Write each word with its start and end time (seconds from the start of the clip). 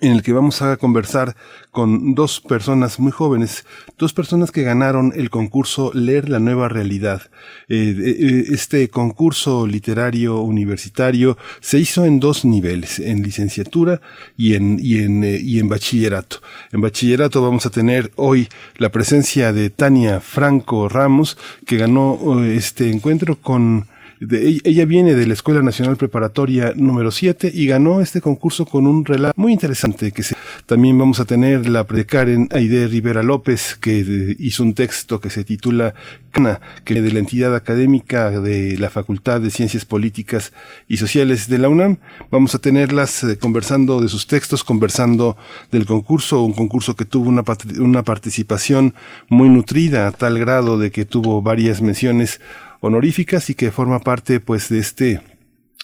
en 0.00 0.12
el 0.12 0.22
que 0.22 0.32
vamos 0.32 0.62
a 0.62 0.76
conversar 0.76 1.36
con 1.70 2.14
dos 2.14 2.40
personas 2.40 2.98
muy 2.98 3.12
jóvenes, 3.12 3.66
dos 3.98 4.12
personas 4.12 4.50
que 4.50 4.62
ganaron 4.62 5.12
el 5.14 5.28
concurso 5.28 5.90
Leer 5.92 6.28
la 6.28 6.38
Nueva 6.38 6.68
Realidad. 6.68 7.22
Eh, 7.68 7.94
eh, 7.98 8.44
este 8.50 8.88
concurso 8.88 9.66
literario 9.66 10.40
universitario 10.40 11.36
se 11.60 11.78
hizo 11.78 12.04
en 12.04 12.20
dos 12.20 12.44
niveles, 12.44 12.98
en 12.98 13.22
licenciatura 13.22 14.00
y 14.36 14.54
en, 14.54 14.78
y 14.80 14.98
en, 14.98 15.24
eh, 15.24 15.38
y 15.42 15.58
en 15.58 15.68
bachillerato. 15.68 16.40
En 16.72 16.80
bachillerato 16.80 17.42
vamos 17.42 17.66
a 17.66 17.70
tener 17.70 18.12
hoy 18.16 18.48
la 18.76 18.90
presencia 18.90 19.52
de 19.52 19.70
Tania 19.70 20.20
Franco 20.20 20.88
Ramos, 20.88 21.36
que 21.66 21.76
ganó 21.76 22.42
este 22.44 22.90
encuentro 22.90 23.36
con 23.36 23.86
ella 24.30 24.84
viene 24.84 25.14
de 25.14 25.26
la 25.26 25.34
Escuela 25.34 25.62
Nacional 25.62 25.96
Preparatoria 25.96 26.72
número 26.76 27.10
7 27.10 27.50
y 27.52 27.66
ganó 27.66 28.00
este 28.00 28.20
concurso 28.20 28.66
con 28.66 28.86
un 28.86 29.04
relato 29.04 29.34
muy 29.40 29.52
interesante 29.52 30.12
que 30.12 30.22
también 30.66 30.96
vamos 30.96 31.18
a 31.18 31.24
tener 31.24 31.68
la 31.68 31.84
de 31.84 32.06
Karen 32.06 32.48
Aide 32.52 32.86
Rivera 32.86 33.22
López 33.22 33.76
que 33.80 34.36
hizo 34.38 34.62
un 34.62 34.74
texto 34.74 35.20
que 35.20 35.28
se 35.28 35.44
titula 35.44 35.94
Cana, 36.30 36.60
que 36.84 37.02
de 37.02 37.12
la 37.12 37.18
entidad 37.18 37.54
académica 37.54 38.30
de 38.30 38.78
la 38.78 38.90
Facultad 38.90 39.40
de 39.40 39.50
Ciencias 39.50 39.84
Políticas 39.84 40.52
y 40.88 40.96
Sociales 40.96 41.48
de 41.48 41.58
la 41.58 41.68
UNAM. 41.68 41.98
Vamos 42.30 42.54
a 42.54 42.58
tenerlas 42.58 43.24
eh, 43.24 43.36
conversando 43.38 44.00
de 44.00 44.08
sus 44.08 44.26
textos, 44.26 44.64
conversando 44.64 45.36
del 45.70 45.84
concurso, 45.84 46.42
un 46.42 46.54
concurso 46.54 46.96
que 46.96 47.04
tuvo 47.04 47.28
una, 47.28 47.44
una 47.78 48.02
participación 48.02 48.94
muy 49.28 49.48
nutrida 49.48 50.06
a 50.06 50.12
tal 50.12 50.38
grado 50.38 50.78
de 50.78 50.90
que 50.90 51.04
tuvo 51.04 51.42
varias 51.42 51.82
menciones 51.82 52.40
honoríficas 52.82 53.48
y 53.48 53.54
que 53.54 53.70
forma 53.70 54.00
parte 54.00 54.40
pues 54.40 54.68
de 54.68 54.78
este 54.78 55.22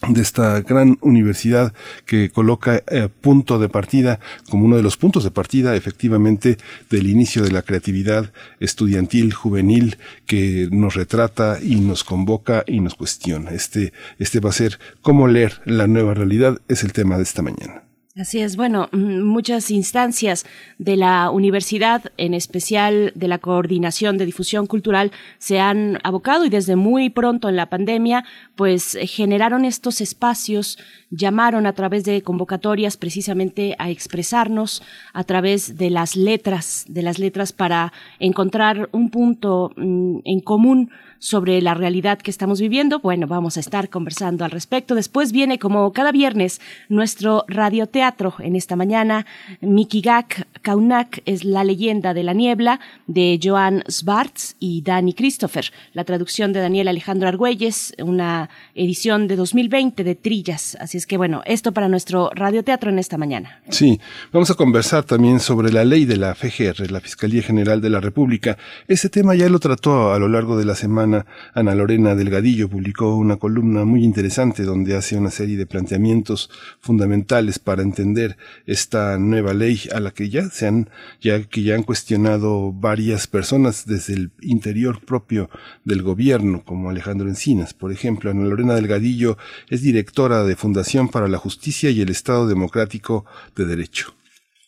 de 0.07 0.23
esta 0.23 0.61
gran 0.61 0.97
universidad 1.01 1.75
que 2.07 2.31
coloca 2.31 2.85
eh, 2.87 3.09
punto 3.09 3.59
de 3.59 3.69
partida 3.69 4.21
como 4.49 4.65
uno 4.65 4.77
de 4.77 4.83
los 4.83 4.97
puntos 4.97 5.25
de 5.25 5.33
partida 5.33 5.75
efectivamente 5.75 6.57
del 6.89 7.09
inicio 7.09 7.43
de 7.43 7.51
la 7.51 7.63
creatividad 7.63 8.33
estudiantil 8.61 9.33
juvenil 9.35 9.99
que 10.25 10.69
nos 10.71 10.95
retrata 10.95 11.59
y 11.61 11.81
nos 11.81 12.05
convoca 12.05 12.63
y 12.67 12.79
nos 12.79 12.95
cuestiona. 12.95 13.51
Este, 13.51 13.93
este 14.21 14.39
va 14.39 14.51
a 14.51 14.53
ser 14.53 14.79
cómo 15.03 15.27
leer 15.27 15.61
la 15.65 15.89
nueva 15.89 16.15
realidad 16.15 16.61
es 16.69 16.85
el 16.85 16.93
tema 16.93 17.17
de 17.17 17.25
esta 17.25 17.43
mañana. 17.43 17.88
Así 18.19 18.41
es, 18.41 18.57
bueno, 18.57 18.89
mm, 18.91 19.23
muchas 19.23 19.71
instancias 19.71 20.45
de 20.79 20.97
la 20.97 21.31
universidad, 21.31 22.11
en 22.17 22.35
especial 22.35 23.13
de 23.15 23.29
la 23.29 23.39
Coordinación 23.39 24.19
de 24.19 24.27
Difusión 24.27 24.67
Cultural, 24.67 25.13
se 25.39 25.61
han 25.61 26.01
abocado 26.03 26.45
y 26.45 26.49
desde 26.49 26.75
muy 26.75 27.11
pronto 27.11 27.49
en 27.49 27.55
la 27.55 27.71
pandemia, 27.71 28.25
pues 28.57 28.99
generaron 29.03 29.65
estos 29.65 30.01
espacios, 30.01 30.81
llamaron 31.11 31.65
a 31.65 31.75
través 31.75 32.03
de 32.03 32.23
convocatorias 32.23 32.97
precisamente 32.97 33.77
a 33.79 33.89
expresarnos 33.89 34.83
a 35.13 35.23
través 35.23 35.77
de 35.77 35.91
las 35.91 36.17
letras, 36.17 36.87
de 36.89 37.03
las 37.03 37.21
letras 37.21 37.53
para 37.53 37.93
encontrar 38.19 38.89
un 38.91 39.11
punto 39.11 39.71
mm, 39.77 40.19
en 40.25 40.41
común 40.41 40.91
sobre 41.19 41.61
la 41.61 41.75
realidad 41.75 42.19
que 42.19 42.31
estamos 42.31 42.61
viviendo. 42.61 43.01
Bueno, 43.01 43.27
vamos 43.27 43.57
a 43.57 43.61
estar 43.61 43.89
conversando 43.89 44.45
al 44.45 44.51
respecto. 44.51 44.95
Después 44.95 45.33
viene, 45.33 45.59
como 45.59 45.93
cada 45.93 46.13
viernes, 46.13 46.61
nuestro 46.89 47.45
radioteatro. 47.49 48.35
En 48.39 48.57
esta 48.57 48.77
mañana, 48.77 49.27
Mikigak 49.61 50.47
Kaunak 50.63 51.23
es 51.25 51.45
la 51.45 51.65
leyenda 51.65 52.15
de 52.15 52.23
la 52.23 52.35
niebla 52.35 52.81
de 53.07 53.39
Joan 53.43 53.83
Svarts 53.89 54.57
y 54.59 54.83
Dani 54.83 55.15
Christopher. 55.15 55.73
La 55.93 56.05
traducción 56.05 56.53
de 56.53 56.61
Daniel 56.61 56.89
Alejandro 56.89 57.29
Argüelles, 57.29 57.95
una 57.99 58.51
edición 58.75 59.29
de 59.29 59.37
2020 59.37 60.05
de 60.05 60.15
Trillas. 60.15 60.77
Así 60.81 60.99
es 60.99 61.07
que, 61.07 61.17
bueno, 61.17 61.43
esto 61.47 61.73
para 61.73 61.89
nuestro 61.89 62.31
radioteatro 62.35 62.91
en 62.91 62.99
esta 62.99 63.19
mañana. 63.19 63.61
Sí, 63.71 64.01
vamos 64.33 64.51
a 64.51 64.55
conversar 64.55 65.05
también 65.05 65.41
sobre 65.41 65.73
la 65.73 65.85
ley 65.85 66.05
de 66.05 66.17
la 66.17 66.35
FGR, 66.35 66.91
la 66.91 67.01
Fiscalía 67.01 67.43
General 67.43 67.81
de 67.81 67.91
la 67.91 68.01
República. 68.01 68.59
Ese 68.87 69.09
tema 69.09 69.35
ya 69.35 69.49
lo 69.49 69.59
trató 69.59 70.13
a 70.13 70.19
lo 70.19 70.29
largo 70.29 70.57
de 70.57 70.65
la 70.65 70.75
semana 70.75 71.08
Ana 71.55 71.75
Lorena 71.75 72.15
Delgadillo 72.15 72.69
publicó 72.69 73.15
una 73.17 73.37
columna 73.37 73.85
muy 73.85 74.05
interesante 74.05 74.63
donde 74.63 74.97
hace 74.97 75.17
una 75.17 75.31
serie 75.31 75.57
de 75.57 75.67
planteamientos 75.67 76.51
fundamentales 76.81 77.59
para 77.59 77.83
entender 77.83 78.37
esta 78.67 79.19
nueva 79.19 79.55
ley 79.55 79.83
a 79.95 80.01
la 80.01 80.11
que 80.11 80.29
ya 80.29 80.49
se 80.51 80.67
han, 80.67 80.91
ya 81.21 81.43
que 81.43 81.63
ya 81.63 81.75
han 81.75 81.83
cuestionado 81.83 82.73
varias 82.73 83.27
personas 83.27 83.87
desde 83.87 84.15
el 84.15 84.31
interior 84.41 85.05
propio 85.05 85.51
del 85.85 86.03
gobierno, 86.03 86.63
como 86.65 86.91
Alejandro 86.91 87.29
Encinas, 87.29 87.75
por 87.75 87.93
ejemplo. 87.93 88.31
Ana 88.31 88.45
Lorena 88.45 88.75
Delgadillo 88.75 89.39
es 89.69 89.83
directora 89.83 90.45
de 90.45 90.57
Fundación 90.57 91.09
para 91.09 91.29
la 91.29 91.39
Justicia 91.39 91.91
y 91.91 92.01
el 92.01 92.11
Estado 92.11 92.47
Democrático 92.47 93.25
de 93.57 93.65
Derecho. 93.65 94.15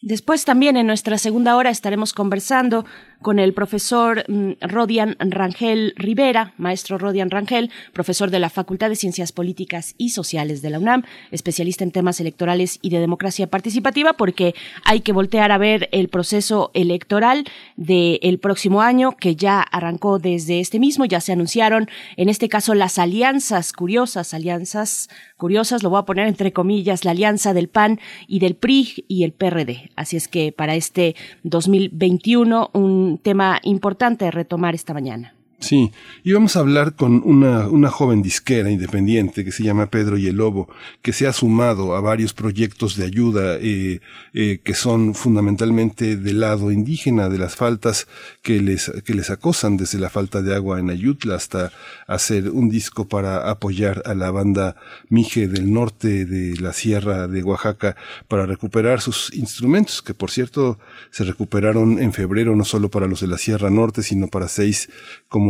Después 0.03 0.47
también 0.47 0.79
en 0.79 0.87
nuestra 0.87 1.19
segunda 1.19 1.57
hora 1.57 1.69
estaremos 1.69 2.15
conversando 2.15 2.87
con 3.23 3.39
el 3.39 3.53
profesor 3.53 4.25
mm, 4.29 4.53
Rodian 4.61 5.17
Rangel 5.19 5.93
Rivera, 5.97 6.55
maestro 6.57 6.99
Rodian 6.99 7.31
Rangel, 7.31 7.71
profesor 7.93 8.31
de 8.31 8.39
la 8.39 8.51
Facultad 8.51 8.89
de 8.89 8.97
Ciencias 8.97 9.33
Políticas 9.33 9.95
y 9.99 10.11
Sociales 10.11 10.63
de 10.63 10.71
la 10.71 10.79
UNAM, 10.79 11.05
especialista 11.31 11.85
en 11.85 11.93
temas 11.93 12.21
electorales 12.21 12.79
y 12.83 12.91
de 12.91 13.01
democracia 13.01 13.47
participativa, 13.47 14.15
porque 14.15 14.55
hay 14.85 15.01
que 15.01 15.13
voltear 15.13 15.53
a 15.53 15.59
ver 15.59 15.89
el 15.93 16.09
proceso 16.09 16.71
electoral 16.75 17.45
del 17.77 18.39
próximo 18.39 18.83
año, 18.83 19.17
que 19.17 19.37
ya 19.37 19.61
arrancó 19.61 20.19
desde 20.19 20.61
este 20.61 20.79
mismo, 20.79 21.05
ya 21.05 21.21
se 21.21 21.33
anunciaron, 21.33 21.89
en 22.17 22.29
este 22.29 22.49
caso, 22.49 22.75
las 22.75 22.99
alianzas 22.99 23.73
curiosas, 23.73 24.35
alianzas 24.35 25.09
curiosas, 25.37 25.83
lo 25.83 25.91
voy 25.91 26.01
a 26.01 26.05
poner 26.05 26.27
entre 26.27 26.53
comillas, 26.53 27.05
la 27.05 27.13
alianza 27.13 27.55
del 27.55 27.69
PAN 27.69 28.01
y 28.27 28.39
del 28.39 28.55
PRI 28.55 29.05
y 29.09 29.25
el 29.25 29.33
PRD. 29.33 29.91
Así 29.97 30.17
es 30.17 30.29
que 30.29 30.53
para 30.53 30.75
este 30.75 31.17
2021, 31.43 32.71
un 32.73 33.10
tema 33.19 33.61
importante 33.63 34.25
de 34.25 34.31
retomar 34.31 34.75
esta 34.75 34.95
mañana. 34.95 35.35
Sí, 35.61 35.93
y 36.25 36.33
vamos 36.33 36.57
a 36.57 36.61
hablar 36.61 36.95
con 36.95 37.21
una, 37.23 37.69
una 37.69 37.91
joven 37.91 38.23
disquera 38.23 38.71
independiente 38.71 39.45
que 39.45 39.53
se 39.53 39.63
llama 39.63 39.91
Pedro 39.91 40.17
y 40.17 40.27
el 40.27 40.37
Lobo, 40.37 40.71
que 41.03 41.13
se 41.13 41.27
ha 41.27 41.35
sumado 41.35 41.95
a 41.95 42.01
varios 42.01 42.33
proyectos 42.33 42.97
de 42.97 43.05
ayuda 43.05 43.59
eh, 43.61 44.01
eh, 44.33 44.61
que 44.65 44.73
son 44.73 45.15
fundamentalmente 45.15 46.17
del 46.17 46.41
lado 46.41 46.73
indígena, 46.73 47.29
de 47.29 47.37
las 47.37 47.57
faltas 47.57 48.09
que 48.41 48.63
les, 48.63 48.91
que 49.05 49.13
les 49.13 49.29
acosan, 49.29 49.77
desde 49.77 49.99
la 49.99 50.09
falta 50.09 50.41
de 50.41 50.55
agua 50.55 50.81
en 50.81 50.89
Ayutla 50.89 51.35
hasta 51.35 51.73
hacer 52.07 52.49
un 52.49 52.71
disco 52.71 53.07
para 53.07 53.51
apoyar 53.51 54.03
a 54.07 54.15
la 54.15 54.31
banda 54.31 54.77
Mije 55.11 55.47
del 55.47 55.71
norte 55.71 56.25
de 56.25 56.59
la 56.59 56.73
Sierra 56.73 57.29
de 57.29 57.43
Oaxaca 57.43 57.97
para 58.29 58.47
recuperar 58.47 59.03
sus 59.03 59.31
instrumentos, 59.35 60.01
que 60.01 60.15
por 60.15 60.31
cierto 60.31 60.79
se 61.11 61.25
recuperaron 61.25 62.01
en 62.01 62.15
febrero 62.15 62.57
no 62.57 62.65
solo 62.65 62.89
para 62.91 63.07
los 63.07 63.21
de 63.21 63.27
la 63.27 63.37
Sierra 63.37 63.69
Norte, 63.69 64.03
sino 64.03 64.29
para 64.29 64.49
seis 64.49 64.89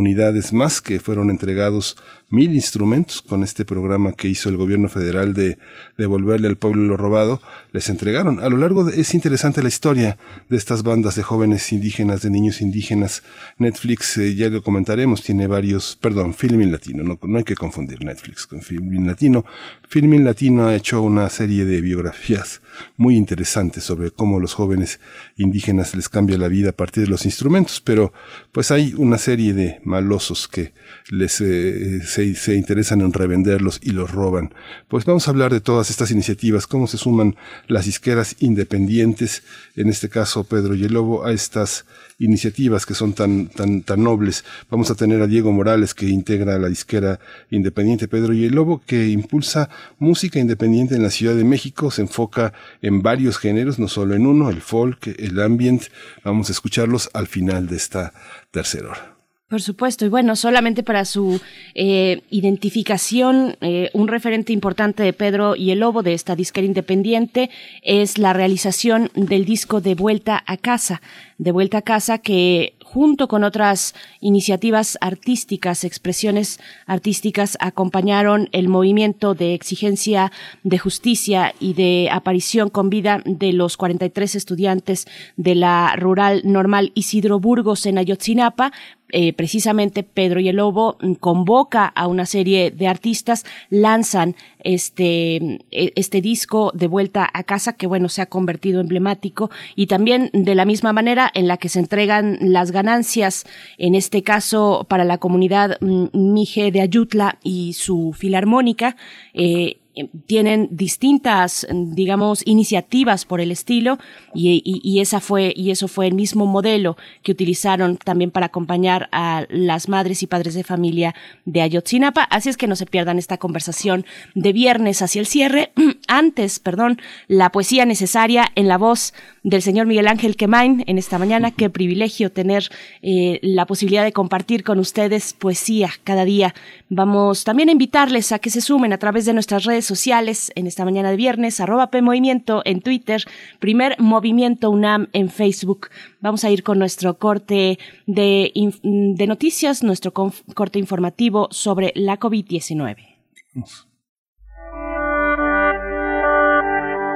comunidades 0.00 0.54
más 0.54 0.80
que 0.80 0.98
fueron 0.98 1.28
entregados 1.28 1.94
mil 2.30 2.54
instrumentos 2.54 3.22
con 3.22 3.42
este 3.42 3.64
programa 3.64 4.12
que 4.12 4.28
hizo 4.28 4.48
el 4.48 4.56
gobierno 4.56 4.88
federal 4.88 5.34
de 5.34 5.58
devolverle 5.98 6.48
al 6.48 6.56
pueblo 6.56 6.84
lo 6.84 6.96
robado, 6.96 7.42
les 7.72 7.88
entregaron. 7.90 8.40
A 8.40 8.48
lo 8.48 8.56
largo 8.56 8.84
de, 8.84 9.00
es 9.00 9.14
interesante 9.14 9.62
la 9.62 9.68
historia 9.68 10.16
de 10.48 10.56
estas 10.56 10.82
bandas 10.82 11.16
de 11.16 11.22
jóvenes 11.22 11.72
indígenas, 11.72 12.22
de 12.22 12.30
niños 12.30 12.60
indígenas. 12.60 13.22
Netflix, 13.58 14.16
eh, 14.16 14.34
ya 14.34 14.48
lo 14.48 14.62
comentaremos, 14.62 15.22
tiene 15.22 15.46
varios, 15.46 15.98
perdón, 16.00 16.34
Filmin 16.34 16.72
Latino, 16.72 17.02
no, 17.02 17.18
no 17.20 17.38
hay 17.38 17.44
que 17.44 17.56
confundir 17.56 18.04
Netflix 18.04 18.46
con 18.46 18.62
Filmin 18.62 19.06
Latino. 19.06 19.44
Filmin 19.88 20.24
Latino 20.24 20.68
ha 20.68 20.74
hecho 20.74 21.02
una 21.02 21.28
serie 21.28 21.64
de 21.64 21.80
biografías 21.80 22.62
muy 22.96 23.16
interesantes 23.16 23.84
sobre 23.84 24.12
cómo 24.12 24.38
los 24.38 24.54
jóvenes 24.54 25.00
indígenas 25.36 25.94
les 25.94 26.08
cambia 26.08 26.38
la 26.38 26.48
vida 26.48 26.70
a 26.70 26.72
partir 26.72 27.04
de 27.04 27.10
los 27.10 27.24
instrumentos, 27.24 27.80
pero 27.80 28.12
pues 28.52 28.70
hay 28.70 28.94
una 28.96 29.18
serie 29.18 29.52
de 29.52 29.80
malosos 29.84 30.48
que 30.48 30.72
les 31.10 31.40
eh, 31.40 32.00
se, 32.04 32.19
interesan 32.24 33.00
en 33.00 33.12
revenderlos 33.12 33.80
y 33.82 33.90
los 33.90 34.10
roban. 34.10 34.54
Pues 34.88 35.04
vamos 35.04 35.26
a 35.26 35.30
hablar 35.30 35.52
de 35.52 35.60
todas 35.60 35.90
estas 35.90 36.10
iniciativas, 36.10 36.66
cómo 36.66 36.86
se 36.86 36.98
suman 36.98 37.36
las 37.68 37.86
disqueras 37.86 38.36
independientes, 38.40 39.42
en 39.76 39.88
este 39.88 40.08
caso 40.08 40.44
Pedro 40.44 40.74
y 40.74 40.84
el 40.84 40.92
Lobo, 40.92 41.24
a 41.24 41.32
estas 41.32 41.84
iniciativas 42.18 42.86
que 42.86 42.94
son 42.94 43.14
tan, 43.14 43.48
tan, 43.48 43.82
tan 43.82 44.02
nobles. 44.02 44.44
Vamos 44.70 44.90
a 44.90 44.94
tener 44.94 45.22
a 45.22 45.26
Diego 45.26 45.52
Morales, 45.52 45.94
que 45.94 46.06
integra 46.06 46.58
la 46.58 46.68
disquera 46.68 47.18
independiente 47.50 48.08
Pedro 48.08 48.32
y 48.32 48.44
el 48.44 48.54
Lobo, 48.54 48.82
que 48.86 49.08
impulsa 49.08 49.70
música 49.98 50.38
independiente 50.38 50.94
en 50.94 51.02
la 51.02 51.10
Ciudad 51.10 51.34
de 51.34 51.44
México, 51.44 51.90
se 51.90 52.02
enfoca 52.02 52.52
en 52.82 53.02
varios 53.02 53.38
géneros, 53.38 53.78
no 53.78 53.88
solo 53.88 54.14
en 54.14 54.26
uno, 54.26 54.50
el 54.50 54.60
folk, 54.60 55.14
el 55.18 55.40
ambient. 55.40 55.84
Vamos 56.24 56.48
a 56.48 56.52
escucharlos 56.52 57.10
al 57.14 57.26
final 57.26 57.66
de 57.66 57.76
esta 57.76 58.12
tercera 58.50 58.90
hora. 58.90 59.19
Por 59.50 59.62
supuesto, 59.62 60.04
y 60.04 60.08
bueno, 60.08 60.36
solamente 60.36 60.84
para 60.84 61.04
su 61.04 61.40
eh, 61.74 62.22
identificación, 62.30 63.56
eh, 63.60 63.90
un 63.94 64.06
referente 64.06 64.52
importante 64.52 65.02
de 65.02 65.12
Pedro 65.12 65.56
y 65.56 65.72
el 65.72 65.80
Lobo 65.80 66.04
de 66.04 66.14
esta 66.14 66.36
disquera 66.36 66.68
independiente 66.68 67.50
es 67.82 68.16
la 68.16 68.32
realización 68.32 69.10
del 69.16 69.44
disco 69.44 69.80
De 69.80 69.96
Vuelta 69.96 70.40
a 70.46 70.56
Casa, 70.56 71.02
De 71.36 71.50
Vuelta 71.50 71.78
a 71.78 71.82
Casa 71.82 72.18
que 72.18 72.74
junto 72.90 73.28
con 73.28 73.44
otras 73.44 73.94
iniciativas 74.20 74.98
artísticas, 75.00 75.84
expresiones 75.84 76.58
artísticas, 76.86 77.56
acompañaron 77.60 78.48
el 78.50 78.68
movimiento 78.68 79.34
de 79.34 79.54
exigencia 79.54 80.32
de 80.64 80.78
justicia 80.78 81.54
y 81.60 81.74
de 81.74 82.08
aparición 82.10 82.68
con 82.68 82.90
vida 82.90 83.22
de 83.24 83.52
los 83.52 83.76
43 83.76 84.34
estudiantes 84.34 85.06
de 85.36 85.54
la 85.54 85.94
rural 85.96 86.42
normal 86.44 86.90
Isidro 86.94 87.38
Burgos 87.38 87.86
en 87.86 87.98
Ayotzinapa, 87.98 88.72
eh, 89.12 89.32
precisamente 89.32 90.02
Pedro 90.02 90.40
y 90.40 90.48
el 90.48 90.56
Lobo 90.56 90.96
convoca 91.20 91.86
a 91.86 92.06
una 92.06 92.26
serie 92.26 92.70
de 92.70 92.86
artistas, 92.86 93.44
lanzan 93.68 94.36
este, 94.62 95.36
e, 95.70 95.92
este 95.96 96.20
disco 96.20 96.70
de 96.74 96.86
vuelta 96.86 97.28
a 97.32 97.42
casa 97.44 97.74
que 97.74 97.86
bueno 97.86 98.08
se 98.08 98.22
ha 98.22 98.26
convertido 98.26 98.80
emblemático 98.80 99.50
y 99.74 99.86
también 99.86 100.30
de 100.32 100.54
la 100.54 100.64
misma 100.64 100.92
manera 100.92 101.30
en 101.34 101.48
la 101.48 101.56
que 101.56 101.68
se 101.68 101.80
entregan 101.80 102.38
las 102.40 102.70
ganancias 102.70 103.46
en 103.78 103.94
este 103.94 104.22
caso 104.22 104.86
para 104.88 105.04
la 105.04 105.18
comunidad 105.18 105.78
mm, 105.80 106.08
Mije 106.12 106.70
de 106.70 106.80
Ayutla 106.80 107.38
y 107.42 107.72
su 107.72 108.12
filarmónica 108.16 108.96
eh, 109.34 109.79
tienen 110.26 110.68
distintas, 110.70 111.66
digamos, 111.70 112.42
iniciativas 112.46 113.24
por 113.24 113.40
el 113.40 113.50
estilo 113.50 113.98
y, 114.34 114.62
y, 114.64 115.00
esa 115.00 115.20
fue 115.20 115.52
y 115.56 115.70
eso 115.70 115.88
fue 115.88 116.06
el 116.06 116.14
mismo 116.14 116.46
modelo 116.46 116.96
que 117.22 117.32
utilizaron 117.32 117.96
también 117.96 118.30
para 118.30 118.46
acompañar 118.46 119.08
a 119.12 119.46
las 119.48 119.88
madres 119.88 120.22
y 120.22 120.26
padres 120.26 120.54
de 120.54 120.64
familia 120.64 121.14
de 121.44 121.62
Ayotzinapa. 121.62 122.22
Así 122.24 122.48
es 122.48 122.56
que 122.56 122.66
no 122.66 122.76
se 122.76 122.86
pierdan 122.86 123.18
esta 123.18 123.38
conversación 123.38 124.06
de 124.34 124.52
viernes 124.52 125.02
hacia 125.02 125.20
el 125.20 125.26
cierre. 125.26 125.72
Antes, 126.08 126.60
perdón, 126.60 127.00
la 127.26 127.50
poesía 127.50 127.84
necesaria 127.84 128.46
en 128.54 128.68
la 128.68 128.78
voz 128.78 129.12
del 129.42 129.62
señor 129.62 129.86
Miguel 129.86 130.08
Ángel 130.08 130.36
Quemain 130.36 130.84
en 130.86 130.98
esta 130.98 131.18
mañana. 131.18 131.50
Qué 131.50 131.70
privilegio 131.70 132.30
tener 132.30 132.68
eh, 133.02 133.38
la 133.42 133.66
posibilidad 133.66 134.04
de 134.04 134.12
compartir 134.12 134.64
con 134.64 134.78
ustedes 134.78 135.32
poesía 135.32 135.90
cada 136.04 136.24
día. 136.24 136.54
Vamos 136.88 137.44
también 137.44 137.68
a 137.68 137.72
invitarles 137.72 138.32
a 138.32 138.38
que 138.38 138.50
se 138.50 138.60
sumen 138.60 138.92
a 138.92 138.98
través 138.98 139.24
de 139.24 139.32
nuestras 139.32 139.64
redes 139.64 139.84
sociales 139.84 140.52
en 140.54 140.66
esta 140.66 140.84
mañana 140.84 141.10
de 141.10 141.16
viernes, 141.16 141.60
arroba 141.60 141.90
PMovimiento 141.90 142.62
en 142.64 142.80
Twitter, 142.80 143.24
primer 143.58 143.98
Movimiento 143.98 144.70
UNAM 144.70 145.08
en 145.12 145.28
Facebook. 145.30 145.88
Vamos 146.20 146.44
a 146.44 146.50
ir 146.50 146.62
con 146.62 146.78
nuestro 146.78 147.18
corte 147.18 147.78
de, 148.06 148.52
de 148.82 149.26
noticias, 149.26 149.82
nuestro 149.82 150.12
corte 150.12 150.78
informativo 150.78 151.48
sobre 151.50 151.92
la 151.94 152.18
COVID-19. 152.18 152.96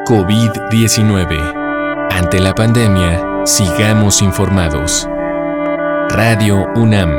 COVID-19 0.06 1.63
ante 2.14 2.38
la 2.38 2.54
pandemia, 2.54 3.44
sigamos 3.44 4.22
informados. 4.22 5.08
Radio 6.10 6.68
UNAM. 6.76 7.10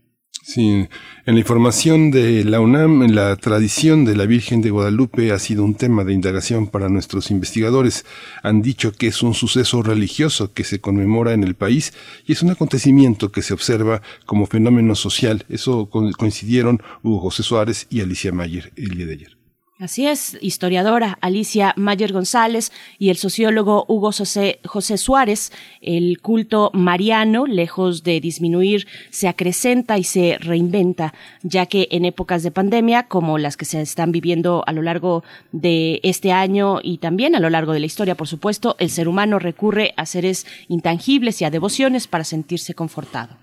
Sí, 0.46 0.88
en 1.24 1.34
la 1.34 1.40
información 1.40 2.10
de 2.10 2.44
la 2.44 2.60
UNAM, 2.60 3.02
en 3.02 3.14
la 3.14 3.34
tradición 3.36 4.04
de 4.04 4.14
la 4.14 4.26
Virgen 4.26 4.60
de 4.60 4.68
Guadalupe 4.68 5.32
ha 5.32 5.38
sido 5.38 5.64
un 5.64 5.74
tema 5.74 6.04
de 6.04 6.12
indagación 6.12 6.66
para 6.66 6.90
nuestros 6.90 7.30
investigadores. 7.30 8.04
Han 8.42 8.60
dicho 8.60 8.92
que 8.92 9.06
es 9.06 9.22
un 9.22 9.32
suceso 9.32 9.82
religioso 9.82 10.52
que 10.52 10.64
se 10.64 10.82
conmemora 10.82 11.32
en 11.32 11.44
el 11.44 11.54
país 11.54 11.94
y 12.26 12.32
es 12.32 12.42
un 12.42 12.50
acontecimiento 12.50 13.32
que 13.32 13.40
se 13.40 13.54
observa 13.54 14.02
como 14.26 14.44
fenómeno 14.44 14.94
social. 14.94 15.46
Eso 15.48 15.88
coincidieron 15.88 16.82
Hugo 17.02 17.20
José 17.20 17.42
Suárez 17.42 17.86
y 17.88 18.02
Alicia 18.02 18.30
Mayer 18.30 18.70
el 18.76 18.98
día 18.98 19.06
de 19.06 19.12
ayer. 19.14 19.33
Así 19.84 20.06
es, 20.06 20.38
historiadora 20.40 21.18
Alicia 21.20 21.74
Mayer 21.76 22.10
González 22.10 22.72
y 22.98 23.10
el 23.10 23.18
sociólogo 23.18 23.84
Hugo 23.86 24.12
José, 24.12 24.58
José, 24.64 24.96
Suárez. 24.96 25.52
El 25.82 26.22
culto 26.22 26.70
mariano, 26.72 27.44
lejos 27.44 28.02
de 28.02 28.18
disminuir, 28.18 28.86
se 29.10 29.28
acrecenta 29.28 29.98
y 29.98 30.04
se 30.04 30.38
reinventa, 30.40 31.12
ya 31.42 31.66
que 31.66 31.88
en 31.90 32.06
épocas 32.06 32.42
de 32.42 32.50
pandemia, 32.50 33.08
como 33.08 33.36
las 33.36 33.58
que 33.58 33.66
se 33.66 33.82
están 33.82 34.10
viviendo 34.10 34.64
a 34.66 34.72
lo 34.72 34.80
largo 34.80 35.22
de 35.52 36.00
este 36.02 36.32
año 36.32 36.78
y 36.82 36.96
también 36.96 37.34
a 37.34 37.40
lo 37.40 37.50
largo 37.50 37.74
de 37.74 37.80
la 37.80 37.86
historia, 37.86 38.14
por 38.14 38.26
supuesto, 38.26 38.76
el 38.78 38.88
ser 38.88 39.06
humano 39.06 39.38
recurre 39.38 39.92
a 39.98 40.06
seres 40.06 40.46
intangibles 40.68 41.42
y 41.42 41.44
a 41.44 41.50
devociones 41.50 42.06
para 42.06 42.24
sentirse 42.24 42.72
confortado. 42.72 43.36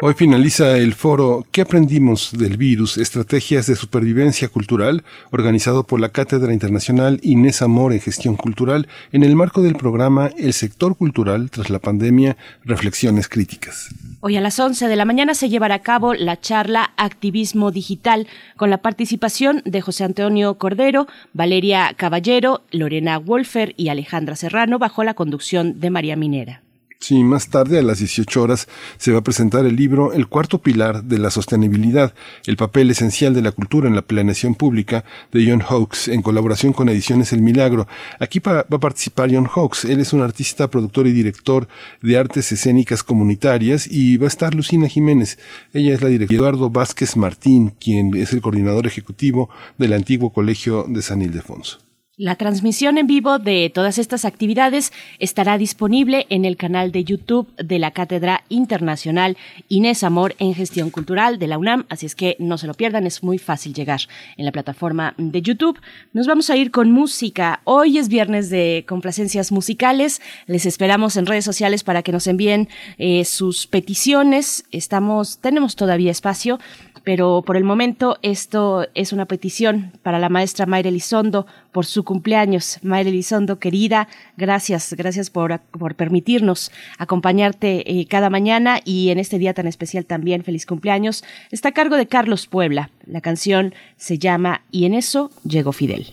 Hoy 0.00 0.14
finaliza 0.14 0.78
el 0.78 0.94
foro 0.94 1.44
¿Qué 1.50 1.62
aprendimos 1.62 2.30
del 2.30 2.56
virus? 2.56 2.98
Estrategias 2.98 3.66
de 3.66 3.74
supervivencia 3.74 4.46
cultural, 4.46 5.02
organizado 5.32 5.82
por 5.82 5.98
la 5.98 6.10
Cátedra 6.10 6.52
Internacional 6.52 7.18
Inés 7.24 7.62
Amor 7.62 7.92
en 7.92 7.98
Gestión 7.98 8.36
Cultural, 8.36 8.86
en 9.10 9.24
el 9.24 9.34
marco 9.34 9.60
del 9.60 9.74
programa 9.74 10.30
El 10.38 10.52
sector 10.52 10.96
cultural 10.96 11.50
tras 11.50 11.68
la 11.68 11.80
pandemia, 11.80 12.36
reflexiones 12.64 13.28
críticas. 13.28 13.88
Hoy 14.20 14.36
a 14.36 14.40
las 14.40 14.60
11 14.60 14.86
de 14.86 14.94
la 14.94 15.04
mañana 15.04 15.34
se 15.34 15.48
llevará 15.48 15.74
a 15.74 15.82
cabo 15.82 16.14
la 16.14 16.38
charla 16.38 16.92
Activismo 16.96 17.72
Digital 17.72 18.28
con 18.56 18.70
la 18.70 18.78
participación 18.78 19.62
de 19.64 19.80
José 19.80 20.04
Antonio 20.04 20.58
Cordero, 20.58 21.08
Valeria 21.32 21.92
Caballero, 21.96 22.62
Lorena 22.70 23.18
Wolfer 23.18 23.74
y 23.76 23.88
Alejandra 23.88 24.36
Serrano 24.36 24.78
bajo 24.78 25.02
la 25.02 25.14
conducción 25.14 25.80
de 25.80 25.90
María 25.90 26.14
Minera. 26.14 26.62
Sí, 27.00 27.22
más 27.22 27.48
tarde, 27.48 27.78
a 27.78 27.82
las 27.82 28.00
18 28.00 28.42
horas, 28.42 28.66
se 28.98 29.12
va 29.12 29.18
a 29.18 29.22
presentar 29.22 29.64
el 29.64 29.76
libro 29.76 30.12
El 30.12 30.26
cuarto 30.26 30.58
pilar 30.58 31.04
de 31.04 31.18
la 31.18 31.30
sostenibilidad, 31.30 32.12
el 32.44 32.56
papel 32.56 32.90
esencial 32.90 33.34
de 33.34 33.40
la 33.40 33.52
cultura 33.52 33.86
en 33.88 33.94
la 33.94 34.02
planeación 34.02 34.56
pública, 34.56 35.04
de 35.30 35.48
John 35.48 35.60
Hawkes, 35.60 36.08
en 36.08 36.22
colaboración 36.22 36.72
con 36.72 36.88
Ediciones 36.88 37.32
El 37.32 37.40
Milagro. 37.40 37.86
Aquí 38.18 38.40
va 38.40 38.60
a 38.60 38.78
participar 38.78 39.32
John 39.32 39.46
Hawkes. 39.46 39.84
Él 39.84 40.00
es 40.00 40.12
un 40.12 40.22
artista, 40.22 40.68
productor 40.68 41.06
y 41.06 41.12
director 41.12 41.68
de 42.02 42.18
artes 42.18 42.50
escénicas 42.50 43.04
comunitarias 43.04 43.86
y 43.86 44.16
va 44.16 44.24
a 44.24 44.28
estar 44.28 44.54
Lucina 44.54 44.88
Jiménez. 44.88 45.38
Ella 45.72 45.94
es 45.94 46.02
la 46.02 46.08
directora 46.08 46.40
Eduardo 46.40 46.68
Vázquez 46.68 47.16
Martín, 47.16 47.74
quien 47.80 48.14
es 48.16 48.32
el 48.32 48.40
coordinador 48.40 48.88
ejecutivo 48.88 49.50
del 49.78 49.92
antiguo 49.92 50.32
colegio 50.32 50.84
de 50.88 51.00
San 51.00 51.22
Ildefonso. 51.22 51.87
La 52.20 52.34
transmisión 52.34 52.98
en 52.98 53.06
vivo 53.06 53.38
de 53.38 53.70
todas 53.72 53.96
estas 53.96 54.24
actividades 54.24 54.92
estará 55.20 55.56
disponible 55.56 56.26
en 56.30 56.44
el 56.44 56.56
canal 56.56 56.90
de 56.90 57.04
YouTube 57.04 57.46
de 57.54 57.78
la 57.78 57.92
Cátedra 57.92 58.42
Internacional 58.48 59.36
Inés 59.68 60.02
Amor 60.02 60.34
en 60.40 60.52
Gestión 60.52 60.90
Cultural 60.90 61.38
de 61.38 61.46
la 61.46 61.58
UNAM, 61.58 61.86
así 61.88 62.06
es 62.06 62.16
que 62.16 62.34
no 62.40 62.58
se 62.58 62.66
lo 62.66 62.74
pierdan, 62.74 63.06
es 63.06 63.22
muy 63.22 63.38
fácil 63.38 63.72
llegar 63.72 64.00
en 64.36 64.44
la 64.44 64.50
plataforma 64.50 65.14
de 65.16 65.40
YouTube. 65.42 65.78
Nos 66.12 66.26
vamos 66.26 66.50
a 66.50 66.56
ir 66.56 66.72
con 66.72 66.90
música. 66.90 67.60
Hoy 67.62 67.98
es 67.98 68.08
viernes 68.08 68.50
de 68.50 68.84
complacencias 68.88 69.52
musicales. 69.52 70.20
Les 70.46 70.66
esperamos 70.66 71.16
en 71.16 71.24
redes 71.24 71.44
sociales 71.44 71.84
para 71.84 72.02
que 72.02 72.10
nos 72.10 72.26
envíen 72.26 72.68
eh, 72.98 73.24
sus 73.24 73.68
peticiones. 73.68 74.64
Estamos, 74.72 75.38
tenemos 75.38 75.76
todavía 75.76 76.10
espacio 76.10 76.58
pero 77.08 77.40
por 77.40 77.56
el 77.56 77.64
momento 77.64 78.18
esto 78.20 78.86
es 78.92 79.14
una 79.14 79.24
petición 79.24 79.92
para 80.02 80.18
la 80.18 80.28
maestra 80.28 80.66
Mayra 80.66 80.90
Elizondo 80.90 81.46
por 81.72 81.86
su 81.86 82.04
cumpleaños. 82.04 82.80
Mayra 82.82 83.08
Elizondo, 83.08 83.58
querida, 83.58 84.08
gracias, 84.36 84.92
gracias 84.92 85.30
por, 85.30 85.58
por 85.58 85.94
permitirnos 85.94 86.70
acompañarte 86.98 87.90
eh, 87.90 88.04
cada 88.04 88.28
mañana 88.28 88.82
y 88.84 89.08
en 89.08 89.18
este 89.18 89.38
día 89.38 89.54
tan 89.54 89.66
especial 89.66 90.04
también, 90.04 90.44
feliz 90.44 90.66
cumpleaños. 90.66 91.24
Está 91.50 91.70
a 91.70 91.72
cargo 91.72 91.96
de 91.96 92.08
Carlos 92.08 92.46
Puebla. 92.46 92.90
La 93.06 93.22
canción 93.22 93.74
se 93.96 94.18
llama 94.18 94.60
Y 94.70 94.84
en 94.84 94.92
eso 94.92 95.30
llegó 95.44 95.72
Fidel. 95.72 96.12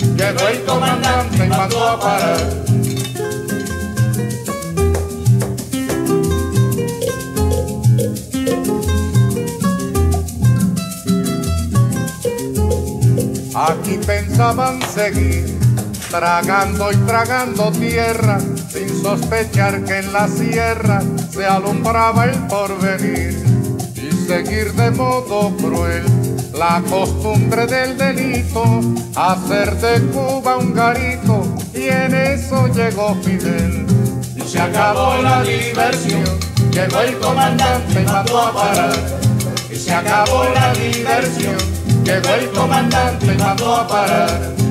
Llegó 0.21 0.47
el 0.49 0.63
comandante 0.65 1.45
y 1.45 1.49
mandó 1.49 1.87
a 1.87 1.99
parar. 1.99 2.37
Aquí 13.55 13.99
pensaban 14.05 14.79
seguir, 14.83 15.57
tragando 16.11 16.91
y 16.91 16.95
tragando 16.97 17.71
tierra, 17.71 18.39
sin 18.69 19.01
sospechar 19.01 19.83
que 19.85 19.97
en 19.97 20.13
la 20.13 20.27
sierra 20.27 21.01
se 21.31 21.47
alumbraba 21.47 22.25
el 22.25 22.37
porvenir, 22.45 23.43
y 23.95 24.27
seguir 24.27 24.71
de 24.73 24.91
modo 24.91 25.51
cruel 25.57 26.20
la 26.53 26.81
costumbre 26.89 27.65
del 27.65 27.97
delito, 27.97 28.63
hacer 29.15 29.75
de 29.77 30.01
Cuba 30.11 30.57
un 30.57 30.73
garito, 30.73 31.43
y 31.73 31.87
en 31.87 32.13
eso 32.13 32.67
llegó 32.67 33.15
Fidel. 33.23 33.85
Y 34.35 34.41
se 34.41 34.59
acabó 34.59 35.21
la 35.21 35.43
diversión, 35.43 36.39
llegó 36.71 37.01
el 37.01 37.17
comandante 37.19 38.01
y 38.01 38.05
mandó 38.05 38.41
a 38.41 38.53
parar. 38.53 38.95
Y 39.71 39.75
se 39.75 39.93
acabó 39.93 40.45
la 40.53 40.73
diversión, 40.73 41.57
llegó 42.03 42.29
el 42.29 42.49
comandante 42.51 43.25
y 43.33 43.37
mandó 43.37 43.75
a 43.75 43.87
parar. 43.87 44.70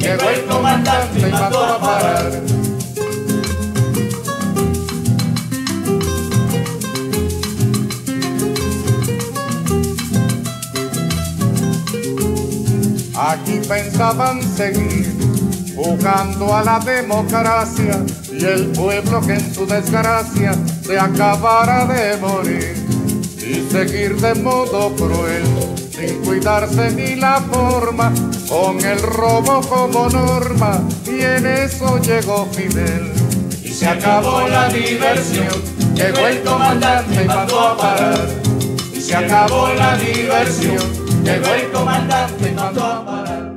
Llegó 0.00 0.30
el 0.30 0.44
comandante 0.46 1.20
y 1.20 1.30
mandó 1.30 1.64
a 1.64 1.80
parar. 1.80 2.60
Aquí 13.14 13.60
pensaban 13.68 14.42
seguir 14.42 15.06
jugando 15.76 16.56
a 16.56 16.64
la 16.64 16.78
democracia 16.80 18.02
y 18.32 18.44
el 18.44 18.66
pueblo 18.68 19.20
que 19.20 19.34
en 19.34 19.54
su 19.54 19.66
desgracia 19.66 20.54
se 20.82 20.98
acabara 20.98 21.84
de 21.84 22.16
morir 22.16 22.74
y 23.38 23.70
seguir 23.70 24.16
de 24.16 24.34
modo 24.36 24.94
cruel 24.96 25.44
sin 25.90 26.16
cuidarse 26.22 26.90
ni 26.92 27.16
la 27.16 27.40
forma, 27.40 28.12
con 28.50 28.84
el 28.84 29.00
robo 29.00 29.60
como 29.60 30.08
norma, 30.08 30.82
y 31.06 31.22
en 31.22 31.46
eso 31.46 32.02
llegó 32.02 32.46
Fidel. 32.46 33.12
Y 33.62 33.68
se 33.68 33.86
acabó 33.86 34.48
la 34.48 34.68
diversión, 34.68 35.54
llegó 35.94 36.26
el 36.26 36.42
comandante 36.42 37.22
y 37.22 37.26
mandó 37.28 37.60
a 37.60 37.76
parar. 37.76 38.28
Y 38.92 39.00
se 39.00 39.14
acabó 39.14 39.72
la 39.74 39.96
diversión, 39.96 40.78
llegó 41.22 41.54
el 41.54 41.70
comandante 41.70 42.50
y 42.50 42.54
mandó 42.54 42.84
a 42.84 43.06
parar. 43.06 43.54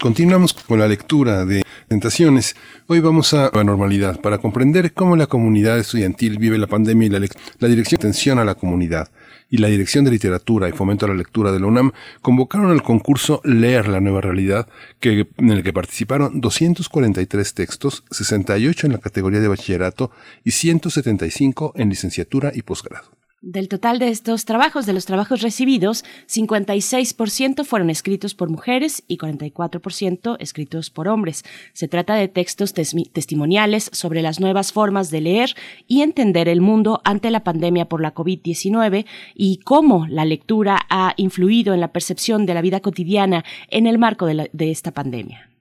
Continuamos 0.00 0.54
con 0.54 0.78
la 0.78 0.86
lectura 0.86 1.44
de 1.44 1.64
Tentaciones. 1.88 2.54
Hoy 2.86 3.00
vamos 3.00 3.34
a 3.34 3.50
la 3.52 3.64
normalidad 3.64 4.20
para 4.20 4.38
comprender 4.38 4.92
cómo 4.92 5.16
la 5.16 5.26
comunidad 5.26 5.78
estudiantil 5.78 6.38
vive 6.38 6.56
la 6.56 6.66
pandemia 6.68 7.06
y 7.06 7.10
la, 7.10 7.18
la 7.58 7.68
dirección 7.68 7.98
de 7.98 8.06
atención 8.06 8.38
a 8.38 8.44
la 8.44 8.54
comunidad 8.54 9.08
y 9.50 9.58
la 9.58 9.68
Dirección 9.68 10.04
de 10.04 10.10
Literatura 10.10 10.68
y 10.68 10.72
Fomento 10.72 11.06
a 11.06 11.08
la 11.08 11.14
Lectura 11.14 11.52
de 11.52 11.60
la 11.60 11.66
UNAM 11.66 11.92
convocaron 12.22 12.72
el 12.72 12.82
concurso 12.82 13.40
Leer 13.44 13.88
la 13.88 14.00
Nueva 14.00 14.20
Realidad, 14.20 14.68
que, 15.00 15.28
en 15.38 15.50
el 15.50 15.62
que 15.62 15.72
participaron 15.72 16.40
243 16.40 17.54
textos, 17.54 18.04
68 18.10 18.86
en 18.86 18.92
la 18.92 18.98
categoría 18.98 19.40
de 19.40 19.48
bachillerato 19.48 20.10
y 20.44 20.52
175 20.52 21.72
en 21.76 21.88
licenciatura 21.88 22.52
y 22.54 22.62
posgrado. 22.62 23.13
Del 23.46 23.68
total 23.68 23.98
de 23.98 24.08
estos 24.08 24.46
trabajos, 24.46 24.86
de 24.86 24.94
los 24.94 25.04
trabajos 25.04 25.42
recibidos, 25.42 26.02
56% 26.28 27.62
fueron 27.66 27.90
escritos 27.90 28.34
por 28.34 28.48
mujeres 28.48 29.02
y 29.06 29.18
44% 29.18 30.38
escritos 30.40 30.88
por 30.88 31.08
hombres. 31.08 31.44
Se 31.74 31.86
trata 31.86 32.14
de 32.14 32.28
textos 32.28 32.72
testimoniales 32.72 33.90
sobre 33.92 34.22
las 34.22 34.40
nuevas 34.40 34.72
formas 34.72 35.10
de 35.10 35.20
leer 35.20 35.54
y 35.86 36.00
entender 36.00 36.48
el 36.48 36.62
mundo 36.62 37.02
ante 37.04 37.30
la 37.30 37.44
pandemia 37.44 37.84
por 37.84 38.00
la 38.00 38.14
COVID-19 38.14 39.04
y 39.34 39.58
cómo 39.58 40.06
la 40.06 40.24
lectura 40.24 40.78
ha 40.88 41.12
influido 41.18 41.74
en 41.74 41.80
la 41.80 41.92
percepción 41.92 42.46
de 42.46 42.54
la 42.54 42.62
vida 42.62 42.80
cotidiana 42.80 43.44
en 43.68 43.86
el 43.86 43.98
marco 43.98 44.24
de, 44.24 44.48
de 44.54 44.70
esta 44.70 44.92
pandemia. 44.92 45.53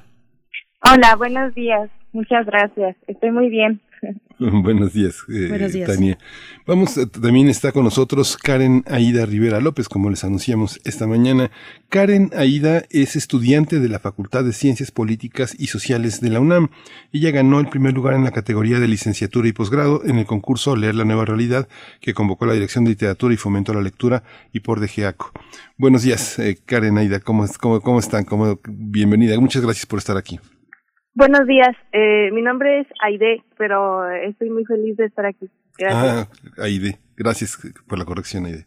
Hola, 0.91 1.15
buenos 1.15 1.55
días. 1.55 1.89
Muchas 2.13 2.45
gracias. 2.45 2.95
Estoy 3.07 3.31
muy 3.31 3.49
bien. 3.49 3.81
Buenos 4.39 4.93
días, 4.93 5.23
eh, 5.33 5.83
Tania. 5.85 6.17
Vamos, 6.67 6.97
eh, 6.97 7.07
también 7.07 7.47
está 7.47 7.71
con 7.71 7.85
nosotros 7.85 8.37
Karen 8.37 8.83
Aida 8.87 9.25
Rivera 9.25 9.59
López, 9.59 9.89
como 9.89 10.09
les 10.09 10.23
anunciamos 10.23 10.79
esta 10.83 11.07
mañana. 11.07 11.49
Karen 11.89 12.29
Aida 12.37 12.83
es 12.89 13.15
estudiante 13.15 13.79
de 13.79 13.89
la 13.89 13.99
Facultad 13.99 14.43
de 14.43 14.53
Ciencias 14.53 14.91
Políticas 14.91 15.55
y 15.57 15.67
Sociales 15.67 16.21
de 16.21 16.29
la 16.29 16.39
UNAM. 16.39 16.69
Ella 17.13 17.31
ganó 17.31 17.59
el 17.59 17.67
primer 17.67 17.93
lugar 17.93 18.13
en 18.13 18.25
la 18.25 18.31
categoría 18.31 18.79
de 18.79 18.87
licenciatura 18.87 19.47
y 19.47 19.53
posgrado 19.53 20.03
en 20.05 20.19
el 20.19 20.25
concurso 20.25 20.75
Leer 20.75 20.95
la 20.95 21.05
Nueva 21.05 21.25
Realidad 21.25 21.67
que 22.01 22.13
convocó 22.13 22.45
la 22.45 22.53
Dirección 22.53 22.83
de 22.83 22.91
Literatura 22.91 23.33
y 23.33 23.37
Fomento 23.37 23.71
a 23.71 23.75
la 23.75 23.81
Lectura 23.81 24.23
y 24.53 24.59
por 24.59 24.79
DGACO. 24.79 25.31
Buenos 25.77 26.03
días, 26.03 26.37
eh, 26.39 26.57
Karen 26.65 26.97
Aida. 26.97 27.21
¿Cómo, 27.21 27.45
cómo, 27.59 27.81
cómo 27.81 27.99
están? 27.99 28.25
¿Cómo, 28.25 28.59
bienvenida. 28.67 29.39
Muchas 29.39 29.63
gracias 29.63 29.85
por 29.85 29.99
estar 29.99 30.17
aquí. 30.17 30.39
Buenos 31.17 31.47
días, 31.47 31.73
eh, 31.93 32.29
mi 32.33 32.41
nombre 32.41 32.81
es 32.81 32.87
Aide, 33.01 33.41
pero 33.57 34.05
estoy 34.11 34.49
muy 34.49 34.65
feliz 34.65 34.97
de 34.97 35.05
estar 35.05 35.25
aquí. 35.25 35.49
Gracias. 35.77 36.29
Ah, 36.57 36.63
Aide, 36.63 36.99
gracias 37.15 37.57
por 37.87 37.97
la 37.97 38.03
corrección, 38.03 38.45
Aide. 38.45 38.65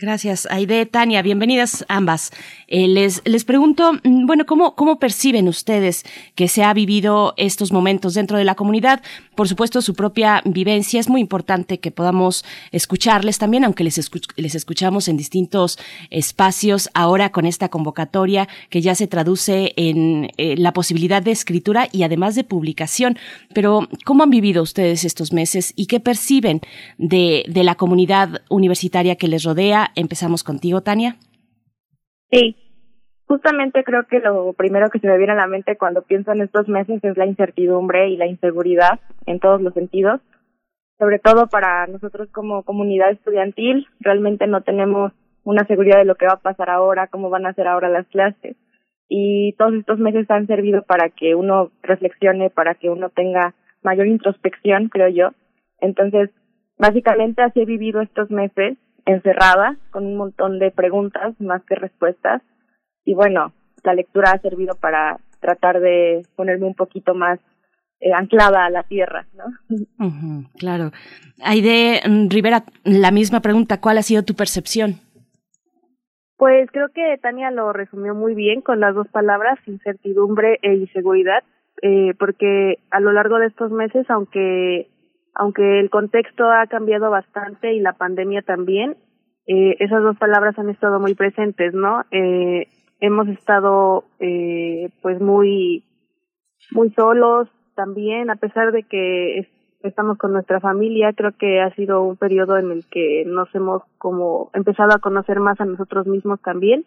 Gracias, 0.00 0.48
Aide, 0.50 0.86
Tania, 0.86 1.20
bienvenidas 1.20 1.84
ambas. 1.90 2.30
Eh, 2.68 2.88
les, 2.88 3.20
les 3.26 3.44
pregunto, 3.44 3.92
mm, 4.02 4.24
bueno, 4.24 4.46
¿cómo, 4.46 4.74
¿cómo 4.74 4.98
perciben 4.98 5.46
ustedes 5.46 6.04
que 6.34 6.48
se 6.48 6.64
ha 6.64 6.72
vivido 6.72 7.34
estos 7.36 7.70
momentos 7.70 8.14
dentro 8.14 8.38
de 8.38 8.44
la 8.44 8.54
comunidad? 8.54 9.02
Por 9.34 9.46
supuesto, 9.46 9.82
su 9.82 9.92
propia 9.92 10.40
vivencia 10.46 11.00
es 11.00 11.10
muy 11.10 11.20
importante 11.20 11.80
que 11.80 11.90
podamos 11.90 12.46
escucharles 12.72 13.36
también, 13.36 13.62
aunque 13.62 13.84
les, 13.84 14.10
les 14.36 14.54
escuchamos 14.54 15.06
en 15.06 15.18
distintos 15.18 15.78
espacios 16.08 16.88
ahora 16.94 17.30
con 17.30 17.44
esta 17.44 17.68
convocatoria 17.68 18.48
que 18.70 18.80
ya 18.80 18.94
se 18.94 19.06
traduce 19.06 19.74
en 19.76 20.30
eh, 20.38 20.56
la 20.56 20.72
posibilidad 20.72 21.22
de 21.22 21.32
escritura 21.32 21.88
y 21.92 22.04
además 22.04 22.34
de 22.36 22.44
publicación. 22.44 23.18
Pero, 23.52 23.86
¿cómo 24.06 24.22
han 24.22 24.30
vivido 24.30 24.62
ustedes 24.62 25.04
estos 25.04 25.34
meses 25.34 25.74
y 25.76 25.88
qué 25.88 26.00
perciben 26.00 26.62
de, 26.96 27.44
de 27.48 27.64
la 27.64 27.74
comunidad 27.74 28.40
universitaria 28.48 29.16
que 29.16 29.28
les 29.28 29.42
rodea? 29.42 29.89
Empezamos 29.94 30.44
contigo, 30.44 30.80
Tania. 30.82 31.16
Sí, 32.30 32.56
justamente 33.26 33.84
creo 33.84 34.06
que 34.06 34.20
lo 34.20 34.52
primero 34.54 34.90
que 34.90 34.98
se 34.98 35.06
me 35.06 35.18
viene 35.18 35.32
a 35.32 35.36
la 35.36 35.46
mente 35.46 35.76
cuando 35.76 36.02
pienso 36.02 36.32
en 36.32 36.42
estos 36.42 36.68
meses 36.68 37.02
es 37.02 37.16
la 37.16 37.26
incertidumbre 37.26 38.08
y 38.08 38.16
la 38.16 38.26
inseguridad 38.26 39.00
en 39.26 39.40
todos 39.40 39.60
los 39.60 39.74
sentidos, 39.74 40.20
sobre 40.98 41.18
todo 41.18 41.48
para 41.48 41.86
nosotros 41.86 42.28
como 42.32 42.62
comunidad 42.62 43.10
estudiantil, 43.10 43.86
realmente 44.00 44.46
no 44.46 44.62
tenemos 44.62 45.12
una 45.44 45.64
seguridad 45.66 45.98
de 45.98 46.04
lo 46.04 46.16
que 46.16 46.26
va 46.26 46.34
a 46.34 46.40
pasar 46.40 46.70
ahora, 46.70 47.06
cómo 47.06 47.30
van 47.30 47.46
a 47.46 47.54
ser 47.54 47.66
ahora 47.66 47.88
las 47.88 48.06
clases. 48.08 48.56
Y 49.08 49.54
todos 49.58 49.74
estos 49.74 49.98
meses 49.98 50.30
han 50.30 50.46
servido 50.46 50.82
para 50.82 51.08
que 51.08 51.34
uno 51.34 51.70
reflexione, 51.82 52.50
para 52.50 52.74
que 52.74 52.90
uno 52.90 53.08
tenga 53.08 53.54
mayor 53.82 54.06
introspección, 54.06 54.88
creo 54.88 55.08
yo. 55.08 55.30
Entonces, 55.80 56.30
básicamente 56.78 57.42
así 57.42 57.60
he 57.60 57.64
vivido 57.64 58.00
estos 58.02 58.30
meses 58.30 58.76
encerrada 59.06 59.76
con 59.90 60.06
un 60.06 60.16
montón 60.16 60.58
de 60.58 60.70
preguntas 60.70 61.34
más 61.40 61.62
que 61.64 61.74
respuestas 61.74 62.42
y 63.04 63.14
bueno, 63.14 63.52
la 63.82 63.94
lectura 63.94 64.32
ha 64.32 64.38
servido 64.38 64.74
para 64.74 65.18
tratar 65.40 65.80
de 65.80 66.22
ponerme 66.36 66.66
un 66.66 66.74
poquito 66.74 67.14
más 67.14 67.40
eh, 68.00 68.12
anclada 68.14 68.64
a 68.64 68.70
la 68.70 68.82
tierra, 68.82 69.26
¿no? 69.34 70.48
claro. 70.58 70.90
Aide 71.42 72.00
mm, 72.08 72.28
Rivera, 72.28 72.64
la 72.84 73.10
misma 73.10 73.40
pregunta, 73.40 73.80
¿cuál 73.80 73.98
ha 73.98 74.02
sido 74.02 74.22
tu 74.22 74.34
percepción? 74.34 75.00
Pues 76.36 76.70
creo 76.70 76.88
que 76.88 77.18
Tania 77.20 77.50
lo 77.50 77.72
resumió 77.72 78.14
muy 78.14 78.34
bien 78.34 78.62
con 78.62 78.80
las 78.80 78.94
dos 78.94 79.06
palabras, 79.08 79.58
incertidumbre 79.66 80.58
e 80.62 80.74
inseguridad, 80.74 81.42
eh, 81.82 82.14
porque 82.18 82.78
a 82.90 83.00
lo 83.00 83.12
largo 83.12 83.38
de 83.38 83.48
estos 83.48 83.70
meses, 83.70 84.08
aunque 84.08 84.88
aunque 85.34 85.80
el 85.80 85.90
contexto 85.90 86.50
ha 86.50 86.66
cambiado 86.66 87.10
bastante 87.10 87.74
y 87.74 87.80
la 87.80 87.94
pandemia 87.94 88.42
también, 88.42 88.96
eh, 89.46 89.76
esas 89.80 90.02
dos 90.02 90.16
palabras 90.18 90.58
han 90.58 90.70
estado 90.70 91.00
muy 91.00 91.14
presentes, 91.14 91.74
¿no? 91.74 92.02
Eh, 92.10 92.68
hemos 93.00 93.28
estado 93.28 94.04
eh, 94.18 94.90
pues 95.02 95.20
muy 95.20 95.84
muy 96.72 96.90
solos 96.90 97.48
también, 97.74 98.30
a 98.30 98.36
pesar 98.36 98.72
de 98.72 98.82
que 98.84 99.48
estamos 99.82 100.18
con 100.18 100.32
nuestra 100.32 100.60
familia, 100.60 101.12
creo 101.14 101.32
que 101.38 101.60
ha 101.60 101.74
sido 101.74 102.02
un 102.02 102.16
periodo 102.16 102.58
en 102.58 102.70
el 102.70 102.84
que 102.90 103.24
nos 103.26 103.52
hemos 103.54 103.82
como 103.98 104.50
empezado 104.52 104.92
a 104.94 105.00
conocer 105.00 105.40
más 105.40 105.60
a 105.60 105.64
nosotros 105.64 106.06
mismos 106.06 106.40
también 106.42 106.84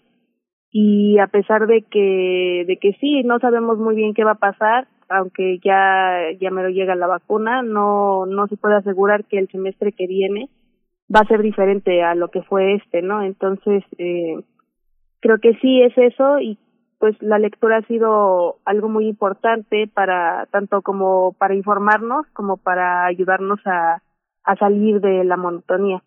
y 0.71 1.19
a 1.19 1.27
pesar 1.27 1.67
de 1.67 1.83
que 1.83 2.65
de 2.67 2.77
que 2.77 2.93
sí 2.99 3.23
no 3.23 3.39
sabemos 3.39 3.77
muy 3.77 3.95
bien 3.95 4.13
qué 4.13 4.23
va 4.23 4.31
a 4.31 4.39
pasar 4.39 4.87
aunque 5.13 5.59
ya 5.63 6.31
ya 6.39 6.51
me 6.51 6.63
lo 6.63 6.69
llega 6.69 6.95
la 6.95 7.07
vacuna, 7.07 7.61
no 7.61 8.25
no 8.25 8.47
se 8.47 8.57
puede 8.57 8.75
asegurar 8.75 9.25
que 9.25 9.39
el 9.39 9.47
semestre 9.49 9.91
que 9.91 10.07
viene 10.07 10.49
va 11.13 11.21
a 11.21 11.27
ser 11.27 11.41
diferente 11.41 12.03
a 12.03 12.15
lo 12.15 12.29
que 12.29 12.41
fue 12.41 12.75
este, 12.75 13.01
¿no? 13.01 13.21
Entonces, 13.21 13.83
eh, 13.97 14.43
creo 15.19 15.39
que 15.39 15.53
sí 15.61 15.81
es 15.81 15.93
eso 15.97 16.39
y 16.39 16.57
pues 16.99 17.15
la 17.21 17.37
lectura 17.37 17.77
ha 17.77 17.87
sido 17.87 18.59
algo 18.65 18.87
muy 18.87 19.07
importante 19.07 19.89
para 19.93 20.47
tanto 20.51 20.81
como 20.81 21.33
para 21.33 21.53
informarnos 21.53 22.25
como 22.33 22.57
para 22.57 23.05
ayudarnos 23.05 23.59
a, 23.65 24.01
a 24.43 24.55
salir 24.55 25.01
de 25.01 25.23
la 25.25 25.35
monotonía. 25.35 26.01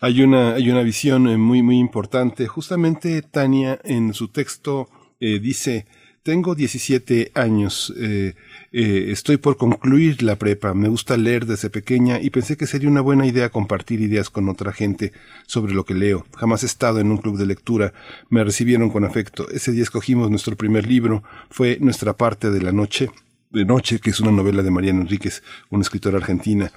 Hay 0.00 0.22
una 0.22 0.54
hay 0.54 0.70
una 0.70 0.82
visión 0.82 1.28
eh, 1.28 1.38
muy 1.38 1.62
muy 1.62 1.78
importante. 1.78 2.46
Justamente 2.46 3.22
Tania 3.22 3.78
en 3.84 4.12
su 4.12 4.32
texto 4.32 4.88
eh, 5.20 5.38
dice 5.38 5.86
tengo 6.24 6.54
17 6.54 7.32
años, 7.34 7.92
eh, 7.98 8.34
eh, 8.72 9.06
estoy 9.10 9.36
por 9.36 9.58
concluir 9.58 10.22
la 10.22 10.36
prepa, 10.36 10.72
me 10.72 10.88
gusta 10.88 11.18
leer 11.18 11.44
desde 11.44 11.68
pequeña 11.68 12.18
y 12.18 12.30
pensé 12.30 12.56
que 12.56 12.66
sería 12.66 12.88
una 12.88 13.02
buena 13.02 13.26
idea 13.26 13.50
compartir 13.50 14.00
ideas 14.00 14.30
con 14.30 14.48
otra 14.48 14.72
gente 14.72 15.12
sobre 15.46 15.74
lo 15.74 15.84
que 15.84 15.92
leo. 15.92 16.26
Jamás 16.34 16.62
he 16.62 16.66
estado 16.66 16.98
en 16.98 17.10
un 17.10 17.18
club 17.18 17.36
de 17.36 17.44
lectura, 17.44 17.92
me 18.30 18.42
recibieron 18.42 18.88
con 18.88 19.04
afecto. 19.04 19.50
Ese 19.50 19.72
día 19.72 19.82
escogimos 19.82 20.30
nuestro 20.30 20.56
primer 20.56 20.86
libro, 20.86 21.22
fue 21.50 21.76
Nuestra 21.78 22.14
parte 22.14 22.50
de 22.50 22.62
la 22.62 22.72
noche, 22.72 23.10
de 23.50 23.66
noche, 23.66 23.98
que 23.98 24.08
es 24.08 24.18
una 24.18 24.32
novela 24.32 24.62
de 24.62 24.70
Mariana 24.70 25.02
Enríquez, 25.02 25.42
una 25.68 25.82
escritora 25.82 26.16
argentina. 26.16 26.72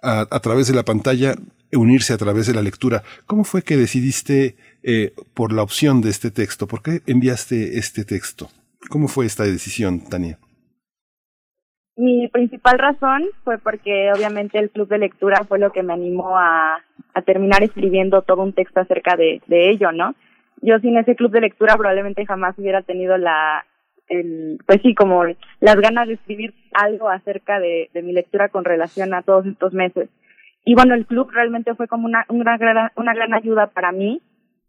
A, 0.00 0.40
través 0.40 0.66
de 0.68 0.74
la 0.74 0.84
pantalla 0.84 1.36
unirse 1.72 2.12
a 2.12 2.18
través 2.18 2.46
de 2.46 2.54
la 2.54 2.62
lectura. 2.62 3.02
¿Cómo 3.26 3.44
fue 3.44 3.62
que 3.62 3.76
decidiste 3.76 4.56
eh, 4.82 5.12
por 5.32 5.52
la 5.52 5.62
opción 5.62 6.00
de 6.00 6.10
este 6.10 6.30
texto? 6.30 6.66
¿Por 6.66 6.82
qué 6.82 7.02
enviaste 7.06 7.78
este 7.78 8.04
texto? 8.04 8.50
¿Cómo 8.92 9.08
fue 9.08 9.24
esta 9.24 9.44
decisión, 9.44 10.00
Tania? 10.10 10.36
Mi 11.96 12.28
principal 12.28 12.78
razón 12.78 13.22
fue 13.42 13.56
porque 13.56 14.12
obviamente 14.14 14.58
el 14.58 14.68
club 14.68 14.86
de 14.88 14.98
lectura 14.98 15.44
fue 15.48 15.58
lo 15.58 15.72
que 15.72 15.82
me 15.82 15.94
animó 15.94 16.36
a, 16.36 16.76
a 17.14 17.22
terminar 17.22 17.62
escribiendo 17.62 18.20
todo 18.20 18.42
un 18.42 18.52
texto 18.52 18.80
acerca 18.80 19.16
de, 19.16 19.40
ello, 19.48 19.92
¿no? 19.92 20.14
Yo 20.60 20.78
sin 20.80 20.98
ese 20.98 21.16
club 21.16 21.32
de 21.32 21.40
lectura 21.40 21.74
probablemente 21.78 22.26
jamás 22.26 22.58
hubiera 22.58 22.82
tenido 22.82 23.16
la, 23.16 23.64
el, 24.08 24.58
pues 24.66 24.82
sí, 24.82 24.94
como 24.94 25.24
las 25.60 25.76
ganas 25.76 26.06
de 26.06 26.14
escribir 26.14 26.52
algo 26.74 27.08
acerca 27.08 27.60
de, 27.60 27.88
de 27.94 28.02
mi 28.02 28.12
lectura 28.12 28.50
con 28.50 28.66
relación 28.66 29.14
a 29.14 29.22
todos 29.22 29.46
estos 29.46 29.72
meses. 29.72 30.10
Y 30.66 30.74
bueno, 30.74 30.94
el 30.94 31.06
club 31.06 31.30
realmente 31.30 31.74
fue 31.76 31.88
como 31.88 32.04
una, 32.04 32.26
una, 32.28 32.58
gran, 32.58 32.90
una 32.96 33.14
gran 33.14 33.32
ayuda 33.32 33.68
para 33.68 33.90
mí, 33.90 34.20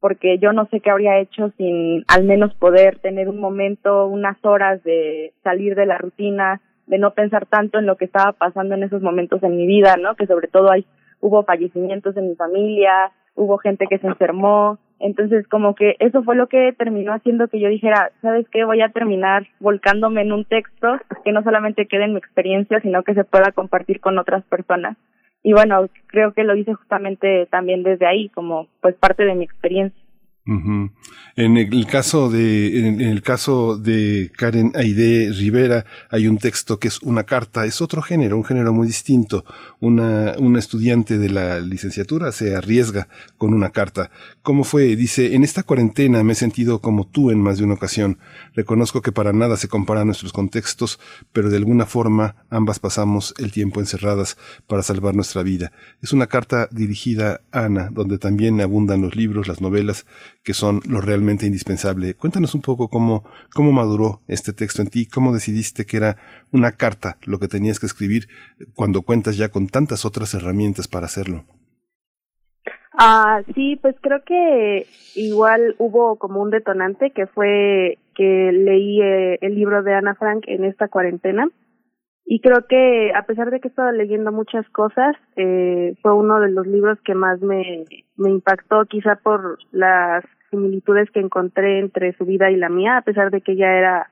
porque 0.04 0.38
yo 0.38 0.52
no 0.52 0.66
sé 0.66 0.82
qué 0.82 0.90
habría 0.90 1.18
hecho 1.20 1.54
sin 1.56 2.04
al 2.10 2.26
menos 2.26 2.54
poder 2.56 3.00
tener 3.00 3.30
un 3.30 3.40
momento, 3.40 4.06
unas 4.08 4.36
horas 4.44 4.84
de 4.84 5.32
salir 5.46 5.76
de 5.76 5.86
la 5.86 5.98
rutina, 5.98 6.60
de 6.88 6.98
no 6.98 7.12
pensar 7.12 7.46
tanto 7.46 7.80
en 7.80 7.86
lo 7.86 7.96
que 7.96 8.04
estaba 8.04 8.34
pasando 8.34 8.76
en 8.76 8.84
esos 8.84 9.02
momentos 9.02 9.42
en 9.44 9.56
mi 9.56 9.66
vida, 9.66 9.96
¿no? 9.96 10.16
Que 10.16 10.28
sobre 10.28 10.50
todo 10.50 10.70
hay, 10.70 10.86
hubo 11.22 11.46
fallecimientos 11.46 12.18
en 12.18 12.28
mi 12.28 12.36
familia, 12.36 13.14
hubo 13.36 13.58
gente 13.60 13.88
que 13.90 13.98
se 13.98 14.08
enfermó, 14.08 14.78
entonces 15.00 15.48
como 15.48 15.74
que 15.74 15.96
eso 16.00 16.22
fue 16.24 16.36
lo 16.36 16.48
que 16.48 16.74
terminó 16.78 17.14
haciendo 17.14 17.48
que 17.48 17.62
yo 17.62 17.70
dijera, 17.70 18.12
¿sabes 18.22 18.46
qué? 18.50 18.66
Voy 18.66 18.82
a 18.82 18.90
terminar 18.90 19.48
volcándome 19.62 20.24
en 20.24 20.34
un 20.34 20.44
texto 20.44 20.98
que 21.24 21.32
no 21.32 21.44
solamente 21.44 21.88
quede 21.88 22.04
en 22.04 22.12
mi 22.12 22.20
experiencia, 22.20 22.82
sino 22.82 23.04
que 23.04 23.14
se 23.14 23.24
pueda 23.24 23.54
compartir 23.54 24.02
con 24.02 24.20
otras 24.20 24.44
personas. 24.44 24.98
Y 25.44 25.52
bueno, 25.54 25.90
creo 26.08 26.34
que 26.34 26.44
lo 26.44 26.56
hice 26.56 26.74
justamente 26.74 27.46
también 27.48 27.84
desde 27.84 28.08
ahí, 28.08 28.30
como 28.30 28.68
pues 28.82 28.96
parte 28.96 29.26
de 29.26 29.36
mi 29.36 29.44
experiencia. 29.44 30.03
En 30.46 31.58
el 31.58 31.88
caso 31.88 32.30
de, 32.30 32.88
en 32.88 33.00
el 33.00 33.22
caso 33.22 33.78
de 33.78 34.30
Karen 34.36 34.74
Aide 34.76 35.32
Rivera, 35.32 35.86
hay 36.10 36.28
un 36.28 36.38
texto 36.38 36.80
que 36.80 36.90
es 36.90 37.02
una 37.02 37.24
carta, 37.24 37.66
es 37.66 37.82
otro 37.82 38.02
género, 38.02 38.36
un 38.36 38.44
género 38.44 38.74
muy 38.74 38.86
distinto. 38.86 39.46
Una, 39.80 40.36
una 40.38 40.60
estudiante 40.60 41.18
de 41.18 41.30
la 41.30 41.62
licenciatura 41.62 42.32
se 42.34 42.56
arriesga 42.56 43.08
con 43.38 43.54
una 43.54 43.70
carta. 43.70 44.12
¿Cómo 44.42 44.66
fue? 44.66 44.96
Dice, 44.98 45.34
en 45.34 45.44
esta 45.44 45.64
cuarentena 45.64 46.24
me 46.24 46.34
he 46.34 46.36
sentido 46.36 46.80
como 46.80 47.08
tú 47.08 47.32
en 47.32 47.40
más 47.40 47.58
de 47.58 47.64
una 47.64 47.76
ocasión. 47.76 48.20
Reconozco 48.54 49.02
que 49.02 49.14
para 49.14 49.32
nada 49.32 49.56
se 49.56 49.70
comparan 49.70 50.08
nuestros 50.08 50.34
contextos, 50.34 51.00
pero 51.32 51.50
de 51.50 51.58
alguna 51.58 51.86
forma 51.86 52.36
ambas 52.50 52.80
pasamos 52.80 53.34
el 53.38 53.52
tiempo 53.52 53.80
encerradas 53.80 54.38
para 54.68 54.84
salvar 54.84 55.16
nuestra 55.16 55.42
vida. 55.42 55.72
Es 56.02 56.12
una 56.12 56.28
carta 56.28 56.68
dirigida 56.70 57.42
a 57.52 57.66
Ana, 57.66 57.90
donde 57.92 58.18
también 58.18 58.60
abundan 58.60 59.02
los 59.02 59.16
libros, 59.16 59.48
las 59.48 59.62
novelas, 59.62 60.06
que 60.44 60.54
son 60.54 60.82
lo 60.88 61.02
realmente 61.02 61.46
indispensable. 61.46 62.16
Cuéntanos 62.16 62.54
un 62.54 62.62
poco 62.62 62.90
cómo, 62.90 63.24
cómo 63.54 63.72
maduró 63.72 64.22
este 64.28 64.54
texto 64.54 64.82
en 64.82 64.90
ti, 64.90 65.08
cómo 65.08 65.34
decidiste 65.34 65.86
que 65.86 65.98
era 65.98 66.18
una 66.52 66.74
carta 66.74 67.18
lo 67.26 67.40
que 67.40 67.48
tenías 67.48 67.80
que 67.80 67.86
escribir 67.86 68.28
cuando 68.76 69.02
cuentas 69.02 69.38
ya 69.38 69.50
con 69.50 69.68
tantas 69.68 70.06
otras 70.06 70.34
herramientas 70.34 70.88
para 70.88 71.06
hacerlo. 71.06 71.46
Ah, 72.96 73.42
sí, 73.56 73.78
pues 73.82 73.96
creo 74.02 74.24
que 74.24 74.86
igual 75.16 75.76
hubo 75.80 76.18
como 76.18 76.42
un 76.42 76.52
detonante 76.52 77.12
que 77.12 77.26
fue 77.26 77.98
que 78.14 78.52
leí 78.52 79.02
eh, 79.02 79.40
el 79.42 79.56
libro 79.56 79.82
de 79.82 79.96
Ana 79.96 80.14
Frank 80.14 80.44
en 80.46 80.64
esta 80.64 80.88
cuarentena 80.90 81.48
y 82.26 82.40
creo 82.40 82.66
que 82.68 83.12
a 83.14 83.26
pesar 83.26 83.52
de 83.52 83.60
que 83.60 83.68
he 83.68 83.72
estado 83.72 83.92
leyendo 83.92 84.32
muchas 84.32 84.68
cosas, 84.70 85.16
eh, 85.36 85.96
fue 86.02 86.14
uno 86.14 86.40
de 86.40 86.52
los 86.52 86.66
libros 86.66 86.98
que 87.04 87.16
más 87.16 87.42
me, 87.42 87.84
me 88.16 88.30
impactó, 88.30 88.86
quizá 88.86 89.18
por 89.18 89.60
las 89.72 90.24
similitudes 90.50 91.10
que 91.12 91.20
encontré 91.20 91.80
entre 91.80 92.14
su 92.14 92.26
vida 92.26 92.50
y 92.50 92.56
la 92.56 92.70
mía, 92.70 92.98
a 92.98 93.02
pesar 93.02 93.30
de 93.30 93.42
que 93.42 93.54
ella 93.54 93.78
era 93.78 94.12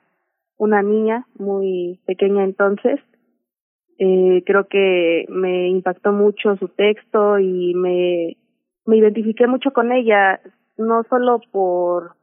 una 0.58 0.82
niña 0.82 1.26
muy 1.38 2.00
pequeña 2.06 2.44
entonces. 2.44 3.00
Eh, 3.98 4.44
creo 4.46 4.68
que 4.68 5.26
me 5.30 5.70
impactó 5.70 6.12
mucho 6.12 6.58
su 6.58 6.68
texto 6.70 7.40
y 7.40 7.74
me, 7.76 8.36
me 8.86 8.98
identifiqué 8.98 9.48
mucho 9.48 9.72
con 9.72 9.92
ella, 9.92 10.42
no 10.78 11.04
solo 11.10 11.40
por 11.52 12.16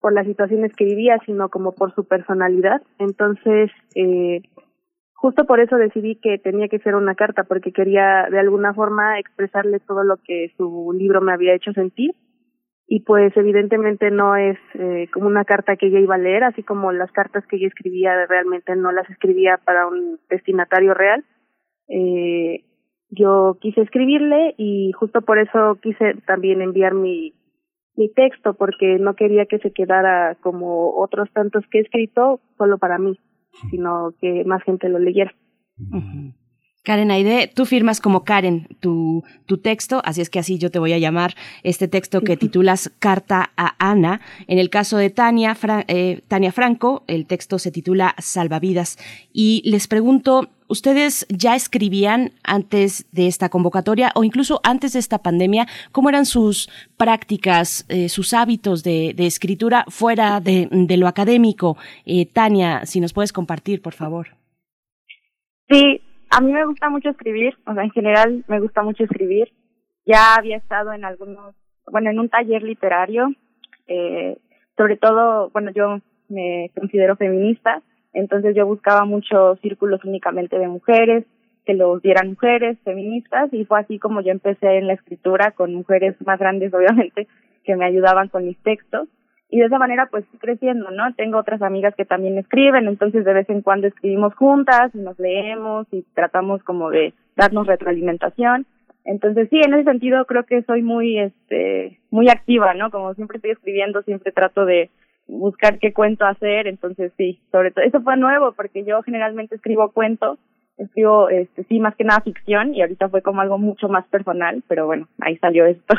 por 0.00 0.12
las 0.12 0.26
situaciones 0.26 0.74
que 0.74 0.84
vivía, 0.84 1.16
sino 1.24 1.48
como 1.48 1.70
por 1.70 1.94
su 1.94 2.04
personalidad. 2.04 2.82
Entonces, 2.98 3.70
eh, 3.94 4.42
justo 5.22 5.44
por 5.44 5.60
eso 5.60 5.76
decidí 5.76 6.16
que 6.16 6.38
tenía 6.38 6.66
que 6.66 6.80
ser 6.80 6.96
una 6.96 7.14
carta, 7.14 7.44
porque 7.44 7.70
quería 7.70 8.26
de 8.28 8.40
alguna 8.40 8.74
forma 8.74 9.20
expresarle 9.20 9.78
todo 9.78 10.02
lo 10.02 10.16
que 10.16 10.52
su 10.56 10.92
libro 10.98 11.20
me 11.20 11.32
había 11.32 11.54
hecho 11.54 11.72
sentir. 11.72 12.10
Y 12.88 13.00
pues 13.04 13.32
evidentemente 13.36 14.10
no 14.10 14.34
es 14.34 14.58
eh, 14.74 15.08
como 15.12 15.28
una 15.28 15.44
carta 15.44 15.76
que 15.76 15.86
ella 15.86 16.00
iba 16.00 16.16
a 16.16 16.18
leer, 16.26 16.42
así 16.42 16.64
como 16.64 16.90
las 16.90 17.12
cartas 17.12 17.46
que 17.46 17.54
ella 17.54 17.68
escribía 17.68 18.26
realmente 18.26 18.74
no 18.74 18.90
las 18.90 19.08
escribía 19.10 19.60
para 19.64 19.86
un 19.86 20.18
destinatario 20.28 20.92
real. 20.92 21.24
Eh, 21.86 22.64
yo 23.08 23.58
quise 23.60 23.80
escribirle 23.80 24.56
y 24.58 24.90
justo 24.90 25.22
por 25.22 25.38
eso 25.38 25.78
quise 25.80 26.14
también 26.26 26.60
enviar 26.62 26.94
mi, 26.94 27.32
mi 27.94 28.12
texto, 28.12 28.54
porque 28.54 28.98
no 28.98 29.14
quería 29.14 29.46
que 29.46 29.60
se 29.60 29.70
quedara 29.70 30.34
como 30.40 30.96
otros 30.96 31.30
tantos 31.32 31.64
que 31.70 31.78
he 31.78 31.82
escrito 31.82 32.40
solo 32.58 32.78
para 32.78 32.98
mí 32.98 33.16
sino 33.70 34.14
que 34.20 34.44
más 34.44 34.62
gente 34.64 34.88
lo 34.88 34.98
leyera. 34.98 35.34
Karen 36.84 37.12
Aide, 37.12 37.46
tú 37.46 37.64
firmas 37.64 38.00
como 38.00 38.24
Karen 38.24 38.66
tu, 38.80 39.22
tu 39.46 39.58
texto, 39.58 40.02
así 40.04 40.20
es 40.20 40.30
que 40.30 40.40
así 40.40 40.58
yo 40.58 40.70
te 40.70 40.80
voy 40.80 40.92
a 40.92 40.98
llamar 40.98 41.34
este 41.62 41.86
texto 41.86 42.22
que 42.22 42.36
titulas 42.36 42.92
Carta 42.98 43.52
a 43.56 43.76
Ana. 43.78 44.20
En 44.48 44.58
el 44.58 44.68
caso 44.68 44.96
de 44.96 45.10
Tania, 45.10 45.56
eh, 45.86 46.22
Tania 46.26 46.50
Franco, 46.50 47.04
el 47.06 47.26
texto 47.26 47.60
se 47.60 47.70
titula 47.70 48.16
Salvavidas. 48.18 48.98
Y 49.32 49.62
les 49.64 49.86
pregunto, 49.86 50.50
¿ustedes 50.72 51.26
ya 51.28 51.54
escribían 51.54 52.30
antes 52.42 53.06
de 53.12 53.26
esta 53.26 53.50
convocatoria 53.50 54.10
o 54.14 54.24
incluso 54.24 54.60
antes 54.64 54.94
de 54.94 54.98
esta 54.98 55.18
pandemia? 55.18 55.66
¿Cómo 55.92 56.08
eran 56.08 56.24
sus 56.24 56.70
prácticas, 56.96 57.84
eh, 57.90 58.08
sus 58.08 58.32
hábitos 58.32 58.82
de, 58.82 59.14
escritura 59.18 59.84
fuera 59.88 60.40
de, 60.40 60.68
lo 60.96 61.06
académico? 61.06 61.76
Eh, 62.06 62.26
Tania, 62.26 62.86
si 62.86 63.00
nos 63.00 63.12
puedes 63.12 63.32
compartir, 63.32 63.82
por 63.82 63.92
favor. 63.92 64.28
Sí, 65.68 66.00
a 66.30 66.40
mí 66.40 66.52
me 66.52 66.64
gusta 66.64 66.88
mucho 66.88 67.10
escribir, 67.10 67.54
o 67.66 67.74
sea, 67.74 67.84
en 67.84 67.90
general 67.90 68.44
me 68.48 68.60
gusta 68.60 68.82
mucho 68.82 69.04
escribir. 69.04 69.52
Ya 70.06 70.34
había 70.34 70.56
estado 70.56 70.92
en 70.94 71.04
algunos, 71.04 71.54
bueno, 71.86 72.10
en 72.10 72.18
un 72.18 72.28
taller 72.30 72.62
literario, 72.62 73.28
eh, 73.86 74.38
sobre 74.76 74.96
todo, 74.96 75.50
bueno, 75.50 75.70
yo 75.74 75.98
me 76.28 76.70
considero 76.74 77.16
feminista, 77.16 77.82
entonces 78.12 78.54
yo 78.54 78.66
buscaba 78.66 79.04
muchos 79.04 79.60
círculos 79.60 80.04
únicamente 80.04 80.58
de 80.58 80.68
mujeres, 80.68 81.24
que 81.64 81.74
los 81.74 82.02
dieran 82.02 82.30
mujeres 82.30 82.78
feministas, 82.84 83.52
y 83.52 83.64
fue 83.64 83.80
así 83.80 83.98
como 83.98 84.20
yo 84.20 84.32
empecé 84.32 84.78
en 84.78 84.88
la 84.88 84.94
escritura 84.94 85.52
con 85.52 85.74
mujeres 85.74 86.16
más 86.26 86.38
grandes, 86.38 86.74
obviamente, 86.74 87.28
que 87.64 87.76
me 87.76 87.84
ayudaban 87.84 88.28
con 88.28 88.44
mis 88.44 88.58
textos 88.58 89.08
y 89.52 89.58
de 89.58 89.66
esa 89.66 89.78
manera 89.78 90.08
pues 90.10 90.24
creciendo, 90.40 90.90
¿no? 90.90 91.12
Tengo 91.14 91.36
otras 91.36 91.60
amigas 91.60 91.94
que 91.94 92.06
también 92.06 92.38
escriben, 92.38 92.88
entonces 92.88 93.22
de 93.22 93.34
vez 93.34 93.50
en 93.50 93.60
cuando 93.60 93.86
escribimos 93.86 94.34
juntas 94.34 94.90
y 94.94 94.98
nos 94.98 95.18
leemos 95.18 95.86
y 95.92 96.06
tratamos 96.14 96.62
como 96.62 96.88
de 96.88 97.12
darnos 97.36 97.66
retroalimentación. 97.66 98.64
Entonces 99.04 99.50
sí, 99.50 99.60
en 99.62 99.74
ese 99.74 99.84
sentido 99.84 100.24
creo 100.24 100.44
que 100.44 100.62
soy 100.62 100.80
muy 100.82 101.18
este 101.18 101.98
muy 102.10 102.30
activa, 102.30 102.72
¿no? 102.72 102.90
Como 102.90 103.12
siempre 103.12 103.36
estoy 103.36 103.50
escribiendo, 103.50 104.00
siempre 104.04 104.32
trato 104.32 104.64
de 104.64 104.88
buscar 105.38 105.78
qué 105.78 105.92
cuento 105.92 106.24
hacer, 106.24 106.66
entonces 106.66 107.12
sí, 107.16 107.40
sobre 107.50 107.70
todo 107.70 107.84
eso 107.84 108.00
fue 108.02 108.16
nuevo 108.16 108.52
porque 108.52 108.84
yo 108.84 109.02
generalmente 109.02 109.56
escribo 109.56 109.90
cuentos 109.92 110.38
escribo, 110.78 111.28
este, 111.28 111.64
sí, 111.64 111.78
más 111.78 111.94
que 111.96 112.04
nada 112.04 112.20
ficción 112.20 112.74
y 112.74 112.82
ahorita 112.82 113.08
fue 113.08 113.22
como 113.22 113.40
algo 113.40 113.58
mucho 113.58 113.88
más 113.88 114.06
personal, 114.06 114.62
pero 114.68 114.86
bueno, 114.86 115.08
ahí 115.20 115.36
salió 115.38 115.66
esto. 115.66 115.94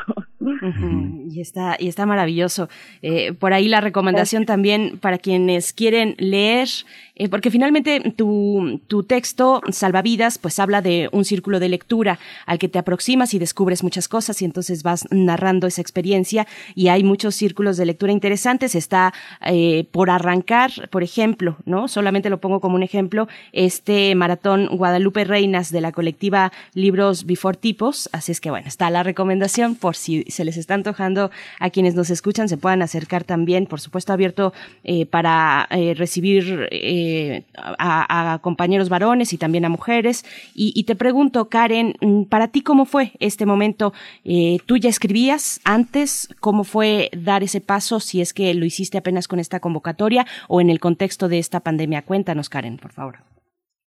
Y 1.29 1.39
está, 1.39 1.77
y 1.79 1.87
está 1.87 2.05
maravilloso. 2.05 2.67
Eh, 3.01 3.33
por 3.33 3.53
ahí 3.53 3.69
la 3.69 3.79
recomendación 3.79 4.45
también 4.45 4.99
para 4.99 5.17
quienes 5.17 5.71
quieren 5.71 6.15
leer, 6.17 6.67
eh, 7.15 7.29
porque 7.29 7.51
finalmente 7.51 8.13
tu, 8.15 8.81
tu 8.87 9.03
texto, 9.03 9.61
Salvavidas, 9.69 10.39
pues 10.39 10.57
habla 10.57 10.81
de 10.81 11.09
un 11.11 11.25
círculo 11.25 11.59
de 11.59 11.69
lectura 11.69 12.17
al 12.47 12.57
que 12.57 12.67
te 12.67 12.79
aproximas 12.79 13.35
y 13.35 13.39
descubres 13.39 13.83
muchas 13.83 14.07
cosas 14.07 14.41
y 14.41 14.45
entonces 14.45 14.81
vas 14.81 15.05
narrando 15.11 15.67
esa 15.67 15.81
experiencia 15.81 16.47
y 16.73 16.87
hay 16.87 17.03
muchos 17.03 17.35
círculos 17.35 17.77
de 17.77 17.85
lectura 17.85 18.11
interesantes. 18.11 18.73
Está 18.73 19.13
eh, 19.45 19.85
por 19.91 20.09
arrancar, 20.09 20.71
por 20.89 21.03
ejemplo, 21.03 21.57
¿no? 21.65 21.87
Solamente 21.87 22.31
lo 22.31 22.41
pongo 22.41 22.59
como 22.59 22.75
un 22.75 22.83
ejemplo, 22.83 23.27
este 23.51 24.15
maratón 24.15 24.75
Guadalupe 24.75 25.23
Reinas 25.23 25.71
de 25.71 25.81
la 25.81 25.91
colectiva 25.91 26.51
Libros 26.73 27.27
Before 27.27 27.57
Tipos. 27.57 28.09
Así 28.11 28.31
es 28.31 28.41
que 28.41 28.49
bueno, 28.49 28.67
está 28.67 28.89
la 28.89 29.03
recomendación 29.03 29.75
por 29.75 29.95
si 29.95 30.23
se 30.29 30.45
les 30.45 30.57
está 30.57 30.73
antojando 30.73 31.29
a 31.59 31.69
quienes 31.69 31.93
nos 31.93 32.09
escuchan, 32.09 32.49
se 32.49 32.57
puedan 32.57 32.81
acercar 32.81 33.23
también, 33.23 33.67
por 33.67 33.79
supuesto 33.79 34.13
abierto 34.13 34.51
eh, 34.83 35.05
para 35.05 35.67
recibir 35.95 36.67
eh, 37.03 37.45
a, 37.55 38.39
compañeros 38.41 38.89
varones 38.89 39.33
y 39.33 39.37
también 39.37 39.65
a 39.65 39.69
mujeres. 39.69 40.25
Y, 40.55 40.83
te 40.83 40.95
pregunto, 40.95 41.49
Karen, 41.49 41.95
mm, 42.01 42.23
para 42.23 42.47
ti 42.47 42.61
cómo 42.61 42.85
fue 42.85 43.11
este 43.19 43.45
momento? 43.45 43.93
Eh, 44.23 44.57
¿Tú 44.65 44.77
ya 44.77 44.89
escribías 44.89 45.59
antes? 45.65 46.33
¿Cómo 46.39 46.63
fue 46.63 47.09
dar 47.15 47.43
ese 47.43 47.61
paso 47.61 47.99
si 47.99 48.21
es 48.21 48.33
que 48.33 48.53
lo 48.53 48.65
hiciste 48.65 48.97
apenas 48.97 49.27
con 49.27 49.39
esta 49.39 49.59
convocatoria 49.59 50.25
o 50.47 50.61
en 50.61 50.69
el 50.69 50.79
contexto 50.79 51.27
de 51.27 51.39
esta 51.39 51.59
pandemia? 51.59 52.03
Cuéntanos, 52.03 52.49
Karen, 52.49 52.77
por 52.77 52.91
favor. 52.91 53.17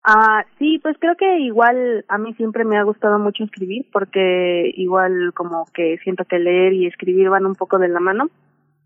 Ah, 0.04 0.44
sí, 0.58 0.78
pues 0.80 0.96
creo 1.00 1.16
que 1.16 1.40
igual 1.40 2.04
a 2.08 2.16
mí 2.16 2.32
siempre 2.34 2.64
me 2.64 2.78
ha 2.78 2.84
gustado 2.84 3.18
mucho 3.18 3.42
escribir 3.42 3.86
porque 3.92 4.72
igual 4.76 5.32
como 5.34 5.64
que 5.74 5.98
siento 6.04 6.24
que 6.24 6.38
leer 6.38 6.74
y 6.74 6.86
escribir 6.86 7.28
van 7.28 7.44
un 7.44 7.56
poco 7.56 7.78
de 7.78 7.88
la 7.88 7.98
mano 7.98 8.30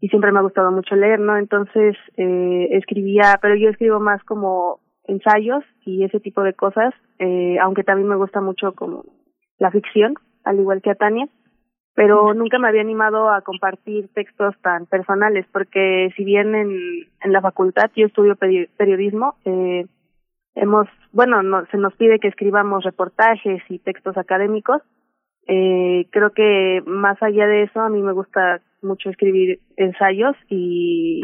y 0.01 0.09
siempre 0.09 0.33
me 0.33 0.39
ha 0.39 0.43
gustado 0.43 0.71
mucho 0.71 0.97
leer, 0.97 1.21
¿no? 1.21 1.37
Entonces 1.37 1.97
eh, 2.17 2.69
escribía, 2.73 3.39
pero 3.41 3.55
yo 3.55 3.69
escribo 3.69 4.01
más 4.01 4.23
como 4.25 4.81
ensayos 5.05 5.65
y 5.85 6.05
ese 6.05 6.21
tipo 6.21 6.43
de 6.43 6.55
cosas, 6.55 6.95
eh, 7.19 7.59
aunque 7.61 7.85
también 7.85 8.09
me 8.09 8.17
gusta 8.17 8.41
mucho 8.41 8.73
como 8.73 9.05
la 9.59 9.71
ficción, 9.71 10.15
al 10.45 10.59
igual 10.59 10.81
que 10.81 10.91
a 10.91 10.95
Tania, 10.95 11.29
pero 11.95 12.33
nunca 12.33 12.59
me 12.59 12.69
había 12.69 12.81
animado 12.81 13.31
a 13.31 13.43
compartir 13.43 14.09
textos 14.15 14.55
tan 14.63 14.87
personales 14.87 15.47
porque 15.53 16.11
si 16.17 16.25
bien 16.25 16.55
en, 16.55 16.71
en 17.21 17.33
la 17.33 17.43
facultad 17.43 17.91
yo 17.95 18.07
estudio 18.07 18.37
periodismo, 18.37 19.35
eh, 19.45 19.87
hemos, 20.55 20.89
bueno, 21.13 21.43
no, 21.43 21.67
se 21.67 21.77
nos 21.77 21.95
pide 21.95 22.19
que 22.19 22.29
escribamos 22.29 22.85
reportajes 22.85 23.63
y 23.69 23.79
textos 23.81 24.17
académicos. 24.17 24.83
Eh, 25.53 26.07
creo 26.13 26.31
que 26.31 26.81
más 26.87 27.21
allá 27.21 27.49
de 27.49 27.65
eso, 27.65 27.81
a 27.81 27.89
mí 27.89 28.01
me 28.01 28.13
gusta 28.13 28.61
mucho 28.83 29.11
escribir 29.11 29.59
ensayos 29.77 30.37
y, 30.49 31.23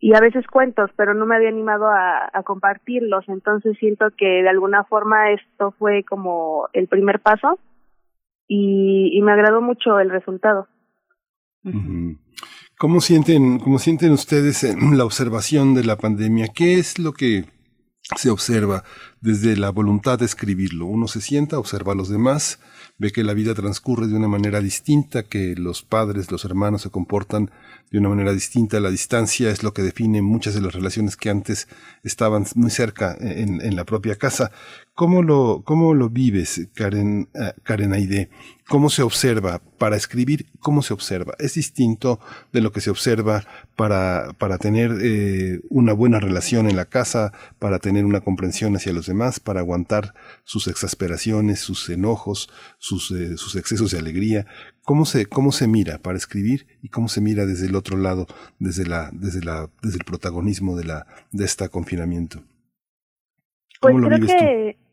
y 0.00 0.14
a 0.14 0.20
veces 0.20 0.46
cuentos, 0.46 0.90
pero 0.96 1.12
no 1.12 1.26
me 1.26 1.36
había 1.36 1.50
animado 1.50 1.88
a, 1.88 2.42
compartirlos. 2.42 3.28
Entonces 3.28 3.76
siento 3.78 4.06
que 4.16 4.42
de 4.42 4.48
alguna 4.48 4.84
forma 4.84 5.30
esto 5.30 5.74
fue 5.78 6.04
como 6.04 6.68
el 6.72 6.88
primer 6.88 7.20
paso 7.20 7.58
y, 8.48 9.10
y 9.12 9.20
me 9.20 9.32
agradó 9.32 9.60
mucho 9.60 10.00
el 10.00 10.08
resultado. 10.08 10.66
¿Cómo 12.78 13.02
sienten, 13.02 13.58
cómo 13.58 13.78
sienten 13.78 14.12
ustedes 14.12 14.74
la 14.90 15.04
observación 15.04 15.74
de 15.74 15.84
la 15.84 15.96
pandemia? 15.96 16.46
¿Qué 16.54 16.78
es 16.78 16.98
lo 16.98 17.12
que 17.12 17.44
se 18.16 18.30
observa 18.30 18.84
desde 19.20 19.56
la 19.56 19.70
voluntad 19.70 20.18
de 20.18 20.26
escribirlo. 20.26 20.86
Uno 20.86 21.08
se 21.08 21.22
sienta, 21.22 21.58
observa 21.58 21.92
a 21.92 21.96
los 21.96 22.10
demás, 22.10 22.58
ve 22.98 23.10
que 23.10 23.24
la 23.24 23.32
vida 23.32 23.54
transcurre 23.54 24.06
de 24.06 24.14
una 24.14 24.28
manera 24.28 24.60
distinta, 24.60 25.22
que 25.22 25.54
los 25.56 25.82
padres, 25.82 26.30
los 26.30 26.44
hermanos 26.44 26.82
se 26.82 26.90
comportan 26.90 27.50
de 27.90 27.98
una 27.98 28.10
manera 28.10 28.32
distinta. 28.32 28.78
La 28.80 28.90
distancia 28.90 29.50
es 29.50 29.62
lo 29.62 29.72
que 29.72 29.82
define 29.82 30.20
muchas 30.20 30.54
de 30.54 30.60
las 30.60 30.74
relaciones 30.74 31.16
que 31.16 31.30
antes 31.30 31.66
estaban 32.02 32.44
muy 32.54 32.70
cerca 32.70 33.16
en, 33.18 33.62
en 33.62 33.74
la 33.74 33.84
propia 33.84 34.16
casa. 34.16 34.52
¿Cómo 34.96 35.24
lo, 35.24 35.62
cómo 35.64 35.92
lo 35.92 36.08
vives, 36.08 36.68
Karen, 36.72 37.28
uh, 37.34 37.60
Karen 37.64 37.92
Aide? 37.94 38.30
¿Cómo 38.68 38.90
se 38.90 39.02
observa? 39.02 39.60
Para 39.76 39.96
escribir, 39.96 40.46
¿cómo 40.60 40.82
se 40.82 40.94
observa? 40.94 41.34
¿Es 41.40 41.54
distinto 41.54 42.20
de 42.52 42.60
lo 42.60 42.70
que 42.70 42.80
se 42.80 42.90
observa 42.90 43.44
para, 43.74 44.34
para 44.38 44.56
tener 44.56 44.92
eh, 45.02 45.58
una 45.68 45.92
buena 45.94 46.20
relación 46.20 46.70
en 46.70 46.76
la 46.76 46.84
casa, 46.84 47.32
para 47.58 47.80
tener 47.80 48.04
una 48.04 48.20
comprensión 48.20 48.76
hacia 48.76 48.92
los 48.92 49.06
demás, 49.06 49.40
para 49.40 49.58
aguantar 49.58 50.14
sus 50.44 50.68
exasperaciones, 50.68 51.58
sus 51.58 51.90
enojos, 51.90 52.48
sus, 52.78 53.10
eh, 53.10 53.36
sus 53.36 53.56
excesos 53.56 53.90
de 53.90 53.98
alegría? 53.98 54.46
¿Cómo 54.82 55.06
se, 55.06 55.26
cómo 55.26 55.50
se 55.50 55.66
mira 55.66 55.98
para 55.98 56.18
escribir 56.18 56.68
y 56.82 56.90
cómo 56.90 57.08
se 57.08 57.20
mira 57.20 57.46
desde 57.46 57.66
el 57.66 57.74
otro 57.74 57.96
lado, 57.96 58.28
desde 58.60 58.86
la, 58.86 59.10
desde 59.12 59.42
la, 59.42 59.68
desde 59.82 59.98
el 59.98 60.04
protagonismo 60.04 60.76
de 60.76 60.84
la, 60.84 61.06
de 61.32 61.44
este 61.44 61.68
confinamiento? 61.68 62.44
¿Cómo 63.80 64.00
pues 64.00 64.02
lo 64.02 64.08
creo 64.08 64.26
que, 64.26 64.83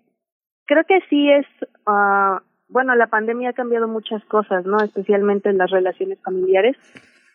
creo 0.72 0.86
que 0.86 1.02
sí 1.10 1.30
es, 1.30 1.46
uh, 1.86 2.40
bueno, 2.70 2.96
la 2.96 3.08
pandemia 3.08 3.50
ha 3.50 3.54
cambiado 3.54 3.90
muchas 3.90 4.24
cosas, 4.26 4.66
¿no? 4.66 4.78
Especialmente 4.78 5.50
en 5.50 5.58
las 5.58 5.70
relaciones 5.70 6.18
familiares. 6.24 6.78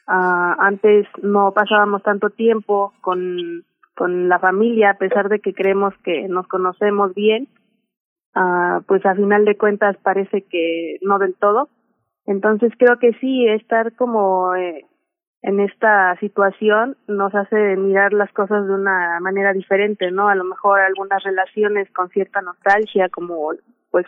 Uh, 0.08 0.54
antes 0.58 1.06
no 1.22 1.52
pasábamos 1.52 2.02
tanto 2.02 2.30
tiempo 2.30 2.94
con, 3.02 3.64
con 3.94 4.30
la 4.30 4.38
familia, 4.38 4.90
a 4.90 4.98
pesar 4.98 5.28
de 5.28 5.40
que 5.40 5.52
creemos 5.52 5.92
que 6.02 6.28
nos 6.28 6.46
conocemos 6.48 7.14
bien, 7.14 7.48
uh, 8.34 8.80
pues 8.86 9.04
a 9.04 9.14
final 9.14 9.44
de 9.44 9.58
cuentas 9.58 9.98
parece 10.02 10.40
que 10.42 10.96
no 11.02 11.18
del 11.18 11.34
todo. 11.34 11.68
Entonces 12.24 12.72
creo 12.78 12.98
que 12.98 13.12
sí, 13.20 13.46
estar 13.48 13.94
como 13.96 14.54
eh, 14.54 14.86
en 15.46 15.60
esta 15.60 16.16
situación 16.18 16.96
nos 17.06 17.32
hace 17.32 17.76
mirar 17.76 18.12
las 18.12 18.32
cosas 18.32 18.66
de 18.66 18.74
una 18.74 19.20
manera 19.20 19.52
diferente, 19.52 20.10
¿no? 20.10 20.28
A 20.28 20.34
lo 20.34 20.42
mejor 20.42 20.80
algunas 20.80 21.22
relaciones 21.22 21.88
con 21.92 22.08
cierta 22.08 22.42
nostalgia, 22.42 23.08
como 23.08 23.52
pues 23.92 24.06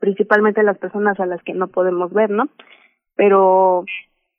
principalmente 0.00 0.64
las 0.64 0.78
personas 0.78 1.20
a 1.20 1.26
las 1.26 1.40
que 1.44 1.54
no 1.54 1.68
podemos 1.68 2.12
ver, 2.12 2.30
¿no? 2.30 2.48
Pero 3.14 3.84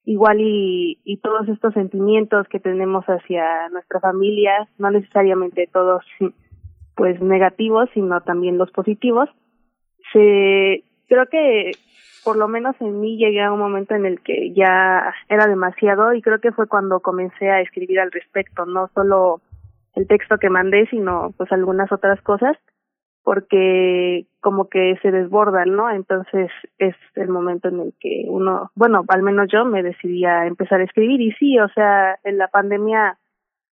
igual 0.03 0.41
y, 0.41 0.99
y 1.06 1.21
todos 1.21 1.47
estos 1.47 1.73
sentimientos 1.75 2.45
que 2.49 2.60
tenemos 2.60 3.06
hacia 3.06 3.69
nuestra 3.69 4.01
familia, 4.01 4.67
no 4.77 4.91
necesariamente 4.91 5.69
todos 5.71 6.03
pues 6.97 7.21
negativos, 7.21 7.89
sino 7.93 8.19
también 8.19 8.58
los 8.58 8.69
positivos, 8.71 9.29
se 10.12 10.84
creo 11.08 11.25
que 11.27 11.71
por 12.23 12.38
lo 12.38 12.47
menos 12.47 12.75
en 12.79 12.99
mí 12.99 13.17
llegué 13.17 13.41
a 13.41 13.51
un 13.51 13.59
momento 13.59 13.95
en 13.95 14.05
el 14.05 14.21
que 14.21 14.53
ya 14.53 15.13
era 15.29 15.47
demasiado 15.47 16.13
y 16.13 16.21
creo 16.21 16.39
que 16.39 16.51
fue 16.51 16.67
cuando 16.67 17.01
comencé 17.01 17.49
a 17.49 17.62
escribir 17.62 17.99
al 17.99 18.12
respecto, 18.12 18.65
no 18.65 18.89
solo 18.93 19.41
el 19.95 20.07
texto 20.07 20.38
que 20.38 20.49
mandé, 20.49 20.88
sino 20.88 21.33
pues 21.38 21.51
algunas 21.51 21.91
otras 21.91 22.21
cosas, 22.21 22.57
porque 23.23 24.25
como 24.41 24.67
que 24.69 24.97
se 25.01 25.12
desbordan, 25.12 25.75
¿no? 25.75 25.89
Entonces 25.89 26.49
es 26.77 26.95
el 27.15 27.29
momento 27.29 27.69
en 27.69 27.79
el 27.79 27.93
que 27.99 28.25
uno, 28.27 28.71
bueno, 28.75 29.03
al 29.07 29.23
menos 29.23 29.47
yo 29.51 29.65
me 29.65 29.83
decidí 29.83 30.25
a 30.25 30.45
empezar 30.45 30.81
a 30.81 30.83
escribir 30.83 31.21
y 31.21 31.31
sí, 31.33 31.59
o 31.59 31.69
sea, 31.69 32.19
en 32.23 32.38
la 32.38 32.47
pandemia 32.47 33.17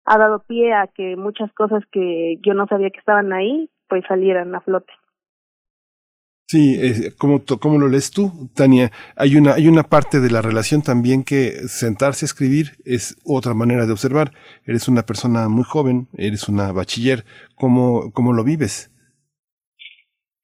ha 0.04 0.18
dado 0.18 0.44
pie 0.46 0.74
a 0.74 0.86
que 0.86 1.16
muchas 1.16 1.52
cosas 1.52 1.84
que 1.90 2.36
yo 2.44 2.54
no 2.54 2.66
sabía 2.66 2.90
que 2.90 2.98
estaban 2.98 3.32
ahí, 3.32 3.70
pues 3.88 4.04
salieran 4.06 4.54
a 4.54 4.60
flote. 4.60 4.92
Sí, 6.50 6.74
eh, 6.82 7.12
¿cómo, 7.16 7.42
¿cómo, 7.60 7.78
lo 7.78 7.86
lees 7.86 8.10
tú, 8.10 8.50
Tania? 8.56 8.90
Hay 9.14 9.36
una, 9.36 9.52
hay 9.52 9.68
una 9.68 9.84
parte 9.84 10.18
de 10.18 10.32
la 10.32 10.42
relación 10.42 10.82
también 10.82 11.22
que 11.22 11.52
sentarse 11.68 12.24
a 12.24 12.26
escribir 12.26 12.72
es 12.84 13.16
otra 13.24 13.54
manera 13.54 13.86
de 13.86 13.92
observar. 13.92 14.32
Eres 14.66 14.88
una 14.88 15.02
persona 15.02 15.48
muy 15.48 15.62
joven, 15.62 16.08
eres 16.18 16.48
una 16.48 16.72
bachiller. 16.72 17.22
¿Cómo, 17.54 18.10
cómo 18.12 18.32
lo 18.32 18.42
vives? 18.42 18.90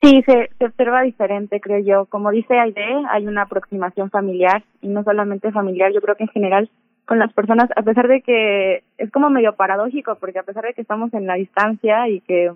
Sí, 0.01 0.23
se, 0.25 0.49
se 0.57 0.64
observa 0.64 1.03
diferente, 1.03 1.61
creo 1.61 1.81
yo. 1.81 2.07
Como 2.07 2.31
dice 2.31 2.57
Aide, 2.57 2.87
hay 3.11 3.27
una 3.27 3.42
aproximación 3.42 4.09
familiar 4.09 4.62
y 4.83 4.87
no 4.87 5.03
solamente 5.03 5.51
familiar, 5.51 5.92
yo 5.92 6.01
creo 6.01 6.14
que 6.14 6.23
en 6.23 6.31
general 6.31 6.71
con 7.05 7.19
las 7.19 7.33
personas, 7.33 7.69
a 7.75 7.83
pesar 7.83 8.07
de 8.07 8.21
que 8.21 8.85
es 8.99 9.11
como 9.11 9.29
medio 9.29 9.57
paradójico, 9.57 10.14
porque 10.21 10.38
a 10.38 10.45
pesar 10.45 10.66
de 10.66 10.75
que 10.75 10.83
estamos 10.83 11.12
en 11.14 11.27
la 11.27 11.35
distancia 11.35 12.09
y 12.09 12.21
que 12.21 12.53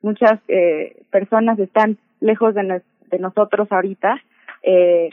muchas 0.00 0.40
eh, 0.48 1.02
personas 1.10 1.58
están 1.58 1.98
lejos 2.24 2.54
de, 2.54 2.82
de 3.10 3.18
nosotros 3.18 3.70
ahorita, 3.70 4.20
eh, 4.62 5.10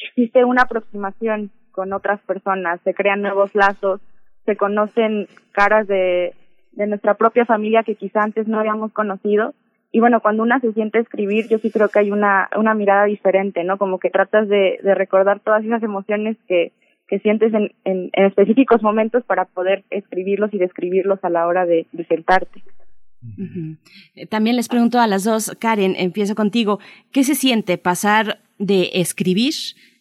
existe 0.00 0.44
una 0.44 0.62
aproximación 0.62 1.50
con 1.70 1.92
otras 1.92 2.20
personas, 2.22 2.80
se 2.82 2.94
crean 2.94 3.22
nuevos 3.22 3.54
lazos, 3.54 4.00
se 4.44 4.56
conocen 4.56 5.26
caras 5.52 5.86
de, 5.86 6.34
de 6.72 6.86
nuestra 6.86 7.14
propia 7.14 7.46
familia 7.46 7.82
que 7.82 7.94
quizá 7.94 8.22
antes 8.22 8.46
no 8.48 8.58
habíamos 8.58 8.92
conocido. 8.92 9.54
Y 9.90 10.00
bueno, 10.00 10.20
cuando 10.20 10.42
una 10.42 10.58
se 10.60 10.72
siente 10.72 10.98
escribir, 10.98 11.48
yo 11.48 11.58
sí 11.58 11.70
creo 11.70 11.88
que 11.88 11.98
hay 11.98 12.10
una, 12.10 12.48
una 12.56 12.74
mirada 12.74 13.04
diferente, 13.04 13.62
¿no? 13.62 13.76
Como 13.76 13.98
que 13.98 14.08
tratas 14.10 14.48
de, 14.48 14.78
de 14.82 14.94
recordar 14.94 15.40
todas 15.40 15.64
esas 15.64 15.82
emociones 15.82 16.38
que, 16.48 16.72
que 17.08 17.18
sientes 17.18 17.52
en, 17.52 17.72
en, 17.84 18.08
en 18.12 18.24
específicos 18.24 18.82
momentos 18.82 19.22
para 19.24 19.44
poder 19.44 19.84
escribirlos 19.90 20.52
y 20.54 20.58
describirlos 20.58 21.22
a 21.22 21.28
la 21.28 21.46
hora 21.46 21.66
de, 21.66 21.86
de 21.92 22.04
sentarte. 22.06 22.62
También 24.30 24.56
les 24.56 24.68
pregunto 24.68 25.00
a 25.00 25.06
las 25.06 25.24
dos, 25.24 25.52
Karen, 25.58 25.94
empiezo 25.96 26.34
contigo, 26.34 26.80
¿qué 27.12 27.24
se 27.24 27.34
siente 27.34 27.78
pasar 27.78 28.42
de 28.58 28.90
escribir 28.94 29.54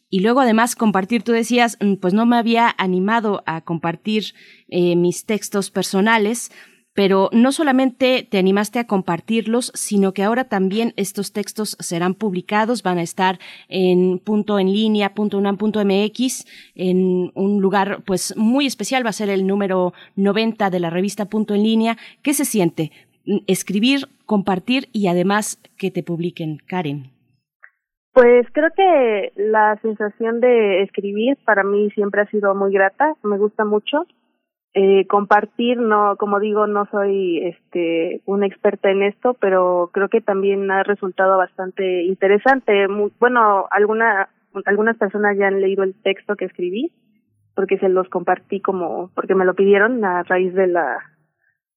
y 0.10 0.20
luego 0.22 0.42
además 0.42 0.76
compartir? 0.76 1.24
Tú 1.24 1.32
decías, 1.32 1.78
mm, 1.80 1.96
pues 1.96 2.14
no 2.14 2.26
me 2.26 2.38
había 2.38 2.74
animado 2.78 3.44
a 3.46 3.62
compartir 3.62 4.34
eh, 4.70 4.96
mis 4.96 5.26
textos 5.26 5.72
personales, 5.72 6.52
pero 6.94 7.30
no 7.32 7.52
solamente 7.52 8.28
te 8.30 8.38
animaste 8.38 8.80
a 8.80 8.88
compartirlos, 8.88 9.72
sino 9.76 10.14
que 10.14 10.24
ahora 10.24 10.50
también 10.50 10.94
estos 10.98 11.32
textos 11.32 11.78
serán 11.80 12.16
publicados, 12.16 12.84
van 12.84 12.98
a 12.98 13.04
estar 13.04 13.40
en 13.70 14.20
punto 14.20 14.60
en 14.60 14.74
línea, 14.74 15.14
punto 15.14 15.42
punto 15.58 15.84
mx, 15.86 16.46
en 16.76 17.32
un 17.34 17.62
lugar 17.62 18.04
pues 18.06 18.36
muy 18.36 18.66
especial, 18.66 19.06
va 19.06 19.12
a 19.12 19.14
ser 19.14 19.30
el 19.30 19.48
número 19.48 19.94
90 20.16 20.70
de 20.70 20.80
la 20.80 20.90
revista 20.90 21.30
punto 21.30 21.56
en 21.56 21.64
línea. 21.64 21.98
¿Qué 22.22 22.34
se 22.34 22.44
siente 22.44 22.92
escribir, 23.48 24.08
compartir 24.26 24.86
y 24.92 25.08
además 25.08 25.62
que 25.78 25.92
te 25.92 26.04
publiquen, 26.04 26.58
Karen? 26.68 27.12
Pues 28.14 28.46
creo 28.52 28.70
que 28.76 29.32
la 29.36 29.78
sensación 29.82 30.42
de 30.42 30.84
escribir 30.84 31.38
para 31.46 31.64
mí 31.64 31.90
siempre 31.92 32.22
ha 32.22 32.30
sido 32.30 32.54
muy 32.56 32.74
grata, 32.74 33.14
me 33.24 33.38
gusta 33.38 33.64
mucho 33.64 34.06
eh, 34.74 35.06
compartir, 35.08 35.78
no, 35.78 36.16
como 36.18 36.40
digo, 36.40 36.66
no 36.66 36.86
soy 36.92 37.40
este 37.46 38.22
una 38.26 38.48
experta 38.48 38.90
en 38.90 39.04
esto, 39.04 39.34
pero 39.34 39.90
creo 39.94 40.08
que 40.08 40.22
también 40.22 40.72
ha 40.72 40.84
resultado 40.84 41.38
bastante 41.38 42.04
interesante. 42.04 42.88
bueno, 43.20 43.66
alguna, 43.70 44.30
algunas 44.66 44.98
personas 44.98 45.38
ya 45.38 45.48
han 45.48 45.60
leído 45.60 45.84
el 45.84 45.94
texto 46.04 46.38
que 46.38 46.46
escribí, 46.46 46.94
porque 47.54 47.80
se 47.80 47.90
los 47.90 48.08
compartí 48.08 48.62
como, 48.62 49.12
porque 49.14 49.36
me 49.36 49.44
lo 49.44 49.56
pidieron 49.56 50.06
a 50.06 50.24
raíz 50.24 50.54
de 50.54 50.68
la, 50.68 51.00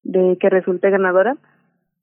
de 0.05 0.39
que 0.39 0.49
resulté 0.51 0.91
ganadora. 0.91 1.37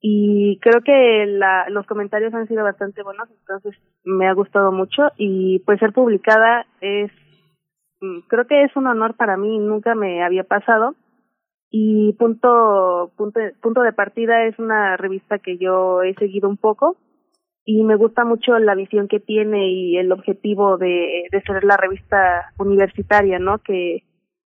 Y 0.00 0.58
creo 0.60 0.80
que 0.82 1.26
la, 1.26 1.68
los 1.70 1.86
comentarios 1.86 2.34
han 2.34 2.48
sido 2.48 2.64
bastante 2.64 3.02
buenos, 3.02 3.28
entonces 3.30 3.80
me 4.04 4.26
ha 4.26 4.34
gustado 4.34 4.72
mucho 4.72 5.10
y 5.16 5.60
pues 5.60 5.78
ser 5.78 5.92
publicada 5.92 6.66
es 6.80 7.12
Mm, 8.02 8.22
creo 8.26 8.46
que 8.46 8.64
es 8.64 8.74
un 8.76 8.88
honor 8.88 9.16
para 9.16 9.36
mí, 9.36 9.58
nunca 9.58 9.94
me 9.94 10.24
había 10.24 10.44
pasado. 10.44 10.96
Y 11.70 12.12
punto, 12.14 13.12
punto, 13.16 13.40
punto 13.62 13.82
de 13.82 13.92
partida 13.92 14.44
es 14.44 14.58
una 14.58 14.96
revista 14.98 15.38
que 15.38 15.56
yo 15.56 16.02
he 16.02 16.14
seguido 16.14 16.48
un 16.48 16.58
poco 16.58 16.96
y 17.64 17.82
me 17.84 17.96
gusta 17.96 18.24
mucho 18.24 18.58
la 18.58 18.74
visión 18.74 19.08
que 19.08 19.20
tiene 19.20 19.70
y 19.70 19.96
el 19.96 20.12
objetivo 20.12 20.76
de, 20.76 21.24
de 21.30 21.42
ser 21.42 21.64
la 21.64 21.76
revista 21.76 22.52
universitaria, 22.58 23.38
¿no? 23.38 23.58
Que 23.58 24.02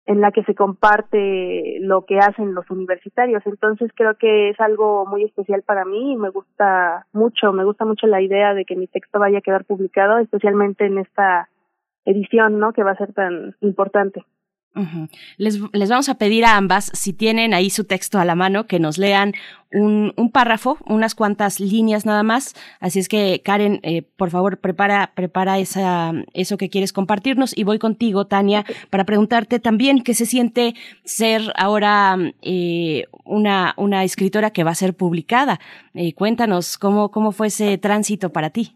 en 0.06 0.22
la 0.22 0.32
que 0.32 0.44
se 0.44 0.54
comparte 0.54 1.80
lo 1.82 2.06
que 2.06 2.20
hacen 2.20 2.54
los 2.54 2.70
universitarios. 2.70 3.42
Entonces 3.46 3.92
creo 3.96 4.16
que 4.16 4.50
es 4.50 4.60
algo 4.60 5.06
muy 5.06 5.24
especial 5.24 5.64
para 5.64 5.84
mí 5.84 6.14
y 6.14 6.16
me 6.18 6.30
gusta 6.30 7.08
mucho, 7.12 7.52
me 7.54 7.64
gusta 7.64 7.86
mucho 7.86 8.06
la 8.06 8.22
idea 8.22 8.54
de 8.54 8.66
que 8.66 8.76
mi 8.76 8.88
texto 8.88 9.20
vaya 9.20 9.40
a 9.40 9.42
quedar 9.42 9.66
publicado, 9.66 10.20
especialmente 10.20 10.86
en 10.86 11.00
esta 11.00 11.50
edición, 12.06 12.60
¿no? 12.60 12.72
Que 12.72 12.84
va 12.84 12.92
a 12.92 12.98
ser 12.98 13.14
tan 13.14 13.56
importante. 13.62 14.24
Les, 15.38 15.60
les, 15.74 15.90
vamos 15.90 16.10
a 16.10 16.16
pedir 16.16 16.46
a 16.46 16.58
ambas, 16.58 16.92
si 16.94 17.14
tienen 17.14 17.54
ahí 17.54 17.70
su 17.70 17.86
texto 17.86 18.20
a 18.20 18.26
la 18.26 18.36
mano, 18.36 18.68
que 18.68 18.80
nos 18.80 18.98
lean 18.98 19.34
un, 19.72 20.14
un 20.16 20.32
párrafo, 20.32 20.78
unas 20.86 21.16
cuantas 21.16 21.60
líneas 21.60 22.06
nada 22.06 22.24
más. 22.24 22.56
Así 22.80 23.00
es 23.00 23.08
que, 23.08 23.42
Karen, 23.44 23.80
eh, 23.84 24.04
por 24.16 24.30
favor, 24.30 24.58
prepara, 24.58 25.12
prepara 25.16 25.60
esa, 25.60 26.14
eso 26.34 26.58
que 26.58 26.70
quieres 26.70 26.94
compartirnos. 26.94 27.58
Y 27.58 27.64
voy 27.64 27.80
contigo, 27.80 28.26
Tania, 28.26 28.64
para 28.90 29.04
preguntarte 29.04 29.60
también 29.60 30.04
qué 30.04 30.14
se 30.14 30.26
siente 30.26 30.76
ser 31.04 31.42
ahora 31.58 32.18
eh, 32.42 33.06
una, 33.24 33.74
una 33.78 34.04
escritora 34.04 34.52
que 34.52 34.64
va 34.64 34.72
a 34.72 34.76
ser 34.76 34.94
publicada. 34.94 35.60
Eh, 35.94 36.14
cuéntanos 36.14 36.78
cómo, 36.78 37.12
cómo 37.12 37.32
fue 37.32 37.48
ese 37.48 37.78
tránsito 37.78 38.32
para 38.32 38.50
ti. 38.50 38.76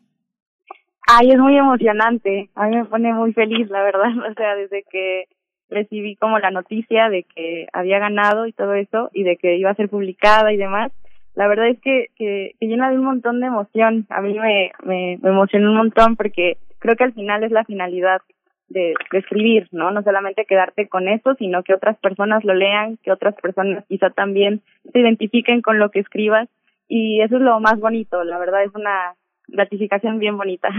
Ay, 1.07 1.31
es 1.31 1.39
muy 1.39 1.57
emocionante. 1.57 2.49
A 2.55 2.67
mí 2.67 2.75
me 2.75 2.85
pone 2.85 3.13
muy 3.13 3.33
feliz, 3.33 3.69
la 3.69 3.81
verdad. 3.83 4.09
O 4.29 4.33
sea, 4.33 4.55
desde 4.55 4.83
que 4.91 5.25
recibí 5.69 6.15
como 6.15 6.39
la 6.39 6.51
noticia 6.51 7.09
de 7.09 7.23
que 7.23 7.67
había 7.73 7.99
ganado 7.99 8.45
y 8.45 8.53
todo 8.53 8.73
eso, 8.73 9.09
y 9.13 9.23
de 9.23 9.37
que 9.37 9.57
iba 9.57 9.69
a 9.69 9.75
ser 9.75 9.89
publicada 9.89 10.51
y 10.53 10.57
demás, 10.57 10.91
la 11.35 11.47
verdad 11.47 11.69
es 11.69 11.79
que, 11.79 12.07
que, 12.15 12.55
llena 12.59 12.89
de 12.89 12.97
un 12.97 13.05
montón 13.05 13.39
de 13.39 13.47
emoción. 13.47 14.05
A 14.09 14.21
mí 14.21 14.37
me, 14.37 14.71
me, 14.83 15.13
emocionó 15.13 15.69
un 15.69 15.77
montón 15.77 16.15
porque 16.15 16.57
creo 16.79 16.95
que 16.95 17.05
al 17.05 17.13
final 17.13 17.43
es 17.43 17.51
la 17.51 17.63
finalidad 17.63 18.21
de, 18.67 18.93
de, 19.11 19.17
escribir, 19.17 19.67
¿no? 19.71 19.91
No 19.91 20.03
solamente 20.03 20.45
quedarte 20.45 20.87
con 20.87 21.07
eso, 21.07 21.35
sino 21.35 21.63
que 21.63 21.73
otras 21.73 21.97
personas 21.99 22.43
lo 22.43 22.53
lean, 22.53 22.97
que 22.97 23.11
otras 23.11 23.35
personas 23.35 23.85
quizá 23.87 24.09
también 24.09 24.61
se 24.91 24.99
identifiquen 24.99 25.61
con 25.61 25.79
lo 25.79 25.91
que 25.91 25.99
escribas. 25.99 26.49
Y 26.87 27.21
eso 27.21 27.37
es 27.37 27.41
lo 27.41 27.59
más 27.59 27.79
bonito, 27.79 28.23
la 28.23 28.37
verdad 28.37 28.63
es 28.63 28.73
una 28.73 29.15
gratificación 29.47 30.19
bien 30.19 30.37
bonita. 30.37 30.69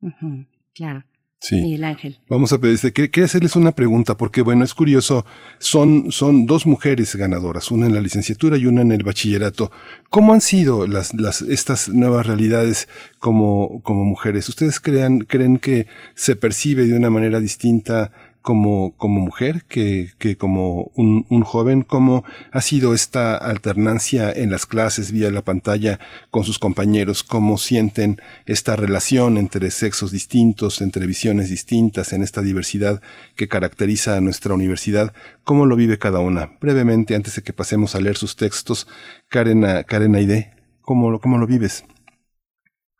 claro. 0.74 1.02
Sí. 1.44 1.56
Miguel 1.56 1.84
Ángel. 1.84 2.18
Vamos 2.30 2.54
a 2.54 2.58
pedirte, 2.58 2.90
quería 2.94 3.26
hacerles 3.26 3.54
una 3.54 3.72
pregunta, 3.72 4.16
porque 4.16 4.40
bueno, 4.40 4.64
es 4.64 4.72
curioso, 4.72 5.26
son, 5.58 6.10
son 6.10 6.46
dos 6.46 6.64
mujeres 6.64 7.14
ganadoras, 7.16 7.70
una 7.70 7.84
en 7.84 7.92
la 7.92 8.00
licenciatura 8.00 8.56
y 8.56 8.64
una 8.64 8.80
en 8.80 8.92
el 8.92 9.02
bachillerato. 9.02 9.70
¿Cómo 10.08 10.32
han 10.32 10.40
sido 10.40 10.86
las, 10.86 11.12
las, 11.12 11.42
estas 11.42 11.90
nuevas 11.90 12.26
realidades 12.26 12.88
como, 13.18 13.82
como 13.82 14.04
mujeres? 14.04 14.48
¿Ustedes 14.48 14.80
crean, 14.80 15.18
creen 15.18 15.58
que 15.58 15.86
se 16.14 16.34
percibe 16.34 16.86
de 16.86 16.96
una 16.96 17.10
manera 17.10 17.40
distinta 17.40 18.10
como, 18.44 18.94
como 18.98 19.22
mujer 19.22 19.64
que, 19.66 20.10
que 20.18 20.36
como 20.36 20.92
un, 20.94 21.24
un 21.30 21.44
joven? 21.44 21.80
¿Cómo 21.80 22.24
ha 22.52 22.60
sido 22.60 22.92
esta 22.92 23.38
alternancia 23.38 24.30
en 24.30 24.50
las 24.50 24.66
clases 24.66 25.12
vía 25.12 25.30
la 25.30 25.40
pantalla 25.40 25.98
con 26.30 26.44
sus 26.44 26.58
compañeros? 26.58 27.24
¿Cómo 27.24 27.56
sienten 27.56 28.20
esta 28.44 28.76
relación 28.76 29.38
entre 29.38 29.70
sexos 29.70 30.10
distintos, 30.12 30.82
entre 30.82 31.06
visiones 31.06 31.48
distintas 31.48 32.12
en 32.12 32.22
esta 32.22 32.42
diversidad 32.42 33.00
que 33.34 33.48
caracteriza 33.48 34.18
a 34.18 34.20
nuestra 34.20 34.52
universidad? 34.52 35.14
¿Cómo 35.44 35.64
lo 35.64 35.74
vive 35.74 35.98
cada 35.98 36.18
una? 36.18 36.52
Brevemente, 36.60 37.14
antes 37.14 37.36
de 37.36 37.42
que 37.42 37.54
pasemos 37.54 37.94
a 37.94 38.00
leer 38.02 38.18
sus 38.18 38.36
textos, 38.36 38.86
Karen, 39.30 39.64
Karen 39.86 40.16
Aide, 40.16 40.52
¿cómo, 40.82 41.18
cómo 41.18 41.38
lo 41.38 41.46
vives? 41.46 41.86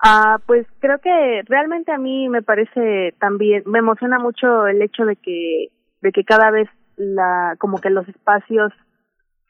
Ah, 0.07 0.39
pues 0.45 0.67
creo 0.81 0.99
que 0.99 1.41
realmente 1.47 1.91
a 1.91 1.97
mí 1.97 2.29
me 2.29 2.43
parece 2.43 3.15
también, 3.19 3.63
me 3.65 3.79
emociona 3.79 4.19
mucho 4.19 4.67
el 4.67 4.83
hecho 4.83 5.07
de 5.07 5.17
que, 5.17 5.69
de 6.03 6.13
que 6.13 6.25
cada 6.25 6.51
vez 6.51 6.69
la, 6.97 7.57
como 7.59 7.79
que 7.79 7.89
los 7.89 8.07
espacios 8.07 8.71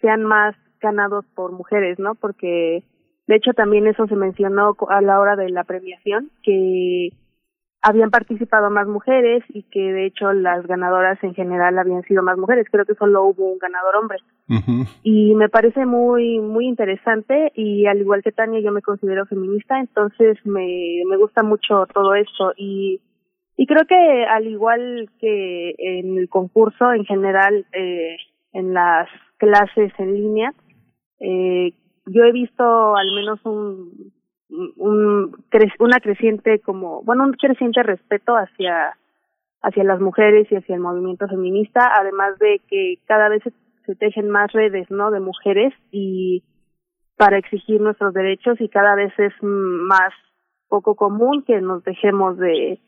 sean 0.00 0.22
más 0.22 0.54
ganados 0.80 1.24
por 1.34 1.50
mujeres, 1.50 1.98
¿no? 1.98 2.14
Porque 2.14 2.84
de 3.26 3.34
hecho 3.34 3.52
también 3.52 3.88
eso 3.88 4.06
se 4.06 4.14
mencionó 4.14 4.76
a 4.90 5.00
la 5.00 5.18
hora 5.18 5.34
de 5.34 5.50
la 5.50 5.64
premiación, 5.64 6.30
que 6.44 7.08
habían 7.84 8.10
participado 8.10 8.70
más 8.70 8.86
mujeres 8.86 9.44
y 9.50 9.62
que 9.64 9.92
de 9.92 10.06
hecho 10.06 10.32
las 10.32 10.66
ganadoras 10.66 11.22
en 11.22 11.34
general 11.34 11.78
habían 11.78 12.02
sido 12.04 12.22
más 12.22 12.38
mujeres. 12.38 12.66
Creo 12.70 12.86
que 12.86 12.94
solo 12.94 13.24
hubo 13.24 13.52
un 13.52 13.58
ganador 13.58 13.96
hombre. 13.96 14.18
Y 15.02 15.34
me 15.34 15.50
parece 15.50 15.84
muy 15.84 16.38
muy 16.40 16.66
interesante 16.66 17.52
y 17.54 17.86
al 17.86 17.98
igual 17.98 18.22
que 18.22 18.32
Tania 18.32 18.60
yo 18.60 18.72
me 18.72 18.80
considero 18.80 19.26
feminista, 19.26 19.78
entonces 19.78 20.38
me 20.44 21.02
me 21.06 21.16
gusta 21.18 21.42
mucho 21.42 21.84
todo 21.92 22.14
esto 22.14 22.52
y 22.56 23.02
y 23.56 23.66
creo 23.66 23.84
que 23.86 24.24
al 24.24 24.46
igual 24.46 25.10
que 25.20 25.74
en 25.78 26.16
el 26.16 26.28
concurso 26.30 26.90
en 26.92 27.04
general 27.04 27.66
eh, 27.72 28.16
en 28.54 28.72
las 28.72 29.08
clases 29.36 29.92
en 29.98 30.14
línea 30.14 30.54
eh, 31.20 31.74
yo 32.06 32.24
he 32.24 32.32
visto 32.32 32.96
al 32.96 33.14
menos 33.14 33.40
un 33.44 34.13
un 34.76 35.36
una 35.78 36.00
creciente 36.00 36.60
como 36.60 37.02
bueno 37.02 37.24
un 37.24 37.32
creciente 37.32 37.82
respeto 37.82 38.34
hacia 38.36 38.96
hacia 39.62 39.84
las 39.84 40.00
mujeres 40.00 40.46
y 40.50 40.56
hacia 40.56 40.74
el 40.74 40.80
movimiento 40.80 41.26
feminista 41.28 41.90
además 41.98 42.38
de 42.38 42.60
que 42.68 42.98
cada 43.06 43.28
vez 43.28 43.42
se, 43.86 43.94
tejen 43.96 44.30
más 44.30 44.52
redes 44.52 44.90
no 44.90 45.10
de 45.10 45.20
mujeres 45.20 45.72
y 45.90 46.42
para 47.16 47.38
exigir 47.38 47.80
nuestros 47.80 48.14
derechos 48.14 48.60
y 48.60 48.68
cada 48.68 48.94
vez 48.94 49.12
es 49.18 49.32
más 49.42 50.12
poco 50.68 50.94
común 50.94 51.42
que 51.42 51.60
nos 51.60 51.82
dejemos 51.84 52.38
de 52.38 52.78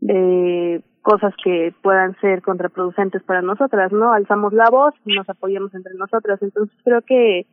de 0.00 0.82
cosas 1.02 1.34
que 1.42 1.74
puedan 1.82 2.18
ser 2.20 2.42
contraproducentes 2.42 3.22
para 3.22 3.42
nosotras, 3.42 3.92
¿no? 3.92 4.12
Alzamos 4.12 4.52
la 4.52 4.68
voz 4.70 4.94
y 5.04 5.14
nos 5.14 5.28
apoyamos 5.28 5.74
entre 5.74 5.94
nosotras. 5.94 6.40
Entonces 6.42 6.76
creo 6.84 7.02
que 7.02 7.46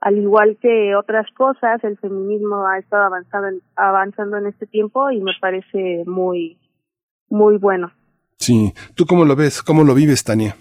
al 0.00 0.18
igual 0.18 0.56
que 0.60 0.94
otras 0.94 1.26
cosas, 1.32 1.82
el 1.82 1.98
feminismo 1.98 2.66
ha 2.66 2.78
estado 2.78 3.04
avanzando 3.04 3.48
en, 3.48 3.62
avanzando 3.76 4.36
en 4.36 4.46
este 4.46 4.66
tiempo 4.66 5.10
y 5.10 5.20
me 5.20 5.32
parece 5.40 6.04
muy, 6.06 6.58
muy 7.28 7.56
bueno. 7.56 7.90
Sí, 8.36 8.72
¿tú 8.94 9.04
cómo 9.06 9.24
lo 9.24 9.34
ves? 9.34 9.62
¿Cómo 9.62 9.82
lo 9.82 9.94
vives, 9.94 10.22
Tania? 10.22 10.54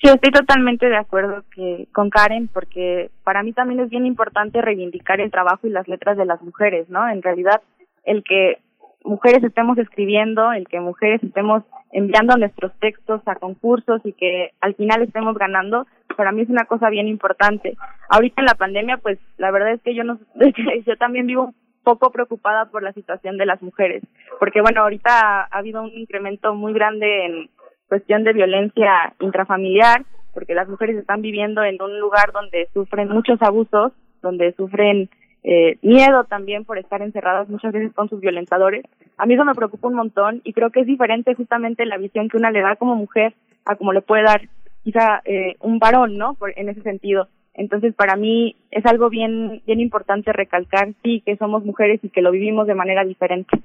Sí, 0.00 0.10
estoy 0.10 0.32
totalmente 0.32 0.86
de 0.86 0.96
acuerdo 0.96 1.44
que 1.54 1.88
con 1.92 2.10
Karen, 2.10 2.48
porque 2.48 3.10
para 3.22 3.42
mí 3.42 3.52
también 3.52 3.80
es 3.80 3.90
bien 3.90 4.06
importante 4.06 4.60
reivindicar 4.60 5.20
el 5.20 5.30
trabajo 5.30 5.66
y 5.66 5.70
las 5.70 5.88
letras 5.88 6.16
de 6.16 6.26
las 6.26 6.42
mujeres, 6.42 6.88
¿no? 6.88 7.08
En 7.08 7.22
realidad, 7.22 7.62
el 8.04 8.22
que 8.24 8.58
mujeres 9.04 9.44
estemos 9.44 9.78
escribiendo, 9.78 10.52
el 10.52 10.66
que 10.66 10.80
mujeres 10.80 11.22
estemos 11.22 11.62
enviando 11.92 12.36
nuestros 12.36 12.72
textos 12.80 13.20
a 13.26 13.36
concursos 13.36 14.00
y 14.04 14.12
que 14.12 14.50
al 14.60 14.74
final 14.74 15.02
estemos 15.02 15.36
ganando, 15.36 15.86
para 16.14 16.32
mí 16.32 16.42
es 16.42 16.48
una 16.48 16.64
cosa 16.64 16.90
bien 16.90 17.08
importante. 17.08 17.76
Ahorita 18.08 18.40
en 18.40 18.46
la 18.46 18.54
pandemia, 18.54 18.98
pues 18.98 19.18
la 19.36 19.50
verdad 19.50 19.72
es 19.72 19.82
que 19.82 19.94
yo 19.94 20.04
no, 20.04 20.18
yo 20.86 20.96
también 20.96 21.26
vivo 21.26 21.54
poco 21.82 22.10
preocupada 22.10 22.66
por 22.66 22.82
la 22.82 22.92
situación 22.92 23.36
de 23.36 23.46
las 23.46 23.62
mujeres, 23.62 24.02
porque 24.40 24.62
bueno, 24.62 24.80
ahorita 24.82 25.10
ha, 25.10 25.48
ha 25.50 25.58
habido 25.58 25.82
un 25.82 25.92
incremento 25.92 26.54
muy 26.54 26.72
grande 26.72 27.26
en 27.26 27.50
cuestión 27.88 28.24
de 28.24 28.32
violencia 28.32 29.14
intrafamiliar, 29.20 30.04
porque 30.32 30.54
las 30.54 30.68
mujeres 30.68 30.96
están 30.96 31.22
viviendo 31.22 31.62
en 31.62 31.80
un 31.80 32.00
lugar 32.00 32.32
donde 32.32 32.68
sufren 32.72 33.08
muchos 33.08 33.40
abusos, 33.42 33.92
donde 34.22 34.52
sufren 34.52 35.10
eh, 35.44 35.76
miedo 35.82 36.24
también 36.24 36.64
por 36.64 36.78
estar 36.78 37.02
encerradas 37.02 37.50
muchas 37.50 37.72
veces 37.72 37.92
con 37.92 38.08
sus 38.08 38.20
violentadores. 38.20 38.84
A 39.18 39.26
mí 39.26 39.34
eso 39.34 39.44
me 39.44 39.54
preocupa 39.54 39.88
un 39.88 39.94
montón 39.94 40.40
y 40.42 40.54
creo 40.54 40.70
que 40.70 40.80
es 40.80 40.86
diferente 40.86 41.34
justamente 41.34 41.84
la 41.84 41.98
visión 41.98 42.28
que 42.30 42.38
una 42.38 42.50
le 42.50 42.62
da 42.62 42.76
como 42.76 42.96
mujer 42.96 43.34
a 43.66 43.76
como 43.76 43.92
le 43.92 44.00
puede 44.00 44.22
dar 44.22 44.48
quizá 44.84 45.22
eh, 45.24 45.56
un 45.60 45.78
varón, 45.78 46.16
¿no? 46.16 46.34
Por, 46.34 46.56
en 46.56 46.68
ese 46.68 46.82
sentido. 46.82 47.28
Entonces, 47.54 47.94
para 47.94 48.16
mí 48.16 48.56
es 48.70 48.84
algo 48.84 49.08
bien, 49.10 49.62
bien 49.66 49.80
importante 49.80 50.32
recalcar, 50.32 50.92
sí, 51.02 51.22
que 51.24 51.36
somos 51.36 51.64
mujeres 51.64 52.00
y 52.02 52.08
que 52.08 52.20
lo 52.20 52.30
vivimos 52.30 52.66
de 52.66 52.74
manera 52.74 53.04
diferente. 53.04 53.58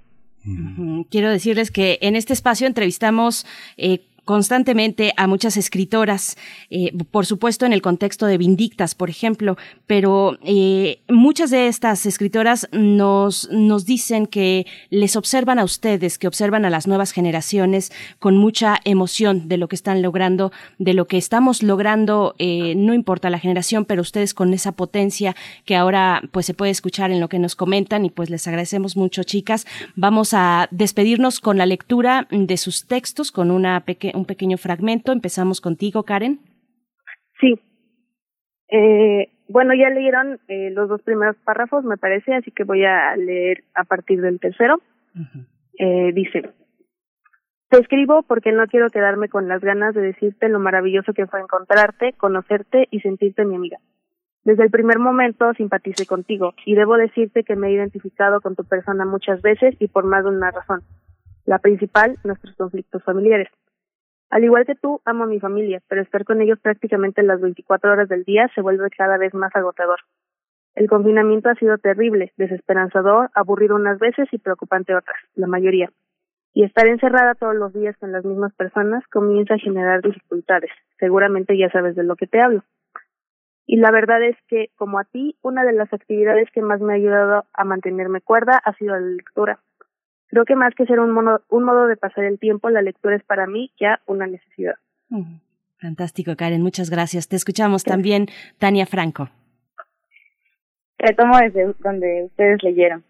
Quiero 1.10 1.30
decirles 1.30 1.70
que 1.70 2.00
en 2.02 2.16
este 2.16 2.34
espacio 2.34 2.66
entrevistamos 2.66 3.46
eh, 3.78 4.00
constantemente 4.30 5.12
a 5.18 5.26
muchas 5.26 5.58
escritoras, 5.58 6.38
eh, 6.70 6.94
por 7.10 7.26
supuesto 7.26 7.66
en 7.66 7.74
el 7.74 7.82
contexto 7.82 8.28
de 8.28 8.38
Vindictas, 8.38 8.94
por 8.94 9.10
ejemplo, 9.10 9.58
pero 9.88 10.38
eh, 10.44 11.00
muchas 11.10 11.50
de 11.50 11.66
estas 11.66 12.06
escritoras 12.06 12.70
nos, 12.72 13.50
nos 13.52 13.88
dicen 13.88 14.28
que 14.28 14.68
les 14.92 15.16
observan 15.16 15.58
a 15.58 15.64
ustedes, 15.64 16.20
que 16.20 16.28
observan 16.28 16.64
a 16.64 16.70
las 16.70 16.86
nuevas 16.86 17.12
generaciones 17.12 17.92
con 18.20 18.38
mucha 18.38 18.78
emoción 18.84 19.48
de 19.48 19.58
lo 19.58 19.68
que 19.68 19.76
están 19.76 20.04
logrando, 20.04 20.52
de 20.78 20.94
lo 20.94 21.08
que 21.08 21.18
estamos 21.18 21.64
logrando, 21.64 22.36
eh, 22.38 22.76
no 22.76 22.94
importa 22.94 23.32
la 23.32 23.40
generación, 23.40 23.84
pero 23.84 24.04
ustedes 24.04 24.36
con 24.36 24.54
esa 24.54 24.74
potencia 24.74 25.36
que 25.66 25.76
ahora 25.76 26.22
pues 26.32 26.46
se 26.46 26.54
puede 26.54 26.72
escuchar 26.72 27.10
en 27.10 27.20
lo 27.20 27.30
que 27.30 27.40
nos 27.40 27.56
comentan 27.56 28.06
y 28.06 28.12
pues 28.12 28.30
les 28.30 28.48
agradecemos 28.48 28.96
mucho, 28.96 29.24
chicas. 29.24 29.66
Vamos 29.96 30.36
a 30.36 30.68
despedirnos 30.70 31.40
con 31.40 31.58
la 31.58 31.66
lectura 31.66 32.28
de 32.30 32.58
sus 32.58 32.86
textos, 32.86 33.32
con 33.32 33.50
una 33.50 33.80
pequeña 33.80 34.19
un 34.20 34.26
pequeño 34.26 34.58
fragmento. 34.58 35.12
Empezamos 35.12 35.62
contigo, 35.62 36.04
Karen. 36.04 36.40
Sí. 37.40 37.60
Eh, 38.70 39.32
bueno, 39.48 39.74
ya 39.74 39.90
leyeron 39.90 40.40
eh, 40.48 40.70
los 40.72 40.90
dos 40.90 41.02
primeros 41.02 41.36
párrafos, 41.38 41.84
me 41.84 41.98
parece, 41.98 42.36
así 42.36 42.52
que 42.52 42.64
voy 42.64 42.86
a 42.86 43.16
leer 43.16 43.64
a 43.74 43.84
partir 43.84 44.22
del 44.22 44.40
tercero. 44.40 44.80
eh, 45.80 46.12
dice, 46.14 46.44
te 47.70 47.78
escribo 47.80 48.24
porque 48.24 48.52
no 48.52 48.66
quiero 48.66 48.90
quedarme 48.90 49.30
con 49.30 49.48
las 49.48 49.62
ganas 49.62 49.94
de 49.94 50.02
decirte 50.02 50.50
lo 50.50 50.60
maravilloso 50.60 51.14
que 51.14 51.28
fue 51.28 51.40
encontrarte, 51.40 52.14
conocerte 52.14 52.88
y 52.90 53.00
sentirte 53.02 53.46
mi 53.46 53.56
amiga. 53.56 53.78
Desde 54.44 54.64
el 54.64 54.72
primer 54.72 54.98
momento 54.98 55.54
simpaticé 55.54 56.08
contigo 56.08 56.54
y 56.66 56.74
debo 56.74 56.98
decirte 56.98 57.44
que 57.44 57.56
me 57.56 57.68
he 57.68 57.74
identificado 57.74 58.42
con 58.42 58.56
tu 58.56 58.64
persona 58.64 59.06
muchas 59.06 59.44
veces 59.44 59.76
y 59.80 59.88
por 59.88 60.06
más 60.06 60.24
de 60.24 60.32
una 60.32 60.50
razón. 60.50 60.82
La 61.46 61.60
principal, 61.60 62.18
nuestros 62.24 62.56
conflictos 62.56 63.04
familiares. 63.04 63.50
Al 64.30 64.44
igual 64.44 64.66
que 64.66 64.76
tú, 64.76 65.02
amo 65.06 65.24
a 65.24 65.28
mi 65.28 65.40
familia, 65.40 65.82
pero 65.88 66.02
estar 66.02 66.24
con 66.24 66.42
ellos 66.42 66.60
prácticamente 66.60 67.24
las 67.24 67.42
24 67.42 67.92
horas 67.92 68.10
del 68.10 68.24
día 68.24 68.50
se 68.54 68.62
vuelve 68.62 68.90
cada 68.92 69.18
vez 69.18 69.34
más 69.34 69.56
agotador. 69.56 70.00
El 70.76 70.88
confinamiento 70.88 71.50
ha 71.50 71.56
sido 71.56 71.78
terrible, 71.78 72.32
desesperanzador, 72.38 73.32
aburrido 73.34 73.76
unas 73.76 73.98
veces 73.98 74.28
y 74.32 74.38
preocupante 74.38 74.96
otras, 74.96 75.18
la 75.34 75.48
mayoría. 75.48 75.92
Y 76.54 76.64
estar 76.64 76.88
encerrada 76.88 77.36
todos 77.36 77.56
los 77.56 77.74
días 77.74 77.98
con 77.98 78.12
las 78.12 78.24
mismas 78.24 78.54
personas 78.54 79.04
comienza 79.08 79.56
a 79.56 79.60
generar 79.60 80.02
dificultades. 80.02 80.72
Seguramente 81.00 81.58
ya 81.58 81.70
sabes 81.72 81.96
de 81.96 82.04
lo 82.04 82.16
que 82.16 82.28
te 82.28 82.42
hablo. 82.42 82.64
Y 83.66 83.78
la 83.78 83.92
verdad 83.92 84.24
es 84.24 84.36
que, 84.48 84.70
como 84.76 85.00
a 85.00 85.04
ti, 85.04 85.38
una 85.42 85.64
de 85.64 85.74
las 85.74 85.92
actividades 85.94 86.50
que 86.52 86.62
más 86.62 86.82
me 86.82 86.94
ha 86.94 86.96
ayudado 86.96 87.46
a 87.54 87.64
mantenerme 87.66 88.22
cuerda 88.22 88.60
ha 88.64 88.74
sido 88.74 88.96
la 88.96 89.02
lectura. 89.02 89.60
Creo 90.30 90.46
que 90.46 90.56
más 90.56 90.74
que 90.76 90.86
ser 90.86 91.00
un, 91.00 91.12
modo, 91.12 91.42
un 91.50 91.64
modo 91.64 91.88
de 91.88 91.98
pasar 91.98 92.24
el 92.24 92.40
tiempo, 92.40 92.70
la 92.70 92.82
lectura 92.82 93.16
es 93.16 93.24
para 93.24 93.48
mí 93.48 93.72
ya 93.80 94.00
una 94.06 94.28
necesidad. 94.28 94.76
Fantástico, 95.80 96.36
Karen, 96.36 96.62
muchas 96.62 96.90
gracias. 96.90 97.28
Te 97.28 97.36
escuchamos 97.36 97.84
también, 97.84 98.28
Tania 98.60 98.86
Franco. 98.86 99.30
Retomo 101.00 101.38
desde 101.38 101.74
donde 101.80 102.26
ustedes 102.26 102.62
leyeron. 102.62 103.04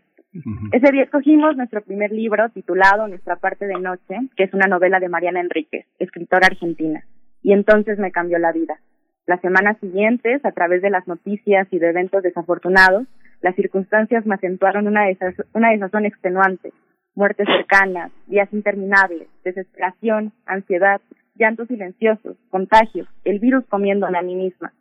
Ese 0.71 0.91
día 0.91 1.03
escogimos 1.03 1.57
nuestro 1.57 1.81
primer 1.81 2.11
libro 2.11 2.49
titulado 2.49 3.07
Nuestra 3.07 3.37
parte 3.37 3.65
de 3.65 3.79
noche, 3.79 4.15
que 4.37 4.43
es 4.43 4.53
una 4.53 4.67
novela 4.67 4.99
de 4.99 5.09
Mariana 5.09 5.41
Enríquez, 5.41 5.87
escritora 5.97 6.47
argentina. 6.47 7.03
Y 7.41 7.53
entonces 7.53 7.97
me 7.97 8.11
cambió 8.11 8.37
la 8.37 8.51
vida. 8.51 8.79
Las 9.25 9.41
semanas 9.41 9.77
siguientes, 9.79 10.45
a 10.45 10.51
través 10.51 10.83
de 10.83 10.91
las 10.91 11.07
noticias 11.07 11.67
y 11.71 11.79
de 11.79 11.89
eventos 11.89 12.21
desafortunados, 12.21 13.07
las 13.41 13.55
circunstancias 13.55 14.25
me 14.25 14.35
acentuaron 14.35 14.87
una, 14.87 15.05
desaz 15.05 15.35
una 15.53 15.71
desazón 15.71 16.05
extenuante, 16.05 16.71
muertes 17.19 17.47
cercanas, 17.47 18.13
días 18.27 18.47
interminables, 18.53 19.27
desesperación, 19.43 20.31
ansiedad, 20.45 21.01
llantos 21.35 21.67
silenciosos, 21.67 22.37
contagios, 22.49 23.09
el 23.25 23.39
virus 23.39 23.65
comiéndome 23.67 24.17
a 24.17 24.21
mí 24.21 24.35
misma. 24.35 24.71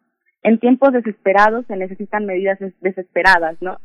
En 0.45 0.61
tiempos 0.61 0.93
desesperados 0.93 1.67
se 1.67 1.77
necesitan 1.77 2.27
medidas 2.27 2.61
desesperadas, 2.81 3.61
¿no? 3.61 3.79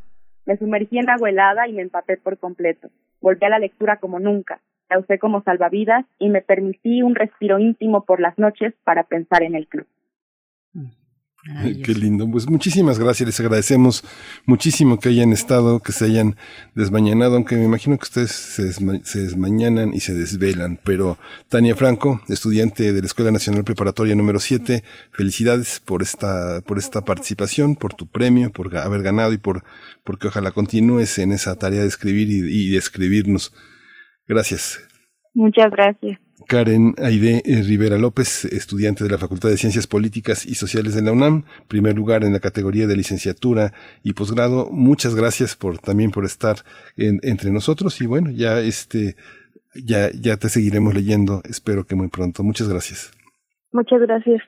Me 0.46 0.56
sumergí 0.56 0.98
en 0.98 1.10
agua 1.10 1.30
helada 1.30 1.66
y 1.66 1.72
me 1.72 1.82
empapé 1.82 2.16
por 2.16 2.38
completo. 2.38 2.90
Volví 3.20 3.44
a 3.44 3.48
la 3.48 3.58
lectura 3.58 3.96
como 3.96 4.20
nunca, 4.20 4.60
la 4.88 5.00
usé 5.00 5.18
como 5.18 5.42
salvavidas 5.42 6.06
y 6.20 6.28
me 6.28 6.40
permití 6.40 7.02
un 7.02 7.16
respiro 7.16 7.58
íntimo 7.58 8.04
por 8.04 8.20
las 8.20 8.38
noches 8.38 8.72
para 8.84 9.02
pensar 9.02 9.42
en 9.42 9.56
el 9.56 9.66
club. 9.66 9.86
Qué 11.44 11.92
lindo. 11.92 12.26
Pues 12.30 12.48
muchísimas 12.48 12.98
gracias. 12.98 13.26
Les 13.26 13.40
agradecemos 13.40 14.02
muchísimo 14.46 14.98
que 14.98 15.10
hayan 15.10 15.30
estado, 15.32 15.80
que 15.80 15.92
se 15.92 16.06
hayan 16.06 16.36
desmañanado, 16.74 17.34
aunque 17.34 17.56
me 17.56 17.64
imagino 17.64 17.98
que 17.98 18.04
ustedes 18.04 18.30
se, 18.30 18.64
desma 18.64 18.98
se 19.04 19.20
desmañanan 19.20 19.92
y 19.92 20.00
se 20.00 20.14
desvelan. 20.14 20.78
Pero 20.82 21.18
Tania 21.50 21.76
Franco, 21.76 22.22
estudiante 22.28 22.94
de 22.94 23.00
la 23.00 23.06
Escuela 23.06 23.30
Nacional 23.30 23.62
Preparatoria 23.62 24.14
número 24.14 24.40
7, 24.40 24.82
felicidades 25.12 25.80
por 25.80 26.00
esta, 26.00 26.62
por 26.62 26.78
esta 26.78 27.02
participación, 27.02 27.76
por 27.76 27.92
tu 27.92 28.06
premio, 28.06 28.50
por 28.50 28.74
haber 28.78 29.02
ganado 29.02 29.34
y 29.34 29.38
por, 29.38 29.64
porque 30.02 30.28
ojalá 30.28 30.50
continúes 30.52 31.18
en 31.18 31.32
esa 31.32 31.56
tarea 31.56 31.82
de 31.82 31.88
escribir 31.88 32.30
y, 32.30 32.68
y 32.68 32.70
de 32.70 32.78
escribirnos. 32.78 33.52
Gracias. 34.26 34.80
Muchas 35.34 35.70
gracias. 35.70 36.23
Karen 36.46 36.94
Aide 36.98 37.42
Rivera 37.44 37.98
López, 37.98 38.44
estudiante 38.46 39.04
de 39.04 39.10
la 39.10 39.18
Facultad 39.18 39.48
de 39.48 39.56
Ciencias 39.56 39.86
Políticas 39.86 40.44
y 40.46 40.54
Sociales 40.54 40.94
de 40.94 41.02
la 41.02 41.12
UNAM, 41.12 41.44
primer 41.68 41.94
lugar 41.94 42.24
en 42.24 42.32
la 42.32 42.40
categoría 42.40 42.86
de 42.86 42.96
licenciatura 42.96 43.72
y 44.02 44.12
posgrado. 44.12 44.68
Muchas 44.70 45.14
gracias 45.14 45.56
por 45.56 45.78
también 45.78 46.10
por 46.10 46.24
estar 46.24 46.56
en, 46.96 47.20
entre 47.22 47.50
nosotros 47.50 48.00
y 48.00 48.06
bueno, 48.06 48.30
ya 48.30 48.60
este 48.60 49.16
ya 49.74 50.10
ya 50.12 50.36
te 50.36 50.48
seguiremos 50.48 50.94
leyendo, 50.94 51.42
espero 51.48 51.86
que 51.86 51.94
muy 51.94 52.08
pronto. 52.08 52.42
Muchas 52.42 52.68
gracias. 52.68 53.10
Muchas 53.72 54.00
gracias. 54.00 54.42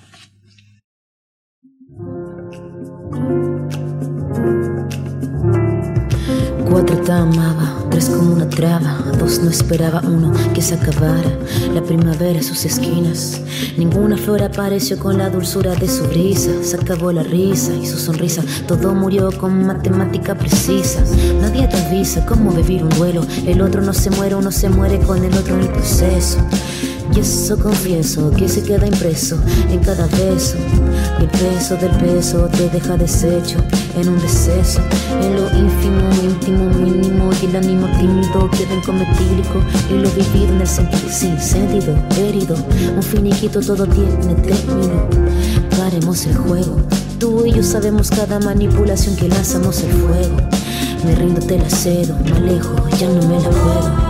Cuatro 6.70 6.96
te 6.98 7.12
amaba, 7.12 7.84
tres 7.90 8.08
como 8.08 8.32
una 8.32 8.48
traba, 8.48 8.98
dos 9.18 9.40
no 9.40 9.50
esperaba 9.50 10.00
uno 10.04 10.32
que 10.54 10.62
se 10.62 10.74
acabara. 10.74 11.36
La 11.74 11.82
primavera 11.82 12.42
sus 12.42 12.64
esquinas, 12.64 13.40
ninguna 13.76 14.16
flor 14.16 14.42
apareció 14.42 14.98
con 14.98 15.18
la 15.18 15.30
dulzura 15.30 15.74
de 15.74 15.88
su 15.88 16.04
brisa. 16.04 16.50
Se 16.62 16.76
acabó 16.76 17.12
la 17.12 17.22
risa 17.22 17.74
y 17.74 17.86
su 17.86 17.98
sonrisa, 17.98 18.42
todo 18.68 18.94
murió 18.94 19.30
con 19.32 19.66
matemática 19.66 20.34
precisa. 20.36 21.02
Nadie 21.40 21.66
te 21.66 21.76
avisa 21.76 22.24
cómo 22.24 22.52
vivir 22.52 22.84
un 22.84 22.90
duelo, 22.90 23.26
el 23.46 23.60
otro 23.60 23.82
no 23.82 23.92
se 23.92 24.10
muere, 24.10 24.36
uno 24.36 24.52
se 24.52 24.68
muere 24.68 24.98
con 25.00 25.24
el 25.24 25.34
otro 25.34 25.54
en 25.54 25.62
el 25.62 25.68
proceso. 25.68 26.38
Y 27.14 27.20
eso 27.20 27.58
confieso 27.58 28.30
que 28.30 28.48
se 28.48 28.62
queda 28.62 28.86
impreso 28.86 29.36
en 29.68 29.80
cada 29.80 30.06
beso. 30.06 30.56
El 31.18 31.26
peso 31.28 31.76
del 31.76 31.90
peso 31.98 32.48
te 32.48 32.68
deja 32.68 32.96
deshecho 32.96 33.58
en 33.96 34.08
un 34.08 34.20
deceso. 34.20 34.80
En 35.20 35.34
lo 35.34 35.46
ínfimo, 35.56 36.08
íntimo, 36.22 36.64
mínimo. 36.78 37.30
Y 37.42 37.46
el 37.46 37.56
ánimo 37.56 37.86
tímido 37.98 38.50
queda 38.50 38.74
incometílico. 38.74 39.60
Y 39.90 39.94
lo 39.94 40.10
vivido 40.10 40.54
en 40.54 40.60
el 40.60 40.68
sentido 40.68 41.08
sin 41.10 41.38
sentido, 41.40 41.96
herido. 42.16 42.54
Un 42.94 43.02
finiquito 43.02 43.60
todo 43.60 43.86
tiene 43.86 44.34
término. 44.36 45.08
Paremos 45.76 46.24
el 46.26 46.36
juego. 46.36 46.76
Tú 47.18 47.44
y 47.44 47.52
yo 47.52 47.62
sabemos 47.62 48.10
cada 48.10 48.38
manipulación 48.38 49.16
que 49.16 49.28
lanzamos 49.28 49.82
el 49.82 49.92
fuego. 49.92 50.36
Me 51.04 51.14
rindo, 51.14 51.40
te 51.40 51.58
la 51.58 51.68
cedo, 51.68 52.16
me 52.24 52.32
alejo, 52.32 52.74
ya 52.98 53.08
no 53.08 53.26
me 53.26 53.40
la 53.40 53.50
puedo. 53.50 54.09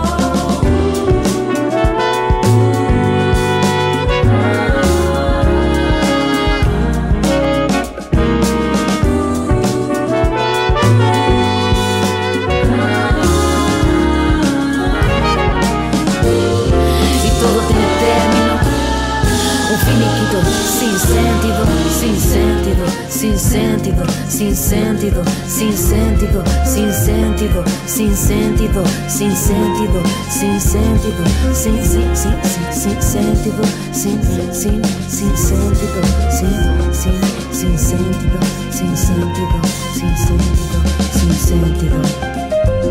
Sin 24.51 24.57
sentido, 24.57 25.23
sin 25.47 25.77
sentido, 25.77 26.43
sin 26.65 26.91
sentido, 26.91 27.63
sin 27.85 28.13
sentido, 28.13 28.83
sin 29.07 29.31
sentido, 29.33 30.03
sin 30.33 30.59
sentido, 30.59 31.23
sin 31.53 31.81
sin 31.85 32.15
sin 32.73 33.01
sentido, 33.01 33.63
sin 33.93 34.21
sin 34.51 34.83
sin 35.07 35.37
sentido, 35.37 36.01
sin 36.29 36.51
sin 36.91 37.21
sin 37.53 37.79
sentido, 37.79 38.39
sin 38.71 38.97
sentido, 38.97 39.61
sin 39.93 40.17
sentido, 40.17 40.83
sin 41.13 41.33
sentido. 41.33 42.90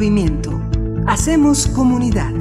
Movimiento. 0.00 0.58
Hacemos 1.06 1.66
comunidad. 1.66 2.32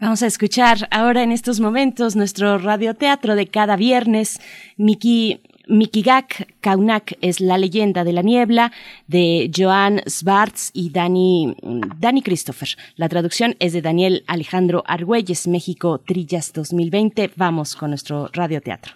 Vamos 0.00 0.20
a 0.20 0.26
escuchar 0.26 0.88
ahora 0.90 1.22
en 1.22 1.30
estos 1.30 1.60
momentos 1.60 2.16
nuestro 2.16 2.58
radioteatro 2.58 3.36
de 3.36 3.46
cada 3.46 3.76
viernes. 3.76 4.40
Miki, 4.76 5.42
Mikigak 5.68 6.56
Kaunak 6.60 7.16
es 7.20 7.40
la 7.40 7.56
leyenda 7.56 8.02
de 8.02 8.12
la 8.12 8.22
niebla 8.22 8.72
de 9.06 9.48
Joan 9.56 10.02
Svarts 10.08 10.70
y 10.72 10.90
Dani, 10.90 11.54
Dani 12.00 12.20
Christopher. 12.20 12.70
La 12.96 13.08
traducción 13.08 13.54
es 13.60 13.72
de 13.72 13.80
Daniel 13.80 14.24
Alejandro 14.26 14.82
Argüelles, 14.88 15.46
México 15.46 16.00
Trillas 16.00 16.52
2020. 16.52 17.30
Vamos 17.36 17.76
con 17.76 17.90
nuestro 17.90 18.28
radioteatro. 18.32 18.94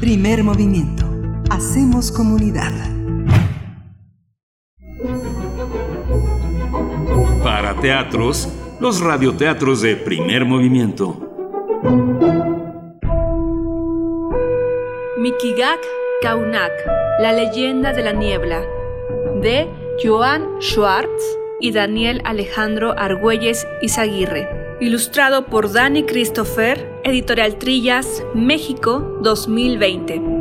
Primer 0.00 0.44
movimiento. 0.44 1.10
Hacemos 1.48 2.12
comunidad. 2.12 3.00
Para 7.42 7.74
teatros, 7.80 8.48
los 8.80 9.00
radioteatros 9.00 9.80
de 9.80 9.96
primer 9.96 10.44
movimiento. 10.44 11.16
Mikigak 15.18 15.80
Kaunak, 16.22 16.72
la 17.20 17.32
leyenda 17.32 17.92
de 17.92 18.02
la 18.02 18.12
niebla, 18.12 18.62
de 19.40 19.68
Joan 20.02 20.60
Schwartz 20.60 21.38
y 21.60 21.72
Daniel 21.72 22.20
Alejandro 22.24 22.94
Argüelles 22.98 23.66
Izaguirre. 23.80 24.48
Ilustrado 24.80 25.46
por 25.46 25.72
Dani 25.72 26.04
Christopher, 26.04 26.90
Editorial 27.04 27.56
Trillas, 27.56 28.22
México 28.34 29.18
2020. 29.22 30.39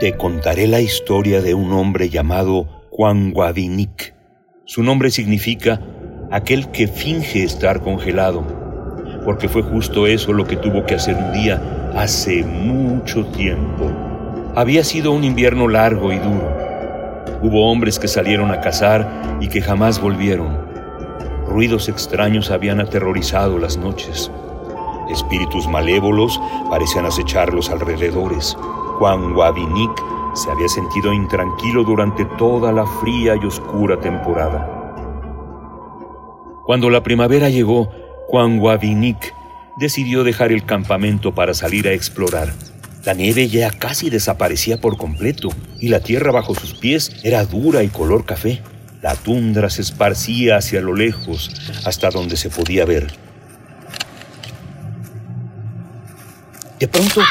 Te 0.00 0.16
contaré 0.16 0.66
la 0.66 0.80
historia 0.80 1.42
de 1.42 1.52
un 1.52 1.74
hombre 1.74 2.08
llamado 2.08 2.86
Juan 2.90 3.32
Guadinik. 3.32 4.14
Su 4.64 4.82
nombre 4.82 5.10
significa 5.10 5.78
aquel 6.30 6.70
que 6.70 6.88
finge 6.88 7.44
estar 7.44 7.82
congelado, 7.82 8.42
porque 9.26 9.46
fue 9.50 9.60
justo 9.60 10.06
eso 10.06 10.32
lo 10.32 10.46
que 10.46 10.56
tuvo 10.56 10.86
que 10.86 10.94
hacer 10.94 11.16
un 11.16 11.32
día 11.32 11.92
hace 11.94 12.42
mucho 12.44 13.26
tiempo. 13.26 13.92
Había 14.56 14.84
sido 14.84 15.12
un 15.12 15.22
invierno 15.22 15.68
largo 15.68 16.14
y 16.14 16.18
duro. 16.18 16.50
Hubo 17.42 17.70
hombres 17.70 17.98
que 17.98 18.08
salieron 18.08 18.50
a 18.52 18.62
cazar 18.62 19.38
y 19.38 19.48
que 19.48 19.60
jamás 19.60 20.00
volvieron. 20.00 20.64
Ruidos 21.46 21.90
extraños 21.90 22.50
habían 22.50 22.80
aterrorizado 22.80 23.58
las 23.58 23.76
noches. 23.76 24.30
Espíritus 25.10 25.68
malévolos 25.68 26.40
parecían 26.70 27.04
acechar 27.04 27.52
los 27.52 27.68
alrededores. 27.68 28.56
Juan 29.00 29.32
Guadinik 29.32 29.92
se 30.34 30.50
había 30.50 30.68
sentido 30.68 31.14
intranquilo 31.14 31.84
durante 31.84 32.26
toda 32.36 32.70
la 32.70 32.84
fría 32.84 33.34
y 33.34 33.46
oscura 33.46 33.98
temporada. 33.98 34.92
Cuando 36.66 36.90
la 36.90 37.02
primavera 37.02 37.48
llegó, 37.48 37.90
Juan 38.28 38.58
Guadinik 38.58 39.34
decidió 39.78 40.22
dejar 40.22 40.52
el 40.52 40.66
campamento 40.66 41.34
para 41.34 41.54
salir 41.54 41.88
a 41.88 41.94
explorar. 41.94 42.52
La 43.06 43.14
nieve 43.14 43.48
ya 43.48 43.70
casi 43.70 44.10
desaparecía 44.10 44.82
por 44.82 44.98
completo 44.98 45.48
y 45.78 45.88
la 45.88 46.00
tierra 46.00 46.30
bajo 46.30 46.54
sus 46.54 46.74
pies 46.74 47.24
era 47.24 47.46
dura 47.46 47.82
y 47.82 47.88
color 47.88 48.26
café. 48.26 48.60
La 49.00 49.14
tundra 49.14 49.70
se 49.70 49.80
esparcía 49.80 50.58
hacia 50.58 50.82
lo 50.82 50.94
lejos 50.94 51.50
hasta 51.86 52.10
donde 52.10 52.36
se 52.36 52.50
podía 52.50 52.84
ver. 52.84 53.10
De 56.78 56.86
pronto, 56.86 57.22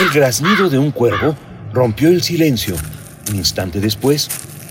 el 0.00 0.10
graznido 0.10 0.68
de 0.68 0.78
un 0.78 0.90
cuervo 0.90 1.36
rompió 1.72 2.08
el 2.08 2.22
silencio. 2.22 2.74
Un 3.30 3.36
instante 3.36 3.80
después, 3.80 4.28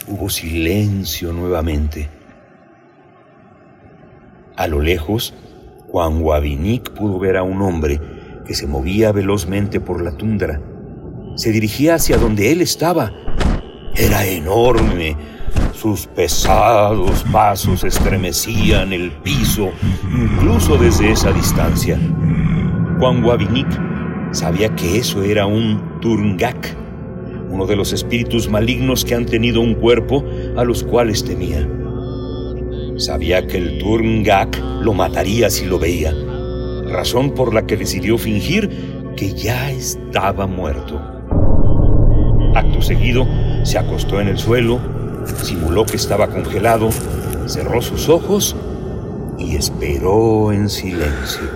hubo 0.08 0.30
silencio 0.30 1.32
nuevamente. 1.32 2.10
A 4.58 4.68
lo 4.68 4.82
lejos, 4.82 5.34
Juan 5.88 6.20
Guavinik 6.20 6.92
pudo 6.92 7.20
ver 7.20 7.38
a 7.38 7.44
un 7.44 7.62
hombre 7.62 8.02
que 8.46 8.54
se 8.54 8.68
movía 8.68 9.14
velozmente 9.14 9.80
por 9.80 10.04
la 10.04 10.12
tundra. 10.12 10.62
Se 11.36 11.52
dirigía 11.52 11.96
hacia 11.96 12.18
donde 12.18 12.52
él 12.52 12.62
estaba. 12.62 13.12
Era 13.96 14.26
enorme. 14.26 15.16
Sus 15.74 16.06
pesados 16.08 17.24
pasos 17.32 17.84
estremecían 17.84 18.92
el 18.92 19.12
piso, 19.12 19.72
incluso 20.04 20.78
desde 20.78 21.12
esa 21.12 21.32
distancia. 21.32 21.98
Juan 23.00 23.22
Guavinik 23.22 23.93
sabía 24.34 24.76
que 24.76 24.98
eso 24.98 25.24
era 25.24 25.46
un 25.46 26.00
Turngak, 26.02 26.76
uno 27.50 27.66
de 27.68 27.76
los 27.76 27.94
espíritus 27.94 28.50
malignos 28.50 29.06
que 29.06 29.16
han 29.16 29.26
tenido 29.26 29.62
un 29.62 29.76
cuerpo 29.76 30.24
a 30.58 30.64
los 30.64 30.84
cuales 30.84 31.24
temía. 31.24 31.68
Sabía 32.98 33.46
que 33.48 33.58
el 33.58 33.78
Turngak 33.78 34.60
lo 34.82 34.94
mataría 34.94 35.50
si 35.50 35.66
lo 35.66 35.80
veía, 35.80 36.14
razón 36.88 37.32
por 37.32 37.54
la 37.54 37.66
que 37.66 37.78
decidió 37.78 38.18
fingir 38.18 38.70
que 39.16 39.34
ya 39.34 39.72
estaba 39.72 40.48
muerto. 40.48 41.00
Acto 42.56 42.82
seguido, 42.82 43.28
se 43.64 43.78
acostó 43.78 44.20
en 44.20 44.28
el 44.28 44.40
suelo, 44.40 44.80
simuló 45.44 45.86
que 45.86 45.96
estaba 45.96 46.28
congelado, 46.28 46.90
cerró 47.46 47.82
sus 47.82 48.10
ojos 48.10 48.56
y 49.38 49.56
esperó 49.56 50.52
en 50.52 50.70
silencio. 50.70 51.50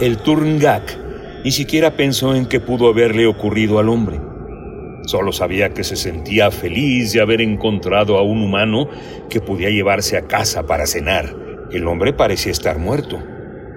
El 0.00 0.18
Turngak 0.18 1.07
ni 1.44 1.50
siquiera 1.50 1.96
pensó 1.96 2.34
en 2.34 2.46
qué 2.46 2.60
pudo 2.60 2.88
haberle 2.88 3.26
ocurrido 3.26 3.78
al 3.78 3.88
hombre. 3.88 4.20
Solo 5.06 5.32
sabía 5.32 5.70
que 5.70 5.84
se 5.84 5.96
sentía 5.96 6.50
feliz 6.50 7.12
de 7.12 7.20
haber 7.20 7.40
encontrado 7.40 8.18
a 8.18 8.22
un 8.22 8.42
humano 8.42 8.88
que 9.30 9.40
podía 9.40 9.70
llevarse 9.70 10.16
a 10.16 10.26
casa 10.26 10.66
para 10.66 10.86
cenar. 10.86 11.34
El 11.72 11.86
hombre 11.86 12.12
parecía 12.12 12.52
estar 12.52 12.78
muerto. 12.78 13.18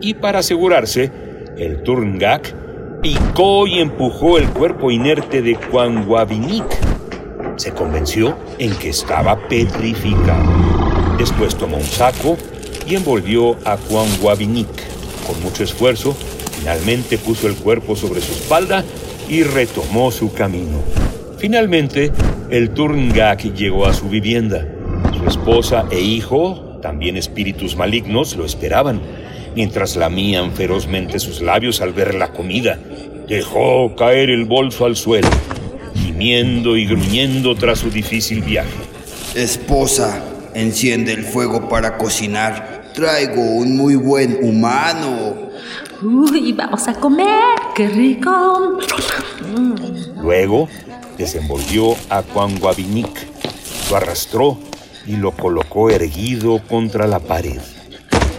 Y 0.01 0.15
para 0.15 0.39
asegurarse, 0.39 1.11
el 1.57 1.83
Turngak 1.83 2.53
picó 3.01 3.67
y 3.67 3.79
empujó 3.79 4.37
el 4.37 4.49
cuerpo 4.49 4.91
inerte 4.91 5.41
de 5.41 5.55
Juan 5.55 6.05
Guavinik 6.05 6.65
Se 7.55 7.71
convenció 7.71 8.37
en 8.57 8.75
que 8.75 8.89
estaba 8.89 9.47
petrificado. 9.47 10.51
Después 11.17 11.55
tomó 11.55 11.77
un 11.77 11.83
saco 11.83 12.37
y 12.87 12.95
envolvió 12.95 13.55
a 13.63 13.77
Juan 13.77 14.07
Guavinic. 14.21 14.67
Con 15.25 15.41
mucho 15.43 15.63
esfuerzo, 15.63 16.17
finalmente 16.61 17.17
puso 17.17 17.47
el 17.47 17.55
cuerpo 17.55 17.95
sobre 17.95 18.21
su 18.21 18.33
espalda 18.33 18.85
y 19.27 19.41
retomó 19.41 20.11
su 20.11 20.31
camino. 20.31 20.83
Finalmente, 21.39 22.11
el 22.51 22.69
Turngak 22.69 23.55
llegó 23.55 23.87
a 23.87 23.93
su 23.95 24.09
vivienda. 24.09 24.67
Su 25.17 25.27
esposa 25.27 25.87
e 25.89 25.99
hijo, 25.99 26.77
también 26.83 27.17
espíritus 27.17 27.75
malignos, 27.75 28.35
lo 28.35 28.45
esperaban, 28.45 29.01
mientras 29.55 29.95
lamían 29.95 30.51
ferozmente 30.51 31.17
sus 31.17 31.41
labios 31.41 31.81
al 31.81 31.93
ver 31.93 32.13
la 32.13 32.31
comida. 32.31 32.77
Dejó 33.27 33.95
caer 33.95 34.29
el 34.29 34.45
bolso 34.45 34.85
al 34.85 34.95
suelo, 34.95 35.29
gimiendo 35.95 36.77
y 36.77 36.85
gruñendo 36.85 37.55
tras 37.55 37.79
su 37.79 37.89
difícil 37.89 38.43
viaje. 38.43 38.69
Esposa, 39.33 40.23
enciende 40.53 41.13
el 41.13 41.23
fuego 41.23 41.67
para 41.69 41.97
cocinar. 41.97 42.91
Traigo 42.93 43.41
un 43.41 43.75
muy 43.77 43.95
buen 43.95 44.37
humano. 44.43 45.50
Uy, 46.03 46.51
vamos 46.53 46.87
a 46.87 46.95
comer, 46.95 47.27
qué 47.75 47.87
rico. 47.87 48.79
Luego 50.21 50.67
desenvolvió 51.17 51.95
a 52.09 52.23
Juan 52.23 52.57
Guavinic, 52.57 53.27
lo 53.89 53.97
arrastró 53.97 54.57
y 55.05 55.17
lo 55.17 55.31
colocó 55.31 55.91
erguido 55.91 56.59
contra 56.67 57.05
la 57.05 57.19
pared. 57.19 57.59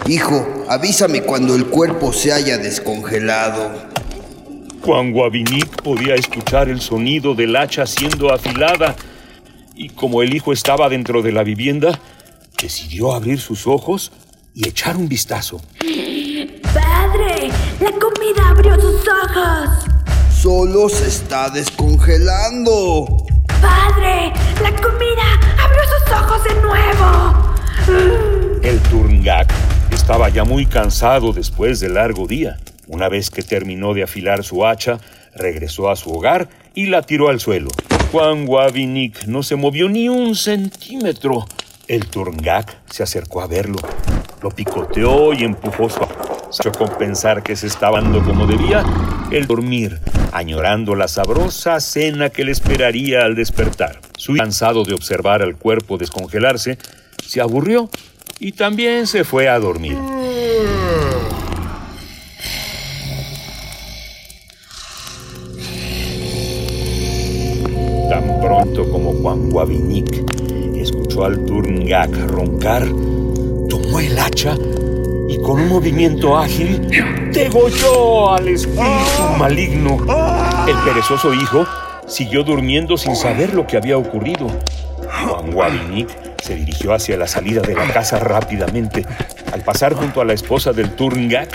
Hijo, 0.09 0.65
avísame 0.69 1.23
cuando 1.23 1.55
el 1.55 1.67
cuerpo 1.67 2.13
se 2.13 2.33
haya 2.33 2.59
descongelado. 2.59 3.71
Juan 4.85 5.13
Guavinic 5.13 5.83
podía 5.83 6.17
escuchar 6.17 6.69
el 6.69 6.81
sonido 6.81 7.35
del 7.35 7.55
hacha 7.55 7.87
siendo 7.87 8.33
afilada 8.33 8.97
y 9.77 9.91
como 9.91 10.23
el 10.23 10.35
hijo 10.35 10.53
estaba 10.53 10.89
dentro 10.89 11.23
de 11.23 11.31
la 11.31 11.45
vivienda, 11.45 12.01
decidió 12.61 13.15
abrir 13.15 13.39
sus 13.39 13.69
ojos 13.69 14.11
y 14.53 14.69
echar 14.69 14.97
un 14.97 15.09
vistazo. 15.09 15.61
¡Padre! 16.75 17.42
¡La 17.83 17.91
comida 17.99 18.51
abrió 18.51 18.77
sus 18.77 19.01
ojos! 19.09 19.69
Solo 20.33 20.89
se 20.89 21.09
está 21.09 21.51
descongelando. 21.51 23.27
¡Padre! 23.61 24.33
¡La 24.63 24.71
comida 24.81 25.41
abrió 25.61 25.81
sus 25.83 26.13
ojos 26.13 26.45
de 26.45 26.55
nuevo! 26.63 28.61
El 28.63 28.79
Turngak 28.83 29.53
estaba 29.91 30.29
ya 30.29 30.45
muy 30.45 30.67
cansado 30.67 31.33
después 31.33 31.81
del 31.81 31.95
largo 31.95 32.29
día. 32.29 32.57
Una 32.87 33.09
vez 33.09 33.31
que 33.31 33.43
terminó 33.43 33.95
de 33.95 34.05
afilar 34.05 34.45
su 34.45 34.65
hacha, 34.65 35.01
regresó 35.35 35.91
a 35.91 35.97
su 35.97 36.13
hogar 36.13 36.49
y 36.75 36.87
la 36.87 37.03
tiró 37.03 37.31
al 37.31 37.41
suelo. 37.41 37.71
Juan 38.13 38.47
Guavinic 38.47 39.25
no 39.25 39.43
se 39.43 39.57
movió 39.57 39.89
ni 39.89 40.09
un 40.09 40.37
centímetro. 40.37 41.47
El 41.89 42.07
Turngak 42.07 42.77
se 42.89 43.03
acercó 43.03 43.41
a 43.41 43.49
verlo. 43.49 43.81
Lo 44.43 44.51
picoteó 44.51 45.33
y 45.33 45.45
empujó 45.45 45.89
su 45.89 46.01
con 46.77 46.89
pensar 46.99 47.43
que 47.43 47.57
se 47.57 47.67
estaba 47.67 48.01
dando 48.01 48.23
como 48.23 48.47
debía 48.47 48.85
el 49.31 49.47
dormir, 49.47 50.01
añorando 50.33 50.95
la 50.95 51.09
sabrosa 51.09 51.81
cena 51.81 52.29
que 52.29 52.45
le 52.45 52.53
esperaría 52.53 53.25
al 53.25 53.35
despertar. 53.35 54.01
Su 54.17 54.35
cansado 54.35 54.85
de 54.85 54.95
observar 54.95 55.43
al 55.43 55.57
cuerpo 55.57 55.97
descongelarse, 55.97 56.77
se 57.25 57.41
aburrió 57.41 57.89
y 58.39 58.53
también 58.53 59.07
se 59.07 59.25
fue 59.25 59.49
a 59.49 59.59
dormir. 59.59 59.97
Tan 68.11 68.41
pronto 68.41 68.91
como 68.91 69.13
Juan 69.23 69.51
Guavinic 69.51 70.25
escuchó 70.77 71.25
al 71.25 71.45
Turngak 71.47 72.11
roncar, 72.29 72.87
el 74.01 74.19
hacha 74.19 74.55
y 75.29 75.39
con 75.41 75.61
un 75.61 75.69
movimiento 75.69 76.37
ágil 76.37 76.89
degolló 77.33 78.33
al 78.33 78.49
espíritu 78.49 79.23
maligno. 79.39 79.99
El 80.67 80.77
perezoso 80.85 81.33
hijo 81.33 81.67
siguió 82.07 82.43
durmiendo 82.43 82.97
sin 82.97 83.17
saber 83.17 83.55
lo 83.55 83.67
que 83.67 83.77
había 83.77 83.97
ocurrido. 83.97 84.49
Juan 85.27 85.53
Guavinic 85.53 86.09
se 86.43 86.55
dirigió 86.57 86.93
hacia 86.93 87.17
la 87.17 87.27
salida 87.27 87.63
de 87.63 87.75
la 87.75 87.87
casa 87.93 88.19
rápidamente. 88.19 89.07
Al 89.53 89.63
pasar 89.63 89.95
junto 89.95 90.21
a 90.21 90.25
la 90.25 90.33
esposa 90.33 90.73
del 90.73 90.91
Turngak, 90.95 91.49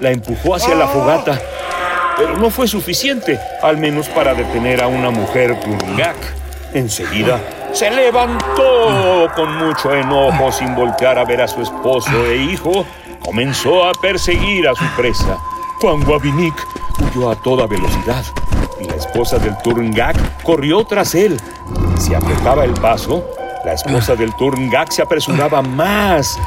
la 0.00 0.10
empujó 0.10 0.54
hacia 0.54 0.74
la 0.74 0.86
fogata. 0.88 1.40
Pero 2.16 2.36
no 2.38 2.50
fue 2.50 2.66
suficiente, 2.66 3.38
al 3.62 3.76
menos 3.76 4.08
para 4.08 4.34
detener 4.34 4.82
a 4.82 4.88
una 4.88 5.10
mujer 5.10 5.58
Turngak. 5.60 6.16
Enseguida 6.74 7.40
se 7.76 7.90
levantó 7.90 9.30
con 9.36 9.54
mucho 9.58 9.92
enojo 9.92 10.50
sin 10.50 10.74
voltear 10.74 11.18
a 11.18 11.26
ver 11.26 11.42
a 11.42 11.48
su 11.48 11.60
esposo 11.60 12.24
e 12.24 12.36
hijo. 12.36 12.86
Comenzó 13.22 13.86
a 13.86 13.92
perseguir 13.92 14.66
a 14.66 14.74
su 14.74 14.84
presa. 14.96 15.36
Juan 15.82 16.02
Guavinic 16.02 16.54
huyó 16.98 17.30
a 17.30 17.36
toda 17.36 17.66
velocidad 17.66 18.24
y 18.80 18.84
la 18.84 18.94
esposa 18.94 19.38
del 19.38 19.54
Turngak 19.58 20.16
corrió 20.42 20.86
tras 20.86 21.14
él. 21.14 21.38
Si 21.98 22.14
apretaba 22.14 22.64
el 22.64 22.72
paso, 22.72 23.22
la 23.62 23.74
esposa 23.74 24.16
del 24.16 24.34
Turngak 24.36 24.90
se 24.90 25.02
apresuraba 25.02 25.60
más. 25.60 26.38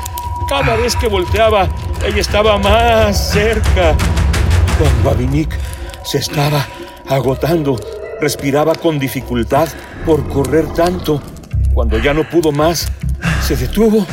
Cada 0.48 0.76
vez 0.78 0.96
que 0.96 1.08
volteaba, 1.08 1.68
ella 2.04 2.22
estaba 2.22 2.58
más 2.58 3.30
cerca. 3.34 3.94
Juan 4.80 5.04
Guavinic 5.04 5.56
se 6.04 6.18
estaba 6.18 6.66
agotando. 7.08 7.80
Respiraba 8.22 8.76
con 8.76 9.00
dificultad 9.00 9.70
por 10.06 10.28
correr 10.28 10.68
tanto. 10.74 11.22
Cuando 11.74 11.98
ya 12.00 12.14
no 12.14 12.24
pudo 12.30 12.52
más, 12.52 12.92
se 13.42 13.56
detuvo 13.56 14.06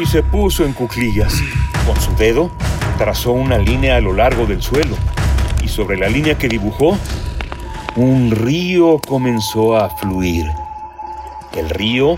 y 0.00 0.06
se 0.06 0.22
puso 0.22 0.64
en 0.64 0.72
cuclillas. 0.72 1.34
Con 1.86 2.00
su 2.00 2.14
dedo 2.16 2.50
trazó 2.96 3.32
una 3.32 3.58
línea 3.58 3.96
a 3.96 4.00
lo 4.00 4.12
largo 4.12 4.46
del 4.46 4.62
suelo 4.62 4.96
y 5.62 5.68
sobre 5.68 5.98
la 5.98 6.08
línea 6.08 6.38
que 6.38 6.48
dibujó, 6.48 6.96
un 7.96 8.30
río 8.30 9.00
comenzó 9.06 9.76
a 9.76 9.90
fluir. 9.90 10.46
El 11.54 11.68
río 11.68 12.16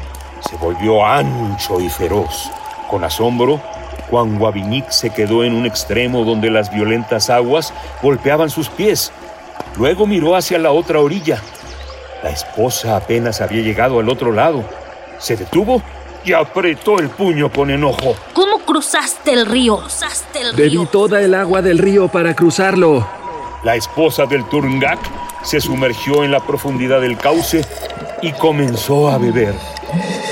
se 0.48 0.56
volvió 0.56 1.04
ancho 1.04 1.80
y 1.80 1.88
feroz. 1.88 2.50
Con 2.88 3.02
asombro, 3.04 3.61
Juan 4.11 4.38
Guavinic 4.38 4.90
se 4.90 5.11
quedó 5.11 5.44
en 5.44 5.54
un 5.54 5.66
extremo 5.66 6.24
donde 6.24 6.50
las 6.50 6.72
violentas 6.72 7.30
aguas 7.30 7.72
golpeaban 8.02 8.50
sus 8.50 8.68
pies. 8.68 9.12
Luego 9.77 10.07
miró 10.07 10.37
hacia 10.37 10.59
la 10.59 10.73
otra 10.73 11.01
orilla. 11.01 11.41
La 12.23 12.31
esposa 12.31 12.97
apenas 12.97 13.41
había 13.41 13.62
llegado 13.62 13.99
al 13.99 14.09
otro 14.09 14.33
lado. 14.33 14.64
Se 15.18 15.37
detuvo 15.37 15.83
y 16.25 16.33
apretó 16.33 16.99
el 16.99 17.09
puño 17.09 17.51
con 17.51 17.71
enojo. 17.71 18.14
¿Cómo 18.35 18.59
cruzaste 18.59 19.33
el 19.33 19.47
río? 19.47 19.79
Cruzaste 19.79 20.41
el 20.41 20.55
Bebí 20.55 20.87
toda 20.87 21.21
el 21.23 21.35
agua 21.35 21.62
del 21.62 21.79
río 21.79 22.09
para 22.09 22.35
cruzarlo. 22.35 23.07
La 23.62 23.75
esposa 23.75 24.27
del 24.27 24.45
Turngak 24.49 24.99
se 25.43 25.61
sumergió 25.61 26.25
en 26.25 26.31
la 26.31 26.41
profundidad 26.41 27.01
del 27.01 27.16
cauce 27.16 27.64
y 28.23 28.33
comenzó 28.33 29.11
a 29.11 29.18
beber. 29.18 29.55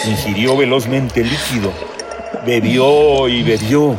Ingirió 0.07 0.57
velozmente 0.57 1.25
líquido. 1.25 1.73
Bebió 2.45 3.29
y 3.29 3.43
bebió. 3.43 3.97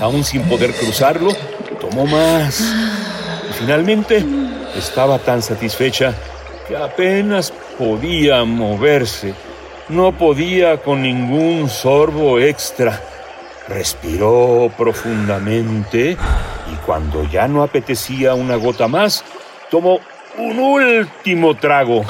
Aún 0.00 0.24
sin 0.24 0.42
poder 0.42 0.74
cruzarlo, 0.74 1.32
tomó 1.80 2.06
más. 2.06 2.60
Y 3.48 3.52
finalmente 3.58 4.24
estaba 4.76 5.18
tan 5.18 5.42
satisfecha 5.42 6.14
que 6.68 6.76
apenas 6.76 7.52
podía 7.78 8.44
moverse. 8.44 9.34
No 9.88 10.12
podía 10.12 10.78
con 10.78 11.02
ningún 11.02 11.68
sorbo 11.68 12.38
extra. 12.38 13.00
Respiró 13.68 14.70
profundamente 14.76 16.12
y 16.12 16.76
cuando 16.84 17.24
ya 17.24 17.48
no 17.48 17.62
apetecía 17.62 18.34
una 18.34 18.56
gota 18.56 18.88
más, 18.88 19.24
tomó 19.70 20.00
un 20.38 20.58
último 20.58 21.54
trago. 21.56 22.04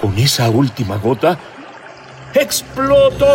Con 0.00 0.16
esa 0.18 0.48
última 0.48 0.96
gota, 0.96 1.38
explotó 2.34 3.26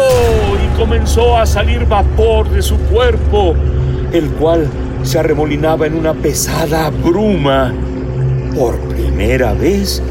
y 0.64 0.78
comenzó 0.78 1.38
a 1.38 1.46
salir 1.46 1.86
vapor 1.86 2.50
de 2.50 2.62
su 2.62 2.78
cuerpo, 2.88 3.56
el 4.12 4.30
cual 4.32 4.68
se 5.06 5.20
arremolinaba 5.20 5.86
en 5.86 5.96
una 5.96 6.14
pesada 6.14 6.90
bruma. 6.90 7.74
Por 8.56 8.80
primera 8.80 9.54
vez, 9.54 10.02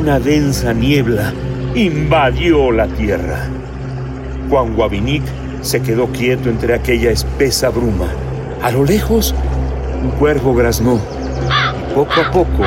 una 0.00 0.20
densa 0.20 0.72
niebla 0.72 1.32
invadió 1.74 2.70
la 2.70 2.86
tierra. 2.86 3.48
Juan 4.50 4.74
Guavinic 4.74 5.22
se 5.62 5.80
quedó 5.80 6.08
quieto 6.08 6.50
entre 6.50 6.74
aquella 6.74 7.10
espesa 7.10 7.70
bruma. 7.70 8.08
A 8.62 8.70
lo 8.70 8.84
lejos, 8.84 9.34
un 10.02 10.10
cuervo 10.12 10.54
graznó 10.54 11.00
y 11.80 11.94
poco 11.94 12.20
a 12.20 12.30
poco 12.30 12.64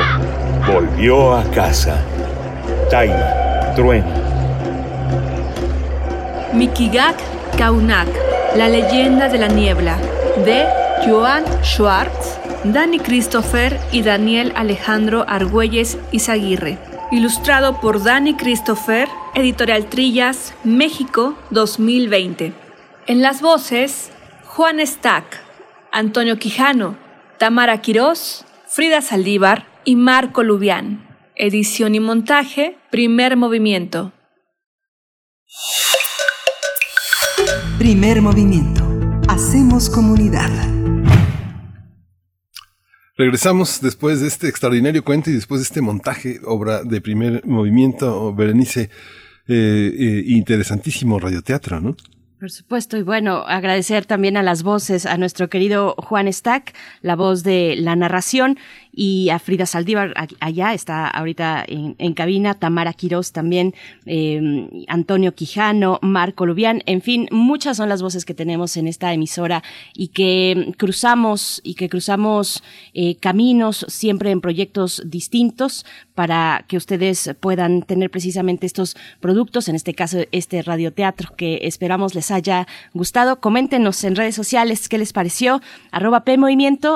volvió 0.72 1.34
a 1.36 1.44
casa. 1.44 1.96
Taima, 2.90 3.74
trueno. 3.76 4.06
Mikigak 6.52 7.16
Kaunak, 7.56 8.08
la 8.56 8.68
leyenda 8.68 9.28
de 9.28 9.38
la 9.38 9.48
niebla, 9.48 9.96
de 10.44 10.77
Joan 11.04 11.44
Schwartz, 11.62 12.38
Dani 12.64 12.98
Christopher 12.98 13.78
y 13.92 14.02
Daniel 14.02 14.52
Alejandro 14.56 15.24
Argüelles 15.28 15.98
Izaguirre. 16.12 16.78
Ilustrado 17.12 17.80
por 17.80 18.02
Dani 18.02 18.34
Christopher, 18.34 19.08
Editorial 19.34 19.86
Trillas, 19.86 20.54
México 20.64 21.36
2020. 21.50 22.52
En 23.06 23.22
las 23.22 23.40
voces, 23.40 24.10
Juan 24.44 24.84
Stack, 24.84 25.40
Antonio 25.92 26.38
Quijano, 26.38 26.96
Tamara 27.38 27.80
Quirós, 27.80 28.44
Frida 28.66 29.00
Saldívar 29.00 29.66
y 29.84 29.96
Marco 29.96 30.42
Lubián. 30.42 31.06
Edición 31.36 31.94
y 31.94 32.00
montaje, 32.00 32.76
primer 32.90 33.36
movimiento. 33.36 34.12
Primer 37.78 38.20
movimiento. 38.20 38.84
Hacemos 39.28 39.88
comunidad. 39.88 40.77
Regresamos 43.18 43.80
después 43.80 44.20
de 44.20 44.28
este 44.28 44.46
extraordinario 44.46 45.02
cuento 45.02 45.28
y 45.28 45.32
después 45.32 45.60
de 45.60 45.64
este 45.64 45.80
montaje, 45.80 46.38
obra 46.44 46.84
de 46.84 47.00
primer 47.00 47.44
movimiento, 47.44 48.32
Berenice, 48.32 48.90
eh, 49.48 49.92
eh, 49.98 50.22
interesantísimo 50.28 51.18
radioteatro, 51.18 51.80
¿no? 51.80 51.96
Por 52.38 52.52
supuesto, 52.52 52.96
y 52.96 53.02
bueno, 53.02 53.38
agradecer 53.48 54.06
también 54.06 54.36
a 54.36 54.44
las 54.44 54.62
voces, 54.62 55.04
a 55.04 55.16
nuestro 55.16 55.48
querido 55.48 55.96
Juan 55.98 56.32
Stack, 56.32 56.72
la 57.02 57.16
voz 57.16 57.42
de 57.42 57.74
la 57.76 57.96
narración, 57.96 58.56
y 58.92 59.30
a 59.30 59.38
Frida 59.38 59.66
Saldívar, 59.66 60.14
allá 60.40 60.74
está 60.74 61.08
ahorita 61.08 61.64
en, 61.66 62.14
cabina, 62.14 62.54
Tamara 62.54 62.92
Quirós 62.92 63.32
también, 63.32 63.74
em, 64.06 64.68
Antonio 64.88 65.34
Quijano, 65.34 65.98
Marco 66.02 66.46
Lubián, 66.46 66.82
en 66.86 67.02
fin, 67.02 67.28
muchas 67.30 67.76
son 67.76 67.88
las 67.88 68.02
voces 68.02 68.24
que 68.24 68.34
tenemos 68.34 68.76
en 68.76 68.88
esta 68.88 69.12
emisora 69.12 69.62
y 69.94 70.08
que 70.08 70.74
cruzamos 70.76 71.60
y 71.64 71.74
que 71.74 71.88
cruzamos 71.88 72.62
eh, 72.94 73.16
caminos 73.16 73.84
siempre 73.88 74.30
en 74.30 74.40
proyectos 74.40 75.02
distintos 75.06 75.84
para 76.14 76.64
que 76.66 76.76
ustedes 76.76 77.30
puedan 77.40 77.82
tener 77.82 78.10
precisamente 78.10 78.66
estos 78.66 78.96
productos, 79.20 79.68
en 79.68 79.76
este 79.76 79.94
caso 79.94 80.18
este 80.32 80.62
radioteatro 80.62 81.36
que 81.36 81.60
esperamos 81.62 82.14
les 82.14 82.30
haya 82.30 82.66
gustado. 82.92 83.40
Coméntenos 83.40 84.02
en 84.04 84.16
redes 84.16 84.34
sociales 84.34 84.88
qué 84.88 84.98
les 84.98 85.12
pareció, 85.12 85.60
arroba 85.92 86.24
P 86.24 86.36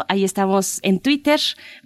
ahí 0.08 0.24
estamos 0.24 0.80
en 0.82 1.00
Twitter, 1.00 1.40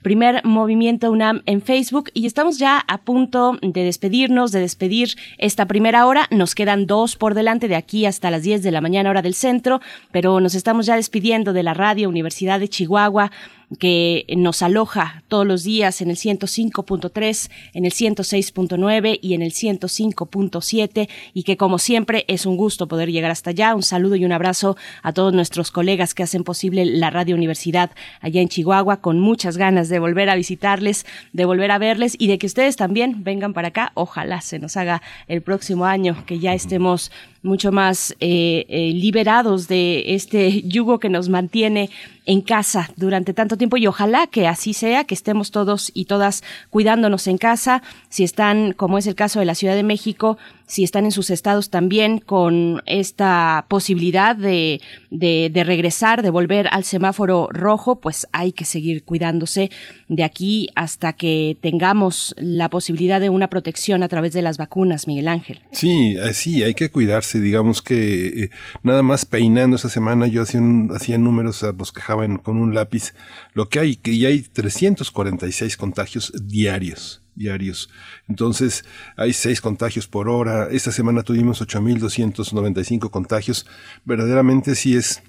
primer 0.07 0.45
movimiento 0.45 1.11
UNAM 1.11 1.43
en 1.47 1.61
Facebook 1.61 2.11
y 2.15 2.27
estamos 2.27 2.61
ya 2.61 2.79
a 2.87 2.99
punto 2.99 3.59
de 3.61 3.83
despedirnos, 3.83 4.53
de 4.53 4.61
despedir 4.61 5.17
esta 5.37 5.67
primera 5.67 6.07
hora. 6.07 6.29
Nos 6.31 6.55
quedan 6.55 6.87
dos 6.87 7.17
por 7.17 7.35
delante 7.35 7.67
de 7.67 7.75
aquí 7.75 8.07
hasta 8.07 8.31
las 8.31 8.45
10 8.45 8.63
de 8.63 8.71
la 8.71 8.81
mañana 8.81 9.11
hora 9.11 9.21
del 9.21 9.35
centro, 9.35 9.81
pero 10.13 10.39
nos 10.39 10.55
estamos 10.55 10.87
ya 10.87 10.95
despidiendo 10.95 11.53
de 11.53 11.65
la 11.65 11.75
radio 11.75 12.09
Universidad 12.09 12.61
de 12.61 12.69
Chihuahua 12.69 13.33
que 13.79 14.27
nos 14.37 14.63
aloja 14.63 15.25
todos 15.29 15.47
los 15.47 15.65
días 15.65 16.01
en 16.01 16.11
el 16.11 16.17
105.3, 16.17 17.51
en 17.75 17.85
el 17.85 17.93
106.9 17.93 19.19
y 19.21 19.35
en 19.35 19.43
el 19.43 19.53
105.7 19.53 21.09
y 21.35 21.43
que 21.43 21.57
como 21.57 21.79
siempre 21.79 22.25
es 22.29 22.47
un 22.47 22.57
gusto 22.57 22.87
poder 22.87 23.11
llegar 23.11 23.31
hasta 23.31 23.51
allá. 23.51 23.75
Un 23.75 23.83
saludo 23.83 24.15
y 24.17 24.25
un 24.25 24.33
abrazo 24.33 24.77
a 25.03 25.13
todos 25.13 25.33
nuestros 25.33 25.71
colegas 25.71 26.15
que 26.15 26.23
hacen 26.23 26.45
posible 26.45 26.85
la 26.87 27.11
Radio 27.11 27.35
Universidad 27.35 27.91
allá 28.21 28.41
en 28.41 28.49
Chihuahua 28.49 29.01
con 29.01 29.19
muchas 29.19 29.57
ganas 29.57 29.89
de 29.89 29.99
volver 29.99 30.31
a 30.31 30.37
visitarles, 30.37 31.05
de 31.33 31.45
volver 31.45 31.71
a 31.73 31.79
verles 31.79 32.15
y 32.19 32.29
de 32.29 32.39
que 32.39 32.47
ustedes 32.47 32.77
también 32.77 33.25
vengan 33.25 33.53
para 33.53 33.69
acá. 33.69 33.91
Ojalá 33.95 34.41
se 34.43 34.59
nos 34.59 34.77
haga 34.77 35.03
el 35.27 35.43
próximo 35.43 35.87
año 35.87 36.25
que 36.27 36.39
ya 36.39 36.55
estemos 36.55 37.11
mucho 37.47 37.73
más 37.73 38.13
eh, 38.21 38.67
eh, 38.69 38.93
liberados 38.93 39.69
de 39.69 40.15
este 40.15 40.63
yugo 40.69 40.99
que 40.99 41.09
nos 41.09 41.29
mantiene 41.29 41.91
en 42.27 42.43
casa 42.43 42.91
durante 42.97 43.33
tanto 43.33 43.57
tiempo. 43.57 43.77
Y 43.77 43.87
ojalá 43.87 44.27
que 44.27 44.47
así 44.47 44.75
sea, 44.75 45.05
que 45.05 45.15
estemos 45.15 45.51
todos 45.51 45.91
y 45.95 46.05
todas 46.05 46.43
cuidándonos 46.71 47.27
en 47.27 47.39
casa, 47.39 47.83
si 48.09 48.25
están, 48.25 48.73
como 48.73 48.99
es 48.99 49.07
el 49.07 49.15
caso 49.15 49.39
de 49.39 49.47
la 49.47 49.55
Ciudad 49.55 49.75
de 49.75 49.85
México, 49.85 50.37
si 50.67 50.83
están 50.83 51.05
en 51.05 51.13
sus 51.13 51.31
estados 51.31 51.71
también 51.71 52.19
con 52.19 52.83
esta 52.87 53.67
posibilidad 53.69 54.35
de, 54.35 54.81
de, 55.11 55.65
regresar, 55.65 56.23
de 56.23 56.31
volver 56.31 56.69
al 56.73 56.85
semáforo 56.85 57.49
rojo, 57.51 58.01
pues 58.01 58.27
hay 58.33 58.53
que 58.53 58.65
seguir 58.65 59.05
cuidándose 59.05 59.71
de 60.09 60.25
aquí 60.25 60.69
hasta 60.75 61.13
que 61.13 61.57
tengamos 61.61 62.35
la 62.37 62.69
posibilidad 62.69 63.21
de 63.21 63.31
una 63.31 63.49
protección 63.49 64.03
a 64.03 64.09
través 64.09 64.33
de 64.33 64.43
las 64.43 64.59
vacunas, 64.59 65.07
Miguel 65.07 65.29
Ángel. 65.29 65.61
Sí, 65.71 66.17
sí, 66.33 66.63
hay 66.63 66.75
que 66.75 66.91
cuidarse, 66.91 67.41
digamos 67.41 67.81
que 67.81 68.45
eh, 68.45 68.51
nada 68.83 69.03
más 69.03 69.25
peinando 69.25 69.77
esa 69.77 69.89
semana 69.89 70.27
yo 70.27 70.43
hacía, 70.43 70.61
un, 70.61 70.91
hacía 70.95 71.17
números, 71.19 71.65
nos 71.77 71.93
quejaban 71.93 72.39
con 72.39 72.59
un 72.59 72.75
lápiz, 72.75 73.15
lo 73.55 73.69
que 73.69 73.79
hay, 73.79 73.97
que 73.97 74.19
ya 74.19 74.29
hay 74.29 74.41
346 74.43 75.77
contagios 75.77 76.33
diarios 76.43 77.23
diarios. 77.37 77.91
Entonces, 78.29 78.85
hay 79.17 79.33
seis 79.33 79.61
contagios 79.61 80.09
por 80.09 80.29
hora. 80.29 80.69
Esta 80.71 80.91
semana 80.91 81.23
tuvimos 81.23 81.63
8.295 81.63 83.11
contagios. 83.11 83.67
Verdaderamente 84.05 84.75
sí 84.75 84.97
es 84.97 85.23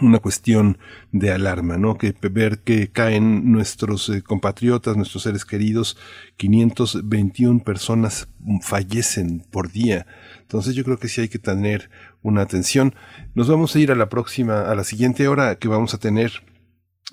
una 0.00 0.20
cuestión 0.20 0.78
de 1.10 1.32
alarma, 1.32 1.76
¿no? 1.76 1.98
Que 1.98 2.14
ver 2.30 2.60
que 2.60 2.90
caen 2.90 3.52
nuestros 3.52 4.08
eh, 4.08 4.22
compatriotas, 4.22 4.96
nuestros 4.96 5.24
seres 5.24 5.44
queridos, 5.44 5.98
521 6.38 7.62
personas 7.62 8.28
fallecen 8.62 9.44
por 9.50 9.70
día. 9.70 10.06
Entonces 10.40 10.74
yo 10.74 10.84
creo 10.84 10.98
que 10.98 11.08
sí 11.08 11.20
hay 11.20 11.28
que 11.28 11.38
tener 11.38 11.90
una 12.22 12.42
atención. 12.42 12.94
Nos 13.34 13.48
vamos 13.48 13.76
a 13.76 13.80
ir 13.80 13.92
a 13.92 13.96
la 13.96 14.08
próxima, 14.08 14.62
a 14.62 14.74
la 14.74 14.84
siguiente 14.84 15.28
hora 15.28 15.56
que 15.56 15.68
vamos 15.68 15.92
a 15.92 15.98
tener 15.98 16.42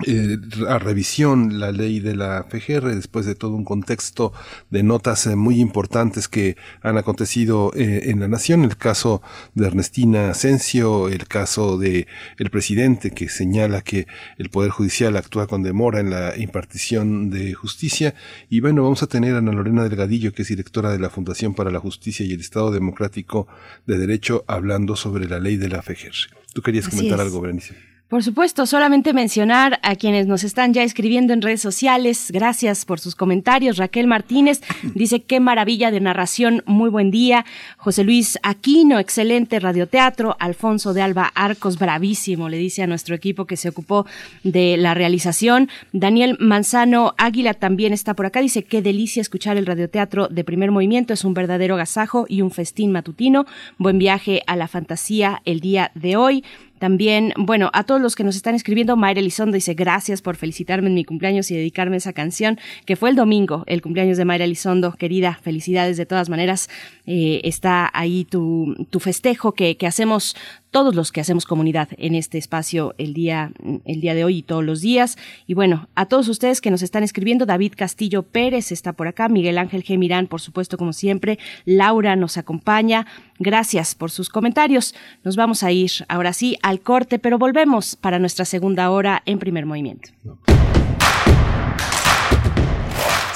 eh, 0.08 0.38
a 0.70 0.80
revisión 0.80 1.60
la 1.60 1.74
ley 1.74 2.00
de 2.00 2.16
la 2.16 2.46
FGR 2.50 2.96
después 2.96 3.26
de 3.26 3.36
todo 3.36 3.52
un 3.52 3.66
contexto 3.66 4.32
de 4.70 4.82
notas 4.82 5.28
eh, 5.28 5.36
muy 5.36 5.60
importantes 5.60 6.30
que 6.30 6.56
han 6.82 6.98
acontecido 6.98 7.74
eh, 7.76 8.04
en 8.06 8.22
la 8.22 8.30
nación, 8.30 8.64
el 8.64 8.78
caso 8.78 9.22
de 9.56 9.68
Ernestina 9.68 10.30
Asensio, 10.30 11.10
el 11.10 11.28
caso 11.28 11.78
de 11.78 12.08
el 12.38 12.50
presidente 12.50 13.12
que 13.12 13.28
señala 13.28 13.82
que 13.82 14.08
el 14.38 14.50
poder 14.50 14.72
judicial 14.72 15.18
actúa 15.18 15.48
con 15.48 15.64
demora 15.64 16.00
en 16.00 16.12
la 16.12 16.38
impartición 16.38 17.30
de 17.30 17.54
justicia 17.54 18.16
y 18.50 18.62
bueno, 18.62 18.84
vamos 18.84 19.04
a 19.04 19.08
tener 19.08 19.36
a 19.36 19.40
Ana 19.40 19.52
Lorena 19.52 19.84
Delgadillo 19.84 20.32
que 20.32 20.44
es 20.44 20.48
directora 20.48 20.94
de 20.94 21.00
la 21.00 21.10
Fundación 21.10 21.56
para 21.56 21.72
la 21.72 21.80
Justicia 21.82 22.26
y 22.26 22.32
el 22.32 22.40
Estado 22.40 22.72
Democrático 22.72 23.50
de 23.86 23.98
Derecho 23.98 24.46
hablando 24.48 24.96
sobre 24.96 25.28
la 25.28 25.40
ley 25.40 25.58
de 25.58 25.68
la 25.68 25.82
FGR. 25.82 26.38
¿Tú 26.54 26.62
querías 26.62 26.88
comentar 26.88 27.20
algo, 27.20 27.42
Berenice? 27.42 27.89
Por 28.10 28.24
supuesto, 28.24 28.66
solamente 28.66 29.14
mencionar 29.14 29.80
a 29.84 29.96
quienes 29.96 30.26
nos 30.26 30.44
están 30.44 30.74
ya 30.74 30.82
escribiendo 30.82 31.32
en 31.32 31.44
redes 31.44 31.62
sociales. 31.62 32.32
Gracias 32.34 32.84
por 32.84 33.00
sus 33.00 33.14
comentarios. 33.14 33.78
Raquel 33.78 34.08
Martínez 34.08 34.62
dice 34.96 35.20
qué 35.20 35.40
maravilla 35.40 35.92
de 35.92 36.00
narración, 36.00 36.64
muy 36.66 36.90
buen 36.90 37.12
día. 37.12 37.46
José 37.78 38.04
Luis 38.04 38.40
Aquino, 38.42 38.98
excelente 38.98 39.60
radioteatro. 39.60 40.36
Alfonso 40.40 40.96
de 40.96 41.04
Alba 41.04 41.32
Arcos, 41.36 41.78
bravísimo, 41.78 42.50
le 42.50 42.58
dice 42.58 42.82
a 42.82 42.88
nuestro 42.88 43.14
equipo 43.14 43.46
que 43.46 43.58
se 43.58 43.70
ocupó 43.70 44.08
de 44.44 44.76
la 44.78 44.96
realización. 44.96 45.70
Daniel 45.94 46.36
Manzano 46.40 47.14
Águila 47.20 47.54
también 47.54 47.94
está 47.94 48.16
por 48.16 48.26
acá. 48.26 48.42
Dice 48.42 48.64
qué 48.64 48.82
delicia 48.82 49.22
escuchar 49.22 49.56
el 49.56 49.68
radioteatro 49.68 50.30
de 50.30 50.44
primer 50.44 50.72
movimiento. 50.72 51.14
Es 51.14 51.26
un 51.26 51.36
verdadero 51.36 51.76
agasajo 51.76 52.26
y 52.28 52.42
un 52.42 52.50
festín 52.50 52.92
matutino. 52.92 53.46
Buen 53.78 54.00
viaje 54.00 54.42
a 54.48 54.56
la 54.56 54.68
fantasía 54.68 55.44
el 55.46 55.60
día 55.60 55.92
de 55.94 56.16
hoy. 56.16 56.44
También, 56.80 57.34
bueno, 57.38 57.70
a 57.74 57.84
todos 57.84 58.02
los 58.02 58.16
que 58.16 58.24
nos 58.24 58.36
están 58.36 58.56
escribiendo, 58.56 58.96
Mayra 58.96 59.20
Elizondo 59.20 59.56
dice 59.56 59.74
gracias 59.74 60.22
por 60.22 60.36
felicitarme 60.36 60.88
en 60.88 60.96
mi 60.96 61.06
cumpleaños 61.06 61.52
y 61.52 61.56
dedicarme 61.56 61.96
a 61.96 61.98
esa 61.98 62.14
canción, 62.14 62.60
que 62.86 62.96
fue 62.96 63.10
el 63.10 63.16
domingo, 63.16 63.64
el 63.68 63.82
cumpleaños 63.82 64.18
de 64.18 64.26
Mayra 64.26 64.46
Elizondo. 64.46 64.94
Querida, 64.94 65.40
felicidades 65.42 65.98
de 65.98 66.06
todas 66.06 66.30
maneras. 66.30 66.70
Eh, 67.06 67.42
está 67.44 67.90
ahí 67.94 68.26
tu, 68.26 68.88
tu 68.90 69.00
festejo 69.00 69.52
que, 69.52 69.78
que 69.78 69.88
hacemos 69.88 70.36
todos 70.72 70.96
los 70.96 71.12
que 71.12 71.22
hacemos 71.22 71.46
comunidad 71.46 71.90
en 71.98 72.16
este 72.16 72.38
espacio 72.38 72.94
el 72.98 73.14
día, 73.14 73.52
el 73.86 74.02
día 74.02 74.14
de 74.14 74.24
hoy 74.24 74.38
y 74.38 74.44
todos 74.44 74.64
los 74.64 74.82
días. 74.82 75.18
Y 75.48 75.54
bueno, 75.54 75.90
a 75.96 76.06
todos 76.06 76.28
ustedes 76.28 76.62
que 76.62 76.72
nos 76.72 76.82
están 76.82 77.04
escribiendo, 77.04 77.46
David 77.46 77.74
Castillo 77.76 78.24
Pérez 78.24 78.72
está 78.72 78.94
por 78.94 79.08
acá, 79.08 79.30
Miguel 79.30 79.58
Ángel 79.58 79.84
G. 79.84 79.98
Mirán, 79.98 80.28
por 80.28 80.42
supuesto, 80.42 80.78
como 80.78 80.94
siempre, 80.94 81.40
Laura 81.66 82.16
nos 82.16 82.38
acompaña. 82.38 83.08
Gracias 83.40 83.96
por 83.96 84.12
sus 84.12 84.30
comentarios. 84.30 84.96
Nos 85.24 85.36
vamos 85.36 85.64
a 85.64 85.72
ir 85.72 85.92
ahora 86.08 86.34
sí 86.34 86.58
al 86.62 86.82
corte, 86.82 87.20
pero 87.20 87.38
volvemos 87.38 87.96
para 87.96 88.20
nuestra 88.20 88.46
segunda 88.46 88.90
hora 88.92 89.24
en 89.26 89.40
primer 89.40 89.66
movimiento. 89.66 90.10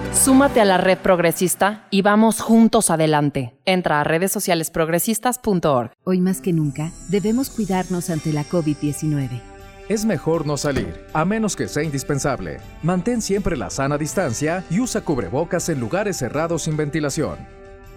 Súmate 0.13 0.59
a 0.59 0.65
la 0.65 0.77
red 0.77 0.97
progresista 0.97 1.87
y 1.89 2.01
vamos 2.01 2.41
juntos 2.41 2.89
adelante. 2.89 3.55
Entra 3.65 4.01
a 4.01 4.03
redes 4.03 4.31
sociales 4.31 4.69
progresistas.org. 4.69 5.91
Hoy 6.03 6.19
más 6.19 6.41
que 6.41 6.51
nunca, 6.53 6.91
debemos 7.07 7.49
cuidarnos 7.49 8.09
ante 8.09 8.33
la 8.33 8.43
COVID-19. 8.43 9.41
Es 9.87 10.05
mejor 10.05 10.45
no 10.45 10.57
salir, 10.57 11.05
a 11.13 11.25
menos 11.25 11.55
que 11.55 11.67
sea 11.67 11.83
indispensable. 11.83 12.59
Mantén 12.83 13.21
siempre 13.21 13.57
la 13.57 13.69
sana 13.69 13.97
distancia 13.97 14.63
y 14.69 14.79
usa 14.79 15.01
cubrebocas 15.01 15.69
en 15.69 15.79
lugares 15.79 16.17
cerrados 16.17 16.63
sin 16.63 16.77
ventilación. 16.77 17.37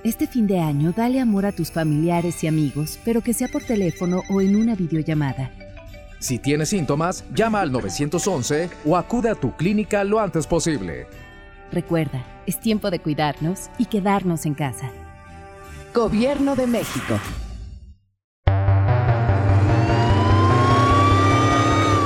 Este 0.02 0.26
fin 0.26 0.46
de 0.46 0.60
año 0.60 0.92
dale 0.96 1.20
amor 1.20 1.46
a 1.46 1.52
tus 1.52 1.72
familiares 1.72 2.42
y 2.44 2.46
amigos, 2.46 2.98
pero 3.04 3.22
que 3.22 3.34
sea 3.34 3.48
por 3.48 3.64
teléfono 3.64 4.22
o 4.30 4.40
en 4.40 4.56
una 4.56 4.76
videollamada. 4.76 5.50
Si 6.20 6.38
tienes 6.38 6.70
síntomas, 6.70 7.24
llama 7.34 7.60
al 7.60 7.70
911 7.70 8.70
o 8.86 8.96
acude 8.96 9.28
a 9.28 9.34
tu 9.34 9.54
clínica 9.56 10.04
lo 10.04 10.20
antes 10.20 10.46
posible. 10.46 11.06
Recuerda, 11.72 12.24
es 12.46 12.60
tiempo 12.60 12.90
de 12.90 13.00
cuidarnos 13.00 13.70
y 13.78 13.86
quedarnos 13.86 14.46
en 14.46 14.54
casa. 14.54 14.90
Gobierno 15.94 16.56
de 16.56 16.66
México. 16.66 17.18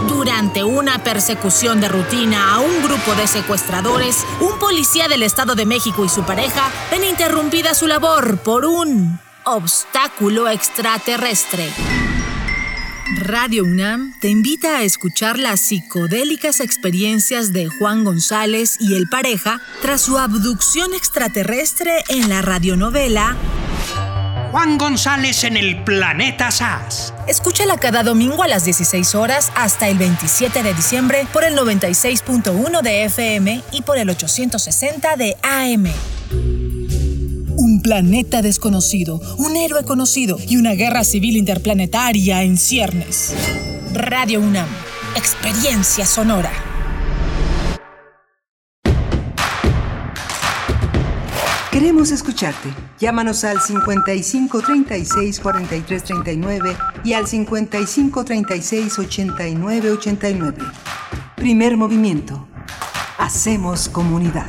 Durante 0.09 0.63
una 0.63 0.99
persecución 1.03 1.81
de 1.81 1.89
rutina 1.89 2.55
a 2.55 2.61
un 2.61 2.83
grupo 2.83 3.15
de 3.15 3.27
secuestradores, 3.27 4.25
un 4.41 4.59
policía 4.59 5.09
del 5.09 5.23
Estado 5.23 5.55
de 5.55 5.67
México 5.67 6.05
y 6.05 6.09
su 6.09 6.23
pareja 6.23 6.71
ven 6.91 7.05
interrumpida 7.05 7.75
su 7.75 7.87
labor 7.87 8.39
por 8.39 8.65
un 8.65 9.19
obstáculo 9.45 10.49
extraterrestre. 10.49 11.73
Radio 13.21 13.65
UNAM 13.65 14.15
te 14.21 14.29
invita 14.29 14.79
a 14.79 14.83
escuchar 14.83 15.39
las 15.39 15.61
psicodélicas 15.61 16.61
experiencias 16.61 17.53
de 17.53 17.67
Juan 17.67 18.05
González 18.05 18.77
y 18.81 18.95
el 18.95 19.09
pareja 19.09 19.61
tras 19.83 20.03
su 20.03 20.19
abducción 20.19 20.95
extraterrestre 20.95 22.05
en 22.09 22.29
la 22.29 22.43
radionovela 22.43 23.37
Juan 24.51 24.79
González 24.79 25.45
en 25.45 25.57
el 25.57 25.85
planeta 25.85 26.51
SAS. 26.51 27.13
Escúchala 27.27 27.77
cada 27.77 28.03
domingo 28.03 28.43
a 28.43 28.49
las 28.49 28.65
16 28.65 29.15
horas 29.15 29.53
hasta 29.55 29.89
el 29.89 29.99
27 29.99 30.63
de 30.63 30.73
diciembre 30.73 31.27
por 31.33 31.45
el 31.45 31.55
96.1 31.55 32.81
de 32.81 33.05
FM 33.05 33.63
y 33.73 33.83
por 33.83 33.99
el 33.99 34.09
860 34.09 35.17
de 35.17 35.37
AM. 35.43 36.78
Un 37.79 37.83
planeta 37.83 38.43
desconocido, 38.43 39.21
un 39.39 39.55
héroe 39.55 39.85
conocido 39.85 40.37
y 40.49 40.57
una 40.57 40.73
guerra 40.73 41.05
civil 41.05 41.37
interplanetaria 41.37 42.43
en 42.43 42.57
ciernes. 42.57 43.33
Radio 43.95 44.41
UNAM, 44.41 44.67
experiencia 45.15 46.05
sonora. 46.05 46.51
Queremos 51.71 52.11
escucharte. 52.11 52.69
Llámanos 52.99 53.45
al 53.45 53.61
55 53.61 54.61
36 54.61 55.39
43 55.39 56.03
39 56.03 56.77
y 57.05 57.13
al 57.13 57.29
55 57.29 58.25
36 58.25 58.99
89 58.99 59.93
89. 59.93 60.59
Primer 61.37 61.77
movimiento. 61.77 62.49
Hacemos 63.19 63.89
comunidad. 63.89 64.49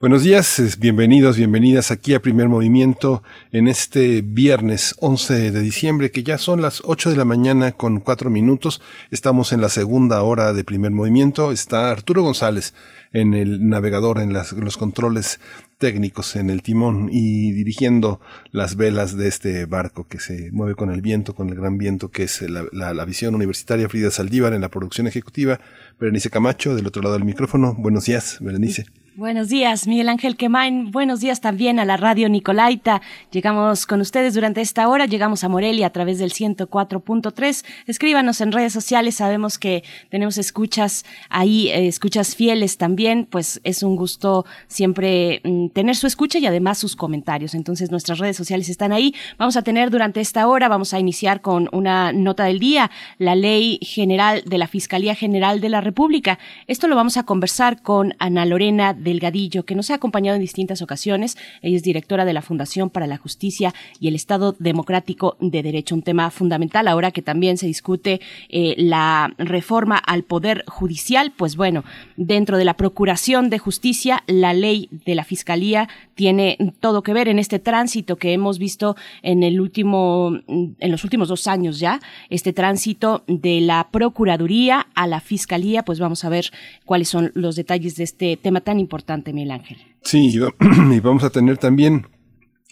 Buenos 0.00 0.22
días, 0.22 0.78
bienvenidos, 0.80 1.36
bienvenidas 1.36 1.90
aquí 1.90 2.14
a 2.14 2.22
Primer 2.22 2.48
Movimiento 2.48 3.22
en 3.52 3.68
este 3.68 4.22
viernes 4.22 4.94
11 5.00 5.50
de 5.50 5.60
diciembre, 5.60 6.10
que 6.10 6.22
ya 6.22 6.38
son 6.38 6.62
las 6.62 6.80
8 6.86 7.10
de 7.10 7.16
la 7.18 7.26
mañana 7.26 7.72
con 7.72 8.00
4 8.00 8.30
minutos. 8.30 8.80
Estamos 9.10 9.52
en 9.52 9.60
la 9.60 9.68
segunda 9.68 10.22
hora 10.22 10.54
de 10.54 10.64
Primer 10.64 10.90
Movimiento. 10.90 11.52
Está 11.52 11.90
Arturo 11.90 12.22
González 12.22 12.72
en 13.12 13.34
el 13.34 13.68
navegador, 13.68 14.20
en, 14.20 14.32
las, 14.32 14.52
los 14.52 14.78
controles 14.78 15.38
técnicos, 15.76 16.34
en 16.34 16.48
el 16.48 16.62
timón 16.62 17.10
y 17.12 17.52
dirigiendo 17.52 18.22
las 18.52 18.76
velas 18.76 19.18
de 19.18 19.28
este 19.28 19.66
barco 19.66 20.08
que 20.08 20.18
se 20.18 20.50
mueve 20.50 20.76
con 20.76 20.90
el 20.90 21.02
viento, 21.02 21.34
con 21.34 21.50
el 21.50 21.56
gran 21.56 21.76
viento, 21.76 22.10
que 22.10 22.22
es 22.22 22.40
la, 22.40 22.64
la, 22.72 22.94
la 22.94 23.04
visión 23.04 23.34
universitaria 23.34 23.86
Frida 23.86 24.10
Saldívar 24.10 24.54
en 24.54 24.62
la 24.62 24.70
producción 24.70 25.08
ejecutiva, 25.08 25.60
Berenice 25.98 26.30
Camacho 26.30 26.74
del 26.74 26.86
otro 26.86 27.02
lado 27.02 27.16
del 27.16 27.26
micrófono. 27.26 27.74
Buenos 27.74 28.06
días, 28.06 28.38
Berenice. 28.40 28.86
Buenos 29.16 29.48
días, 29.48 29.88
Miguel 29.88 30.08
Ángel 30.08 30.36
Quemain. 30.36 30.92
Buenos 30.92 31.18
días 31.18 31.40
también 31.40 31.80
a 31.80 31.84
la 31.84 31.96
radio 31.96 32.28
Nicolaita. 32.28 33.02
Llegamos 33.32 33.84
con 33.84 34.00
ustedes 34.00 34.34
durante 34.34 34.60
esta 34.60 34.88
hora. 34.88 35.06
Llegamos 35.06 35.42
a 35.42 35.48
Morelia 35.48 35.88
a 35.88 35.90
través 35.90 36.20
del 36.20 36.30
104.3. 36.30 37.64
Escríbanos 37.88 38.40
en 38.40 38.52
redes 38.52 38.72
sociales. 38.72 39.16
Sabemos 39.16 39.58
que 39.58 39.82
tenemos 40.10 40.38
escuchas 40.38 41.04
ahí, 41.28 41.68
eh, 41.70 41.88
escuchas 41.88 42.36
fieles 42.36 42.78
también. 42.78 43.26
Pues 43.28 43.60
es 43.64 43.82
un 43.82 43.96
gusto 43.96 44.46
siempre 44.68 45.40
mm, 45.42 45.70
tener 45.70 45.96
su 45.96 46.06
escucha 46.06 46.38
y 46.38 46.46
además 46.46 46.78
sus 46.78 46.94
comentarios. 46.94 47.54
Entonces 47.54 47.90
nuestras 47.90 48.20
redes 48.20 48.36
sociales 48.36 48.68
están 48.68 48.92
ahí. 48.92 49.12
Vamos 49.38 49.56
a 49.56 49.62
tener 49.62 49.90
durante 49.90 50.20
esta 50.20 50.46
hora, 50.46 50.68
vamos 50.68 50.94
a 50.94 51.00
iniciar 51.00 51.40
con 51.40 51.68
una 51.72 52.12
nota 52.12 52.44
del 52.44 52.60
día, 52.60 52.92
la 53.18 53.34
ley 53.34 53.80
general 53.82 54.44
de 54.46 54.56
la 54.56 54.68
Fiscalía 54.68 55.16
General 55.16 55.60
de 55.60 55.68
la 55.68 55.80
República. 55.80 56.38
Esto 56.68 56.86
lo 56.86 56.94
vamos 56.94 57.16
a 57.16 57.24
conversar 57.24 57.82
con 57.82 58.14
Ana 58.20 58.46
Lorena 58.46 58.94
Delgadillo, 59.00 59.64
que 59.64 59.74
nos 59.74 59.90
ha 59.90 59.94
acompañado 59.94 60.36
en 60.36 60.42
distintas 60.42 60.82
ocasiones. 60.82 61.36
Ella 61.62 61.76
es 61.76 61.82
directora 61.82 62.24
de 62.24 62.32
la 62.32 62.42
Fundación 62.42 62.90
para 62.90 63.06
la 63.06 63.16
Justicia 63.16 63.74
y 63.98 64.08
el 64.08 64.14
Estado 64.14 64.54
Democrático 64.58 65.36
de 65.40 65.62
Derecho, 65.62 65.94
un 65.94 66.02
tema 66.02 66.30
fundamental 66.30 66.88
ahora 66.88 67.10
que 67.10 67.22
también 67.22 67.58
se 67.58 67.66
discute 67.66 68.20
eh, 68.48 68.74
la 68.76 69.34
reforma 69.38 69.96
al 69.96 70.22
Poder 70.22 70.64
Judicial. 70.66 71.32
Pues 71.36 71.56
bueno, 71.56 71.84
dentro 72.16 72.58
de 72.58 72.64
la 72.64 72.74
Procuración 72.74 73.50
de 73.50 73.58
Justicia, 73.58 74.22
la 74.26 74.52
ley 74.52 74.88
de 75.04 75.14
la 75.14 75.24
Fiscalía 75.24 75.88
tiene 76.14 76.58
todo 76.80 77.02
que 77.02 77.14
ver 77.14 77.28
en 77.28 77.38
este 77.38 77.58
tránsito 77.58 78.16
que 78.16 78.32
hemos 78.32 78.58
visto 78.58 78.96
en 79.22 79.42
el 79.42 79.60
último, 79.60 80.32
en 80.46 80.90
los 80.90 81.04
últimos 81.04 81.28
dos 81.28 81.46
años 81.46 81.78
ya, 81.78 82.00
este 82.28 82.52
tránsito 82.52 83.24
de 83.26 83.60
la 83.60 83.88
Procuraduría 83.90 84.86
a 84.94 85.06
la 85.06 85.20
Fiscalía, 85.20 85.82
pues 85.82 85.98
vamos 85.98 86.24
a 86.24 86.28
ver 86.28 86.50
cuáles 86.84 87.08
son 87.08 87.32
los 87.34 87.56
detalles 87.56 87.96
de 87.96 88.04
este 88.04 88.36
tema 88.36 88.60
tan 88.60 88.78
importante, 88.78 88.89
Miguel 89.32 89.50
Ángel. 89.52 89.78
Sí, 90.02 90.38
y 90.90 91.00
vamos 91.00 91.24
a 91.24 91.30
tener 91.30 91.58
también 91.58 92.06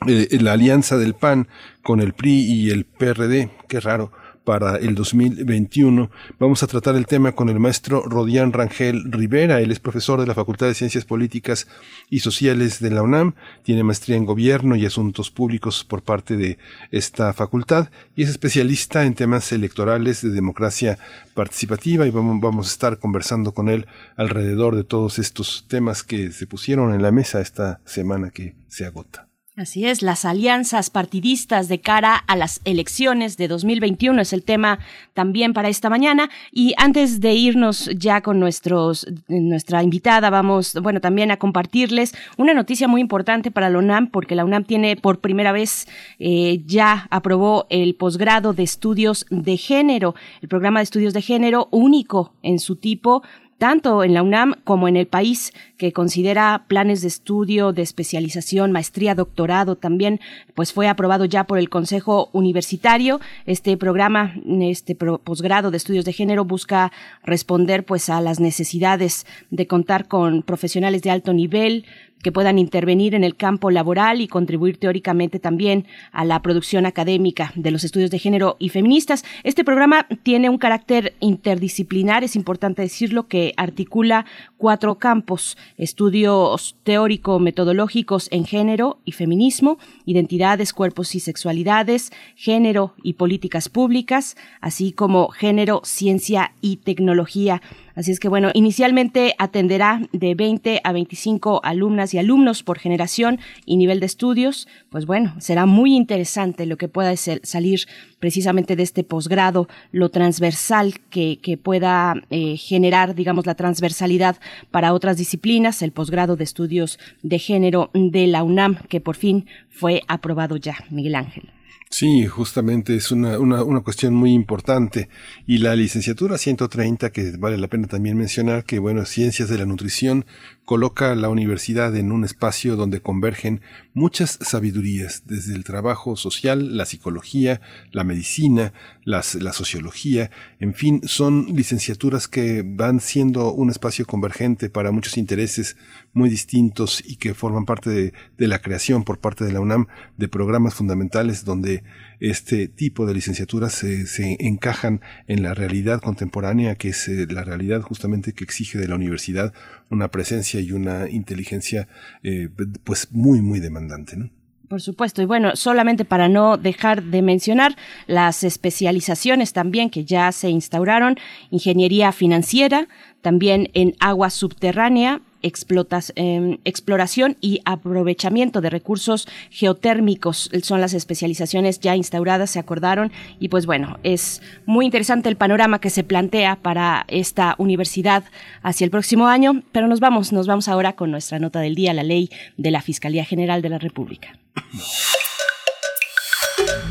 eh, 0.06 0.28
la 0.40 0.52
alianza 0.52 0.96
del 0.96 1.14
PAN 1.14 1.48
con 1.82 2.00
el 2.00 2.12
PRI 2.12 2.30
y 2.30 2.70
el 2.70 2.84
PRD, 2.84 3.50
qué 3.68 3.80
raro, 3.80 4.12
para 4.48 4.76
el 4.76 4.94
2021. 4.94 6.10
Vamos 6.38 6.62
a 6.62 6.66
tratar 6.66 6.96
el 6.96 7.04
tema 7.04 7.32
con 7.32 7.50
el 7.50 7.60
maestro 7.60 8.02
Rodián 8.06 8.54
Rangel 8.54 9.12
Rivera. 9.12 9.60
Él 9.60 9.70
es 9.70 9.78
profesor 9.78 10.18
de 10.18 10.26
la 10.26 10.32
Facultad 10.32 10.68
de 10.68 10.72
Ciencias 10.72 11.04
Políticas 11.04 11.68
y 12.08 12.20
Sociales 12.20 12.80
de 12.80 12.88
la 12.88 13.02
UNAM. 13.02 13.34
Tiene 13.62 13.84
maestría 13.84 14.16
en 14.16 14.24
Gobierno 14.24 14.74
y 14.74 14.86
Asuntos 14.86 15.30
Públicos 15.30 15.84
por 15.84 16.02
parte 16.02 16.38
de 16.38 16.56
esta 16.90 17.34
facultad 17.34 17.90
y 18.16 18.22
es 18.22 18.30
especialista 18.30 19.04
en 19.04 19.12
temas 19.12 19.52
electorales 19.52 20.22
de 20.22 20.30
democracia 20.30 20.98
participativa 21.34 22.06
y 22.06 22.10
vamos, 22.10 22.68
a 22.68 22.70
estar 22.70 22.98
conversando 22.98 23.52
con 23.52 23.68
él 23.68 23.86
alrededor 24.16 24.76
de 24.76 24.84
todos 24.84 25.18
estos 25.18 25.66
temas 25.68 26.02
que 26.02 26.32
se 26.32 26.46
pusieron 26.46 26.94
en 26.94 27.02
la 27.02 27.12
mesa 27.12 27.42
esta 27.42 27.80
semana 27.84 28.30
que 28.30 28.54
se 28.68 28.86
agota. 28.86 29.27
Así 29.58 29.86
es, 29.86 30.02
las 30.02 30.24
alianzas 30.24 30.88
partidistas 30.88 31.66
de 31.66 31.80
cara 31.80 32.14
a 32.14 32.36
las 32.36 32.60
elecciones 32.64 33.36
de 33.36 33.48
2021 33.48 34.22
es 34.22 34.32
el 34.32 34.44
tema 34.44 34.78
también 35.14 35.52
para 35.52 35.68
esta 35.68 35.90
mañana. 35.90 36.30
Y 36.52 36.74
antes 36.76 37.20
de 37.20 37.34
irnos 37.34 37.90
ya 37.96 38.20
con 38.20 38.38
nuestros, 38.38 39.04
nuestra 39.26 39.82
invitada, 39.82 40.30
vamos, 40.30 40.74
bueno, 40.80 41.00
también 41.00 41.32
a 41.32 41.38
compartirles 41.38 42.14
una 42.36 42.54
noticia 42.54 42.86
muy 42.86 43.00
importante 43.00 43.50
para 43.50 43.68
la 43.68 43.78
UNAM, 43.78 44.12
porque 44.12 44.36
la 44.36 44.44
UNAM 44.44 44.62
tiene 44.62 44.94
por 44.94 45.18
primera 45.18 45.50
vez 45.50 45.88
eh, 46.20 46.62
ya 46.64 47.08
aprobó 47.10 47.66
el 47.68 47.96
posgrado 47.96 48.52
de 48.52 48.62
estudios 48.62 49.26
de 49.28 49.56
género, 49.56 50.14
el 50.40 50.48
programa 50.48 50.78
de 50.78 50.84
estudios 50.84 51.14
de 51.14 51.22
género 51.22 51.66
único 51.72 52.32
en 52.42 52.60
su 52.60 52.76
tipo 52.76 53.24
tanto 53.58 54.04
en 54.04 54.14
la 54.14 54.22
UNAM 54.22 54.54
como 54.64 54.88
en 54.88 54.96
el 54.96 55.06
país, 55.06 55.52
que 55.76 55.92
considera 55.92 56.64
planes 56.68 57.02
de 57.02 57.08
estudio, 57.08 57.72
de 57.72 57.82
especialización, 57.82 58.72
maestría, 58.72 59.14
doctorado 59.14 59.76
también, 59.76 60.20
pues 60.54 60.72
fue 60.72 60.88
aprobado 60.88 61.24
ya 61.24 61.44
por 61.44 61.58
el 61.58 61.68
Consejo 61.68 62.30
Universitario. 62.32 63.20
Este 63.46 63.76
programa, 63.76 64.34
este 64.60 64.94
posgrado 64.94 65.70
de 65.70 65.76
estudios 65.76 66.04
de 66.04 66.12
género 66.12 66.44
busca 66.44 66.92
responder 67.22 67.84
pues 67.84 68.08
a 68.08 68.20
las 68.20 68.40
necesidades 68.40 69.26
de 69.50 69.66
contar 69.66 70.08
con 70.08 70.42
profesionales 70.42 71.02
de 71.02 71.10
alto 71.10 71.32
nivel, 71.32 71.84
que 72.22 72.32
puedan 72.32 72.58
intervenir 72.58 73.14
en 73.14 73.24
el 73.24 73.36
campo 73.36 73.70
laboral 73.70 74.20
y 74.20 74.28
contribuir 74.28 74.78
teóricamente 74.78 75.38
también 75.38 75.86
a 76.12 76.24
la 76.24 76.42
producción 76.42 76.86
académica 76.86 77.52
de 77.54 77.70
los 77.70 77.84
estudios 77.84 78.10
de 78.10 78.18
género 78.18 78.56
y 78.58 78.70
feministas. 78.70 79.24
Este 79.44 79.64
programa 79.64 80.06
tiene 80.22 80.50
un 80.50 80.58
carácter 80.58 81.14
interdisciplinar, 81.20 82.24
es 82.24 82.36
importante 82.36 82.82
decirlo, 82.82 83.28
que 83.28 83.54
articula 83.56 84.26
cuatro 84.56 84.96
campos, 84.96 85.56
estudios 85.76 86.76
teórico-metodológicos 86.84 88.28
en 88.30 88.44
género 88.44 88.98
y 89.04 89.12
feminismo, 89.12 89.78
identidades, 90.04 90.72
cuerpos 90.72 91.14
y 91.14 91.20
sexualidades, 91.20 92.12
género 92.34 92.94
y 93.02 93.14
políticas 93.14 93.68
públicas, 93.68 94.36
así 94.60 94.92
como 94.92 95.28
género, 95.28 95.80
ciencia 95.84 96.52
y 96.60 96.78
tecnología. 96.78 97.62
Así 97.98 98.12
es 98.12 98.20
que 98.20 98.28
bueno, 98.28 98.50
inicialmente 98.54 99.34
atenderá 99.38 100.00
de 100.12 100.36
20 100.36 100.82
a 100.84 100.92
25 100.92 101.62
alumnas 101.64 102.14
y 102.14 102.18
alumnos 102.18 102.62
por 102.62 102.78
generación 102.78 103.40
y 103.66 103.76
nivel 103.76 103.98
de 103.98 104.06
estudios. 104.06 104.68
Pues 104.88 105.04
bueno, 105.04 105.34
será 105.40 105.66
muy 105.66 105.96
interesante 105.96 106.64
lo 106.64 106.76
que 106.76 106.86
pueda 106.86 107.16
salir 107.16 107.88
precisamente 108.20 108.76
de 108.76 108.84
este 108.84 109.02
posgrado, 109.02 109.66
lo 109.90 110.10
transversal 110.10 111.00
que, 111.10 111.58
pueda 111.60 112.14
eh, 112.30 112.56
generar, 112.56 113.16
digamos, 113.16 113.46
la 113.46 113.56
transversalidad 113.56 114.36
para 114.70 114.92
otras 114.92 115.16
disciplinas, 115.16 115.82
el 115.82 115.90
posgrado 115.90 116.36
de 116.36 116.44
estudios 116.44 117.00
de 117.24 117.40
género 117.40 117.90
de 117.94 118.28
la 118.28 118.44
UNAM, 118.44 118.76
que 118.88 119.00
por 119.00 119.16
fin 119.16 119.46
fue 119.70 120.02
aprobado 120.06 120.56
ya, 120.56 120.76
Miguel 120.88 121.16
Ángel. 121.16 121.57
Sí, 121.90 122.26
justamente 122.26 122.96
es 122.96 123.10
una, 123.10 123.38
una, 123.38 123.64
una, 123.64 123.80
cuestión 123.80 124.14
muy 124.14 124.32
importante. 124.32 125.08
Y 125.46 125.58
la 125.58 125.74
licenciatura 125.74 126.36
130, 126.36 127.10
que 127.10 127.32
vale 127.38 127.56
la 127.56 127.68
pena 127.68 127.86
también 127.86 128.16
mencionar, 128.18 128.64
que 128.64 128.78
bueno, 128.78 129.06
ciencias 129.06 129.48
de 129.48 129.58
la 129.58 129.64
nutrición, 129.64 130.26
coloca 130.68 131.14
la 131.14 131.30
universidad 131.30 131.96
en 131.96 132.12
un 132.12 132.26
espacio 132.26 132.76
donde 132.76 133.00
convergen 133.00 133.62
muchas 133.94 134.38
sabidurías, 134.42 135.22
desde 135.24 135.54
el 135.54 135.64
trabajo 135.64 136.14
social, 136.14 136.76
la 136.76 136.84
psicología, 136.84 137.62
la 137.90 138.04
medicina, 138.04 138.74
las, 139.02 139.34
la 139.36 139.54
sociología, 139.54 140.30
en 140.60 140.74
fin, 140.74 141.00
son 141.04 141.46
licenciaturas 141.56 142.28
que 142.28 142.62
van 142.66 143.00
siendo 143.00 143.50
un 143.50 143.70
espacio 143.70 144.04
convergente 144.04 144.68
para 144.68 144.90
muchos 144.90 145.16
intereses 145.16 145.78
muy 146.12 146.28
distintos 146.28 147.02
y 147.02 147.16
que 147.16 147.32
forman 147.32 147.64
parte 147.64 147.88
de, 147.88 148.12
de 148.36 148.46
la 148.46 148.58
creación 148.58 149.04
por 149.04 149.20
parte 149.20 149.46
de 149.46 149.52
la 149.52 149.60
UNAM 149.60 149.86
de 150.18 150.28
programas 150.28 150.74
fundamentales 150.74 151.46
donde 151.46 151.82
este 152.20 152.68
tipo 152.68 153.06
de 153.06 153.14
licenciaturas 153.14 153.72
se, 153.72 154.06
se 154.06 154.36
encajan 154.40 155.00
en 155.28 155.42
la 155.42 155.54
realidad 155.54 156.00
contemporánea, 156.00 156.74
que 156.74 156.88
es 156.88 157.08
eh, 157.08 157.26
la 157.30 157.44
realidad 157.44 157.80
justamente 157.80 158.32
que 158.32 158.44
exige 158.44 158.78
de 158.78 158.88
la 158.88 158.96
universidad 158.96 159.54
una 159.90 160.10
presencia 160.10 160.60
y 160.60 160.72
una 160.72 161.08
inteligencia 161.08 161.88
eh, 162.22 162.48
pues 162.84 163.08
muy, 163.12 163.40
muy 163.40 163.60
demandante. 163.60 164.16
¿no? 164.16 164.30
Por 164.68 164.82
supuesto, 164.82 165.22
y 165.22 165.24
bueno, 165.24 165.56
solamente 165.56 166.04
para 166.04 166.28
no 166.28 166.58
dejar 166.58 167.02
de 167.04 167.22
mencionar 167.22 167.74
las 168.06 168.44
especializaciones 168.44 169.54
también 169.54 169.88
que 169.88 170.04
ya 170.04 170.30
se 170.30 170.50
instauraron, 170.50 171.16
ingeniería 171.50 172.12
financiera, 172.12 172.86
también 173.22 173.70
en 173.72 173.94
agua 173.98 174.28
subterránea, 174.28 175.22
explotas, 175.42 176.12
em, 176.16 176.58
exploración 176.64 177.36
y 177.40 177.60
aprovechamiento 177.64 178.60
de 178.60 178.70
recursos 178.70 179.28
geotérmicos 179.50 180.50
son 180.62 180.80
las 180.80 180.94
especializaciones 180.94 181.80
ya 181.80 181.96
instauradas, 181.96 182.50
se 182.50 182.58
acordaron 182.58 183.12
y 183.38 183.48
pues 183.48 183.66
bueno, 183.66 183.98
es 184.02 184.42
muy 184.66 184.84
interesante 184.84 185.28
el 185.28 185.36
panorama 185.36 185.80
que 185.80 185.90
se 185.90 186.04
plantea 186.04 186.56
para 186.56 187.04
esta 187.08 187.54
universidad 187.58 188.24
hacia 188.62 188.84
el 188.84 188.90
próximo 188.90 189.26
año, 189.28 189.62
pero 189.72 189.88
nos 189.88 190.00
vamos, 190.00 190.32
nos 190.32 190.46
vamos 190.46 190.68
ahora 190.68 190.94
con 190.94 191.10
nuestra 191.10 191.38
nota 191.38 191.60
del 191.60 191.74
día, 191.74 191.94
la 191.94 192.02
ley 192.02 192.30
de 192.56 192.70
la 192.70 192.82
Fiscalía 192.82 193.24
General 193.24 193.62
de 193.62 193.68
la 193.68 193.78
República. 193.78 194.38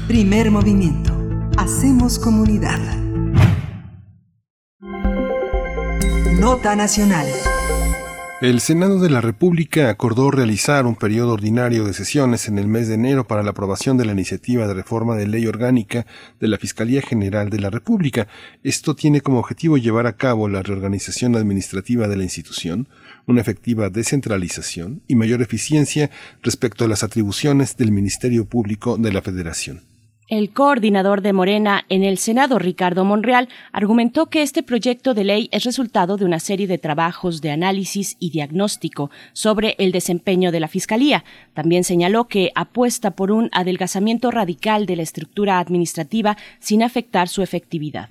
Primer 0.08 0.52
movimiento. 0.52 1.14
Hacemos 1.58 2.20
comunidad. 2.20 2.80
Nota 6.40 6.76
Nacional. 6.76 7.26
El 8.40 8.60
Senado 8.60 9.00
de 9.00 9.10
la 9.10 9.20
República 9.20 9.90
acordó 9.90 10.30
realizar 10.30 10.86
un 10.86 10.96
periodo 10.96 11.34
ordinario 11.34 11.86
de 11.86 11.94
sesiones 11.94 12.48
en 12.48 12.60
el 12.60 12.68
mes 12.68 12.88
de 12.88 12.94
enero 12.94 13.28
para 13.28 13.42
la 13.42 13.50
aprobación 13.50 13.98
de 13.98 14.06
la 14.06 14.12
iniciativa 14.12 14.68
de 14.68 14.76
reforma 14.76 15.16
de 15.16 15.26
ley 15.26 15.48
orgánica 15.48 16.06
de 16.40 16.48
la 16.48 16.60
Fiscalía 16.60 17.02
General 17.02 17.50
de 17.50 17.60
la 17.60 17.72
República. 17.72 18.28
Esto 18.62 18.96
tiene 18.96 19.22
como 19.22 19.40
objetivo 19.40 19.78
llevar 19.78 20.06
a 20.06 20.18
cabo 20.18 20.48
la 20.50 20.62
reorganización 20.62 21.36
administrativa 21.36 22.08
de 22.08 22.16
la 22.16 22.24
institución, 22.26 22.88
una 23.26 23.42
efectiva 23.42 23.90
descentralización 23.90 25.02
y 25.08 25.16
mayor 25.16 25.42
eficiencia 25.42 26.12
respecto 26.44 26.86
a 26.86 26.88
las 26.88 27.02
atribuciones 27.02 27.76
del 27.76 27.92
Ministerio 27.92 28.46
Público 28.46 29.00
de 29.00 29.14
la 29.14 29.24
Federación. 29.24 29.82
El 30.30 30.52
coordinador 30.52 31.22
de 31.22 31.32
Morena 31.32 31.86
en 31.88 32.04
el 32.04 32.18
Senado, 32.18 32.60
Ricardo 32.60 33.06
Monreal, 33.06 33.48
argumentó 33.72 34.26
que 34.26 34.42
este 34.42 34.62
proyecto 34.62 35.14
de 35.14 35.24
ley 35.24 35.48
es 35.54 35.64
resultado 35.64 36.18
de 36.18 36.26
una 36.26 36.40
serie 36.40 36.68
de 36.68 36.78
trabajos 36.78 37.40
de 37.40 37.52
análisis 37.52 38.18
y 38.20 38.32
diagnóstico 38.32 39.10
sobre 39.32 39.76
el 39.80 39.94
desempeño 39.94 40.52
de 40.52 40.60
la 40.60 40.68
Fiscalía. 40.68 41.24
También 41.54 41.86
señaló 41.86 42.28
que 42.28 42.52
apuesta 42.56 43.12
por 43.12 43.32
un 43.32 43.50
adelgazamiento 43.54 44.30
radical 44.30 44.86
de 44.86 44.98
la 44.98 45.04
estructura 45.04 45.60
administrativa 45.60 46.36
sin 46.60 46.84
afectar 46.84 47.30
su 47.30 47.42
efectividad. 47.42 48.10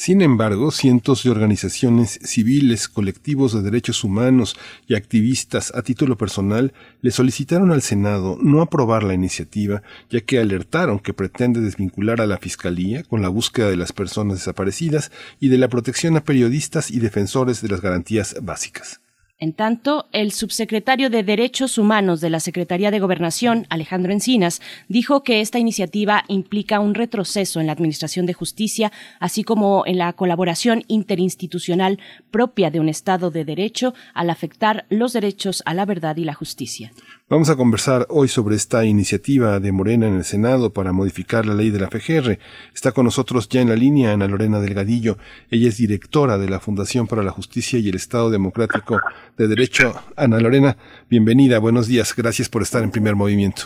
Sin 0.00 0.22
embargo, 0.22 0.70
cientos 0.70 1.24
de 1.24 1.30
organizaciones 1.30 2.20
civiles, 2.22 2.86
colectivos 2.86 3.52
de 3.52 3.62
derechos 3.62 4.04
humanos 4.04 4.56
y 4.86 4.94
activistas 4.94 5.72
a 5.74 5.82
título 5.82 6.16
personal 6.16 6.72
le 7.02 7.10
solicitaron 7.10 7.72
al 7.72 7.82
Senado 7.82 8.38
no 8.40 8.62
aprobar 8.62 9.02
la 9.02 9.14
iniciativa, 9.14 9.82
ya 10.08 10.20
que 10.20 10.38
alertaron 10.38 11.00
que 11.00 11.14
pretende 11.14 11.60
desvincular 11.60 12.20
a 12.20 12.28
la 12.28 12.38
Fiscalía 12.38 13.02
con 13.02 13.22
la 13.22 13.28
búsqueda 13.28 13.70
de 13.70 13.76
las 13.76 13.92
personas 13.92 14.38
desaparecidas 14.38 15.10
y 15.40 15.48
de 15.48 15.58
la 15.58 15.66
protección 15.66 16.16
a 16.16 16.22
periodistas 16.22 16.92
y 16.92 17.00
defensores 17.00 17.60
de 17.60 17.68
las 17.68 17.80
garantías 17.80 18.36
básicas. 18.40 19.00
En 19.40 19.52
tanto, 19.52 20.08
el 20.10 20.32
subsecretario 20.32 21.10
de 21.10 21.22
Derechos 21.22 21.78
Humanos 21.78 22.20
de 22.20 22.28
la 22.28 22.40
Secretaría 22.40 22.90
de 22.90 22.98
Gobernación, 22.98 23.66
Alejandro 23.70 24.12
Encinas, 24.12 24.60
dijo 24.88 25.22
que 25.22 25.40
esta 25.40 25.60
iniciativa 25.60 26.24
implica 26.26 26.80
un 26.80 26.96
retroceso 26.96 27.60
en 27.60 27.66
la 27.66 27.72
Administración 27.72 28.26
de 28.26 28.32
Justicia, 28.32 28.90
así 29.20 29.44
como 29.44 29.84
en 29.86 29.98
la 29.98 30.12
colaboración 30.14 30.82
interinstitucional 30.88 32.00
propia 32.32 32.72
de 32.72 32.80
un 32.80 32.88
Estado 32.88 33.30
de 33.30 33.44
Derecho 33.44 33.94
al 34.12 34.30
afectar 34.30 34.86
los 34.88 35.12
derechos 35.12 35.62
a 35.66 35.74
la 35.74 35.84
verdad 35.84 36.16
y 36.16 36.24
la 36.24 36.34
justicia. 36.34 36.90
Vamos 37.30 37.50
a 37.50 37.56
conversar 37.56 38.06
hoy 38.08 38.26
sobre 38.26 38.56
esta 38.56 38.86
iniciativa 38.86 39.60
de 39.60 39.70
Morena 39.70 40.08
en 40.08 40.14
el 40.14 40.24
Senado 40.24 40.72
para 40.72 40.92
modificar 40.94 41.44
la 41.44 41.52
ley 41.52 41.68
de 41.68 41.78
la 41.78 41.88
FGR. 41.88 42.38
Está 42.74 42.92
con 42.92 43.04
nosotros 43.04 43.50
ya 43.50 43.60
en 43.60 43.68
la 43.68 43.76
línea 43.76 44.12
Ana 44.12 44.26
Lorena 44.26 44.60
Delgadillo. 44.60 45.18
Ella 45.50 45.68
es 45.68 45.76
directora 45.76 46.38
de 46.38 46.48
la 46.48 46.58
Fundación 46.58 47.06
para 47.06 47.22
la 47.22 47.30
Justicia 47.30 47.78
y 47.78 47.90
el 47.90 47.96
Estado 47.96 48.30
Democrático 48.30 48.98
de 49.36 49.46
Derecho. 49.46 49.92
Ana 50.16 50.40
Lorena, 50.40 50.78
bienvenida, 51.10 51.58
buenos 51.58 51.86
días, 51.86 52.16
gracias 52.16 52.48
por 52.48 52.62
estar 52.62 52.82
en 52.82 52.90
primer 52.90 53.14
movimiento. 53.14 53.64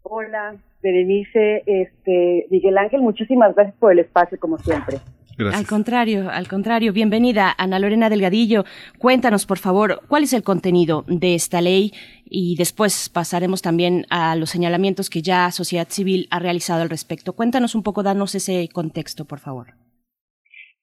Hola, 0.00 0.56
Berenice, 0.82 1.64
este, 1.66 2.46
Miguel 2.50 2.78
Ángel, 2.78 3.02
muchísimas 3.02 3.54
gracias 3.54 3.76
por 3.76 3.92
el 3.92 3.98
espacio, 3.98 4.40
como 4.40 4.56
siempre. 4.56 4.96
Gracias. 5.44 5.60
Al 5.60 5.68
contrario, 5.68 6.30
al 6.30 6.48
contrario. 6.48 6.92
Bienvenida, 6.92 7.52
Ana 7.56 7.78
Lorena 7.78 8.08
Delgadillo. 8.08 8.64
Cuéntanos, 8.98 9.46
por 9.46 9.58
favor, 9.58 10.00
cuál 10.08 10.24
es 10.24 10.32
el 10.32 10.42
contenido 10.42 11.04
de 11.06 11.34
esta 11.34 11.60
ley 11.60 11.92
y 12.24 12.56
después 12.56 13.08
pasaremos 13.08 13.62
también 13.62 14.06
a 14.10 14.36
los 14.36 14.50
señalamientos 14.50 15.10
que 15.10 15.22
ya 15.22 15.50
sociedad 15.50 15.88
civil 15.88 16.28
ha 16.30 16.38
realizado 16.38 16.82
al 16.82 16.90
respecto. 16.90 17.34
Cuéntanos 17.34 17.74
un 17.74 17.82
poco, 17.82 18.02
danos 18.02 18.34
ese 18.34 18.68
contexto, 18.72 19.24
por 19.24 19.38
favor. 19.38 19.74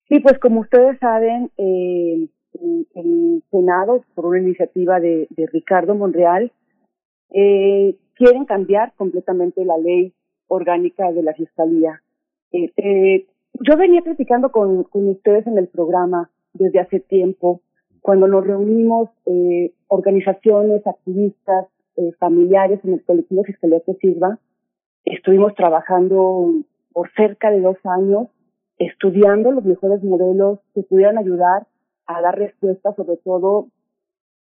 Sí, 0.08 0.20
pues 0.20 0.40
como 0.40 0.62
ustedes 0.62 0.98
saben, 1.00 1.52
eh, 1.58 2.28
el 2.96 3.44
Senado, 3.52 4.04
por 4.16 4.26
una 4.26 4.40
iniciativa 4.40 5.00
de, 5.00 5.28
Ricardo 5.52 5.96
Monreal, 5.96 6.52
eh, 7.32 7.96
quieren 8.16 8.46
cambiar 8.46 8.94
completamente 8.96 9.64
la 9.66 9.78
ley 9.78 10.14
orgánica 10.48 11.12
de 11.12 11.24
la 11.24 11.34
Fiscalía. 11.34 12.02
Eh, 12.52 12.72
eh, 12.78 13.28
yo 13.62 13.78
venía 13.78 14.02
platicando 14.02 14.52
con, 14.52 14.86
ustedes 14.92 15.48
en 15.48 15.58
el 15.58 15.68
programa 15.68 16.30
desde 16.54 16.80
hace 16.80 17.00
tiempo, 17.00 17.62
cuando 18.02 18.28
nos 18.28 18.46
reunimos 18.46 19.10
organizaciones, 19.88 20.86
activistas, 20.88 21.68
familiares 22.18 22.80
en 22.84 22.94
el 22.94 23.04
colectivo 23.04 23.44
Fiscalía 23.44 23.82
que 23.86 23.94
Sirva, 23.96 24.40
estuvimos 25.04 25.54
trabajando 25.56 26.54
por 26.94 27.12
cerca 27.14 27.52
de 27.52 27.62
dos 27.62 27.78
años, 27.84 28.28
estudiando 28.78 29.52
los 29.52 29.66
mejores 29.66 30.02
modelos 30.04 30.60
que 30.74 30.84
pudieran 30.84 31.18
ayudar 31.18 31.68
a 32.06 32.22
dar 32.22 32.38
respuesta 32.38 32.94
sobre 32.96 33.18
todo 33.18 33.68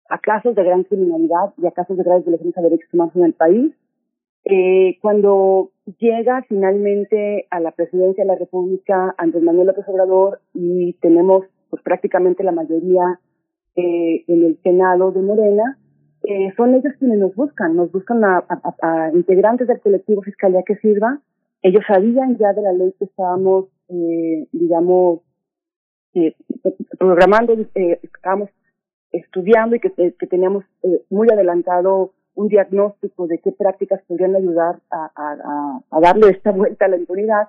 a 0.09 0.19
casos 0.19 0.55
de 0.55 0.65
gran 0.65 0.85
criminalidad 0.85 1.55
y 1.57 1.67
a 1.67 1.71
casos 1.71 1.97
de 1.97 2.03
graves 2.03 2.25
violaciones 2.25 2.59
a 2.59 2.63
derechos 2.63 2.93
humanos 2.93 3.17
en 3.17 3.25
el 3.25 3.33
país. 3.33 3.73
Eh, 4.45 4.99
cuando 5.01 5.71
llega 5.99 6.43
finalmente 6.49 7.47
a 7.51 7.61
la 7.61 7.73
presidencia 7.73 8.25
de 8.25 8.29
la 8.29 8.39
República 8.39 9.15
Andrés 9.19 9.43
Manuel 9.43 9.69
López 9.69 9.85
Obrador 9.89 10.41
y 10.55 10.95
tenemos 10.95 11.47
pues 11.71 11.83
prácticamente 11.83 12.43
la 12.43 12.53
mayoría 12.53 13.21
eh, 13.77 14.25
en 14.29 14.45
el 14.45 14.59
Senado 14.63 15.11
de 15.13 15.21
Morena, 15.21 15.79
eh, 16.27 16.55
son 16.57 16.75
ellos 16.75 16.95
quienes 16.99 17.19
nos 17.19 17.35
buscan, 17.35 17.77
nos 17.77 17.93
buscan 17.93 18.25
a, 18.25 19.11
integrantes 19.13 19.69
del 19.69 19.81
colectivo 19.81 20.23
Fiscalía 20.23 20.63
que 20.63 20.77
Sirva. 20.77 21.21
Ellos 21.61 21.83
sabían 21.87 22.39
ya 22.39 22.55
de 22.55 22.63
la 22.63 22.73
ley 22.73 22.95
que 22.99 23.05
estábamos, 23.05 23.67
eh, 23.89 24.47
digamos, 24.53 25.21
eh, 26.15 26.35
programando, 26.99 27.53
eh, 27.53 28.01
estábamos 28.03 28.49
estudiando 29.13 29.77
y 29.77 29.81
que, 29.81 29.91
que 29.91 30.27
teníamos 30.27 30.65
muy 31.11 31.29
adelantado 31.31 32.13
un 32.35 32.49
diagnóstico 32.49 33.27
de 33.27 33.39
qué 33.39 33.53
prácticas 33.53 34.03
podrían 34.07 34.37
ayudar 34.37 34.81
a, 34.91 35.11
a, 35.15 35.81
a, 35.91 36.01
darle 36.01 36.31
esta 36.31 36.51
vuelta 36.51 36.87
a 36.87 36.89
la 36.89 36.97
impunidad, 36.97 37.49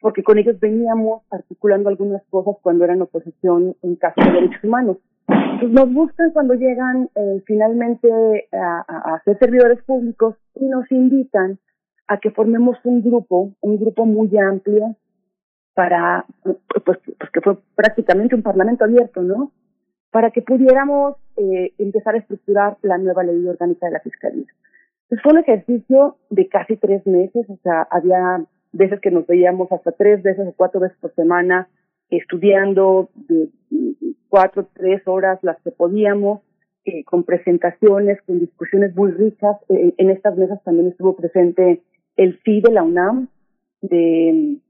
porque 0.00 0.22
con 0.22 0.38
ellos 0.38 0.58
veníamos 0.60 1.22
articulando 1.30 1.88
algunas 1.88 2.22
cosas 2.30 2.56
cuando 2.62 2.84
eran 2.84 3.02
oposición 3.02 3.76
en 3.82 3.96
casos 3.96 4.24
de 4.24 4.32
derechos 4.32 4.64
humanos. 4.64 4.98
Entonces 5.26 5.70
nos 5.70 5.92
buscan 5.92 6.32
cuando 6.32 6.54
llegan 6.54 7.08
eh, 7.14 7.42
finalmente 7.46 8.48
a, 8.52 8.80
a, 9.14 9.22
ser 9.24 9.38
servidores 9.38 9.82
públicos 9.84 10.36
y 10.54 10.66
nos 10.66 10.90
invitan 10.90 11.58
a 12.06 12.18
que 12.18 12.30
formemos 12.30 12.76
un 12.84 13.02
grupo, 13.02 13.52
un 13.60 13.78
grupo 13.78 14.04
muy 14.04 14.36
amplio 14.38 14.96
para, 15.74 16.26
pues, 16.42 16.58
pues 16.84 17.30
que 17.32 17.40
fue 17.40 17.58
prácticamente 17.74 18.34
un 18.34 18.42
parlamento 18.42 18.84
abierto, 18.84 19.22
¿no? 19.22 19.52
Para 20.14 20.30
que 20.30 20.42
pudiéramos 20.42 21.16
eh, 21.36 21.72
empezar 21.76 22.14
a 22.14 22.18
estructurar 22.18 22.76
la 22.82 22.98
nueva 22.98 23.24
ley 23.24 23.44
orgánica 23.48 23.86
de 23.86 23.92
la 23.94 23.98
Fiscalía. 23.98 24.46
Pues 25.08 25.20
fue 25.20 25.32
un 25.32 25.40
ejercicio 25.40 26.18
de 26.30 26.46
casi 26.46 26.76
tres 26.76 27.04
meses, 27.04 27.50
o 27.50 27.58
sea, 27.64 27.82
había 27.90 28.44
veces 28.70 29.00
que 29.00 29.10
nos 29.10 29.26
veíamos 29.26 29.72
hasta 29.72 29.90
tres 29.90 30.22
veces 30.22 30.46
o 30.46 30.52
cuatro 30.52 30.78
veces 30.78 30.96
por 31.00 31.12
semana 31.16 31.66
estudiando 32.10 33.10
de 33.16 33.48
cuatro, 34.28 34.68
tres 34.72 35.02
horas 35.06 35.40
las 35.42 35.60
que 35.62 35.72
podíamos, 35.72 36.42
eh, 36.84 37.02
con 37.02 37.24
presentaciones, 37.24 38.22
con 38.22 38.38
discusiones 38.38 38.94
muy 38.94 39.10
ricas. 39.10 39.56
Eh, 39.68 39.94
en 39.96 40.10
estas 40.10 40.36
mesas 40.36 40.62
también 40.62 40.90
estuvo 40.90 41.16
presente 41.16 41.82
el 42.16 42.38
FI 42.38 42.60
de 42.60 42.70
la 42.70 42.84
UNAM, 42.84 43.30
de 43.80 44.60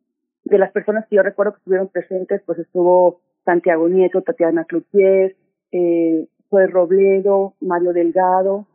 de 0.44 0.58
las 0.58 0.72
personas 0.72 1.06
que 1.08 1.16
yo 1.16 1.22
recuerdo 1.22 1.52
que 1.52 1.58
estuvieron 1.58 1.88
presentes, 1.88 2.42
pues 2.46 2.58
estuvo 2.58 3.20
Santiago 3.44 3.88
Nieto, 3.88 4.22
Tatiana 4.22 4.64
Cloutier, 4.64 5.36
eh, 5.72 6.26
Joel 6.50 6.70
Robledo, 6.70 7.54
Mario 7.60 7.92
Delgado, 7.92 8.66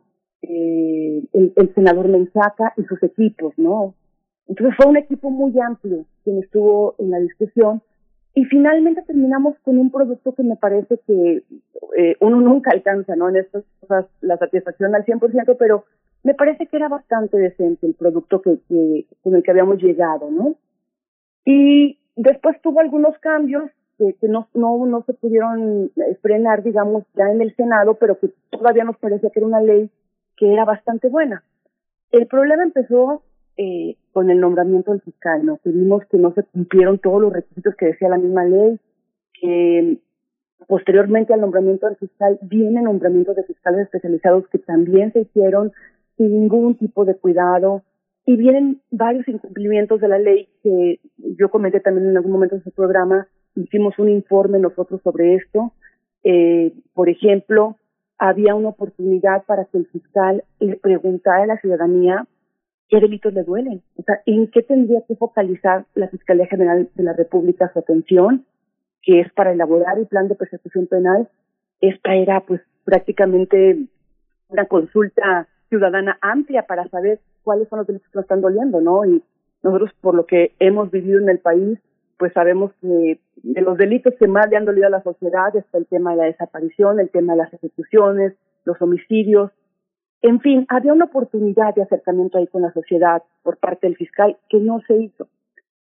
eh, 0.42 1.22
el, 1.32 1.74
senador 1.74 2.08
Mensaca 2.08 2.72
y 2.76 2.84
sus 2.84 3.02
equipos, 3.02 3.54
¿no? 3.56 3.94
Entonces 4.48 4.74
fue 4.76 4.86
un 4.90 4.96
equipo 4.96 5.30
muy 5.30 5.58
amplio 5.60 6.06
quien 6.24 6.38
estuvo 6.38 6.94
en 6.98 7.10
la 7.10 7.18
discusión 7.18 7.82
y 8.34 8.44
finalmente 8.44 9.02
terminamos 9.02 9.56
con 9.62 9.78
un 9.78 9.90
producto 9.90 10.34
que 10.34 10.42
me 10.42 10.56
parece 10.56 10.98
que 11.06 11.42
eh, 11.98 12.16
uno 12.20 12.40
nunca 12.40 12.70
alcanza, 12.72 13.16
¿no? 13.16 13.28
En 13.28 13.36
estas 13.36 13.64
cosas 13.80 14.06
la 14.20 14.38
satisfacción 14.38 14.94
al 14.94 15.04
100%, 15.04 15.56
pero 15.58 15.84
me 16.22 16.34
parece 16.34 16.66
que 16.66 16.76
era 16.76 16.88
bastante 16.88 17.38
decente 17.38 17.86
el 17.86 17.94
producto 17.94 18.42
que, 18.42 18.58
que 18.68 19.06
con 19.22 19.34
el 19.34 19.42
que 19.42 19.50
habíamos 19.50 19.82
llegado, 19.82 20.30
¿no? 20.30 20.56
Y 21.44 21.98
después 22.16 22.60
tuvo 22.62 22.80
algunos 22.80 23.18
cambios 23.18 23.70
que, 24.20 24.28
no, 24.28 24.48
no, 24.54 24.86
no 24.86 25.02
se 25.04 25.14
pudieron 25.14 25.90
eh, 25.96 26.16
frenar, 26.22 26.62
digamos, 26.62 27.04
ya 27.14 27.30
en 27.30 27.42
el 27.42 27.54
Senado, 27.54 27.94
pero 27.94 28.18
que 28.18 28.30
todavía 28.50 28.84
nos 28.84 28.96
parecía 28.96 29.30
que 29.30 29.40
era 29.40 29.46
una 29.46 29.60
ley 29.60 29.90
que 30.36 30.52
era 30.52 30.64
bastante 30.64 31.08
buena. 31.08 31.44
El 32.10 32.26
problema 32.26 32.62
empezó 32.62 33.22
eh, 33.56 33.96
con 34.12 34.30
el 34.30 34.40
nombramiento 34.40 34.92
del 34.92 35.02
fiscal, 35.02 35.44
¿no? 35.44 35.58
Que 35.58 35.70
vimos 35.70 36.04
que 36.06 36.16
no 36.16 36.32
se 36.32 36.44
cumplieron 36.44 36.98
todos 36.98 37.20
los 37.20 37.32
requisitos 37.32 37.74
que 37.76 37.86
decía 37.86 38.08
la 38.08 38.18
misma 38.18 38.44
ley, 38.44 38.80
que 39.34 39.98
posteriormente 40.66 41.34
al 41.34 41.40
nombramiento 41.42 41.86
del 41.86 41.96
fiscal 41.96 42.38
vienen 42.42 42.84
nombramientos 42.84 43.36
de 43.36 43.44
fiscales 43.44 43.82
especializados 43.82 44.48
que 44.48 44.58
también 44.58 45.12
se 45.12 45.20
hicieron 45.20 45.72
sin 46.16 46.32
ningún 46.32 46.76
tipo 46.76 47.04
de 47.04 47.16
cuidado, 47.16 47.82
y 48.26 48.36
vienen 48.36 48.80
varios 48.90 49.26
incumplimientos 49.28 50.00
de 50.00 50.08
la 50.08 50.18
ley 50.18 50.48
que 50.62 51.00
yo 51.16 51.50
comenté 51.50 51.80
también 51.80 52.10
en 52.10 52.16
algún 52.16 52.32
momento 52.32 52.54
en 52.54 52.62
su 52.62 52.70
programa, 52.70 53.26
hicimos 53.54 53.98
un 53.98 54.08
informe 54.08 54.58
nosotros 54.58 55.00
sobre 55.02 55.34
esto. 55.36 55.72
Eh, 56.22 56.72
por 56.94 57.08
ejemplo, 57.08 57.76
había 58.18 58.54
una 58.54 58.68
oportunidad 58.68 59.44
para 59.44 59.64
que 59.64 59.78
el 59.78 59.86
fiscal 59.86 60.44
le 60.58 60.76
preguntara 60.76 61.44
a 61.44 61.46
la 61.46 61.58
ciudadanía 61.58 62.26
qué 62.88 63.00
delitos 63.00 63.32
le 63.32 63.44
duelen, 63.44 63.82
o 63.96 64.02
sea, 64.02 64.20
en 64.26 64.48
qué 64.48 64.62
tendría 64.62 65.00
que 65.06 65.16
focalizar 65.16 65.86
la 65.94 66.08
Fiscalía 66.08 66.46
General 66.46 66.88
de 66.94 67.02
la 67.02 67.12
República 67.12 67.70
su 67.72 67.78
atención, 67.78 68.44
que 69.02 69.20
es 69.20 69.32
para 69.32 69.52
elaborar 69.52 69.98
el 69.98 70.06
plan 70.06 70.28
de 70.28 70.34
persecución 70.34 70.86
penal. 70.86 71.28
Esta 71.80 72.14
era 72.14 72.40
pues 72.40 72.60
prácticamente 72.84 73.86
una 74.48 74.66
consulta 74.66 75.48
ciudadana 75.68 76.18
amplia 76.20 76.66
para 76.66 76.88
saber 76.88 77.20
cuáles 77.42 77.68
son 77.68 77.78
los 77.78 77.86
delitos 77.86 78.10
que 78.10 78.18
nos 78.18 78.24
están 78.24 78.40
doliendo, 78.40 78.80
¿no? 78.80 79.04
Y 79.04 79.22
nosotros, 79.62 79.92
por 80.00 80.14
lo 80.14 80.26
que 80.26 80.52
hemos 80.58 80.90
vivido 80.90 81.20
en 81.20 81.28
el 81.28 81.38
país, 81.38 81.78
pues 82.20 82.34
sabemos 82.34 82.70
que 82.82 83.18
de 83.42 83.60
los 83.62 83.78
delitos 83.78 84.12
que 84.18 84.28
más 84.28 84.50
le 84.50 84.58
han 84.58 84.66
dolido 84.66 84.86
a 84.86 84.90
la 84.90 85.02
sociedad 85.02 85.56
está 85.56 85.78
el 85.78 85.86
tema 85.86 86.10
de 86.10 86.18
la 86.18 86.24
desaparición, 86.24 87.00
el 87.00 87.08
tema 87.08 87.32
de 87.32 87.38
las 87.38 87.54
ejecuciones, 87.54 88.34
los 88.66 88.80
homicidios. 88.82 89.50
En 90.20 90.38
fin, 90.40 90.66
había 90.68 90.92
una 90.92 91.06
oportunidad 91.06 91.74
de 91.74 91.80
acercamiento 91.80 92.36
ahí 92.36 92.46
con 92.46 92.60
la 92.60 92.74
sociedad 92.74 93.22
por 93.42 93.56
parte 93.56 93.86
del 93.86 93.96
fiscal 93.96 94.36
que 94.50 94.58
no 94.58 94.82
se 94.86 94.98
hizo. 94.98 95.28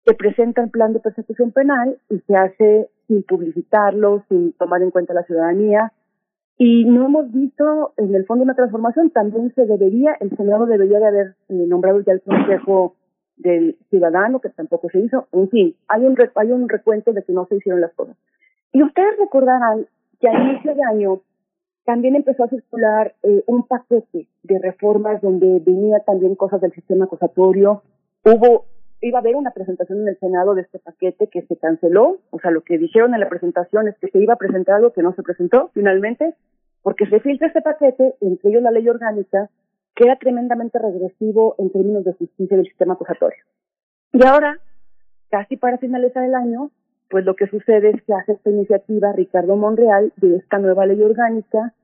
Se 0.04 0.14
presenta 0.14 0.60
el 0.60 0.70
plan 0.70 0.92
de 0.92 0.98
persecución 0.98 1.52
penal 1.52 1.98
y 2.10 2.18
se 2.26 2.34
hace 2.34 2.88
sin 3.06 3.22
publicitarlo, 3.22 4.24
sin 4.28 4.54
tomar 4.54 4.82
en 4.82 4.90
cuenta 4.90 5.14
la 5.14 5.22
ciudadanía, 5.22 5.92
y 6.58 6.84
no 6.84 7.06
hemos 7.06 7.30
visto 7.30 7.92
en 7.96 8.12
el 8.12 8.26
fondo 8.26 8.42
una 8.42 8.54
transformación. 8.54 9.10
También 9.10 9.54
se 9.54 9.66
debería, 9.66 10.16
el 10.18 10.36
Senado 10.36 10.66
debería 10.66 10.98
de 10.98 11.06
haber 11.06 11.26
eh, 11.48 11.54
nombrado 11.68 12.00
ya 12.00 12.12
el 12.12 12.22
Consejo 12.22 12.96
del 13.36 13.76
Ciudadano, 13.90 14.40
que 14.40 14.50
tampoco 14.50 14.88
se 14.90 15.00
hizo. 15.00 15.26
En 15.32 15.48
fin, 15.48 15.76
hay 15.88 16.04
un, 16.04 16.16
hay 16.34 16.50
un 16.52 16.68
recuento 16.68 17.12
de 17.12 17.22
que 17.22 17.32
no 17.32 17.46
se 17.46 17.56
hicieron 17.56 17.80
las 17.80 17.92
cosas. 17.94 18.16
Y 18.72 18.82
ustedes 18.82 19.16
recordarán 19.18 19.86
que 20.20 20.28
a 20.28 20.32
inicio 20.32 20.74
de 20.74 20.82
año 20.82 21.20
también 21.84 22.16
empezó 22.16 22.44
a 22.44 22.48
circular 22.48 23.14
eh, 23.22 23.44
un 23.46 23.66
paquete 23.66 24.26
de 24.42 24.58
reformas 24.58 25.20
donde 25.20 25.60
venía 25.60 26.00
también 26.00 26.34
cosas 26.34 26.60
del 26.60 26.72
sistema 26.72 27.04
acusatorio. 27.04 27.82
Hubo, 28.24 28.64
iba 29.02 29.18
a 29.18 29.20
haber 29.20 29.36
una 29.36 29.50
presentación 29.50 30.00
en 30.00 30.08
el 30.08 30.18
Senado 30.18 30.54
de 30.54 30.62
este 30.62 30.78
paquete 30.78 31.28
que 31.28 31.42
se 31.42 31.56
canceló. 31.56 32.18
O 32.30 32.38
sea, 32.40 32.50
lo 32.50 32.62
que 32.62 32.78
dijeron 32.78 33.12
en 33.14 33.20
la 33.20 33.28
presentación 33.28 33.86
es 33.88 33.98
que 33.98 34.08
se 34.08 34.18
iba 34.18 34.34
a 34.34 34.38
presentar 34.38 34.76
algo 34.76 34.92
que 34.92 35.02
no 35.02 35.14
se 35.14 35.22
presentó 35.22 35.70
finalmente, 35.74 36.34
porque 36.82 37.06
se 37.06 37.20
filtra 37.20 37.48
este 37.48 37.60
paquete, 37.60 38.14
entre 38.20 38.50
ellos 38.50 38.62
la 38.62 38.70
ley 38.70 38.88
orgánica, 38.88 39.50
que 39.94 40.04
era 40.04 40.16
tremendamente 40.16 40.78
regresivo 40.78 41.54
en 41.58 41.70
términos 41.70 42.04
de 42.04 42.14
justicia 42.14 42.56
del 42.56 42.66
sistema 42.66 42.94
acusatorio. 42.94 43.42
Y 44.12 44.24
ahora, 44.24 44.58
casi 45.30 45.56
para 45.56 45.78
finalizar 45.78 46.24
el 46.24 46.34
año, 46.34 46.70
pues 47.10 47.24
lo 47.24 47.36
que 47.36 47.46
sucede 47.46 47.90
es 47.90 48.02
que 48.02 48.12
hace 48.12 48.32
esta 48.32 48.50
iniciativa 48.50 49.12
Ricardo 49.12 49.56
Monreal 49.56 50.12
de 50.16 50.36
esta 50.36 50.58
nueva 50.58 50.86
ley 50.86 51.00
orgánica 51.02 51.74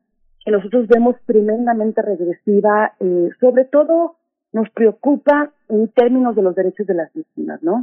que 0.45 0.51
nosotros 0.51 0.89
vemos 0.89 1.16
tremendamente 1.27 2.03
regresiva, 2.03 2.95
eh, 2.99 3.28
sobre 3.41 3.65
todo 3.66 4.16
nos 4.53 4.70
preocupa 4.70 5.53
en 5.69 5.89
términos 5.89 6.35
de 6.35 6.43
los 6.43 6.55
derechos 6.55 6.87
de 6.87 6.95
las 6.95 7.12
víctimas, 7.12 7.62
¿no? 7.62 7.74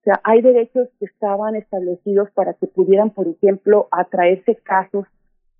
O 0.00 0.04
sea, 0.04 0.20
hay 0.24 0.40
derechos 0.40 0.88
que 0.98 1.04
estaban 1.04 1.54
establecidos 1.54 2.30
para 2.30 2.54
que 2.54 2.66
pudieran, 2.66 3.10
por 3.10 3.28
ejemplo, 3.28 3.88
atraerse 3.90 4.56
casos 4.56 5.06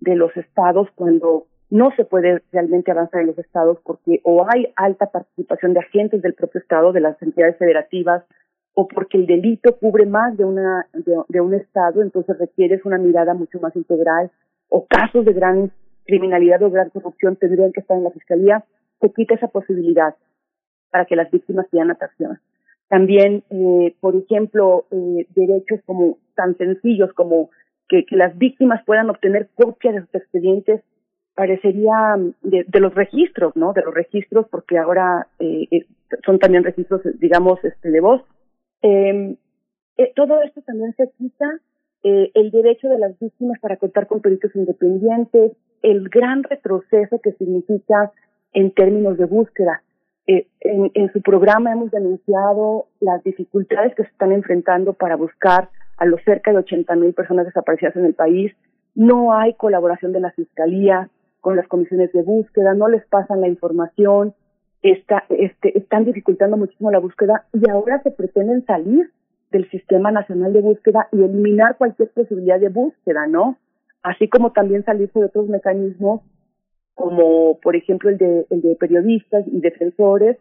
de 0.01 0.15
los 0.15 0.35
estados 0.37 0.89
cuando 0.95 1.47
no 1.71 1.91
se 1.97 2.05
puede 2.05 2.43
realmente 2.53 2.91
avanzar 2.91 3.21
en 3.21 3.29
los 3.29 3.39
estados 3.39 3.79
porque 3.85 4.21
o 4.25 4.47
hay 4.49 4.73
alta 4.77 5.07
participación 5.07 5.75
de 5.75 5.81
agentes 5.81 6.23
del 6.23 6.35
propio 6.35 6.61
estado, 6.61 6.93
de 6.93 7.01
las 7.01 7.21
entidades 7.23 7.59
federativas, 7.59 8.25
o 8.75 8.87
porque 8.89 9.19
el 9.19 9.27
delito 9.27 9.77
cubre 9.77 10.07
más 10.07 10.37
de 10.37 10.45
una 10.45 10.87
de, 10.93 11.41
un 11.41 11.55
estado, 11.55 12.01
entonces 12.01 12.39
requieres 12.39 12.85
una 12.85 12.97
mirada 12.97 13.35
mucho 13.35 13.59
más 13.61 13.75
integral, 13.77 14.31
o 14.69 14.87
casos 14.87 15.25
de 15.25 15.33
gran 15.33 15.73
criminalidad 16.05 16.63
o 16.63 16.71
gran 16.71 16.89
corrupción 16.91 17.37
tendrían 17.37 17.73
que 17.73 17.81
estar 17.81 17.97
en 17.97 18.05
la 18.05 18.11
fiscalía, 18.11 18.65
se 19.01 19.13
quita 19.13 19.35
esa 19.35 19.49
posibilidad 19.49 20.15
para 20.91 21.05
que 21.05 21.17
las 21.17 21.31
víctimas 21.31 21.67
sean 21.71 21.91
atracción. 21.91 22.39
También, 22.89 23.45
eh, 23.51 23.95
por 24.01 24.17
ejemplo, 24.17 24.87
eh, 24.91 25.27
derechos 25.35 25.81
como 25.85 26.17
tan 26.35 26.57
sencillos 26.57 27.13
como 27.13 27.51
que, 27.89 28.07
que 28.07 28.17
las 28.17 28.39
víctimas 28.39 28.83
puedan 28.87 29.11
obtener 29.11 29.49
copias 29.55 29.95
de 29.95 30.01
sus 30.03 30.15
expedientes 30.15 30.81
parecería 31.39 32.17
mm, 32.17 32.35
de, 32.43 32.65
de, 32.67 32.81
los 32.81 32.93
registros, 32.95 33.55
¿no? 33.55 33.73
De 33.73 33.83
los 33.83 33.95
registros, 33.95 34.47
porque 34.51 34.77
ahora 34.77 35.29
eh, 35.39 35.69
eh 35.71 35.87
son 36.27 36.39
también 36.39 36.65
registros, 36.65 37.03
digamos, 37.21 37.63
este, 37.63 37.91
de 37.91 38.01
voz, 38.01 38.23
Em, 38.83 39.37
eh, 39.97 40.13
todo 40.15 40.41
esto 40.43 40.63
también 40.63 40.95
se 40.97 41.11
quita 41.19 41.61
eh, 42.05 42.31
el 42.35 42.51
derecho 42.51 42.89
de 42.89 42.99
las 42.99 43.19
víctimas 43.19 43.59
para 43.61 43.77
contar 43.77 44.07
con 44.07 44.21
peritos 44.21 44.55
independientes, 44.55 45.53
el 45.83 46.09
gran 46.09 46.45
retroceso 46.45 47.21
que 47.21 47.33
significa 47.33 48.13
en 48.53 48.73
términos 48.73 49.19
de 49.19 49.25
búsqueda. 49.25 49.83
En, 50.27 50.91
en, 50.93 51.11
su 51.15 51.23
programa 51.23 51.73
hemos 51.73 51.91
denunciado 51.91 52.89
las 53.01 53.25
dificultades 53.25 53.95
que 53.95 54.03
se 54.03 54.11
están 54.11 54.31
enfrentando 54.33 54.93
para 54.93 55.17
buscar 55.17 55.71
a 55.97 56.05
los 56.05 56.23
cerca 56.23 56.53
de 56.53 56.59
80 56.59 56.97
mil 56.97 57.15
personas 57.15 57.47
desaparecidas 57.47 57.97
en 57.97 58.05
el 58.05 58.13
país. 58.13 58.53
No 58.95 59.33
hay 59.33 59.55
colaboración 59.55 60.13
de 60.13 60.21
la 60.21 60.31
Fiscalía 60.33 61.09
con 61.41 61.57
las 61.57 61.69
comisiones 61.69 62.13
de 62.13 62.23
búsqueda, 62.23 62.75
no 62.75 62.89
les 62.89 63.07
pasan 63.07 63.41
la 63.41 63.49
información, 63.49 64.35
está, 64.83 65.25
este, 65.29 65.77
están 65.79 66.05
dificultando 66.05 66.57
muchísimo 66.57 66.91
la 66.91 66.99
búsqueda 66.99 67.47
y 67.53 67.69
ahora 67.71 68.03
se 68.03 68.11
pretenden 68.11 68.65
salir 68.67 69.11
del 69.51 69.69
Sistema 69.71 70.11
Nacional 70.11 70.53
de 70.53 70.61
Búsqueda 70.61 71.09
y 71.13 71.23
eliminar 71.23 71.77
cualquier 71.77 72.11
posibilidad 72.11 72.61
de 72.61 72.69
búsqueda, 72.69 73.27
¿no? 73.27 73.57
Así 74.03 74.29
como 74.29 74.53
también 74.53 74.85
salirse 74.85 75.19
de 75.19 75.27
otros 75.27 75.49
mecanismos, 75.49 76.21
como 76.95 77.59
por 77.61 77.77
ejemplo 77.77 78.11
el 78.11 78.19
de, 78.19 78.47
el 78.51 78.61
de 78.61 78.77
periodistas 78.77 79.47
y 79.47 79.61
defensores. 79.61 80.37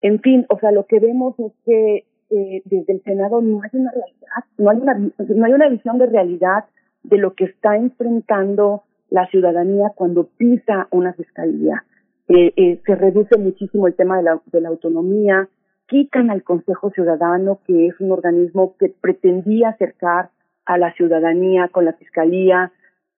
En 0.00 0.20
fin, 0.20 0.46
o 0.48 0.58
sea, 0.58 0.72
lo 0.72 0.86
que 0.86 0.98
vemos 0.98 1.38
es 1.38 1.52
que 1.64 2.04
eh, 2.30 2.62
desde 2.64 2.94
el 2.94 3.02
Senado 3.02 3.40
no 3.40 3.60
hay 3.62 3.70
una 3.72 3.90
realidad, 3.90 4.44
no 4.58 4.70
hay 4.70 4.78
una, 4.78 4.94
no 4.94 5.44
hay 5.44 5.52
una 5.52 5.68
visión 5.68 5.98
de 5.98 6.06
realidad 6.06 6.64
de 7.02 7.18
lo 7.18 7.34
que 7.34 7.44
está 7.44 7.76
enfrentando 7.76 8.83
la 9.10 9.26
ciudadanía 9.28 9.92
cuando 9.94 10.28
pisa 10.36 10.88
una 10.90 11.12
fiscalía. 11.14 11.84
Eh, 12.28 12.52
eh, 12.56 12.80
se 12.86 12.94
reduce 12.94 13.36
muchísimo 13.36 13.86
el 13.86 13.94
tema 13.94 14.16
de 14.16 14.22
la, 14.22 14.40
de 14.46 14.60
la 14.60 14.68
autonomía, 14.68 15.48
quitan 15.86 16.30
al 16.30 16.42
Consejo 16.42 16.90
Ciudadano, 16.90 17.60
que 17.66 17.88
es 17.88 18.00
un 18.00 18.12
organismo 18.12 18.76
que 18.78 18.88
pretendía 18.88 19.70
acercar 19.70 20.30
a 20.64 20.78
la 20.78 20.92
ciudadanía 20.94 21.68
con 21.68 21.84
la 21.84 21.92
Fiscalía, 21.92 22.72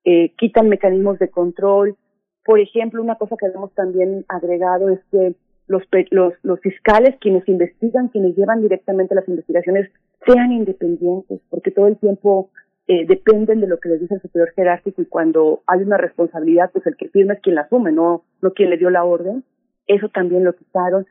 eh, 0.04 0.32
quitan 0.36 0.68
mecanismos 0.68 1.18
de 1.18 1.30
control. 1.30 1.96
Por 2.44 2.60
ejemplo, 2.60 3.02
una 3.02 3.16
cosa 3.16 3.36
que 3.38 3.46
hemos 3.46 3.72
también 3.74 4.24
agregado 4.28 4.90
es 4.90 5.00
que 5.10 5.34
los, 5.68 5.82
los, 6.10 6.34
los 6.42 6.60
fiscales, 6.60 7.16
quienes 7.20 7.48
investigan, 7.48 8.08
quienes 8.08 8.36
llevan 8.36 8.62
directamente 8.62 9.14
las 9.14 9.28
investigaciones, 9.28 9.90
sean 10.24 10.52
independientes, 10.52 11.40
porque 11.50 11.70
todo 11.70 11.88
el 11.88 11.96
tiempo 11.98 12.50
eh, 12.88 13.04
dependen 13.06 13.60
de 13.60 13.66
lo 13.66 13.78
que 13.78 13.88
les 13.88 14.00
dice 14.00 14.14
el 14.14 14.22
superior 14.22 14.52
jerárquico 14.54 15.02
y 15.02 15.06
cuando 15.06 15.62
hay 15.66 15.80
una 15.82 15.96
responsabilidad, 15.96 16.70
pues 16.72 16.86
el 16.86 16.96
que 16.96 17.08
firma 17.08 17.34
es 17.34 17.40
quien 17.40 17.56
la 17.56 17.62
asume, 17.62 17.92
no, 17.92 18.22
no 18.40 18.52
quien 18.52 18.70
le 18.70 18.78
dio 18.78 18.90
la 18.90 19.04
orden. 19.04 19.44
Eso 19.86 20.08
también 20.08 20.44
lo 20.44 20.54
quitaron. 20.54 21.06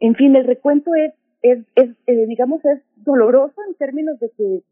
En 0.00 0.14
fin, 0.14 0.34
el 0.34 0.46
recuento 0.46 0.94
es, 0.94 1.14
es, 1.42 1.58
es 1.76 1.90
eh, 2.06 2.26
digamos, 2.26 2.64
es 2.64 2.80
doloroso 2.96 3.54
en 3.68 3.74
términos 3.74 4.18
de 4.18 4.30
que 4.36 4.62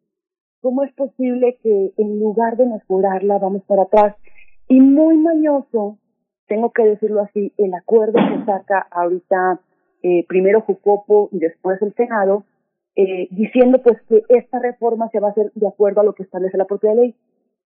cómo 0.60 0.82
es 0.84 0.92
posible 0.94 1.58
que 1.62 1.92
en 1.96 2.18
lugar 2.18 2.56
de 2.56 2.66
mejorarla 2.66 3.38
vamos 3.38 3.62
para 3.64 3.82
atrás. 3.82 4.16
Y 4.68 4.80
muy 4.80 5.16
mañoso, 5.16 5.98
tengo 6.46 6.72
que 6.72 6.82
decirlo 6.84 7.22
así, 7.22 7.52
el 7.56 7.72
acuerdo 7.74 8.14
que 8.14 8.44
saca 8.44 8.86
ahorita 8.90 9.60
eh, 10.02 10.24
primero 10.28 10.62
Jucopo 10.62 11.28
y 11.32 11.38
después 11.38 11.80
el 11.82 11.94
Senado, 11.94 12.44
eh, 13.00 13.28
diciendo 13.30 13.80
pues 13.80 13.96
que 14.08 14.24
esta 14.28 14.58
reforma 14.58 15.08
se 15.10 15.20
va 15.20 15.28
a 15.28 15.30
hacer 15.30 15.52
de 15.54 15.68
acuerdo 15.68 16.00
a 16.00 16.04
lo 16.04 16.14
que 16.14 16.24
establece 16.24 16.58
la 16.58 16.64
propia 16.64 16.96
ley. 16.96 17.14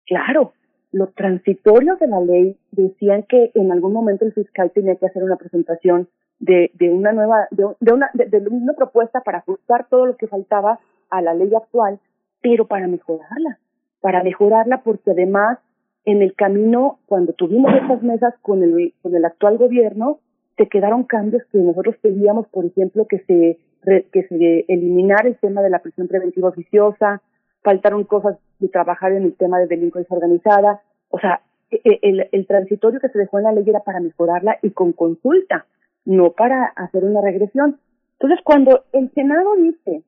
Claro, 0.04 0.52
los 0.92 1.14
transitorios 1.14 1.98
de 1.98 2.06
la 2.06 2.20
ley 2.20 2.58
decían 2.70 3.22
que 3.22 3.50
en 3.54 3.72
algún 3.72 3.94
momento 3.94 4.26
el 4.26 4.34
fiscal 4.34 4.72
tenía 4.72 4.96
que 4.96 5.06
hacer 5.06 5.24
una 5.24 5.36
presentación 5.36 6.06
de, 6.38 6.70
de 6.74 6.90
una 6.90 7.12
nueva, 7.12 7.48
de, 7.50 7.64
una, 7.94 8.10
de, 8.12 8.46
una 8.50 8.74
propuesta 8.74 9.22
para 9.22 9.38
ajustar 9.38 9.88
todo 9.88 10.04
lo 10.04 10.16
que 10.18 10.26
faltaba 10.26 10.80
a 11.08 11.22
la 11.22 11.32
ley 11.32 11.50
actual, 11.54 11.98
pero 12.42 12.66
para 12.66 12.86
mejorarla, 12.86 13.58
para 14.02 14.22
mejorarla 14.22 14.82
porque 14.82 15.12
además 15.12 15.60
en 16.04 16.20
el 16.20 16.34
camino, 16.34 16.98
cuando 17.06 17.32
tuvimos 17.32 17.72
estas 17.74 18.02
mesas 18.02 18.34
con 18.42 18.62
el, 18.62 18.92
con 19.00 19.16
el 19.16 19.24
actual 19.24 19.56
gobierno, 19.56 20.18
se 20.58 20.68
quedaron 20.68 21.04
cambios 21.04 21.42
que 21.50 21.56
nosotros 21.56 21.96
pedíamos, 22.02 22.48
por 22.48 22.66
ejemplo, 22.66 23.06
que 23.06 23.20
se 23.20 23.58
que 23.84 24.22
se 24.28 24.64
eliminara 24.68 25.28
el 25.28 25.36
tema 25.36 25.62
de 25.62 25.70
la 25.70 25.80
prisión 25.80 26.08
preventiva 26.08 26.48
oficiosa, 26.48 27.20
faltaron 27.62 28.04
cosas 28.04 28.38
de 28.58 28.68
trabajar 28.68 29.12
en 29.12 29.24
el 29.24 29.34
tema 29.34 29.58
de 29.58 29.66
delincuencia 29.66 30.14
organizada, 30.14 30.82
o 31.10 31.18
sea, 31.18 31.42
e, 31.70 31.80
e, 31.84 31.98
el, 32.02 32.28
el 32.30 32.46
transitorio 32.46 33.00
que 33.00 33.08
se 33.08 33.18
dejó 33.18 33.38
en 33.38 33.44
la 33.44 33.52
ley 33.52 33.64
era 33.66 33.80
para 33.80 34.00
mejorarla 34.00 34.58
y 34.62 34.70
con 34.70 34.92
consulta, 34.92 35.66
no 36.04 36.32
para 36.32 36.66
hacer 36.76 37.04
una 37.04 37.20
regresión. 37.20 37.78
Entonces, 38.18 38.40
cuando 38.44 38.84
el 38.92 39.10
Senado 39.12 39.56
dice 39.56 40.02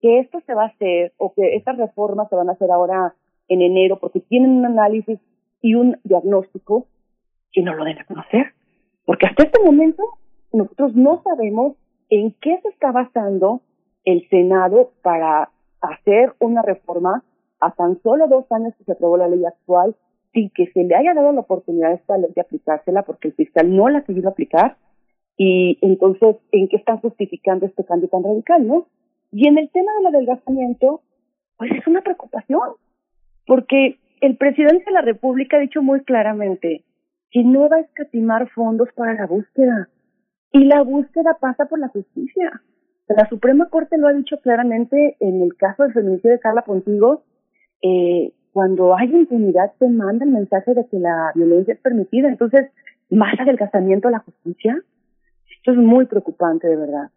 que 0.00 0.20
esto 0.20 0.40
se 0.46 0.54
va 0.54 0.64
a 0.64 0.68
hacer 0.68 1.12
o 1.18 1.32
que 1.34 1.56
estas 1.56 1.76
reformas 1.76 2.28
se 2.28 2.36
van 2.36 2.48
a 2.48 2.52
hacer 2.52 2.70
ahora 2.70 3.14
en 3.48 3.62
enero 3.62 3.98
porque 3.98 4.20
tienen 4.20 4.50
un 4.50 4.66
análisis 4.66 5.18
y 5.60 5.74
un 5.74 5.98
diagnóstico, 6.04 6.86
que 7.52 7.62
no 7.62 7.74
lo 7.74 7.84
deben 7.84 8.04
conocer. 8.06 8.52
Porque 9.04 9.26
hasta 9.26 9.44
este 9.44 9.62
momento 9.62 10.02
nosotros 10.52 10.94
no 10.94 11.22
sabemos 11.22 11.76
en 12.10 12.34
qué 12.40 12.58
se 12.62 12.68
está 12.68 12.92
basando 12.92 13.62
el 14.04 14.28
Senado 14.28 14.92
para 15.02 15.50
hacer 15.80 16.34
una 16.40 16.62
reforma 16.62 17.22
a 17.60 17.70
tan 17.72 18.00
solo 18.02 18.28
dos 18.28 18.44
años 18.50 18.74
que 18.76 18.84
se 18.84 18.92
aprobó 18.92 19.16
la 19.16 19.28
ley 19.28 19.44
actual 19.44 19.94
sin 20.32 20.50
que 20.50 20.66
se 20.72 20.84
le 20.84 20.94
haya 20.94 21.14
dado 21.14 21.32
la 21.32 21.40
oportunidad 21.40 21.92
a 21.92 21.94
esta 21.94 22.18
ley 22.18 22.30
de 22.34 22.40
aplicársela 22.40 23.02
porque 23.02 23.28
el 23.28 23.34
fiscal 23.34 23.74
no 23.74 23.88
la 23.88 23.98
ha 23.98 24.04
querido 24.04 24.28
aplicar 24.28 24.76
y 25.36 25.78
entonces 25.80 26.36
en 26.52 26.68
qué 26.68 26.76
están 26.76 26.98
justificando 26.98 27.66
este 27.66 27.84
cambio 27.84 28.08
tan 28.08 28.22
radical, 28.22 28.66
¿no? 28.66 28.86
Y 29.32 29.48
en 29.48 29.58
el 29.58 29.68
tema 29.70 29.92
del 29.96 30.06
adelgazamiento, 30.06 31.00
pues 31.56 31.72
es 31.72 31.86
una 31.86 32.02
preocupación 32.02 32.74
porque 33.46 33.98
el 34.20 34.36
presidente 34.36 34.84
de 34.86 34.92
la 34.92 35.02
República 35.02 35.56
ha 35.56 35.60
dicho 35.60 35.82
muy 35.82 36.02
claramente 36.04 36.84
que 37.30 37.42
no 37.42 37.68
va 37.68 37.76
a 37.76 37.80
escatimar 37.80 38.48
fondos 38.50 38.88
para 38.94 39.14
la 39.14 39.26
búsqueda 39.26 39.88
y 40.54 40.64
la 40.66 40.82
búsqueda 40.82 41.36
pasa 41.40 41.66
por 41.66 41.80
la 41.80 41.88
justicia. 41.88 42.62
La 43.08 43.28
Suprema 43.28 43.68
Corte 43.68 43.98
lo 43.98 44.06
ha 44.06 44.12
dicho 44.12 44.38
claramente 44.40 45.16
en 45.18 45.42
el 45.42 45.56
caso 45.56 45.82
del 45.82 45.92
feminicidio 45.92 46.30
de 46.30 46.38
Carla 46.38 46.62
Pontigo. 46.62 47.24
Eh, 47.82 48.32
cuando 48.52 48.96
hay 48.96 49.12
impunidad 49.12 49.72
se 49.80 49.88
manda 49.88 50.24
el 50.24 50.30
mensaje 50.30 50.72
de 50.74 50.86
que 50.86 51.00
la 51.00 51.32
violencia 51.34 51.74
es 51.74 51.80
permitida. 51.80 52.28
Entonces, 52.28 52.70
más 53.10 53.34
adelgazamiento 53.40 54.06
a 54.06 54.12
la 54.12 54.20
justicia. 54.20 54.80
Esto 55.56 55.72
es 55.72 55.76
muy 55.76 56.06
preocupante, 56.06 56.68
de 56.68 56.76
verdad. 56.76 57.10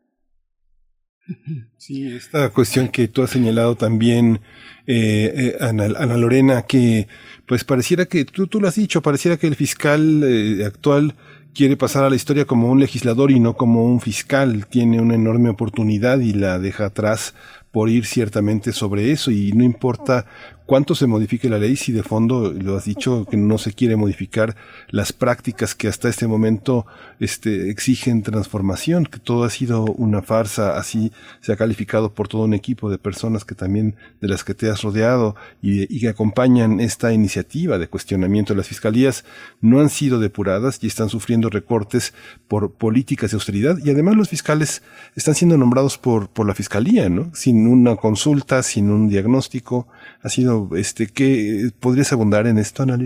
Sí, 1.78 2.08
esta 2.08 2.50
cuestión 2.50 2.90
que 2.90 3.08
tú 3.08 3.22
has 3.22 3.30
señalado 3.30 3.76
también, 3.76 4.42
eh, 4.86 5.56
eh 5.60 5.64
Ana, 5.64 6.18
Lorena, 6.18 6.64
que 6.64 7.08
pues 7.46 7.64
pareciera 7.64 8.06
que, 8.06 8.26
tú, 8.26 8.48
tú 8.48 8.60
lo 8.60 8.68
has 8.68 8.76
dicho, 8.76 9.02
pareciera 9.02 9.38
que 9.38 9.48
el 9.48 9.56
fiscal 9.56 10.24
eh, 10.24 10.66
actual 10.66 11.16
quiere 11.54 11.76
pasar 11.76 12.04
a 12.04 12.10
la 12.10 12.16
historia 12.16 12.46
como 12.46 12.72
un 12.72 12.80
legislador 12.80 13.32
y 13.32 13.40
no 13.40 13.56
como 13.56 13.84
un 13.84 14.00
fiscal. 14.00 14.68
Tiene 14.68 15.02
una 15.02 15.16
enorme 15.16 15.50
oportunidad 15.50 16.20
y 16.20 16.34
la 16.34 16.60
deja 16.60 16.86
atrás 16.86 17.34
por 17.72 17.90
ir 17.90 18.06
ciertamente 18.06 18.74
sobre 18.74 19.12
eso 19.12 19.32
y 19.32 19.52
no 19.54 19.64
importa 19.64 20.26
cuánto 20.68 20.94
se 20.94 21.08
modifique 21.08 21.50
la 21.50 21.58
ley 21.58 21.76
si 21.76 21.92
de 21.92 22.04
fondo 22.04 22.54
lo 22.54 22.78
has 22.78 22.86
dicho 22.86 23.26
que 23.26 23.38
no 23.38 23.58
se 23.58 23.74
quiere 23.74 23.96
modificar 23.96 24.56
las 24.90 25.14
prácticas 25.14 25.74
que 25.74 25.88
hasta 25.88 26.10
este 26.10 26.28
momento 26.28 26.86
este, 27.20 27.72
exigen 27.72 28.22
transformación 28.22 29.06
que 29.06 29.18
todo 29.18 29.44
ha 29.44 29.50
sido 29.50 29.86
una 29.86 30.22
farsa 30.22 30.78
así 30.78 31.12
se 31.42 31.54
ha 31.54 31.56
calificado 31.56 32.14
por 32.14 32.28
todo 32.28 32.44
un 32.44 32.54
equipo 32.54 32.92
de 32.92 33.00
personas 33.00 33.44
que 33.44 33.56
también 33.56 33.96
de 34.22 34.28
las 34.28 34.44
que 34.44 34.54
te 34.54 34.70
has 34.70 34.84
rodeado 34.84 35.36
y, 35.64 35.92
y 35.92 36.02
que 36.02 36.10
acompañan 36.10 36.80
esta 36.80 37.12
iniciativa 37.12 37.80
de 37.80 37.88
cuestionamiento 37.88 38.54
de 38.54 38.58
las 38.58 38.68
fiscalías 38.68 39.26
no 39.62 39.80
han 39.80 39.90
sido 39.90 40.20
depuradas 40.20 40.78
y 40.84 40.88
están 40.88 41.10
sufriendo 41.10 41.50
recortes 41.50 42.14
por 42.48 42.74
políticas 42.74 43.32
de 43.32 43.36
austeridad 43.36 43.78
y 43.84 43.90
además 43.90 44.16
los 44.16 44.30
fiscales 44.30 44.84
están 45.16 45.36
siendo 45.36 45.58
nombrados 45.58 45.98
por, 45.98 46.30
por 46.30 46.46
la 46.46 46.54
fiscalía, 46.54 47.10
¿no? 47.10 47.32
Sin 47.34 47.68
una 47.68 47.96
consulta, 47.96 48.64
sin 48.64 48.90
un 48.90 49.08
diagnóstico. 49.08 49.88
Ha 50.22 50.30
sido, 50.30 50.57
este, 50.76 51.08
¿qué 51.14 51.70
podrías 51.82 52.12
abundar 52.14 52.48
en 52.48 52.58
esto, 52.58 52.84
Ana? 52.84 52.98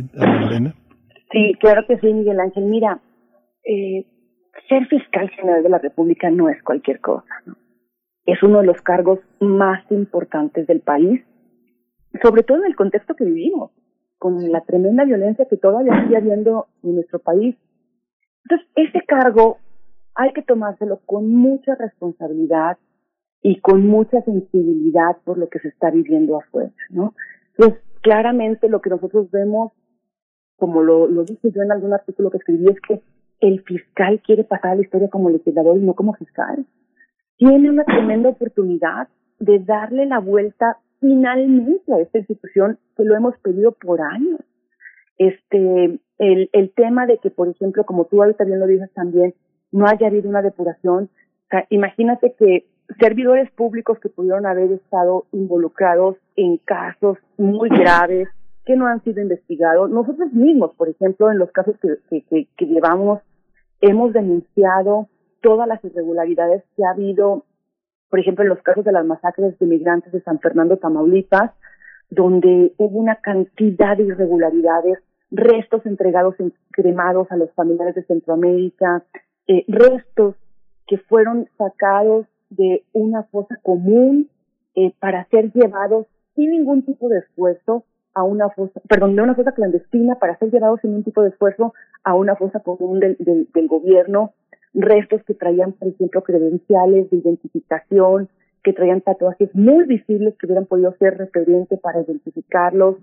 Sí, 1.32 1.54
claro 1.60 1.86
que 1.88 1.98
sí, 1.98 2.14
Miguel 2.14 2.40
Ángel. 2.40 2.66
Mira, 2.66 3.00
eh, 3.64 4.06
ser 4.68 4.88
fiscal 4.88 5.30
general 5.30 5.64
de 5.64 5.70
la 5.70 5.80
República 5.80 6.30
no 6.30 6.50
es 6.50 6.62
cualquier 6.64 7.00
cosa. 7.00 7.28
Es 8.26 8.42
uno 8.44 8.60
de 8.60 8.66
los 8.66 8.82
cargos 8.82 9.20
más 9.40 9.84
importantes 9.92 10.68
del 10.68 10.82
país, 10.82 11.22
sobre 12.22 12.44
todo 12.44 12.60
en 12.60 12.66
el 12.66 12.76
contexto 12.76 13.16
que 13.16 13.26
vivimos, 13.26 13.72
con 14.18 14.52
la 14.52 14.62
tremenda 14.62 15.06
violencia 15.06 15.48
que 15.50 15.58
todavía 15.58 16.04
sigue 16.04 16.18
habiendo 16.18 16.68
en 16.84 16.96
nuestro 16.96 17.20
país. 17.20 17.56
Entonces, 18.46 18.68
ese 18.76 19.06
cargo 19.06 19.58
hay 20.16 20.34
que 20.34 20.44
tomárselo 20.44 21.00
con 21.06 21.34
mucha 21.34 21.76
responsabilidad, 21.76 22.78
y 23.42 23.60
con 23.60 23.88
mucha 23.88 24.22
sensibilidad 24.22 25.18
por 25.24 25.38
lo 25.38 25.50
que 25.50 25.60
se 25.60 25.70
está 25.70 25.90
viviendo 25.90 26.38
afuera, 26.38 26.72
¿no? 26.90 27.16
Pues 27.62 27.76
claramente 28.02 28.70
lo 28.70 28.82
que 28.82 28.90
nosotros 28.90 29.30
vemos, 29.30 29.72
como 30.56 30.82
lo, 30.82 31.06
lo 31.06 31.26
dije 31.26 31.52
yo 31.52 31.62
en 31.62 31.72
algún 31.72 31.94
artículo 31.94 32.32
que 32.32 32.38
escribí, 32.38 32.66
es 32.66 32.82
que 32.82 33.04
el 33.40 33.62
fiscal 33.62 34.20
quiere 34.26 34.44
pasar 34.44 34.72
a 34.72 34.76
la 34.76 34.82
historia 34.82 35.12
como 35.12 35.30
legislador 35.30 35.78
y 35.78 35.82
no 35.82 35.94
como 35.94 36.16
fiscal. 36.16 36.66
Tiene 37.38 37.70
una 37.70 37.84
tremenda 37.84 38.30
oportunidad 38.30 39.10
de 39.38 39.60
darle 39.60 40.08
la 40.08 40.18
vuelta 40.18 40.78
finalmente 41.00 41.94
a 41.94 42.00
esta 42.00 42.18
institución 42.18 42.80
que 42.98 43.04
lo 43.04 43.16
hemos 43.16 43.38
pedido 43.38 43.74
por 43.74 44.02
años. 44.02 44.40
Este, 45.20 46.00
el, 46.18 46.50
el 46.54 46.74
tema 46.74 47.06
de 47.06 47.20
que, 47.20 47.30
por 47.30 47.48
ejemplo, 47.48 47.86
como 47.86 48.06
tú 48.06 48.24
ahorita 48.24 48.44
bien 48.44 48.60
lo 48.60 48.66
dices 48.66 48.92
también, 48.96 49.36
no 49.72 49.86
haya 49.86 50.08
habido 50.08 50.28
una 50.28 50.42
depuración. 50.42 51.12
Imagínate 51.70 52.34
que 52.40 52.66
servidores 53.00 53.50
públicos 53.52 54.00
que 54.00 54.10
pudieron 54.10 54.46
haber 54.46 54.72
estado 54.72 55.26
involucrados 55.32 56.18
en 56.36 56.58
casos 56.58 57.18
muy 57.38 57.70
graves 57.70 58.28
que 58.66 58.76
no 58.76 58.88
han 58.88 59.04
sido 59.04 59.22
investigados. 59.22 59.90
Nosotros 59.90 60.32
mismos, 60.34 60.76
por 60.76 60.90
ejemplo, 60.90 61.32
en 61.32 61.40
los 61.40 61.52
casos 61.52 61.76
que, 61.82 62.24
que, 62.30 62.66
llevamos, 62.66 63.22
hemos 63.82 64.14
denunciado 64.14 65.08
todas 65.42 65.68
las 65.68 65.84
irregularidades 65.84 66.64
que 66.76 66.86
ha 66.86 66.92
habido, 66.92 67.46
por 68.10 68.20
ejemplo, 68.20 68.44
en 68.44 68.50
los 68.50 68.62
casos 68.62 68.86
de 68.86 68.92
las 68.92 69.06
masacres 69.06 69.58
de 69.58 69.66
migrantes 69.66 70.12
de 70.12 70.22
San 70.22 70.40
Fernando, 70.40 70.78
Tamaulipas, 70.78 71.52
donde 72.10 72.74
hubo 72.78 73.00
una 73.00 73.16
cantidad 73.16 73.98
de 73.98 74.04
irregularidades, 74.04 75.00
restos 75.32 75.86
entregados 75.86 76.36
en, 76.40 76.54
cremados 76.72 77.32
a 77.32 77.38
los 77.38 77.52
familiares 77.54 77.96
de 77.96 78.04
Centroamérica, 78.04 79.04
eh, 79.48 79.64
restos 79.68 80.36
que 80.88 80.98
fueron 80.98 81.48
sacados 81.58 82.28
de 82.52 82.84
una 82.94 83.24
fosa 83.24 83.58
común 83.64 84.30
eh, 84.76 84.94
para 85.00 85.26
ser 85.30 85.52
llevados 85.54 86.08
sin 86.36 86.52
ningún 86.52 86.84
tipo 86.84 87.10
de 87.10 87.20
esfuerzo 87.20 87.84
a 88.14 88.24
una 88.24 88.50
fosa, 88.50 88.82
perdón, 88.88 89.16
de 89.16 89.22
una 89.22 89.36
fosa 89.36 89.54
clandestina 89.54 90.16
para 90.16 90.38
ser 90.38 90.52
llevados 90.52 90.82
sin 90.82 90.92
ningún 90.92 91.06
tipo 91.06 91.22
de 91.22 91.30
esfuerzo 91.30 91.74
a 92.04 92.14
una 92.14 92.36
fosa 92.36 92.60
común 92.60 93.00
del, 93.00 93.16
del, 93.20 93.48
del 93.54 93.68
gobierno, 93.68 94.34
restos 94.74 95.24
que 95.24 95.34
traían, 95.34 95.74
por 95.74 95.90
ejemplo, 95.90 96.24
credenciales 96.24 97.10
de 97.10 97.18
identificación, 97.18 98.30
que 98.64 98.74
traían 98.74 99.02
tatuajes 99.02 99.54
muy 99.56 99.86
visibles 99.86 100.36
que 100.38 100.46
hubieran 100.46 100.66
podido 100.66 100.94
ser 100.98 101.18
referente 101.18 101.78
para 101.78 102.02
identificarlos, 102.02 102.98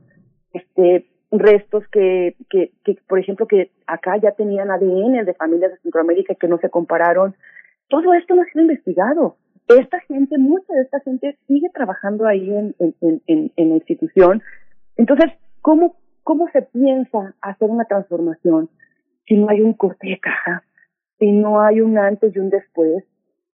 este, 0.52 1.06
restos 1.30 1.84
que, 1.88 2.36
que, 2.48 2.72
que, 2.84 2.98
por 3.06 3.18
ejemplo, 3.18 3.46
que 3.46 3.70
acá 3.86 4.16
ya 4.18 4.32
tenían 4.32 4.70
ADN 4.70 5.24
de 5.24 5.34
familias 5.34 5.72
de 5.72 5.78
Centroamérica 5.78 6.34
que 6.34 6.48
no 6.48 6.58
se 6.58 6.70
compararon 6.70 7.34
todo 7.88 8.14
esto 8.14 8.34
no 8.34 8.42
ha 8.42 8.46
sido 8.46 8.62
investigado. 8.62 9.36
Esta 9.68 10.00
gente, 10.00 10.38
mucha 10.38 10.72
de 10.72 10.82
esta 10.82 11.00
gente 11.00 11.36
sigue 11.46 11.68
trabajando 11.74 12.26
ahí 12.26 12.48
en, 12.48 12.74
en, 12.78 13.22
en, 13.26 13.52
en 13.54 13.68
la 13.68 13.74
institución. 13.74 14.42
Entonces, 14.96 15.32
¿cómo, 15.60 15.96
¿cómo 16.22 16.48
se 16.52 16.62
piensa 16.62 17.34
hacer 17.42 17.68
una 17.70 17.84
transformación 17.84 18.70
si 19.26 19.36
no 19.36 19.48
hay 19.50 19.60
un 19.60 19.74
corte 19.74 20.08
de 20.08 20.18
caja, 20.18 20.64
si 21.18 21.32
no 21.32 21.60
hay 21.60 21.80
un 21.82 21.98
antes 21.98 22.34
y 22.34 22.38
un 22.38 22.48
después? 22.48 23.04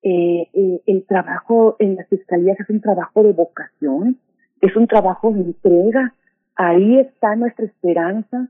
Eh, 0.04 0.50
eh, 0.54 0.82
el 0.86 1.06
trabajo 1.06 1.76
en 1.80 1.96
las 1.96 2.08
fiscalías 2.10 2.60
es 2.60 2.70
un 2.70 2.82
trabajo 2.82 3.24
de 3.24 3.34
vocación, 3.34 4.18
es 4.60 4.76
un 4.76 4.88
trabajo 4.88 5.32
de 5.32 5.42
entrega. 5.42 6.14
Ahí 6.56 7.00
está 7.00 7.36
nuestra 7.36 7.66
esperanza 7.66 8.50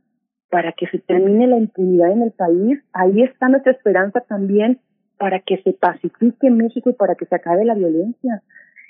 para 0.49 0.71
que 0.71 0.87
se 0.87 0.99
termine 0.99 1.47
la 1.47 1.57
impunidad 1.57 2.11
en 2.11 2.23
el 2.23 2.31
país. 2.31 2.79
Ahí 2.91 3.21
está 3.21 3.49
nuestra 3.49 3.73
esperanza 3.73 4.21
también 4.21 4.79
para 5.21 5.39
que 5.39 5.61
se 5.61 5.73
pacifique 5.73 6.49
México 6.49 6.89
y 6.89 6.93
para 6.93 7.13
que 7.13 7.27
se 7.27 7.35
acabe 7.35 7.63
la 7.63 7.75
violencia. 7.75 8.41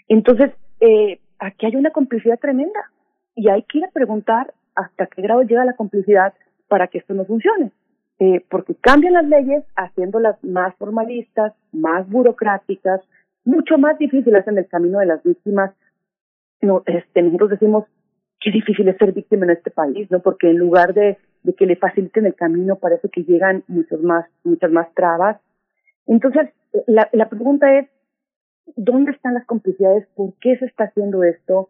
Entonces, 0.07 0.51
eh, 0.79 1.19
aquí 1.39 1.65
hay 1.65 1.75
una 1.75 1.89
complicidad 1.89 2.39
tremenda 2.39 2.79
y 3.35 3.49
hay 3.49 3.63
que 3.63 3.79
ir 3.79 3.83
a 3.83 3.91
preguntar 3.91 4.53
hasta 4.73 5.07
qué 5.07 5.23
grado 5.23 5.41
llega 5.41 5.65
la 5.65 5.75
complicidad 5.75 6.33
para 6.69 6.87
que 6.87 6.99
esto 6.99 7.13
no 7.13 7.25
funcione. 7.25 7.73
Eh, 8.19 8.45
porque 8.49 8.75
cambian 8.75 9.15
las 9.15 9.27
leyes 9.27 9.65
haciéndolas 9.75 10.41
más 10.41 10.73
formalistas, 10.75 11.51
más 11.73 12.07
burocráticas, 12.09 13.01
mucho 13.43 13.77
más 13.77 13.97
difíciles 13.97 14.47
en 14.47 14.57
el 14.57 14.67
camino 14.67 14.99
de 14.99 15.07
las 15.07 15.21
víctimas. 15.23 15.73
No, 16.61 16.81
este, 16.85 17.23
nosotros 17.23 17.49
decimos 17.49 17.83
qué 18.39 18.51
difícil 18.51 18.87
es 18.87 18.95
ser 18.95 19.11
víctima 19.11 19.43
en 19.43 19.51
este 19.51 19.69
país, 19.69 20.09
¿no? 20.09 20.21
Porque 20.21 20.49
en 20.49 20.59
lugar 20.59 20.93
de, 20.93 21.17
que 21.57 21.65
le 21.65 21.75
faciliten 21.75 22.25
el 22.25 22.35
camino, 22.35 22.77
parece 22.77 23.09
que 23.09 23.23
llegan 23.23 23.65
muchos 23.67 24.01
más, 24.01 24.25
muchas 24.45 24.71
más 24.71 24.87
trabas 24.93 25.41
entonces, 26.07 26.49
la, 26.87 27.09
la 27.11 27.29
pregunta 27.29 27.77
es, 27.77 27.87
¿dónde 28.75 29.11
están 29.11 29.33
las 29.33 29.45
complicidades? 29.45 30.07
¿Por 30.15 30.33
qué 30.39 30.57
se 30.57 30.65
está 30.65 30.85
haciendo 30.85 31.23
esto? 31.23 31.69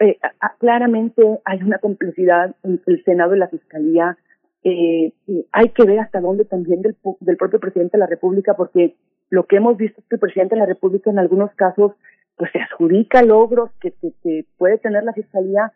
Eh, 0.00 0.18
claramente 0.58 1.22
hay 1.44 1.62
una 1.62 1.78
complicidad 1.78 2.54
entre 2.62 2.94
el 2.94 3.04
Senado 3.04 3.36
y 3.36 3.38
la 3.38 3.48
Fiscalía. 3.48 4.16
Eh, 4.64 5.12
hay 5.52 5.68
que 5.70 5.84
ver 5.84 6.00
hasta 6.00 6.20
dónde 6.20 6.44
también 6.44 6.82
del, 6.82 6.96
del 7.20 7.36
propio 7.36 7.60
presidente 7.60 7.96
de 7.96 8.00
la 8.00 8.06
República, 8.06 8.54
porque 8.54 8.96
lo 9.28 9.44
que 9.44 9.56
hemos 9.56 9.76
visto 9.76 10.00
es 10.00 10.06
que 10.08 10.16
el 10.16 10.20
presidente 10.20 10.54
de 10.54 10.60
la 10.60 10.66
República 10.66 11.10
en 11.10 11.18
algunos 11.18 11.50
casos 11.54 11.92
pues 12.36 12.50
se 12.52 12.58
adjudica 12.58 13.22
logros 13.22 13.70
que, 13.80 13.92
que, 14.22 14.46
puede 14.56 14.78
tener 14.78 15.04
la 15.04 15.12
Fiscalía, 15.12 15.72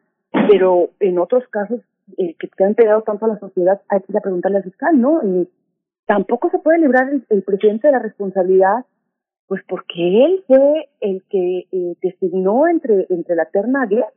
pero 0.51 0.90
en 1.01 1.18
otros 1.18 1.47
casos 1.48 1.81
eh, 2.16 2.35
que, 2.39 2.48
que 2.48 2.64
han 2.64 2.74
pegado 2.74 3.02
tanto 3.02 3.26
a 3.26 3.28
la 3.28 3.39
sociedad 3.39 3.82
hay 3.89 4.01
que 4.01 4.12
ir 4.12 4.16
a 4.16 4.22
preguntarle 4.22 4.59
al 4.59 4.64
fiscal, 4.64 4.98
¿no? 4.98 5.20
Tampoco 6.06 6.51
se 6.51 6.59
puede 6.59 6.78
librar 6.78 7.10
el, 7.28 7.43
presidente 7.43 7.89
de 7.89 7.93
la 7.93 7.98
responsabilidad, 7.98 8.85
pues 9.47 9.62
porque 9.68 10.24
él 10.24 10.44
fue 10.47 10.89
el 11.01 11.22
que 11.28 11.66
eh, 11.70 11.97
designó 12.02 12.66
entre, 12.68 13.06
entre 13.10 13.36
la 13.36 13.47
terna 13.47 13.86
guerra. 13.86 14.12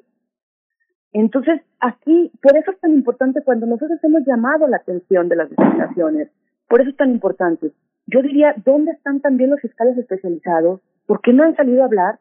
Entonces, 1.13 1.61
aquí, 1.79 2.31
por 2.41 2.57
eso 2.57 2.71
es 2.71 2.79
tan 2.79 2.93
importante 2.93 3.41
cuando 3.43 3.65
nosotros 3.65 3.99
hemos 4.03 4.23
llamado 4.25 4.67
la 4.67 4.77
atención 4.77 5.29
de 5.29 5.35
las 5.35 5.49
designaciones, 5.49 6.29
por 6.67 6.81
eso 6.81 6.89
es 6.89 6.97
tan 6.97 7.11
importante. 7.11 7.71
Yo 8.05 8.21
diría, 8.21 8.55
¿dónde 8.65 8.91
están 8.91 9.21
también 9.21 9.49
los 9.49 9.61
fiscales 9.61 9.97
especializados? 9.97 10.81
¿Por 11.05 11.21
qué 11.21 11.33
no 11.33 11.43
han 11.43 11.55
salido 11.55 11.81
a 11.81 11.85
hablar 11.85 12.19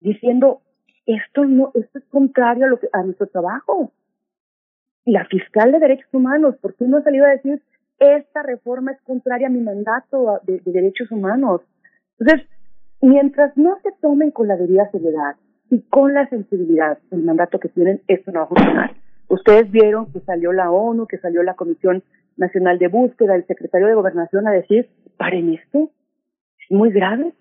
diciendo, 0.00 0.60
esto 1.06 1.44
no, 1.44 1.70
esto 1.74 1.98
es 1.98 2.04
contrario 2.06 2.66
a, 2.66 2.68
lo 2.68 2.78
que, 2.78 2.88
a 2.92 3.02
nuestro 3.02 3.26
trabajo? 3.28 3.92
La 5.04 5.24
fiscal 5.26 5.72
de 5.72 5.78
derechos 5.78 6.12
humanos, 6.12 6.56
¿por 6.60 6.74
qué 6.74 6.84
no 6.86 6.98
ha 6.98 7.02
salido 7.02 7.26
a 7.26 7.30
decir, 7.30 7.62
esta 7.98 8.42
reforma 8.42 8.92
es 8.92 9.00
contraria 9.02 9.46
a 9.46 9.50
mi 9.50 9.60
mandato 9.60 10.40
de, 10.44 10.60
derechos 10.64 11.10
humanos. 11.10 11.62
Entonces, 12.18 12.48
mientras 13.00 13.56
no 13.56 13.78
se 13.82 13.90
tomen 14.00 14.30
con 14.30 14.48
la 14.48 14.56
debida 14.56 14.90
seriedad 14.90 15.36
y 15.70 15.80
con 15.82 16.14
la 16.14 16.28
sensibilidad 16.28 16.98
el 17.10 17.22
mandato 17.22 17.58
que 17.58 17.68
tienen, 17.68 18.02
esto 18.08 18.32
no 18.32 18.40
va 18.40 18.44
a 18.44 18.48
funcionar. 18.48 18.94
Ustedes 19.28 19.70
vieron 19.70 20.12
que 20.12 20.20
salió 20.20 20.52
la 20.52 20.70
ONU, 20.70 21.06
que 21.06 21.18
salió 21.18 21.42
la 21.42 21.54
Comisión 21.54 22.02
Nacional 22.36 22.78
de 22.78 22.88
Búsqueda, 22.88 23.34
el 23.34 23.46
secretario 23.46 23.86
de 23.86 23.94
Gobernación 23.94 24.46
a 24.46 24.52
decir, 24.52 24.90
paren 25.16 25.54
esto, 25.54 25.90
es 26.58 26.70
muy 26.70 26.90
grave. 26.90 27.32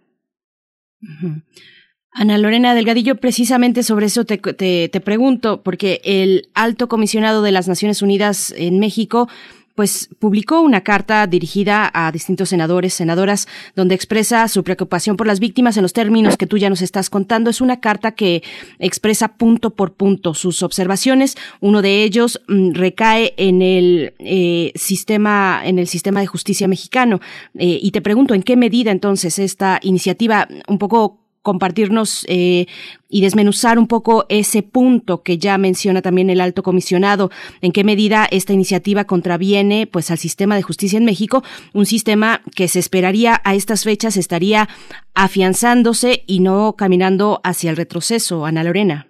Ana 2.12 2.38
Lorena 2.38 2.76
Delgadillo, 2.76 3.16
precisamente 3.16 3.82
sobre 3.82 4.06
eso 4.06 4.24
te, 4.24 4.38
te, 4.38 5.02
pregunto, 5.02 5.64
porque 5.64 6.00
el 6.04 6.48
alto 6.54 6.88
comisionado 6.88 7.42
de 7.42 7.52
las 7.52 7.68
Naciones 7.68 8.02
Unidas 8.04 8.54
en 8.56 8.80
México 8.80 9.28
pues 9.76 10.10
publicó 10.20 10.62
una 10.62 10.82
carta 10.82 11.26
dirigida 11.28 11.90
a 11.94 12.12
distintos 12.12 12.50
senadores, 12.50 12.94
senadoras, 12.94 13.48
donde 13.76 13.96
expresa 13.96 14.48
su 14.48 14.64
preocupación 14.64 15.18
por 15.18 15.26
las 15.26 15.40
víctimas 15.40 15.78
en 15.78 15.84
los 15.84 15.94
términos 15.94 16.38
que 16.38 16.48
tú 16.48 16.58
ya 16.58 16.70
nos 16.70 16.82
estás 16.82 17.10
contando. 17.10 17.50
Es 17.50 17.62
una 17.62 17.80
carta 17.80 18.12
que 18.12 18.44
expresa 18.80 19.36
punto 19.38 19.72
por 19.72 19.94
punto 19.94 20.34
sus 20.34 20.62
observaciones. 20.62 21.36
Uno 21.60 21.82
de 21.82 22.04
ellos 22.04 22.42
mm, 22.48 22.74
recae 22.74 23.34
en 23.38 23.62
el 23.62 24.14
eh, 24.20 24.72
sistema, 24.76 25.62
en 25.64 25.80
el 25.80 25.88
sistema 25.88 26.20
de 26.20 26.28
justicia 26.28 26.68
mexicano. 26.68 27.20
Eh, 27.58 27.80
y 27.82 27.92
te 27.92 28.02
pregunto, 28.02 28.34
¿en 28.34 28.44
qué 28.44 28.56
medida 28.56 28.92
entonces 28.92 29.40
esta 29.40 29.80
iniciativa 29.82 30.48
un 30.68 30.78
poco 30.78 31.23
compartirnos 31.44 32.26
eh, 32.28 32.66
y 33.10 33.22
desmenuzar 33.22 33.78
un 33.78 33.88
poco 33.88 34.26
ese 34.30 34.64
punto 34.64 35.22
que 35.22 35.38
ya 35.38 35.58
menciona 35.60 36.02
también 36.02 36.30
el 36.32 36.42
alto 36.42 36.64
comisionado, 36.64 37.30
en 37.62 37.72
qué 37.72 37.84
medida 37.84 38.26
esta 38.32 38.54
iniciativa 38.54 39.04
contraviene 39.04 39.86
pues 39.86 40.10
al 40.10 40.18
sistema 40.18 40.56
de 40.56 40.64
justicia 40.64 40.98
en 40.98 41.06
México, 41.06 41.44
un 41.74 41.86
sistema 41.86 42.42
que 42.56 42.68
se 42.68 42.80
esperaría 42.80 43.42
a 43.44 43.54
estas 43.54 43.84
fechas 43.84 44.18
estaría 44.18 44.68
afianzándose 45.14 46.24
y 46.26 46.40
no 46.40 46.74
caminando 46.76 47.42
hacia 47.44 47.70
el 47.70 47.78
retroceso, 47.78 48.46
Ana 48.46 48.64
Lorena. 48.64 49.08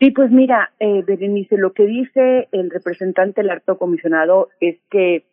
Sí, 0.00 0.10
pues 0.10 0.30
mira, 0.30 0.72
eh, 0.80 1.02
Berenice, 1.06 1.56
lo 1.56 1.72
que 1.72 1.86
dice 1.86 2.48
el 2.52 2.70
representante 2.70 3.40
del 3.40 3.50
alto 3.50 3.78
comisionado 3.78 4.50
es 4.60 4.76
que 4.90 5.24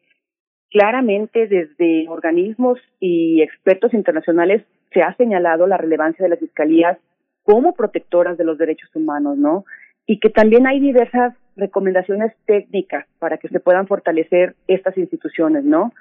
claramente 0.69 1.47
desde 1.47 2.07
organismos 2.07 2.79
y 2.99 3.41
expertos 3.41 3.93
internacionales 3.93 4.63
se 4.93 5.01
ha 5.01 5.15
señalado 5.15 5.67
la 5.67 5.77
relevancia 5.77 6.23
de 6.23 6.29
las 6.29 6.39
fiscalías 6.39 6.97
como 7.43 7.73
protectoras 7.73 8.37
de 8.37 8.43
los 8.43 8.57
derechos 8.57 8.89
humanos, 8.95 9.37
¿no? 9.37 9.65
Y 10.05 10.19
que 10.19 10.29
también 10.29 10.67
hay 10.67 10.79
diversas 10.79 11.33
recomendaciones 11.55 12.33
técnicas 12.45 13.05
para 13.19 13.37
que 13.37 13.47
se 13.49 13.59
puedan 13.59 13.87
fortalecer 13.87 14.55
estas 14.67 14.97
instituciones, 14.97 15.63
¿no? 15.63 15.93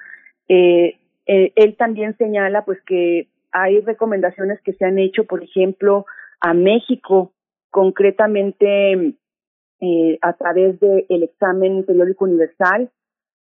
Eh, 0.47 0.97
eh, 1.27 1.51
él 1.55 1.75
también 1.77 2.17
señala, 2.17 2.65
pues, 2.65 2.81
que 2.81 3.27
hay 3.51 3.79
recomendaciones 3.81 4.59
que 4.61 4.73
se 4.73 4.85
han 4.85 4.99
hecho, 4.99 5.25
por 5.25 5.43
ejemplo, 5.43 6.05
a 6.39 6.53
México, 6.53 7.31
concretamente 7.69 9.15
eh, 9.81 10.17
a 10.21 10.33
través 10.33 10.79
del 10.79 11.23
examen 11.23 11.85
periódico 11.85 12.25
universal, 12.25 12.89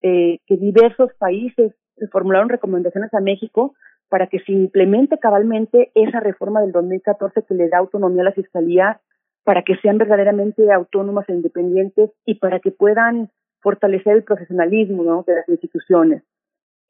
que 0.02 0.56
diversos 0.56 1.12
países 1.18 1.74
formularon 2.10 2.48
recomendaciones 2.48 3.12
a 3.12 3.20
México 3.20 3.74
para 4.10 4.26
que 4.26 4.40
se 4.40 4.52
implemente 4.52 5.18
cabalmente 5.18 5.90
esa 5.94 6.20
reforma 6.20 6.60
del 6.60 6.72
2014 6.72 7.44
que 7.44 7.54
le 7.54 7.68
da 7.68 7.78
autonomía 7.78 8.22
a 8.22 8.26
la 8.26 8.32
Fiscalía 8.32 9.00
para 9.44 9.62
que 9.62 9.76
sean 9.76 9.96
verdaderamente 9.96 10.70
autónomas 10.70 11.26
e 11.28 11.32
independientes 11.32 12.10
y 12.26 12.34
para 12.34 12.60
que 12.60 12.72
puedan 12.72 13.30
fortalecer 13.60 14.14
el 14.16 14.24
profesionalismo 14.24 15.24
de 15.26 15.34
las 15.36 15.48
instituciones. 15.48 16.22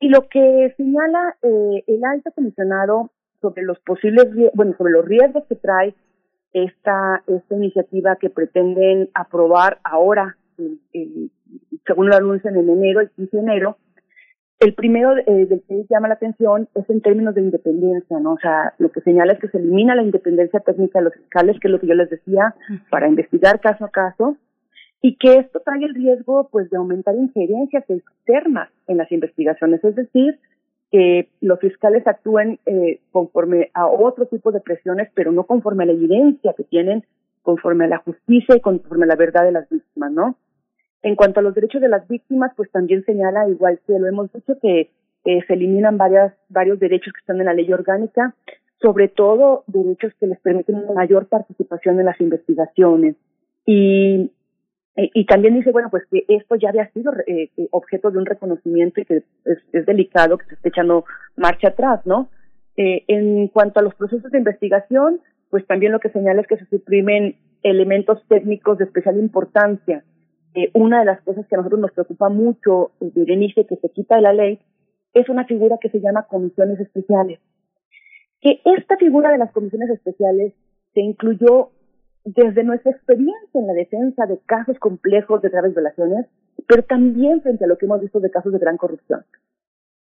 Y 0.00 0.08
lo 0.08 0.28
que 0.28 0.74
señala 0.76 1.36
eh, 1.42 1.84
el 1.86 2.04
alto 2.04 2.32
comisionado 2.32 3.10
sobre 3.40 3.62
los 3.62 3.78
posibles, 3.80 4.26
bueno, 4.54 4.74
sobre 4.76 4.92
los 4.92 5.04
riesgos 5.04 5.44
que 5.48 5.56
trae 5.56 5.94
esta, 6.52 7.22
esta 7.26 7.54
iniciativa 7.54 8.16
que 8.16 8.30
pretenden 8.30 9.10
aprobar 9.14 9.78
ahora 9.84 10.36
según 11.86 12.08
lo 12.08 12.16
anuncian 12.16 12.56
en 12.56 12.68
enero, 12.68 13.00
el 13.00 13.10
15 13.10 13.36
de 13.36 13.42
enero, 13.42 13.76
el 14.60 14.74
primero 14.74 15.16
eh, 15.16 15.46
del 15.46 15.62
que 15.66 15.86
llama 15.88 16.08
la 16.08 16.14
atención 16.14 16.68
es 16.74 16.88
en 16.90 17.00
términos 17.00 17.34
de 17.34 17.40
independencia, 17.40 18.20
¿no? 18.20 18.34
O 18.34 18.38
sea, 18.38 18.74
lo 18.78 18.90
que 18.92 19.00
señala 19.00 19.32
es 19.32 19.40
que 19.40 19.48
se 19.48 19.56
elimina 19.56 19.94
la 19.94 20.02
independencia 20.02 20.60
técnica 20.60 20.98
de 20.98 21.06
los 21.06 21.14
fiscales, 21.14 21.58
que 21.58 21.68
es 21.68 21.72
lo 21.72 21.80
que 21.80 21.86
yo 21.86 21.94
les 21.94 22.10
decía, 22.10 22.54
para 22.90 23.08
investigar 23.08 23.60
caso 23.60 23.86
a 23.86 23.90
caso, 23.90 24.36
y 25.00 25.16
que 25.16 25.38
esto 25.38 25.60
trae 25.64 25.82
el 25.82 25.94
riesgo, 25.94 26.48
pues, 26.52 26.68
de 26.68 26.76
aumentar 26.76 27.14
injerencias 27.16 27.88
externas 27.88 28.68
en 28.86 28.98
las 28.98 29.10
investigaciones, 29.10 29.82
es 29.82 29.96
decir, 29.96 30.38
que 30.92 31.28
los 31.40 31.58
fiscales 31.58 32.06
actúen 32.06 32.58
eh, 32.66 33.00
conforme 33.12 33.70
a 33.72 33.86
otro 33.86 34.26
tipo 34.26 34.52
de 34.52 34.60
presiones, 34.60 35.08
pero 35.14 35.32
no 35.32 35.44
conforme 35.44 35.84
a 35.84 35.86
la 35.86 35.92
evidencia 35.92 36.52
que 36.54 36.64
tienen, 36.64 37.04
conforme 37.42 37.86
a 37.86 37.88
la 37.88 37.98
justicia 37.98 38.56
y 38.56 38.60
conforme 38.60 39.04
a 39.04 39.08
la 39.08 39.16
verdad 39.16 39.44
de 39.44 39.52
las 39.52 39.70
víctimas, 39.70 40.12
¿no? 40.12 40.36
En 41.02 41.16
cuanto 41.16 41.40
a 41.40 41.42
los 41.42 41.54
derechos 41.54 41.80
de 41.80 41.88
las 41.88 42.06
víctimas, 42.08 42.52
pues 42.56 42.70
también 42.70 43.04
señala, 43.04 43.48
igual 43.48 43.80
que 43.86 43.98
lo 43.98 44.06
hemos 44.06 44.32
dicho, 44.32 44.58
que 44.60 44.90
se 45.24 45.52
eliminan 45.52 45.98
varias, 45.98 46.32
varios 46.48 46.78
derechos 46.78 47.12
que 47.12 47.20
están 47.20 47.40
en 47.40 47.46
la 47.46 47.54
ley 47.54 47.72
orgánica, 47.72 48.34
sobre 48.80 49.08
todo 49.08 49.64
derechos 49.66 50.12
que 50.18 50.26
les 50.26 50.40
permiten 50.40 50.76
una 50.76 50.92
mayor 50.92 51.26
participación 51.26 52.00
en 52.00 52.06
las 52.06 52.20
investigaciones. 52.20 53.16
Y, 53.66 54.30
y 54.96 55.24
también 55.26 55.54
dice, 55.54 55.70
bueno, 55.70 55.88
pues 55.90 56.04
que 56.10 56.24
esto 56.28 56.56
ya 56.56 56.70
había 56.70 56.90
sido 56.90 57.12
eh, 57.26 57.50
eh, 57.56 57.68
objeto 57.70 58.10
de 58.10 58.18
un 58.18 58.26
reconocimiento 58.26 59.00
y 59.00 59.04
que 59.04 59.22
es, 59.44 59.86
delicado 59.86 60.38
que 60.38 60.46
se 60.46 60.54
esté 60.54 60.68
echando 60.70 61.04
marcha 61.36 61.68
atrás, 61.68 62.00
¿no? 62.04 62.28
Eh, 62.76 63.04
en 63.08 63.48
cuanto 63.48 63.80
a 63.80 63.82
los 63.82 63.94
procesos 63.94 64.30
de 64.30 64.38
investigación, 64.38 65.20
pues 65.50 65.66
también 65.66 65.92
lo 65.92 66.00
que 66.00 66.10
señala 66.10 66.40
es 66.40 66.46
que 66.46 66.56
se 66.56 66.66
suprimen 66.66 67.36
elementos 67.62 68.22
técnicos 68.28 68.78
de 68.78 68.84
especial 68.84 69.18
importancia 69.18 70.02
eh, 70.54 70.70
una 70.74 71.00
de 71.00 71.06
las 71.06 71.20
cosas 71.22 71.46
que 71.46 71.54
a 71.54 71.58
nosotros 71.58 71.80
nos 71.80 71.92
preocupa 71.92 72.28
mucho, 72.28 72.92
eh, 73.00 73.10
Berenice, 73.14 73.66
que 73.66 73.76
se 73.76 73.90
quita 73.90 74.16
de 74.16 74.22
la 74.22 74.32
ley, 74.32 74.60
es 75.14 75.28
una 75.28 75.44
figura 75.44 75.78
que 75.80 75.90
se 75.90 76.00
llama 76.00 76.26
comisiones 76.28 76.80
especiales. 76.80 77.40
Que 78.40 78.60
esta 78.64 78.96
figura 78.96 79.30
de 79.30 79.38
las 79.38 79.52
comisiones 79.52 79.90
especiales 79.90 80.54
se 80.94 81.00
incluyó 81.00 81.70
desde 82.24 82.64
nuestra 82.64 82.92
experiencia 82.92 83.60
en 83.60 83.66
la 83.66 83.72
defensa 83.72 84.26
de 84.26 84.38
casos 84.46 84.78
complejos 84.78 85.40
de 85.42 85.48
graves 85.48 85.74
violaciones, 85.74 86.26
pero 86.66 86.82
también 86.82 87.40
frente 87.42 87.64
a 87.64 87.68
lo 87.68 87.78
que 87.78 87.86
hemos 87.86 88.00
visto 88.00 88.20
de 88.20 88.30
casos 88.30 88.52
de 88.52 88.58
gran 88.58 88.76
corrupción. 88.76 89.24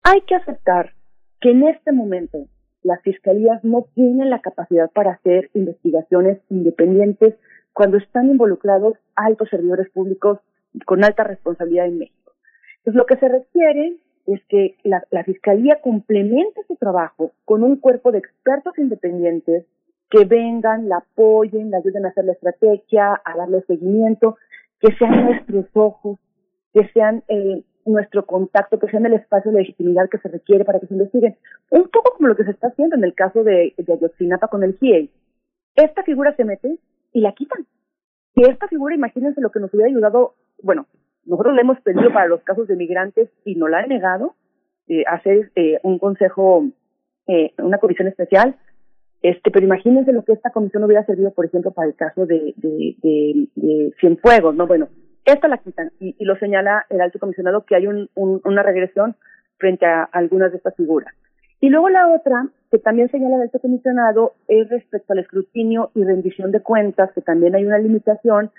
Hay 0.02 0.22
que 0.22 0.34
aceptar 0.34 0.94
que 1.40 1.50
en 1.50 1.64
este 1.64 1.92
momento 1.92 2.46
las 2.82 3.02
fiscalías 3.02 3.62
no 3.62 3.86
tienen 3.94 4.30
la 4.30 4.40
capacidad 4.40 4.90
para 4.90 5.12
hacer 5.12 5.50
investigaciones 5.54 6.40
independientes 6.48 7.34
cuando 7.72 7.98
están 7.98 8.26
involucrados 8.26 8.94
altos 9.14 9.48
servidores 9.48 9.90
públicos 9.90 10.38
con 10.86 11.04
alta 11.04 11.24
responsabilidad 11.24 11.86
en 11.86 11.98
México. 11.98 12.32
Entonces, 12.78 12.94
lo 12.94 13.06
que 13.06 13.16
se 13.16 13.28
requiere 13.28 13.96
es 14.26 14.40
que 14.48 14.76
la, 14.84 15.24
Fiscalía 15.24 15.80
complemente 15.82 16.62
su 16.66 16.76
trabajo 16.76 17.32
con 17.44 17.62
un 17.62 17.76
cuerpo 17.76 18.12
de 18.12 18.18
expertos 18.18 18.78
independientes 18.78 19.66
que 20.10 20.24
vengan, 20.24 20.88
la 20.88 20.98
apoyen, 20.98 21.70
la 21.70 21.78
ayuden 21.78 22.06
a 22.06 22.08
hacer 22.08 22.24
la 22.24 22.32
estrategia, 22.32 23.20
a 23.24 23.36
darle 23.36 23.62
seguimiento, 23.62 24.36
que 24.80 24.94
sean 24.96 25.24
nuestros 25.24 25.66
ojos, 25.74 26.18
que 26.72 26.88
sean 26.92 27.22
eh, 27.28 27.62
nuestro 27.84 28.26
contacto, 28.26 28.78
que 28.78 28.88
sean 28.88 29.06
el 29.06 29.14
espacio 29.14 29.52
de 29.52 29.58
legitimidad 29.58 30.08
que 30.08 30.18
se 30.18 30.28
requiere 30.28 30.64
para 30.64 30.80
que 30.80 30.86
se 30.86 30.94
investiguen. 30.94 31.36
Un 31.70 31.88
poco 31.88 32.14
como 32.16 32.28
lo 32.28 32.36
que 32.36 32.44
se 32.44 32.50
está 32.50 32.68
haciendo 32.68 32.96
en 32.96 33.04
el 33.04 33.14
caso 33.14 33.44
de, 33.44 33.74
de 33.76 33.92
Ayotzinapa 33.92 34.48
con 34.48 34.62
el 34.62 34.76
GIEI. 34.78 35.10
Esta 35.76 36.02
figura 36.02 36.34
se 36.36 36.44
mete 36.44 36.78
y 37.12 37.20
la 37.20 37.32
quitan. 37.32 37.66
Que 38.34 38.42
esta 38.42 38.68
figura, 38.68 38.94
imagínense 38.94 39.40
lo 39.40 39.50
que 39.50 39.60
nos 39.60 39.72
hubiera 39.74 39.90
ayudado, 39.90 40.34
bueno, 40.62 40.86
nosotros 41.26 41.54
le 41.54 41.62
hemos 41.62 41.80
pedido 41.80 42.12
para 42.12 42.26
los 42.26 42.42
casos 42.42 42.68
de 42.68 42.76
migrantes 42.76 43.30
y 43.44 43.54
no 43.54 43.68
la 43.68 43.80
ha 43.80 43.86
negado, 43.86 44.34
eh, 44.88 45.04
hacer 45.06 45.50
eh, 45.56 45.78
un 45.82 45.98
consejo, 45.98 46.64
eh, 47.26 47.52
una 47.58 47.78
comisión 47.78 48.08
especial, 48.08 48.56
este, 49.22 49.50
pero 49.50 49.66
imagínense 49.66 50.12
lo 50.12 50.24
que 50.24 50.32
esta 50.32 50.50
comisión 50.50 50.82
hubiera 50.84 51.04
servido, 51.04 51.32
por 51.32 51.44
ejemplo, 51.44 51.72
para 51.72 51.88
el 51.88 51.94
caso 51.94 52.26
de, 52.26 52.54
de, 52.56 53.92
Cienfuegos, 54.00 54.54
¿no? 54.56 54.66
Bueno, 54.66 54.88
esta 55.26 55.46
la 55.46 55.58
quitan 55.58 55.92
y, 56.00 56.16
y, 56.18 56.24
lo 56.24 56.36
señala 56.36 56.86
el 56.88 57.02
alto 57.02 57.18
comisionado 57.18 57.66
que 57.66 57.76
hay 57.76 57.86
un, 57.86 58.08
una 58.14 58.62
regresión 58.62 59.14
frente 59.58 59.84
a 59.84 60.04
algunas 60.04 60.50
de 60.52 60.56
estas 60.56 60.74
figuras. 60.74 61.14
Y 61.60 61.68
luego 61.68 61.88
la 61.90 62.08
otra, 62.08 62.46
que 62.70 62.78
también 62.78 63.10
señala 63.10 63.36
el 63.36 63.42
alto 63.42 63.58
comisionado, 63.60 64.32
es 64.48 64.68
respecto 64.70 65.12
al 65.12 65.20
escrutinio 65.20 65.90
y 65.94 66.04
rendición 66.04 66.52
de 66.52 66.60
cuentas, 66.60 67.10
que 67.12 67.20
también 67.20 67.54
hay 67.54 67.64
una 67.64 67.78
limitación 67.78 68.50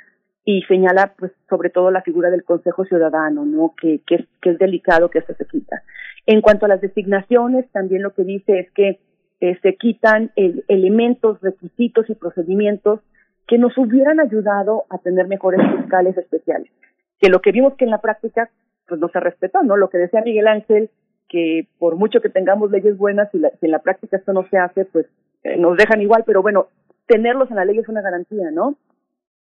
y 0.46 0.64
señala 0.64 1.14
pues 1.18 1.32
sobre 1.50 1.70
todo 1.70 1.92
la 1.92 2.02
figura 2.02 2.30
del 2.30 2.44
Consejo 2.44 2.86
Ciudadano, 2.86 3.46
¿no? 3.46 3.74
Que, 3.80 4.02
que, 4.06 4.16
es, 4.16 4.26
que 4.42 4.52
es 4.52 4.60
delicado 4.60 5.10
que 5.10 5.20
esto 5.20 5.34
se 5.36 5.46
quita. 5.46 5.84
En 6.26 6.42
cuanto 6.42 6.66
a 6.66 6.70
las 6.70 6.82
designaciones, 6.82 7.70
también 7.72 8.04
lo 8.04 8.14
que 8.14 8.24
dice 8.24 8.60
es 8.60 8.72
que 8.72 9.00
eh, 9.40 9.58
se 9.62 9.76
quitan 9.76 10.32
elementos, 10.36 11.42
requisitos 11.42 12.10
y 12.10 12.16
procedimientos 12.16 13.00
que 13.48 13.58
nos 13.58 13.76
hubieran 13.78 14.20
ayudado 14.20 14.86
a 14.90 15.00
tener 15.00 15.28
mejores 15.28 15.60
fiscales 15.78 16.16
especiales. 16.18 16.72
Que 17.20 17.30
lo 17.30 17.42
que 17.42 17.52
vimos 17.52 17.74
que 17.76 17.86
en 17.86 17.92
la 17.92 18.02
práctica 18.02 18.50
pues 18.88 19.00
no 19.00 19.10
se 19.10 19.20
respetó, 19.20 19.64
¿no? 19.64 19.78
Lo 19.78 19.90
que 19.90 19.98
decía 19.98 20.22
Miguel 20.22 20.48
Ángel 20.48 20.90
que 21.32 21.68
por 21.80 21.96
mucho 21.96 22.20
que 22.20 22.30
tengamos 22.30 22.70
leyes 22.72 22.98
buenas, 22.98 23.34
y 23.34 23.40
si 23.40 23.66
en 23.66 23.72
la 23.72 23.80
práctica 23.80 24.18
esto 24.18 24.34
no 24.34 24.46
se 24.50 24.58
hace, 24.58 24.84
pues 24.84 25.08
eh, 25.44 25.56
nos 25.58 25.78
dejan 25.78 26.02
igual, 26.02 26.24
pero 26.26 26.42
bueno, 26.42 26.68
tenerlos 27.08 27.50
en 27.50 27.56
la 27.56 27.66
ley 27.66 27.80
es 27.80 27.88
una 27.88 28.02
garantía, 28.02 28.52
¿no? 28.52 28.76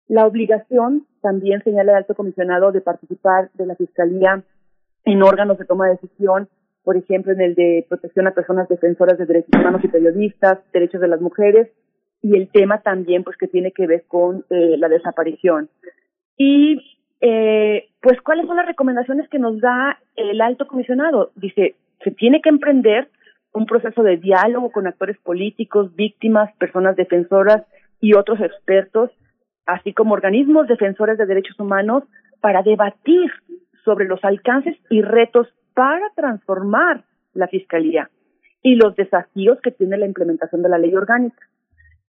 La 0.07 0.25
obligación, 0.25 1.05
también 1.21 1.61
señala 1.63 1.91
el 1.91 1.97
alto 1.97 2.15
comisionado, 2.15 2.71
de 2.71 2.79
participar 2.79 3.49
de 3.55 3.65
la 3.65 3.75
Fiscalía 3.75 4.41
en 5.03 5.21
órganos 5.21 5.57
de 5.57 5.65
toma 5.65 5.87
de 5.87 5.97
decisión, 6.01 6.47
por 6.83 6.95
ejemplo, 6.95 7.33
en 7.33 7.41
el 7.41 7.55
de 7.55 7.85
protección 7.89 8.27
a 8.27 8.33
personas 8.33 8.69
defensoras 8.69 9.17
de 9.17 9.25
derechos 9.25 9.59
humanos 9.59 9.81
y 9.83 9.89
periodistas, 9.89 10.59
derechos 10.71 11.01
de 11.01 11.09
las 11.09 11.19
mujeres, 11.19 11.69
y 12.21 12.37
el 12.37 12.49
tema 12.49 12.81
también 12.81 13.23
pues 13.23 13.35
que 13.35 13.47
tiene 13.47 13.73
que 13.73 13.85
ver 13.85 14.05
con 14.07 14.45
eh, 14.49 14.77
la 14.77 14.87
desaparición. 14.87 15.69
Y 16.37 17.00
eh, 17.21 17.89
pues 18.01 18.19
cuáles 18.21 18.47
son 18.47 18.57
las 18.57 18.65
recomendaciones 18.65 19.29
que 19.29 19.39
nos 19.39 19.59
da 19.61 19.99
el 20.15 20.41
alto 20.41 20.67
comisionado. 20.67 21.31
Dice, 21.35 21.75
se 22.03 22.11
tiene 22.11 22.41
que 22.41 22.49
emprender 22.49 23.09
un 23.53 23.65
proceso 23.65 24.01
de 24.01 24.17
diálogo 24.17 24.71
con 24.71 24.87
actores 24.87 25.17
políticos, 25.19 25.95
víctimas, 25.95 26.51
personas 26.57 26.95
defensoras 26.95 27.63
y 27.99 28.15
otros 28.15 28.39
expertos, 28.41 29.11
así 29.65 29.93
como 29.93 30.13
organismos 30.13 30.67
defensores 30.67 31.17
de 31.17 31.27
derechos 31.27 31.59
humanos, 31.59 32.03
para 32.39 32.63
debatir 32.63 33.31
sobre 33.85 34.05
los 34.05 34.23
alcances 34.23 34.75
y 34.89 35.01
retos 35.01 35.47
para 35.75 36.09
transformar 36.15 37.03
la 37.33 37.47
Fiscalía 37.47 38.09
y 38.63 38.75
los 38.75 38.95
desafíos 38.95 39.59
que 39.61 39.71
tiene 39.71 39.97
la 39.97 40.07
implementación 40.07 40.61
de 40.63 40.69
la 40.69 40.77
ley 40.77 40.93
orgánica. 40.95 41.47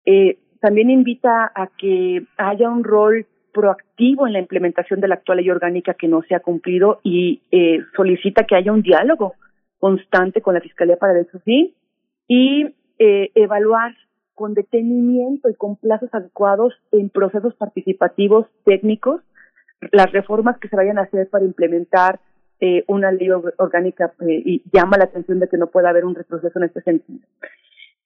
Eh, 0.05 0.39
también 0.60 0.90
invita 0.90 1.51
a 1.55 1.68
que 1.76 2.24
haya 2.36 2.70
un 2.70 2.84
rol 2.84 3.26
proactivo 3.53 4.27
en 4.27 4.33
la 4.33 4.39
implementación 4.39 5.01
de 5.01 5.09
la 5.09 5.15
actual 5.15 5.39
ley 5.39 5.51
orgánica 5.51 5.95
que 5.95 6.09
no 6.09 6.23
se 6.23 6.35
ha 6.35 6.41
cumplido 6.41 7.01
y 7.03 7.43
eh, 7.51 7.81
solicita 7.97 8.45
que 8.45 8.57
haya 8.57 8.73
un 8.73 8.83
diálogo 8.83 9.35
constante 9.79 10.41
con 10.41 10.55
la 10.55 10.61
Fiscalía 10.61 10.97
para 10.97 11.19
el 11.19 11.27
fin 11.45 11.74
y 12.29 12.74
eh, 12.99 13.31
evaluar 13.35 13.95
con 14.35 14.55
detenimiento 14.55 15.49
y 15.51 15.55
con 15.55 15.77
plazos 15.77 16.09
adecuados 16.12 16.74
en 16.93 17.11
procesos 17.11 17.55
participativos 17.55 18.47
técnicos 18.65 19.23
las 19.91 20.11
reformas 20.12 20.59
que 20.59 20.69
se 20.69 20.77
vayan 20.77 20.99
a 20.99 21.03
hacer 21.03 21.29
para 21.29 21.45
implementar 21.45 22.20
eh, 22.61 22.85
una 22.87 23.11
ley 23.11 23.29
orgánica 23.31 24.12
eh, 24.20 24.43
y 24.45 24.62
llama 24.73 24.97
la 24.97 25.05
atención 25.05 25.41
de 25.41 25.49
que 25.49 25.57
no 25.57 25.66
pueda 25.66 25.91
haber 25.91 26.05
un 26.05 26.15
retroceso 26.15 26.59
en 26.59 26.65
este 26.65 26.81
sentido. 26.83 27.27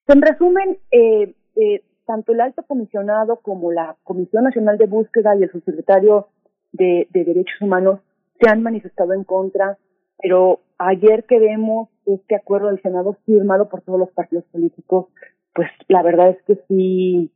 En 0.09 0.23
resumen, 0.23 0.79
eh, 0.91 1.35
eh, 1.57 1.83
tanto 2.07 2.33
el 2.33 2.41
alto 2.41 2.63
comisionado 2.63 3.41
como 3.41 3.73
la 3.73 3.97
Comisión 4.05 4.45
Nacional 4.45 4.79
de 4.79 4.87
Búsqueda 4.87 5.37
y 5.37 5.43
el 5.43 5.51
subsecretario 5.51 6.29
de, 6.73 7.09
de 7.11 7.25
Derechos 7.25 7.61
Humanos 7.61 8.01
se 8.41 8.49
han 8.49 8.63
manifestado 8.63 9.13
en 9.13 9.25
contra, 9.25 9.79
pero 10.19 10.61
ayer 10.79 11.25
que 11.25 11.39
vemos 11.39 11.89
este 12.07 12.37
acuerdo 12.37 12.69
del 12.69 12.83
Senado 12.83 13.17
firmado 13.25 13.69
por 13.69 13.83
todos 13.83 13.99
los 13.99 14.11
partidos 14.11 14.45
políticos, 14.47 15.09
pues 15.55 15.69
la 15.89 16.03
verdad 16.03 16.31
es 16.31 16.43
que 16.43 16.63
sí, 16.69 17.33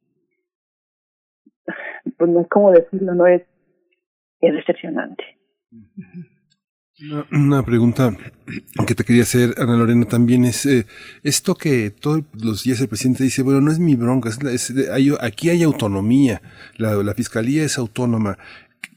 pues 2.17 2.31
no 2.31 2.41
es 2.41 2.49
como 2.49 2.71
decirlo, 2.71 3.15
no 3.15 3.27
es, 3.27 3.43
es 4.41 4.55
decepcionante. 4.55 5.25
Una, 7.33 7.65
pregunta 7.65 8.15
que 8.87 8.95
te 8.95 9.05
quería 9.05 9.23
hacer, 9.23 9.55
Ana 9.57 9.77
Lorena, 9.77 10.05
también 10.05 10.45
es 10.45 10.67
eh, 10.67 10.87
esto 11.23 11.55
que 11.55 11.91
todos 11.91 12.25
los 12.35 12.65
días 12.65 12.79
el 12.81 12.89
presidente 12.89 13.25
dice, 13.25 13.41
bueno, 13.43 13.63
no 13.63 13.73
es 13.73 13.79
mi 13.79 13.97
bronca, 13.97 14.29
es, 14.29 14.75
hay, 14.93 15.11
aquí 15.21 15.49
hay 15.49 15.63
autonomía, 15.63 16.43
la, 16.77 16.95
la 16.97 17.15
fiscalía 17.15 17.65
es 17.65 17.79
autónoma, 17.79 18.37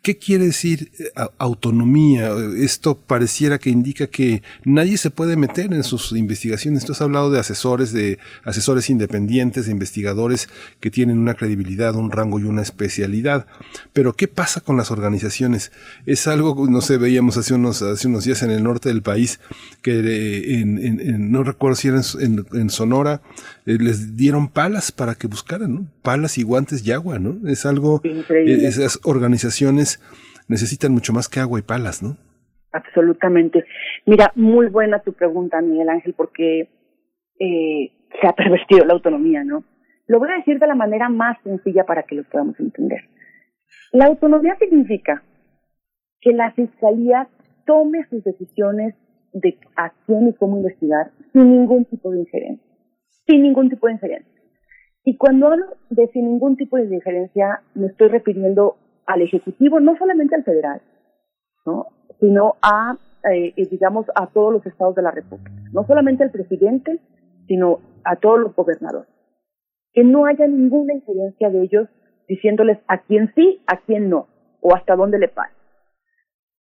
¿Qué 0.03 0.17
quiere 0.17 0.47
decir 0.47 0.91
eh, 0.99 1.05
autonomía? 1.37 2.33
Esto 2.57 2.97
pareciera 2.97 3.57
que 3.57 3.69
indica 3.69 4.07
que 4.07 4.43
nadie 4.65 4.97
se 4.97 5.11
puede 5.11 5.37
meter 5.37 5.73
en 5.73 5.81
sus 5.85 6.11
investigaciones. 6.11 6.83
Tú 6.83 6.91
has 6.91 7.01
hablado 7.01 7.31
de 7.31 7.39
asesores, 7.39 7.93
de 7.93 8.19
asesores 8.43 8.89
independientes, 8.89 9.65
de 9.65 9.71
investigadores 9.71 10.49
que 10.81 10.91
tienen 10.91 11.19
una 11.19 11.35
credibilidad, 11.35 11.95
un 11.95 12.11
rango 12.11 12.37
y 12.37 12.43
una 12.43 12.61
especialidad. 12.61 13.47
Pero 13.93 14.11
¿qué 14.11 14.27
pasa 14.27 14.59
con 14.59 14.75
las 14.75 14.91
organizaciones? 14.91 15.71
Es 16.05 16.27
algo, 16.27 16.67
no 16.69 16.81
sé, 16.81 16.97
veíamos 16.97 17.37
hace 17.37 17.53
unos, 17.53 17.81
hace 17.81 18.09
unos 18.09 18.25
días 18.25 18.43
en 18.43 18.51
el 18.51 18.61
norte 18.61 18.89
del 18.89 19.03
país, 19.03 19.39
que 19.81 19.99
eh, 19.99 20.59
en, 20.59 21.31
no 21.31 21.43
recuerdo 21.43 21.77
si 21.77 21.87
era 21.87 22.01
en, 22.19 22.69
Sonora, 22.69 23.21
eh, 23.65 23.77
les 23.79 24.17
dieron 24.17 24.49
palas 24.49 24.91
para 24.91 25.15
que 25.15 25.27
buscaran, 25.27 25.73
¿no? 25.73 25.87
Palas 26.01 26.37
y 26.37 26.43
guantes 26.43 26.85
y 26.85 26.91
agua, 26.91 27.19
¿no? 27.19 27.47
Es 27.47 27.65
algo, 27.65 28.01
esas 28.03 28.99
organizaciones 29.03 29.92
necesitan 30.47 30.91
mucho 30.91 31.13
más 31.13 31.29
que 31.29 31.39
agua 31.39 31.59
y 31.59 31.63
palas, 31.63 32.03
¿no? 32.03 32.17
Absolutamente. 32.71 33.65
Mira, 34.05 34.31
muy 34.35 34.67
buena 34.67 34.99
tu 34.99 35.13
pregunta, 35.13 35.61
Miguel 35.61 35.89
Ángel, 35.89 36.13
porque 36.17 36.69
eh, 37.39 37.91
se 38.19 38.27
ha 38.27 38.33
pervertido 38.33 38.85
la 38.85 38.93
autonomía, 38.93 39.43
¿no? 39.43 39.63
Lo 40.07 40.19
voy 40.19 40.29
a 40.31 40.37
decir 40.37 40.59
de 40.59 40.67
la 40.67 40.75
manera 40.75 41.09
más 41.09 41.37
sencilla 41.43 41.85
para 41.85 42.03
que 42.03 42.15
lo 42.15 42.23
podamos 42.23 42.59
entender. 42.59 43.01
La 43.91 44.05
autonomía 44.05 44.57
significa 44.59 45.23
que 46.19 46.33
la 46.33 46.51
fiscalía 46.53 47.27
tome 47.65 48.05
sus 48.09 48.23
decisiones 48.23 48.95
de 49.33 49.57
a 49.75 49.91
quién 50.05 50.27
y 50.27 50.33
cómo 50.33 50.57
investigar 50.57 51.11
sin 51.31 51.49
ningún 51.49 51.85
tipo 51.85 52.11
de 52.11 52.19
injerencia. 52.19 52.67
Sin 53.25 53.43
ningún 53.43 53.69
tipo 53.69 53.87
de 53.87 53.93
injerencia. 53.93 54.41
Y 55.05 55.17
cuando 55.17 55.47
hablo 55.47 55.65
de 55.89 56.07
sin 56.07 56.25
ningún 56.25 56.55
tipo 56.55 56.77
de 56.77 56.85
injerencia, 56.85 57.61
me 57.75 57.87
estoy 57.87 58.09
refiriendo 58.09 58.77
al 59.05 59.21
Ejecutivo, 59.21 59.79
no 59.79 59.97
solamente 59.97 60.35
al 60.35 60.43
federal, 60.43 60.81
¿no? 61.65 61.87
sino 62.19 62.55
a, 62.61 62.97
eh, 63.31 63.53
eh, 63.55 63.67
digamos, 63.69 64.05
a 64.15 64.27
todos 64.27 64.53
los 64.53 64.65
estados 64.65 64.95
de 64.95 65.01
la 65.01 65.11
República. 65.11 65.51
No 65.71 65.85
solamente 65.85 66.23
al 66.23 66.31
presidente, 66.31 66.99
sino 67.47 67.79
a 68.03 68.15
todos 68.15 68.39
los 68.39 68.55
gobernadores. 68.55 69.09
Que 69.93 70.03
no 70.03 70.25
haya 70.25 70.47
ninguna 70.47 70.93
injerencia 70.93 71.49
de 71.49 71.63
ellos 71.63 71.89
diciéndoles 72.27 72.79
a 72.87 72.99
quién 72.99 73.31
sí, 73.35 73.61
a 73.67 73.77
quién 73.77 74.09
no, 74.09 74.27
o 74.61 74.73
hasta 74.75 74.95
dónde 74.95 75.19
le 75.19 75.27
pasa. 75.27 75.53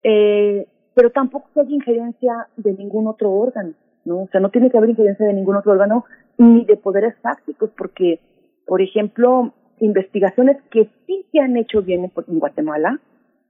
Eh, 0.02 0.66
pero 0.94 1.10
tampoco 1.10 1.48
hay 1.60 1.72
injerencia 1.72 2.48
de 2.56 2.72
ningún 2.72 3.06
otro 3.06 3.30
órgano, 3.30 3.74
¿no? 4.04 4.22
O 4.22 4.28
sea, 4.28 4.40
no 4.40 4.50
tiene 4.50 4.70
que 4.70 4.76
haber 4.76 4.90
injerencia 4.90 5.26
de 5.26 5.32
ningún 5.32 5.56
otro 5.56 5.72
órgano 5.72 6.04
ni 6.38 6.64
de 6.64 6.76
poderes 6.76 7.14
fácticos, 7.22 7.70
porque, 7.76 8.20
por 8.66 8.82
ejemplo, 8.82 9.54
investigaciones 9.82 10.58
que 10.70 10.88
sí 11.06 11.26
se 11.32 11.40
han 11.40 11.56
hecho 11.56 11.82
bien 11.82 12.04
en, 12.04 12.38
Guatemala 12.38 13.00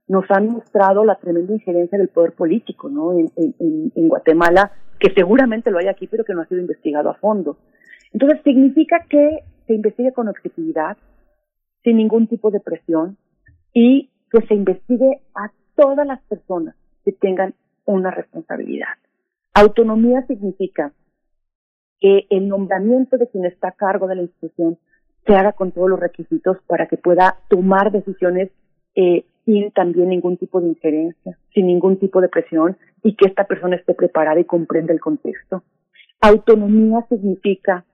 nos 0.07 0.25
han 0.29 0.47
mostrado 0.47 1.05
la 1.05 1.15
tremenda 1.15 1.53
injerencia 1.53 1.97
del 1.97 2.09
poder 2.09 2.33
político 2.33 2.89
¿no? 2.89 3.13
En, 3.13 3.31
en, 3.37 3.91
en, 3.95 4.09
Guatemala, 4.09 4.71
que 4.99 5.13
seguramente 5.13 5.71
lo 5.71 5.77
hay 5.77 5.87
aquí, 5.87 6.07
pero 6.07 6.25
que 6.25 6.33
no 6.33 6.41
ha 6.41 6.47
sido 6.47 6.59
investigado 6.59 7.09
a 7.09 7.15
fondo. 7.15 7.57
Entonces, 8.11 8.41
significa 8.43 9.05
que 9.09 9.43
se 9.67 9.73
investigue 9.73 10.11
con 10.11 10.27
objetividad, 10.27 10.97
sin 11.83 11.97
ningún 11.97 12.27
tipo 12.27 12.51
de 12.51 12.59
presión, 12.59 13.17
y 13.73 14.09
que 14.29 14.45
se 14.47 14.55
investigue 14.55 15.21
a 15.35 15.51
todas 15.75 16.05
las 16.05 16.21
personas 16.23 16.75
que 17.05 17.11
tengan 17.13 17.53
una 17.85 18.11
responsabilidad. 18.11 18.95
Autonomía 19.53 20.25
significa 20.27 20.93
que 21.99 22.25
el 22.29 22.47
nombramiento 22.47 23.17
de 23.17 23.27
quien 23.29 23.45
está 23.45 23.69
a 23.69 23.73
cargo 23.73 24.07
de 24.07 24.15
la 24.15 24.21
institución 24.23 24.77
se 25.25 25.35
haga 25.35 25.53
con 25.53 25.71
todos 25.71 25.89
los 25.89 25.99
requisitos 25.99 26.57
para 26.67 26.87
que 26.87 26.97
pueda 26.97 27.37
tomar 27.49 27.91
decisiones 27.91 28.49
eh, 28.95 29.25
sin 29.45 29.71
también 29.71 30.09
ningún 30.09 30.37
tipo 30.37 30.61
de 30.61 30.69
injerencia, 30.69 31.37
sin 31.53 31.67
ningún 31.67 31.97
tipo 31.97 32.21
de 32.21 32.29
presión 32.29 32.77
y 33.03 33.15
que 33.15 33.27
esta 33.27 33.45
persona 33.45 33.75
esté 33.75 33.93
preparada 33.93 34.39
y 34.39 34.45
comprenda 34.45 34.93
el 34.93 34.99
contexto. 34.99 35.63
Autonomía 36.21 37.05
significa 37.09 37.85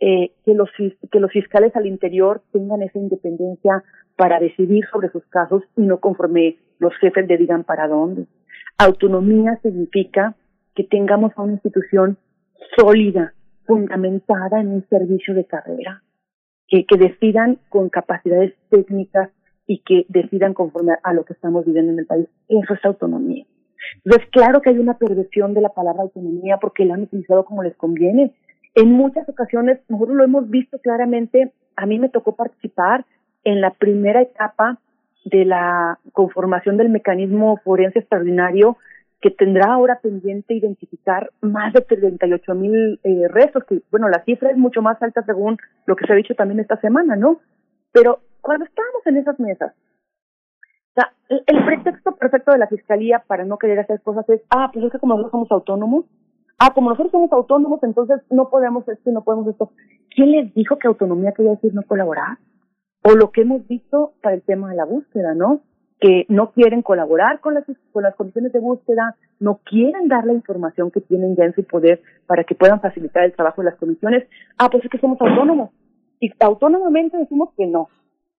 eh, 0.00 0.32
que, 0.44 0.54
los, 0.54 0.70
que 1.10 1.20
los 1.20 1.30
fiscales 1.30 1.74
al 1.76 1.86
interior 1.86 2.42
tengan 2.52 2.82
esa 2.82 2.98
independencia 2.98 3.82
para 4.16 4.40
decidir 4.40 4.84
sobre 4.90 5.10
sus 5.10 5.24
casos 5.26 5.62
y 5.76 5.82
no 5.82 5.98
conforme 5.98 6.56
los 6.78 6.94
jefes 6.98 7.26
le 7.28 7.36
digan 7.36 7.64
para 7.64 7.88
dónde. 7.88 8.26
Autonomía 8.78 9.58
significa 9.62 10.36
que 10.74 10.84
tengamos 10.84 11.32
a 11.36 11.42
una 11.42 11.54
institución 11.54 12.16
sólida, 12.76 13.34
fundamentada 13.66 14.60
en 14.60 14.68
un 14.68 14.86
servicio 14.88 15.34
de 15.34 15.44
carrera, 15.44 16.02
que, 16.68 16.84
que 16.86 16.96
decidan 16.96 17.58
con 17.68 17.88
capacidades 17.88 18.54
técnicas 18.70 19.30
y 19.66 19.80
que 19.80 20.06
decidan 20.08 20.54
conforme 20.54 20.94
a 21.02 21.12
lo 21.12 21.24
que 21.24 21.34
estamos 21.34 21.64
viviendo 21.64 21.92
en 21.92 21.98
el 21.98 22.06
país. 22.06 22.26
Eso 22.48 22.74
es 22.74 22.84
autonomía. 22.84 23.44
Entonces, 24.04 24.28
claro 24.30 24.60
que 24.60 24.70
hay 24.70 24.78
una 24.78 24.98
perversión 24.98 25.54
de 25.54 25.60
la 25.60 25.70
palabra 25.70 26.02
autonomía 26.02 26.58
porque 26.58 26.84
la 26.84 26.94
han 26.94 27.02
utilizado 27.02 27.44
como 27.44 27.62
les 27.62 27.76
conviene. 27.76 28.32
En 28.74 28.92
muchas 28.92 29.28
ocasiones, 29.28 29.80
nosotros 29.88 30.16
lo 30.16 30.24
hemos 30.24 30.48
visto 30.50 30.78
claramente, 30.78 31.52
a 31.76 31.86
mí 31.86 31.98
me 31.98 32.08
tocó 32.08 32.34
participar 32.34 33.04
en 33.44 33.60
la 33.60 33.70
primera 33.70 34.22
etapa 34.22 34.78
de 35.24 35.44
la 35.44 35.98
conformación 36.12 36.76
del 36.76 36.88
mecanismo 36.88 37.58
forense 37.64 37.98
extraordinario 37.98 38.76
que 39.20 39.30
tendrá 39.30 39.72
ahora 39.72 39.98
pendiente 40.00 40.54
identificar 40.54 41.30
más 41.40 41.72
de 41.72 41.80
38 41.80 42.54
mil 42.54 43.00
eh, 43.02 43.28
restos, 43.28 43.64
que 43.64 43.82
bueno, 43.90 44.08
la 44.08 44.22
cifra 44.24 44.50
es 44.50 44.56
mucho 44.56 44.80
más 44.80 45.02
alta 45.02 45.22
según 45.24 45.58
lo 45.86 45.96
que 45.96 46.06
se 46.06 46.12
ha 46.12 46.16
dicho 46.16 46.34
también 46.34 46.60
esta 46.60 46.80
semana, 46.80 47.16
¿no? 47.16 47.40
Pero 47.92 48.20
cuando 48.40 48.64
estábamos 48.64 49.06
en 49.06 49.16
esas 49.16 49.38
mesas, 49.40 49.74
o 50.90 51.00
sea, 51.00 51.12
el, 51.28 51.64
pretexto 51.64 52.16
perfecto 52.16 52.52
de 52.52 52.58
la 52.58 52.68
fiscalía 52.68 53.22
para 53.26 53.44
no 53.44 53.58
querer 53.58 53.80
hacer 53.80 54.00
cosas 54.02 54.28
es, 54.28 54.40
ah, 54.50 54.70
pues 54.72 54.84
es 54.84 54.92
que 54.92 54.98
como 54.98 55.14
nosotros 55.14 55.32
somos 55.32 55.50
autónomos, 55.50 56.04
ah, 56.58 56.72
como 56.72 56.90
nosotros 56.90 57.10
somos 57.10 57.32
autónomos, 57.32 57.82
entonces 57.82 58.20
no 58.30 58.50
podemos 58.50 58.88
esto 58.88 59.10
y 59.10 59.12
no 59.12 59.24
podemos 59.24 59.48
esto. 59.48 59.72
¿Quién 60.14 60.30
les 60.32 60.54
dijo 60.54 60.78
que 60.78 60.86
autonomía 60.86 61.32
quería 61.32 61.52
decir 61.52 61.74
no 61.74 61.82
colaborar? 61.82 62.38
O 63.02 63.14
lo 63.14 63.30
que 63.30 63.42
hemos 63.42 63.66
visto 63.66 64.14
para 64.22 64.36
el 64.36 64.42
tema 64.42 64.70
de 64.70 64.76
la 64.76 64.84
búsqueda, 64.84 65.34
¿no? 65.34 65.62
Que 66.00 66.26
no 66.28 66.52
quieren 66.52 66.82
colaborar 66.82 67.40
con 67.40 67.54
las, 67.54 67.64
con 67.92 68.02
las 68.02 68.14
comisiones 68.14 68.52
de 68.52 68.60
búsqueda, 68.60 69.16
no 69.40 69.60
quieren 69.64 70.08
dar 70.08 70.24
la 70.24 70.32
información 70.32 70.90
que 70.90 71.00
tienen 71.00 71.34
ya 71.36 71.44
en 71.44 71.54
su 71.54 71.64
poder 71.64 72.02
para 72.26 72.44
que 72.44 72.54
puedan 72.54 72.80
facilitar 72.80 73.24
el 73.24 73.34
trabajo 73.34 73.62
de 73.62 73.70
las 73.70 73.78
comisiones. 73.78 74.28
Ah, 74.58 74.68
pues 74.70 74.84
es 74.84 74.90
que 74.90 74.98
somos 74.98 75.20
autónomos. 75.20 75.70
y 76.20 76.32
autónomamente 76.40 77.16
decimos 77.16 77.50
que 77.56 77.66
no. 77.66 77.88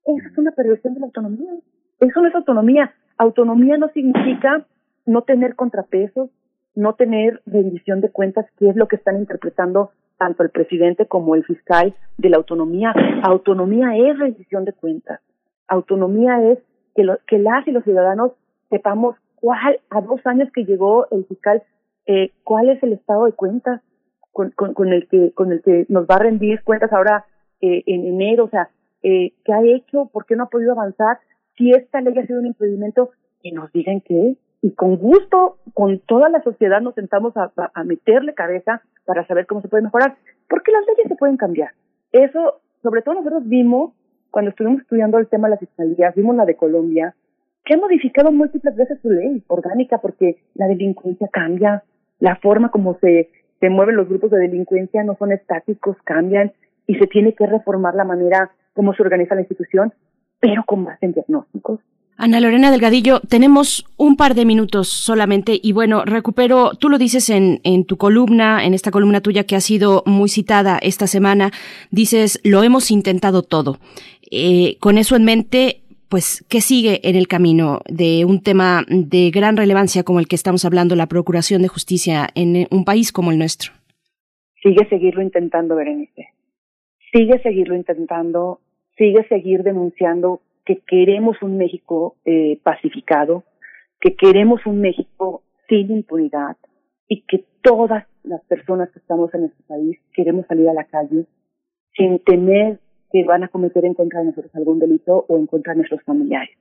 Eso 0.06 0.28
es 0.32 0.38
una 0.38 0.52
perversión 0.52 0.94
de 0.94 1.00
la 1.00 1.06
autonomía. 1.08 1.52
Eso 2.00 2.22
no 2.22 2.28
es 2.28 2.36
autonomía. 2.36 2.94
Autonomía 3.18 3.78
no 3.78 3.90
significa 3.90 4.66
no 5.06 5.22
tener 5.24 5.56
contrapesos, 5.56 6.30
no 6.76 6.94
tener 6.94 7.42
rendición 7.46 8.02
de 8.02 8.10
cuentas, 8.10 8.46
que 8.58 8.70
es 8.70 8.76
lo 8.76 8.88
que 8.88 8.96
están 8.96 9.18
interpretando 9.18 9.92
tanto 10.18 10.44
el 10.44 10.50
presidente 10.50 11.06
como 11.08 11.36
el 11.36 11.46
fiscal 11.46 11.96
de 12.18 12.30
la 12.30 12.38
autonomía. 12.38 12.94
Autonomía 13.24 13.96
es 13.98 14.18
rendición 14.20 14.66
de 14.66 14.74
cuentas. 14.74 15.22
Autonomía 15.68 16.52
es 16.52 16.60
que, 17.00 17.06
lo, 17.06 17.18
que 17.28 17.40
las 17.40 17.66
y 17.66 17.72
los 17.72 17.86
ciudadanos 17.86 18.34
sepamos 18.70 19.16
cuál, 19.36 19.80
a 19.90 20.02
dos 20.02 20.20
años 20.26 20.50
que 20.54 20.66
llegó 20.66 21.08
el 21.12 21.24
fiscal, 21.24 21.64
eh, 22.06 22.34
cuál 22.44 22.70
es 22.70 22.84
el 22.84 22.92
estado 22.92 23.24
de 23.24 23.32
cuentas 23.32 23.82
con, 24.34 24.52
con, 24.52 24.92
el 24.92 25.08
que 25.08 25.32
con 25.32 25.54
el 25.54 25.62
que 25.62 25.86
nos 25.88 26.08
va 26.08 26.16
a 26.16 26.20
rendir 26.20 26.62
cuentas 26.66 26.92
ahora 26.92 27.26
eh, 27.62 27.84
en 27.86 28.06
enero, 28.06 28.46
o 28.46 28.50
sea, 28.50 28.70
eh, 29.02 29.32
qué 29.46 29.54
ha 29.54 29.64
hecho, 29.64 30.10
por 30.12 30.26
qué 30.26 30.36
no 30.36 30.44
ha 30.44 30.50
podido 30.50 30.74
avanzar, 30.74 31.20
si 31.56 31.72
esta 31.72 32.02
ley 32.02 32.18
ha 32.18 32.28
sido 32.28 32.40
un 32.40 32.48
impedimento, 32.48 33.12
que 33.42 33.54
nos 33.54 33.72
digan 33.72 34.02
qué, 34.02 34.36
y 34.62 34.72
con 34.72 34.98
gusto, 34.98 35.58
con 35.74 36.00
toda 36.00 36.28
la 36.28 36.44
sociedad 36.44 36.82
nos 36.82 36.96
sentamos 36.96 37.32
a, 37.38 37.50
a, 37.74 37.84
meterle 37.86 38.34
cabeza 38.34 38.82
para 39.06 39.26
saber 39.26 39.46
cómo 39.46 39.62
se 39.62 39.70
puede 39.70 39.84
mejorar, 39.84 40.18
porque 40.50 40.74
las 40.74 40.86
leyes 40.86 41.08
se 41.08 41.16
pueden 41.16 41.38
cambiar. 41.38 41.72
Eso, 42.12 42.60
sobre 42.84 43.04
todo 43.04 43.16
nosotros 43.16 43.44
vimos, 43.46 43.94
cuando 44.32 44.52
estuvimos 44.52 44.82
estudiando 44.82 45.18
el 45.18 45.28
tema 45.28 45.48
de 45.48 45.52
las 45.52 45.60
fiscalías, 45.60 46.16
vimos 46.16 46.36
la 46.36 46.46
de 46.46 46.56
Colombia, 46.56 47.16
que 47.66 47.74
ha 47.76 47.78
modificado 47.78 48.32
múltiples 48.32 48.76
veces 48.76 49.00
su 49.02 49.10
ley 49.10 49.44
orgánica 49.48 50.00
porque 50.00 50.38
la 50.56 50.68
delincuencia 50.68 51.28
cambia, 51.32 51.84
la 52.20 52.36
forma 52.38 52.70
como 52.70 52.98
se, 53.00 53.30
se 53.60 53.70
mueven 53.70 53.96
los 53.96 54.10
grupos 54.10 54.32
de 54.32 54.40
delincuencia 54.40 55.04
no 55.04 55.16
son 55.16 55.32
estáticos, 55.32 55.98
cambian 56.04 56.52
y 56.88 56.96
se 56.96 57.08
tiene 57.08 57.34
que 57.34 57.46
reformar 57.46 57.96
la 57.96 58.06
manera 58.06 58.52
como 58.74 58.94
se 58.94 59.04
organiza 59.04 59.36
la 59.36 59.42
institución, 59.42 59.94
pero 60.40 60.64
con 60.66 60.86
base 60.86 61.06
en 61.06 61.14
diagnósticos. 61.14 61.80
Ana 62.22 62.42
Lorena 62.42 62.70
Delgadillo, 62.70 63.22
tenemos 63.22 63.86
un 63.96 64.18
par 64.18 64.36
de 64.36 64.44
minutos 64.44 64.90
solamente 64.90 65.58
y 65.64 65.72
bueno, 65.72 66.04
recupero, 66.04 66.72
tú 66.78 66.90
lo 66.90 66.98
dices 66.98 67.30
en, 67.30 67.62
en 67.64 67.86
tu 67.86 67.96
columna, 67.96 68.66
en 68.66 68.74
esta 68.74 68.92
columna 68.92 69.22
tuya 69.22 69.46
que 69.46 69.56
ha 69.56 69.62
sido 69.62 70.04
muy 70.06 70.28
citada 70.28 70.80
esta 70.82 71.08
semana, 71.08 71.52
dices, 71.92 72.42
lo 72.44 72.62
hemos 72.62 72.92
intentado 72.92 73.42
todo. 73.42 73.78
Eh, 74.32 74.76
con 74.82 74.98
eso 74.98 75.16
en 75.16 75.24
mente, 75.24 75.80
pues, 76.10 76.46
¿qué 76.50 76.60
sigue 76.60 77.00
en 77.08 77.16
el 77.16 77.30
camino 77.30 77.80
de 77.88 78.26
un 78.26 78.44
tema 78.44 78.84
de 78.90 79.32
gran 79.32 79.56
relevancia 79.56 80.04
como 80.04 80.20
el 80.20 80.28
que 80.28 80.36
estamos 80.36 80.66
hablando, 80.66 80.98
la 80.98 81.08
Procuración 81.08 81.62
de 81.62 81.70
Justicia 81.70 82.28
en 82.36 82.68
un 82.70 82.84
país 82.84 83.14
como 83.14 83.32
el 83.32 83.38
nuestro? 83.38 83.72
Sigue 84.62 84.86
seguirlo 84.90 85.22
intentando, 85.22 85.74
Berenice. 85.74 86.28
Sigue 87.14 87.40
seguirlo 87.42 87.78
intentando, 87.78 88.60
sigue 88.98 89.26
seguir 89.30 89.64
denunciando 89.64 90.42
que 90.70 90.82
queremos 90.86 91.42
un 91.42 91.58
México 91.58 92.16
eh, 92.26 92.60
pacificado, 92.62 93.44
que 94.00 94.16
queremos 94.16 94.64
un 94.68 94.82
México 94.82 95.42
sin 95.68 95.90
impunidad 95.90 96.58
y 97.08 97.22
que 97.22 97.44
todas 97.64 98.06
las 98.22 98.44
personas 98.46 98.92
que 98.92 99.00
estamos 99.00 99.34
en 99.34 99.46
este 99.46 99.64
país 99.64 99.98
queremos 100.14 100.46
salir 100.46 100.70
a 100.70 100.76
la 100.76 100.84
calle 100.84 101.26
sin 101.98 102.20
temer 102.20 102.78
que 103.12 103.24
van 103.24 103.44
a 103.44 103.48
cometer 103.48 103.84
en 103.84 103.96
contra 103.96 104.20
de 104.20 104.28
nosotros 104.28 104.54
algún 104.54 104.78
delito 104.78 105.26
o 105.28 105.38
en 105.38 105.48
contra 105.48 105.74
de 105.74 105.78
nuestros 105.78 106.04
familiares. 106.04 106.56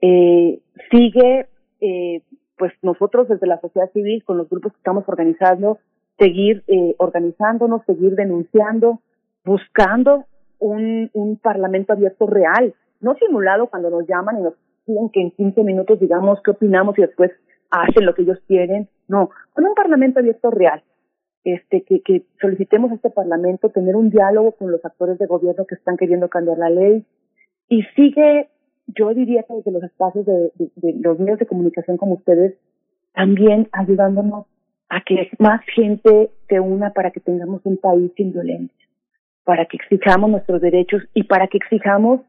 Eh, 0.00 0.58
sigue, 0.90 1.46
eh, 1.80 2.22
pues 2.58 2.72
nosotros 2.82 3.28
desde 3.28 3.46
la 3.46 3.60
sociedad 3.60 3.92
civil, 3.92 4.24
con 4.24 4.38
los 4.38 4.50
grupos 4.50 4.72
que 4.72 4.78
estamos 4.78 5.04
organizando, 5.06 5.78
seguir 6.18 6.64
eh, 6.66 6.96
organizándonos, 6.98 7.84
seguir 7.86 8.16
denunciando, 8.16 8.98
buscando 9.44 10.24
un, 10.58 11.10
un 11.12 11.36
parlamento 11.36 11.92
abierto 11.92 12.26
real, 12.26 12.74
no 13.00 13.14
simulado 13.14 13.68
cuando 13.68 13.90
nos 13.90 14.06
llaman 14.06 14.38
y 14.38 14.42
nos 14.42 14.54
piden 14.86 15.10
que 15.10 15.20
en 15.20 15.30
15 15.32 15.64
minutos 15.64 16.00
digamos 16.00 16.40
qué 16.42 16.52
opinamos 16.52 16.98
y 16.98 17.02
después 17.02 17.30
hacen 17.70 18.04
lo 18.04 18.14
que 18.14 18.22
ellos 18.22 18.38
quieren. 18.46 18.88
No, 19.08 19.30
con 19.52 19.64
un 19.64 19.74
parlamento 19.74 20.20
abierto 20.20 20.50
real, 20.50 20.82
este, 21.44 21.82
que, 21.82 22.02
que 22.02 22.24
solicitemos 22.40 22.90
a 22.90 22.96
este 22.96 23.10
Parlamento 23.10 23.70
tener 23.70 23.96
un 23.96 24.10
diálogo 24.10 24.52
con 24.52 24.70
los 24.70 24.84
actores 24.84 25.18
de 25.18 25.26
gobierno 25.26 25.64
que 25.66 25.74
están 25.74 25.96
queriendo 25.96 26.28
cambiar 26.28 26.58
la 26.58 26.70
ley 26.70 27.04
y 27.68 27.82
sigue, 27.96 28.50
yo 28.86 29.14
diría 29.14 29.44
que 29.44 29.54
desde 29.54 29.70
los 29.70 29.82
espacios 29.82 30.26
de, 30.26 30.52
de, 30.56 30.94
los 31.00 31.18
medios 31.18 31.38
de 31.38 31.46
comunicación 31.46 31.96
como 31.96 32.14
ustedes, 32.14 32.58
también 33.14 33.68
ayudándonos 33.72 34.46
a 34.88 35.02
que 35.02 35.30
más 35.38 35.62
gente 35.74 36.30
se 36.48 36.60
una 36.60 36.92
para 36.92 37.10
que 37.10 37.20
tengamos 37.20 37.60
un 37.64 37.78
país 37.78 38.12
sin 38.16 38.32
violencia, 38.32 38.86
para 39.44 39.66
que 39.66 39.76
exijamos 39.76 40.30
nuestros 40.30 40.60
derechos 40.60 41.02
y 41.14 41.22
para 41.22 41.46
que 41.46 41.58
exijamos 41.58 42.20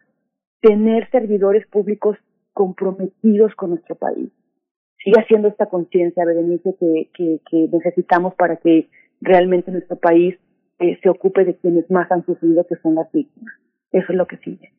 tener 0.61 1.09
servidores 1.11 1.67
públicos 1.67 2.17
comprometidos 2.53 3.53
con 3.55 3.71
nuestro 3.71 3.95
país. 3.95 4.31
Sigue 5.03 5.19
haciendo 5.19 5.47
esta 5.47 5.65
conciencia, 5.65 6.25
Berenice, 6.25 6.75
que, 6.79 7.09
que, 7.13 7.69
necesitamos 7.71 8.35
para 8.35 8.57
que 8.57 8.88
realmente 9.19 9.71
nuestro 9.71 9.97
país 9.97 10.38
eh, 10.79 10.99
se 11.01 11.09
ocupe 11.09 11.43
de 11.43 11.55
quienes 11.55 11.89
más 11.89 12.11
han 12.11 12.25
sufrido, 12.25 12.65
que 12.67 12.75
son 12.75 12.95
las 12.95 13.11
víctimas. 13.11 13.53
Eso 13.91 14.05
es 14.09 14.15
lo 14.15 14.27
que 14.27 14.38
sigue. 14.38 14.71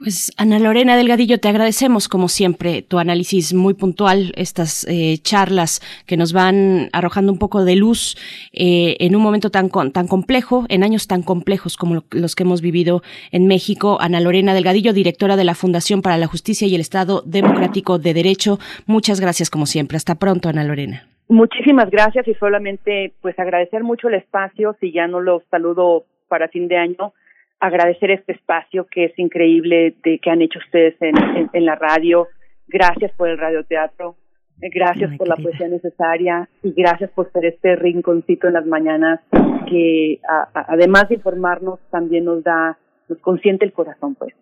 Pues 0.00 0.32
Ana 0.38 0.58
Lorena 0.58 0.96
Delgadillo, 0.96 1.38
te 1.40 1.48
agradecemos 1.48 2.08
como 2.08 2.28
siempre 2.28 2.80
tu 2.80 2.98
análisis 2.98 3.52
muy 3.52 3.74
puntual, 3.74 4.32
estas 4.34 4.86
eh, 4.88 5.18
charlas 5.20 5.82
que 6.06 6.16
nos 6.16 6.32
van 6.32 6.88
arrojando 6.94 7.30
un 7.30 7.38
poco 7.38 7.66
de 7.66 7.76
luz 7.76 8.16
eh, 8.54 8.96
en 8.98 9.14
un 9.14 9.22
momento 9.22 9.50
tan, 9.50 9.68
tan 9.68 10.08
complejo, 10.08 10.64
en 10.70 10.84
años 10.84 11.06
tan 11.06 11.22
complejos 11.22 11.76
como 11.76 12.02
los 12.12 12.34
que 12.34 12.44
hemos 12.44 12.62
vivido 12.62 13.02
en 13.30 13.46
México. 13.46 13.98
Ana 14.00 14.20
Lorena 14.20 14.54
Delgadillo, 14.54 14.94
directora 14.94 15.36
de 15.36 15.44
la 15.44 15.54
Fundación 15.54 16.00
para 16.00 16.16
la 16.16 16.26
Justicia 16.26 16.66
y 16.66 16.74
el 16.74 16.80
Estado 16.80 17.22
Democrático 17.26 17.98
de 17.98 18.14
Derecho. 18.14 18.58
Muchas 18.86 19.20
gracias 19.20 19.50
como 19.50 19.66
siempre. 19.66 19.98
Hasta 19.98 20.14
pronto, 20.14 20.48
Ana 20.48 20.64
Lorena. 20.64 21.06
Muchísimas 21.28 21.90
gracias 21.90 22.26
y 22.26 22.32
solamente 22.36 23.12
pues 23.20 23.38
agradecer 23.38 23.84
mucho 23.84 24.08
el 24.08 24.14
espacio, 24.14 24.74
si 24.80 24.92
ya 24.92 25.06
no 25.06 25.20
los 25.20 25.42
saludo 25.50 26.06
para 26.28 26.48
fin 26.48 26.68
de 26.68 26.78
año, 26.78 27.12
agradecer 27.60 28.10
este 28.10 28.32
espacio 28.32 28.86
que 28.90 29.04
es 29.04 29.18
increíble 29.18 29.94
de 30.02 30.18
que 30.18 30.30
han 30.30 30.42
hecho 30.42 30.58
ustedes 30.58 30.96
en, 31.00 31.14
en, 31.52 31.64
la 31.66 31.76
radio. 31.76 32.26
Gracias 32.66 33.12
por 33.16 33.28
el 33.28 33.38
radioteatro, 33.38 34.16
gracias 34.56 35.16
por 35.16 35.28
la 35.28 35.36
poesía 35.36 35.68
necesaria 35.68 36.48
y 36.62 36.72
gracias 36.72 37.10
por 37.10 37.30
ser 37.32 37.44
este 37.44 37.76
rinconcito 37.76 38.48
en 38.48 38.54
las 38.54 38.66
mañanas 38.66 39.20
que 39.68 40.20
además 40.54 41.08
de 41.08 41.16
informarnos 41.16 41.78
también 41.90 42.24
nos 42.24 42.42
da, 42.42 42.78
nos 43.08 43.18
consiente 43.20 43.64
el 43.64 43.72
corazón 43.72 44.14
pues. 44.14 44.34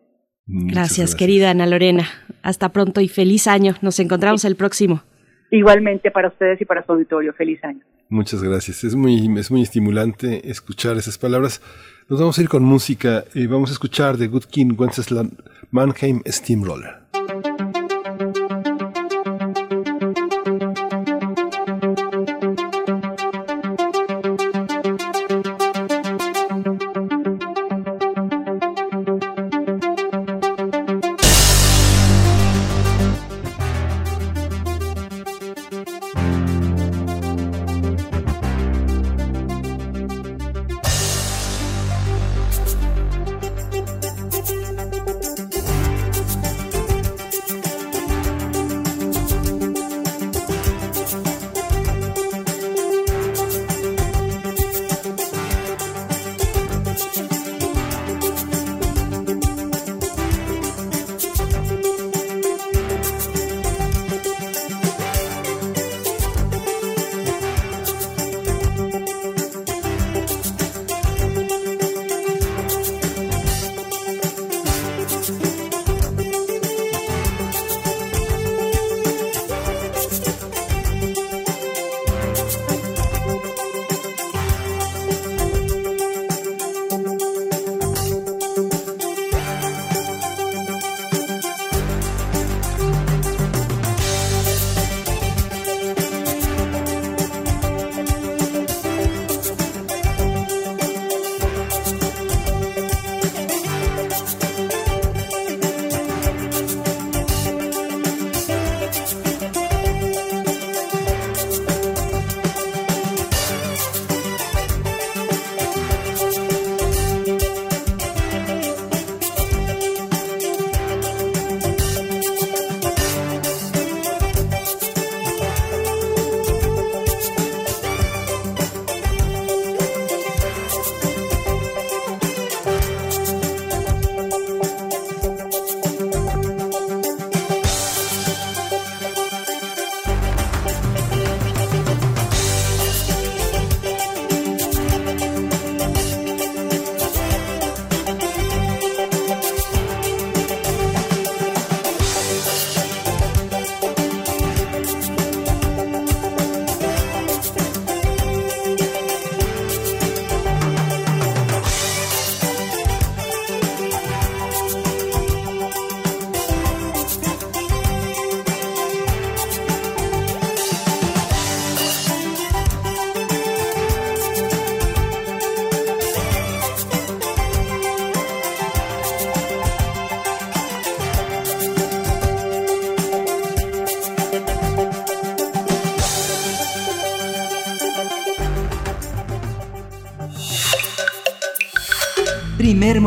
Gracias, 0.47 0.75
gracias, 0.75 1.15
querida 1.15 1.51
Ana 1.51 1.67
Lorena. 1.67 2.05
Hasta 2.43 2.71
pronto 2.71 3.01
y 3.03 3.09
feliz 3.09 3.47
año. 3.47 3.75
Nos 3.83 4.01
encontramos 4.01 4.45
el 4.47 4.57
próximo. 4.57 5.03
Igualmente 5.51 6.11
para 6.11 6.29
ustedes 6.29 6.61
y 6.61 6.65
para 6.65 6.83
su 6.85 6.93
auditorio. 6.93 7.35
Feliz 7.35 7.63
año. 7.65 7.81
Muchas 8.09 8.43
gracias. 8.43 8.85
Es 8.85 8.95
muy, 8.95 9.29
es 9.39 9.51
muy 9.51 9.63
estimulante 9.63 10.49
escuchar 10.51 10.97
esas 10.97 11.19
palabras. 11.19 11.61
Nos 12.11 12.21
vamos 12.21 12.39
a 12.39 12.41
ir 12.41 12.49
con 12.49 12.65
música. 12.65 13.25
y 13.35 13.47
vamos 13.47 13.69
a 13.69 13.75
escuchar 13.75 14.17
de 14.17 14.29
Good 14.29 14.45
King 14.45 14.75
Wenceslas 14.79 15.27
Mannheim 15.71 16.23
Steamroller. 16.27 17.08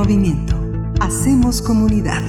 Movimiento. 0.02 0.56
Hacemos 1.00 1.62
comunidad. 1.62 2.24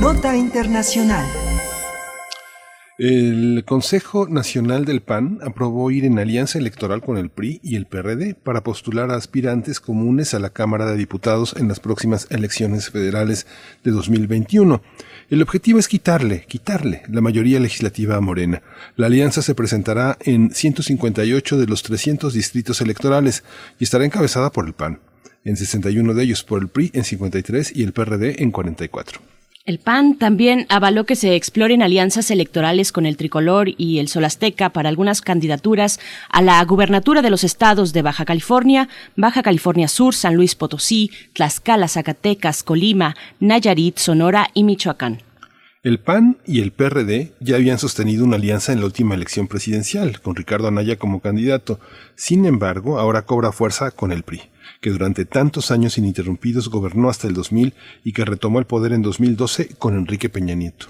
Nota 0.00 0.34
Internacional. 0.34 1.24
El 2.98 3.62
Consejo 3.64 4.26
Nacional 4.26 4.84
del 4.84 5.00
PAN 5.00 5.38
aprobó 5.42 5.92
ir 5.92 6.04
en 6.04 6.18
alianza 6.18 6.58
electoral 6.58 7.02
con 7.02 7.18
el 7.18 7.30
PRI 7.30 7.60
y 7.62 7.76
el 7.76 7.86
PRD 7.86 8.34
para 8.34 8.64
postular 8.64 9.12
a 9.12 9.14
aspirantes 9.14 9.78
comunes 9.78 10.34
a 10.34 10.40
la 10.40 10.50
Cámara 10.50 10.86
de 10.86 10.96
Diputados 10.96 11.54
en 11.56 11.68
las 11.68 11.78
próximas 11.78 12.26
elecciones 12.30 12.90
federales 12.90 13.46
de 13.84 13.92
2021. 13.92 14.82
El 15.30 15.42
objetivo 15.42 15.78
es 15.78 15.86
quitarle, 15.86 16.46
quitarle 16.48 17.02
la 17.08 17.20
mayoría 17.20 17.60
legislativa 17.60 18.16
a 18.16 18.20
Morena. 18.20 18.62
La 18.94 19.06
alianza 19.06 19.42
se 19.42 19.54
presentará 19.54 20.16
en 20.20 20.50
158 20.52 21.58
de 21.58 21.66
los 21.66 21.82
300 21.82 22.32
distritos 22.32 22.80
electorales 22.80 23.42
y 23.78 23.84
estará 23.84 24.04
encabezada 24.04 24.52
por 24.52 24.66
el 24.66 24.74
PAN, 24.74 25.00
en 25.44 25.56
61 25.56 26.14
de 26.14 26.22
ellos 26.22 26.44
por 26.44 26.62
el 26.62 26.68
PRI 26.68 26.90
en 26.94 27.04
53 27.04 27.72
y 27.74 27.82
el 27.82 27.92
PRD 27.92 28.42
en 28.42 28.50
44. 28.50 29.20
El 29.66 29.80
PAN 29.80 30.14
también 30.14 30.64
avaló 30.68 31.06
que 31.06 31.16
se 31.16 31.34
exploren 31.34 31.82
alianzas 31.82 32.30
electorales 32.30 32.92
con 32.92 33.04
el 33.04 33.16
Tricolor 33.16 33.68
y 33.76 33.98
el 33.98 34.06
Sol 34.06 34.24
Azteca 34.24 34.70
para 34.70 34.88
algunas 34.88 35.20
candidaturas 35.20 35.98
a 36.30 36.40
la 36.40 36.64
gubernatura 36.64 37.20
de 37.20 37.30
los 37.30 37.42
estados 37.42 37.92
de 37.92 38.02
Baja 38.02 38.24
California, 38.24 38.88
Baja 39.16 39.42
California 39.42 39.88
Sur, 39.88 40.14
San 40.14 40.36
Luis 40.36 40.54
Potosí, 40.54 41.10
Tlaxcala, 41.32 41.88
Zacatecas, 41.88 42.62
Colima, 42.62 43.16
Nayarit, 43.40 43.98
Sonora 43.98 44.50
y 44.54 44.62
Michoacán. 44.62 45.25
El 45.86 46.00
PAN 46.00 46.38
y 46.44 46.62
el 46.62 46.72
PRD 46.72 47.30
ya 47.38 47.54
habían 47.54 47.78
sostenido 47.78 48.24
una 48.24 48.34
alianza 48.34 48.72
en 48.72 48.80
la 48.80 48.86
última 48.86 49.14
elección 49.14 49.46
presidencial, 49.46 50.20
con 50.20 50.34
Ricardo 50.34 50.66
Anaya 50.66 50.96
como 50.96 51.20
candidato. 51.20 51.78
Sin 52.16 52.44
embargo, 52.44 52.98
ahora 52.98 53.22
cobra 53.22 53.52
fuerza 53.52 53.92
con 53.92 54.10
el 54.10 54.24
PRI 54.24 54.42
que 54.80 54.90
durante 54.90 55.26
tantos 55.26 55.70
años 55.70 55.96
ininterrumpidos 55.96 56.70
gobernó 56.70 57.08
hasta 57.08 57.28
el 57.28 57.34
2000 57.34 57.72
y 58.02 58.12
que 58.14 58.24
retomó 58.24 58.58
el 58.58 58.64
poder 58.64 58.92
en 58.94 59.02
2012 59.02 59.76
con 59.78 59.96
Enrique 59.96 60.28
Peña 60.28 60.56
Nieto. 60.56 60.86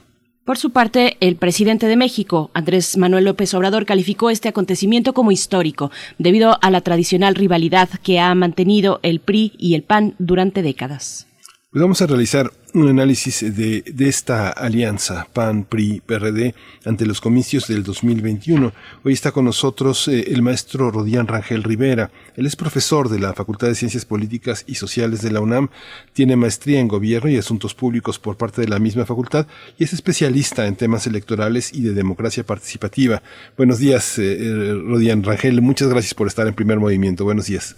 Por 0.47 0.57
su 0.57 0.71
parte, 0.71 1.19
el 1.21 1.37
presidente 1.37 1.89
de 1.89 1.97
México, 1.97 2.51
Andrés 2.55 2.97
Manuel 2.97 3.27
López 3.27 3.53
Obrador, 3.53 3.85
calificó 3.85 4.31
este 4.31 4.49
acontecimiento 4.49 5.13
como 5.13 5.31
histórico, 5.31 5.91
debido 6.17 6.57
a 6.63 6.71
la 6.71 6.81
tradicional 6.81 7.35
rivalidad 7.35 7.91
que 8.03 8.19
ha 8.19 8.35
mantenido 8.35 9.01
el 9.03 9.21
PRI 9.21 9.53
y 9.59 9.75
el 9.75 9.83
PAN 9.83 10.15
durante 10.19 10.63
décadas. 10.63 11.27
Pues 11.69 11.83
vamos 11.83 12.01
a 12.01 12.07
realizar 12.07 12.53
un 12.75 12.89
análisis 12.89 13.41
de, 13.41 13.83
de, 13.83 14.09
esta 14.09 14.51
alianza 14.51 15.27
PAN-PRI-PRD 15.33 16.55
ante 16.85 17.07
los 17.07 17.21
comicios 17.21 17.67
del 17.67 17.83
2021. 17.83 18.73
Hoy 19.03 19.13
está 19.13 19.33
con 19.33 19.47
nosotros 19.47 20.07
eh, 20.07 20.33
el 20.33 20.43
maestro 20.43 20.93
Rodián 20.93 21.27
Rangel 21.27 21.65
Rivera. 21.65 22.13
Él 22.37 22.47
es 22.47 22.55
profesor 22.55 23.09
de 23.09 23.19
la 23.19 23.35
Facultad 23.35 23.67
de 23.67 23.75
Ciencias 23.75 24.05
Políticas 24.05 24.63
y 24.69 24.77
Sociales 24.77 25.23
de 25.23 25.33
la 25.33 25.41
UNAM, 25.41 25.69
tiene 26.13 26.37
maestría 26.37 26.79
en 26.79 26.87
Gobierno 26.87 27.31
y 27.31 27.37
Asuntos 27.37 27.75
Públicos 27.75 28.21
por 28.21 28.37
parte 28.37 28.61
de 28.61 28.69
la 28.69 28.79
misma 28.79 29.05
facultad 29.05 29.49
y 29.77 29.85
es 29.85 29.93
especialista 29.93 30.67
en 30.69 30.77
temas 30.77 31.09
electorales 31.09 31.73
y 31.75 31.83
de 31.83 31.95
democracia 31.95 32.45
participativa. 32.45 33.23
Buenos 33.57 33.81
días, 33.81 34.21
eh, 34.21 34.39
eh 34.41 34.73
Rodián 34.73 35.25
Rangel. 35.25 35.61
Muchas 35.61 35.89
gracias 35.89 36.15
por 36.15 36.29
estar 36.29 36.47
en 36.47 36.55
primer 36.55 36.79
movimiento. 36.79 37.25
Buenos 37.25 37.47
días. 37.47 37.75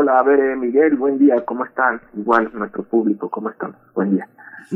Hola, 0.00 0.20
a 0.20 0.22
ver, 0.22 0.56
Miguel, 0.56 0.94
buen 0.94 1.18
día, 1.18 1.44
¿cómo 1.44 1.64
están? 1.64 2.00
Igual 2.16 2.52
nuestro 2.54 2.84
público, 2.84 3.28
¿cómo 3.28 3.50
están? 3.50 3.74
Buen 3.96 4.12
día. 4.12 4.28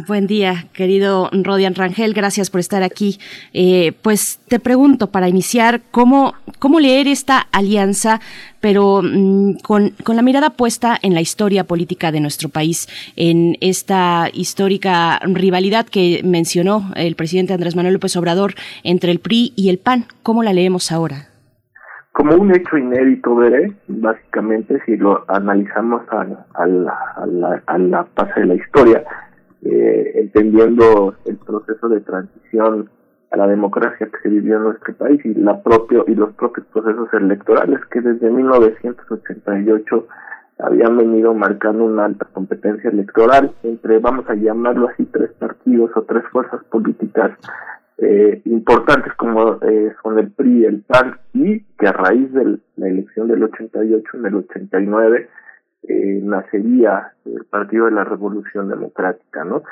Buen 0.09 0.27
día, 0.27 0.66
querido 0.73 1.31
Rodian 1.31 1.77
Rangel, 1.77 2.12
gracias 2.12 2.51
por 2.51 2.59
estar 2.59 2.82
aquí. 2.82 3.20
Eh, 3.53 3.93
pues 4.03 4.40
te 4.49 4.59
pregunto, 4.59 5.12
para 5.12 5.28
iniciar, 5.28 5.81
¿cómo, 5.93 6.35
cómo 6.59 6.81
leer 6.81 7.07
esta 7.07 7.39
alianza, 7.53 8.20
pero 8.61 9.01
mmm, 9.01 9.59
con, 9.62 9.90
con, 10.03 10.16
la 10.16 10.23
mirada 10.23 10.51
puesta 10.51 10.99
en 11.01 11.15
la 11.15 11.20
historia 11.20 11.62
política 11.62 12.11
de 12.11 12.19
nuestro 12.19 12.49
país, 12.49 12.89
en 13.15 13.57
esta 13.61 14.28
histórica 14.32 15.20
rivalidad 15.20 15.86
que 15.86 16.20
mencionó 16.24 16.90
el 16.97 17.15
presidente 17.15 17.53
Andrés 17.53 17.77
Manuel 17.77 17.94
López 17.94 18.16
Obrador 18.16 18.55
entre 18.82 19.12
el 19.12 19.20
PRI 19.20 19.53
y 19.55 19.69
el 19.69 19.78
PAN? 19.78 20.07
¿Cómo 20.24 20.43
la 20.43 20.53
leemos 20.53 20.90
ahora? 20.90 21.28
Como 22.12 22.36
un 22.36 22.55
hecho 22.55 22.76
inédito, 22.76 23.34
veré, 23.34 23.72
básicamente, 23.89 24.80
si 24.84 24.97
lo 24.97 25.24
analizamos 25.28 26.02
a, 26.10 26.24
la, 26.24 26.94
a, 27.16 27.26
la, 27.26 27.98
a 27.98 28.05
fase 28.14 28.40
de 28.40 28.47
la 28.47 28.55
historia, 28.55 29.05
eh, 29.62 30.12
entendiendo 30.16 31.14
el 31.24 31.36
proceso 31.39 31.89
de 31.89 32.01
transición 32.01 32.90
a 33.30 33.36
la 33.39 33.47
democracia 33.47 34.06
que 34.06 34.18
se 34.22 34.28
vivió 34.28 34.56
en 34.56 34.64
nuestro 34.64 34.94
país 34.94 35.24
y 35.24 35.32
la 35.34 35.62
propio 35.62 36.05
y 36.06 36.14
los 36.14 36.34
propios 36.34 36.66
procesos 36.66 37.09
electorales 37.14 37.80
que 37.90 38.02
desde 38.02 38.30
1988 38.30 40.06
habían 40.59 40.98
venido 40.98 41.32
marcando 41.32 41.84
una 41.84 42.05
alta 42.05 42.26
competencia 42.32 42.90
electoral 42.90 43.52
entre, 43.62 43.98
vamos 44.01 44.28
a 44.28 44.34
llamarlo 44.34 44.89
así, 44.89 45.06
tres 45.06 45.30
partidos 45.39 45.90
o 45.97 46.02
tres 46.02 46.24
fuerzas 46.30 46.62
políticas 46.64 47.32
eh, 47.98 48.40
importantes 48.47 49.12
como 49.14 49.59
eh, 49.62 49.93
son 50.02 50.19
el 50.19 50.31
PRI, 50.32 50.64
el 50.64 50.82
PAN 50.82 51.19
y 51.35 51.60
que 51.78 51.86
a 51.86 51.93
raíz 51.93 52.32
de 52.32 52.59
la 52.77 52.89
elección 52.89 53.28
del 53.28 53.43
88 53.44 54.16
en 54.19 54.27
el 54.27 54.35
89 54.35 55.28
eh, 55.89 56.20
nacería 56.23 57.12
el 57.24 57.44
Partido 57.44 57.86
de 57.86 57.93
la 57.93 58.05
Revolución 58.05 58.69
Democrática, 58.69 59.44
¿no? 59.44 59.62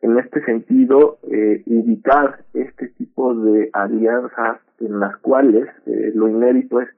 En 0.00 0.18
este 0.18 0.44
sentido, 0.44 1.18
eh, 1.30 1.62
indicar 1.66 2.44
este 2.54 2.88
tipo 2.88 3.34
de 3.34 3.68
alianzas 3.72 4.58
en 4.80 5.00
las 5.00 5.16
cuales 5.18 5.68
eh, 5.86 6.12
lo 6.14 6.28
inédito 6.28 6.80
es 6.80 6.88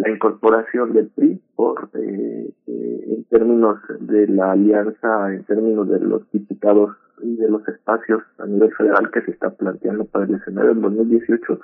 la 0.00 0.10
incorporación 0.10 0.94
del 0.94 1.08
PRI 1.08 1.42
por 1.54 1.90
eh, 1.94 2.50
eh, 2.66 3.04
en 3.06 3.24
términos 3.24 3.78
de 4.00 4.26
la 4.28 4.52
alianza, 4.52 5.32
en 5.32 5.44
términos 5.44 5.88
de 5.90 6.00
los 6.00 6.30
diputados 6.32 6.96
y 7.22 7.36
de 7.36 7.50
los 7.50 7.66
espacios 7.68 8.22
a 8.38 8.46
nivel 8.46 8.72
federal 8.76 9.10
que 9.10 9.20
se 9.20 9.32
está 9.32 9.50
planteando 9.50 10.06
para 10.06 10.24
el 10.24 10.36
escenario 10.36 10.70
del 10.70 10.80
2018, 10.80 11.60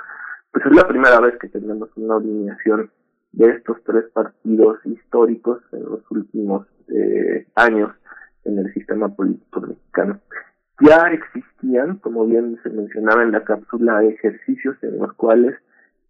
pues 0.53 0.67
es 0.67 0.77
la 0.77 0.87
primera 0.87 1.19
vez 1.21 1.39
que 1.39 1.49
tenemos 1.49 1.89
una 1.97 2.17
alineación 2.17 2.91
de 3.33 3.51
estos 3.53 3.79
tres 3.85 4.05
partidos 4.13 4.85
históricos 4.85 5.63
en 5.73 5.85
los 5.85 6.03
últimos 6.11 6.67
eh, 6.89 7.47
años 7.55 7.91
en 8.45 8.59
el 8.59 8.73
sistema 8.75 9.09
político 9.09 9.63
mexicano. 9.63 10.21
Ya 10.83 11.09
existían, 11.09 11.97
como 12.01 12.27
bien 12.27 12.59
se 12.63 12.69
mencionaba 12.69 13.23
en 13.23 13.33
la 13.33 13.45
cápsula, 13.45 14.05
ejercicios 14.05 14.77
en 14.83 14.99
los 14.99 15.15
cuales 15.15 15.57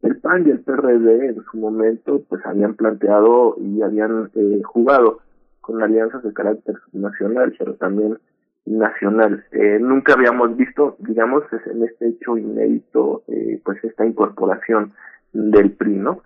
el 0.03 0.17
PAN 0.19 0.47
y 0.47 0.51
el 0.51 0.61
PRD 0.61 1.27
en 1.27 1.45
su 1.51 1.57
momento 1.59 2.23
pues 2.29 2.45
habían 2.47 2.75
planteado 2.75 3.57
y 3.59 3.83
habían 3.83 4.31
eh, 4.35 4.63
jugado 4.65 5.21
con 5.61 5.83
alianzas 5.83 6.23
de 6.23 6.33
carácter 6.33 6.77
nacional, 6.93 7.55
pero 7.59 7.75
también 7.75 8.19
nacional. 8.67 9.45
Eh, 9.53 9.79
nunca 9.81 10.15
habíamos 10.15 10.57
visto, 10.57 10.97
digamos, 11.01 11.45
en 11.67 11.85
este 11.85 12.09
hecho 12.09 12.37
inédito, 12.37 13.23
eh, 13.29 13.61
pues 13.65 13.83
esta 13.85 14.05
incorporación 14.05 14.93
del 15.33 15.73
PRI, 15.73 15.95
¿no? 15.95 16.23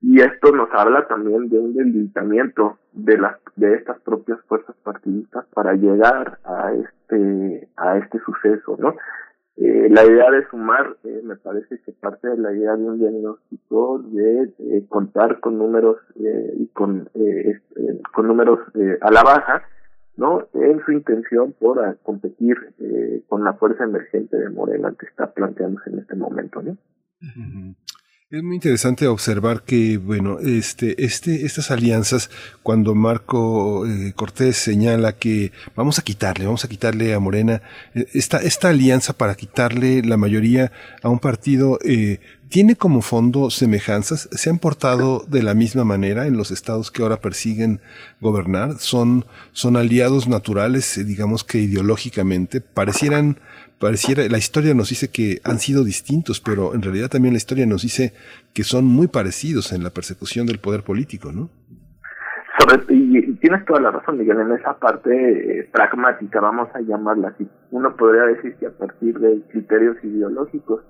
Y 0.00 0.20
esto 0.20 0.52
nos 0.52 0.68
habla 0.72 1.06
también 1.08 1.48
de 1.48 1.58
un 1.58 1.74
debilitamiento 1.74 2.78
de 2.92 3.16
las 3.16 3.36
de 3.56 3.74
estas 3.74 3.98
propias 4.00 4.38
fuerzas 4.46 4.76
partidistas 4.82 5.46
para 5.54 5.74
llegar 5.74 6.38
a 6.44 6.72
este 6.72 7.68
a 7.76 7.98
este 7.98 8.18
suceso, 8.20 8.76
¿no? 8.78 8.96
Eh, 9.56 9.88
la 9.88 10.04
idea 10.04 10.32
de 10.32 10.48
sumar 10.48 10.96
eh, 11.04 11.20
me 11.22 11.36
parece 11.36 11.78
que 11.78 11.92
parte 11.92 12.26
de 12.26 12.38
la 12.38 12.52
idea 12.52 12.74
de 12.74 12.84
un 12.84 12.98
diagnóstico 12.98 14.00
de 14.00 14.52
eh, 14.58 14.84
contar 14.88 15.38
con 15.38 15.58
números 15.58 15.98
eh, 16.16 16.54
y 16.58 16.66
con 16.68 17.08
eh, 17.14 17.60
con 18.12 18.26
números 18.26 18.58
a 19.00 19.12
la 19.12 19.22
baja 19.22 19.62
no 20.16 20.48
en 20.54 20.84
su 20.84 20.90
intención 20.90 21.52
por 21.52 21.84
a 21.84 21.94
competir 22.02 22.56
eh, 22.80 23.22
con 23.28 23.44
la 23.44 23.52
fuerza 23.52 23.84
emergente 23.84 24.36
de 24.36 24.50
Morena 24.50 24.92
que 24.98 25.06
está 25.06 25.32
planteándose 25.32 25.88
en 25.90 26.00
este 26.00 26.16
momento 26.16 26.60
no 26.60 26.76
es 28.36 28.42
muy 28.42 28.56
interesante 28.56 29.06
observar 29.06 29.62
que, 29.62 29.96
bueno, 29.96 30.40
este, 30.40 31.04
este, 31.04 31.46
estas 31.46 31.70
alianzas, 31.70 32.30
cuando 32.64 32.94
Marco 32.94 33.86
eh, 33.86 34.12
Cortés 34.16 34.56
señala 34.56 35.12
que 35.12 35.52
vamos 35.76 36.00
a 36.00 36.02
quitarle, 36.02 36.44
vamos 36.44 36.64
a 36.64 36.68
quitarle 36.68 37.14
a 37.14 37.20
Morena, 37.20 37.62
eh, 37.94 38.06
esta, 38.12 38.38
esta 38.38 38.70
alianza 38.70 39.12
para 39.12 39.36
quitarle 39.36 40.02
la 40.02 40.16
mayoría 40.16 40.72
a 41.02 41.10
un 41.10 41.20
partido, 41.20 41.78
eh, 41.84 42.18
tiene 42.54 42.76
como 42.76 43.02
fondo 43.02 43.50
semejanzas, 43.50 44.28
se 44.30 44.48
han 44.48 44.60
portado 44.60 45.24
de 45.28 45.42
la 45.42 45.54
misma 45.54 45.82
manera 45.82 46.28
en 46.28 46.36
los 46.36 46.52
estados 46.52 46.92
que 46.92 47.02
ahora 47.02 47.20
persiguen 47.20 47.80
gobernar, 48.20 48.78
son, 48.78 49.26
son 49.52 49.76
aliados 49.76 50.28
naturales, 50.28 50.96
eh, 50.96 51.02
digamos 51.02 51.42
que 51.42 51.58
ideológicamente, 51.58 52.60
parecieran 52.60 53.40
pareciera, 53.78 54.26
la 54.28 54.38
historia 54.38 54.74
nos 54.74 54.88
dice 54.88 55.10
que 55.10 55.40
han 55.44 55.58
sido 55.58 55.84
distintos, 55.84 56.40
pero 56.40 56.74
en 56.74 56.82
realidad 56.82 57.08
también 57.08 57.34
la 57.34 57.38
historia 57.38 57.66
nos 57.66 57.82
dice 57.82 58.12
que 58.52 58.64
son 58.64 58.84
muy 58.84 59.08
parecidos 59.08 59.72
en 59.72 59.82
la 59.82 59.90
persecución 59.90 60.46
del 60.46 60.58
poder 60.58 60.82
político, 60.82 61.32
¿no? 61.32 61.50
Sobre, 62.58 62.84
y, 62.94 63.34
tienes 63.36 63.64
toda 63.66 63.80
la 63.80 63.90
razón, 63.90 64.18
Miguel, 64.18 64.40
en 64.40 64.52
esa 64.52 64.78
parte 64.78 65.10
eh, 65.60 65.68
pragmática, 65.72 66.40
vamos 66.40 66.68
a 66.74 66.80
llamarla 66.80 67.28
así. 67.28 67.48
Uno 67.70 67.96
podría 67.96 68.22
decir 68.24 68.54
que 68.56 68.66
a 68.66 68.70
partir 68.70 69.18
de 69.18 69.42
criterios 69.50 69.96
ideológicos, 70.04 70.82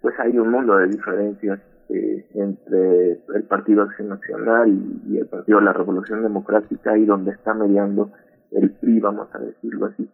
pues 0.00 0.18
hay 0.18 0.38
un 0.38 0.50
mundo 0.50 0.76
de 0.76 0.88
diferencias 0.88 1.60
eh, 1.92 2.24
entre 2.34 3.12
el 3.34 3.42
Partido 3.48 3.82
Acción 3.82 4.10
Nacional 4.10 4.68
y, 5.08 5.18
el 5.18 5.26
Partido 5.26 5.58
de 5.58 5.64
la 5.64 5.72
Revolución 5.72 6.22
Democrática 6.22 6.96
y 6.96 7.04
donde 7.04 7.32
está 7.32 7.52
mediando 7.52 8.12
el 8.52 8.70
PRI, 8.70 9.00
vamos 9.00 9.28
a 9.34 9.38
decirlo 9.38 9.86
así. 9.86 10.08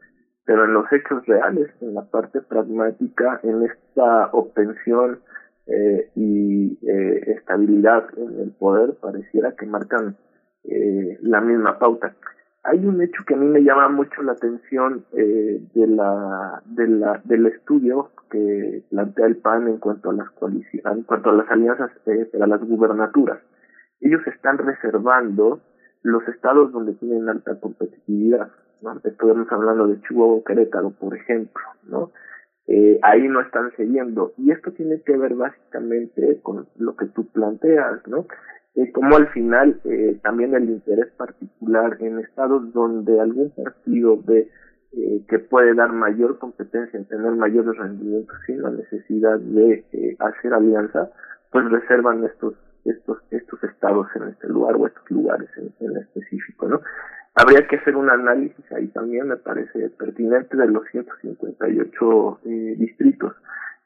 Pero 0.46 0.64
en 0.64 0.72
los 0.72 0.90
hechos 0.92 1.26
reales, 1.26 1.68
en 1.80 1.94
la 1.94 2.02
parte 2.02 2.40
pragmática, 2.40 3.40
en 3.42 3.62
esta 3.64 4.30
obtención 4.32 5.20
eh, 5.66 6.10
y 6.14 6.78
eh, 6.88 7.32
estabilidad 7.36 8.06
en 8.16 8.40
el 8.40 8.50
poder, 8.52 8.94
pareciera 9.00 9.52
que 9.56 9.66
marcan 9.66 10.16
eh, 10.64 11.18
la 11.22 11.40
misma 11.40 11.78
pauta. 11.78 12.14
Hay 12.62 12.84
un 12.84 13.00
hecho 13.00 13.22
que 13.26 13.34
a 13.34 13.36
mí 13.36 13.46
me 13.46 13.62
llama 13.62 13.88
mucho 13.88 14.22
la 14.22 14.32
atención 14.32 15.04
eh, 15.12 15.60
de 15.72 15.86
la, 15.86 16.62
de 16.64 16.88
la, 16.88 17.20
del 17.24 17.46
estudio 17.46 18.10
que 18.30 18.82
plantea 18.90 19.26
el 19.26 19.36
PAN 19.36 19.68
en 19.68 19.78
cuanto 19.78 20.10
a 20.10 20.14
las 20.14 20.30
coaliciones, 20.30 20.84
en 20.84 21.04
cuanto 21.04 21.30
a 21.30 21.34
las 21.34 21.48
alianzas 21.48 21.92
eh, 22.06 22.28
para 22.32 22.48
las 22.48 22.60
gubernaturas. 22.60 23.38
Ellos 24.00 24.20
están 24.26 24.58
reservando 24.58 25.60
los 26.02 26.26
estados 26.26 26.72
donde 26.72 26.94
tienen 26.94 27.28
alta 27.28 27.58
competitividad. 27.60 28.48
¿No? 28.82 29.00
Estamos 29.02 29.50
hablando 29.50 29.88
de 29.88 30.00
Chihuahua 30.02 30.42
Querétaro, 30.46 30.90
por 30.90 31.16
ejemplo, 31.16 31.62
¿no? 31.84 32.12
Eh, 32.66 32.98
ahí 33.02 33.28
no 33.28 33.40
están 33.40 33.70
cediendo. 33.76 34.32
Y 34.36 34.50
esto 34.50 34.72
tiene 34.72 35.00
que 35.02 35.16
ver 35.16 35.34
básicamente 35.34 36.40
con 36.42 36.66
lo 36.76 36.96
que 36.96 37.06
tú 37.06 37.26
planteas, 37.28 38.06
¿no? 38.06 38.26
como 38.92 39.16
al 39.16 39.28
final 39.28 39.80
eh, 39.84 40.18
también 40.22 40.54
el 40.54 40.68
interés 40.68 41.10
particular 41.16 41.96
en 42.00 42.18
estados 42.18 42.72
donde 42.74 43.18
algún 43.20 43.50
partido 43.50 44.20
ve 44.22 44.50
eh, 44.92 45.24
que 45.28 45.38
puede 45.38 45.74
dar 45.74 45.92
mayor 45.92 46.38
competencia 46.38 46.98
en 46.98 47.06
tener 47.06 47.32
mayores 47.32 47.76
rendimientos 47.76 48.36
sin 48.46 48.62
la 48.62 48.70
necesidad 48.70 49.38
de 49.38 49.84
eh, 49.92 50.16
hacer 50.18 50.52
alianza, 50.52 51.10
pues 51.50 51.70
reservan 51.70 52.24
estos 52.24 52.54
estos 52.90 53.18
estos 53.30 53.62
estados 53.64 54.06
en 54.16 54.28
este 54.28 54.48
lugar 54.48 54.76
o 54.76 54.86
estos 54.86 55.10
lugares 55.10 55.48
en, 55.56 55.72
en 55.80 55.96
específico, 55.98 56.68
¿no? 56.68 56.80
Habría 57.34 57.66
que 57.68 57.76
hacer 57.76 57.96
un 57.96 58.08
análisis 58.08 58.64
ahí 58.72 58.88
también, 58.88 59.28
me 59.28 59.36
parece 59.36 59.90
pertinente, 59.90 60.56
de 60.56 60.68
los 60.68 60.84
158 60.90 62.40
eh, 62.44 62.74
distritos 62.78 63.34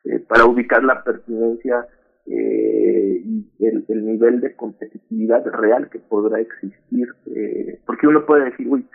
eh, 0.05 0.21
para 0.21 0.45
ubicar 0.45 0.85
la 0.85 1.03
pertinencia 1.03 1.87
eh, 2.27 3.25
el, 3.59 3.85
el, 3.89 4.07
nivel 4.07 4.41
de 4.41 4.55
competitividad 4.55 5.45
real 5.47 5.91
que 5.91 5.99
podrá 5.99 6.39
existir, 6.41 7.09
eh, 7.27 7.81
porque 7.85 8.07
uno 8.07 8.25
puede 8.25 8.45
decir, 8.47 8.69
uy, 8.69 8.87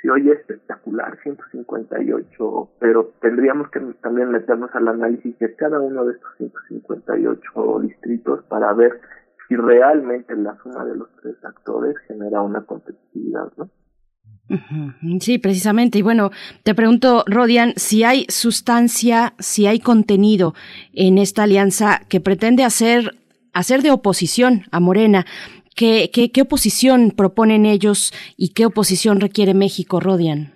si 0.00 0.08
hoy 0.08 0.30
es 0.30 0.38
espectacular, 0.38 1.18
158, 1.22 2.70
pero 2.78 3.12
tendríamos 3.20 3.70
que 3.70 3.80
también 4.02 4.30
meternos 4.30 4.70
al 4.74 4.88
análisis 4.88 5.36
de 5.38 5.54
cada 5.56 5.80
uno 5.80 6.04
de 6.04 6.14
estos 6.14 6.30
158 6.36 7.80
distritos 7.80 8.44
para 8.44 8.72
ver 8.72 9.00
si 9.48 9.56
realmente 9.56 10.34
la 10.36 10.56
suma 10.62 10.84
de 10.84 10.96
los 10.96 11.08
tres 11.22 11.36
actores 11.44 11.96
genera 12.08 12.42
una 12.42 12.62
competitividad, 12.64 13.52
¿no? 13.56 13.70
Sí, 15.20 15.38
precisamente. 15.38 15.98
Y 15.98 16.02
bueno, 16.02 16.30
te 16.62 16.74
pregunto, 16.74 17.24
Rodian, 17.26 17.72
si 17.76 18.04
hay 18.04 18.26
sustancia, 18.28 19.34
si 19.38 19.66
hay 19.66 19.80
contenido 19.80 20.54
en 20.92 21.18
esta 21.18 21.42
alianza 21.42 22.02
que 22.08 22.20
pretende 22.20 22.62
hacer, 22.62 23.16
hacer 23.52 23.82
de 23.82 23.90
oposición 23.90 24.62
a 24.70 24.78
Morena. 24.78 25.26
¿Qué, 25.74 26.10
qué, 26.12 26.30
qué 26.30 26.42
oposición 26.42 27.10
proponen 27.10 27.66
ellos 27.66 28.12
y 28.36 28.50
qué 28.50 28.66
oposición 28.66 29.20
requiere 29.20 29.52
México, 29.52 30.00
Rodian? 30.00 30.55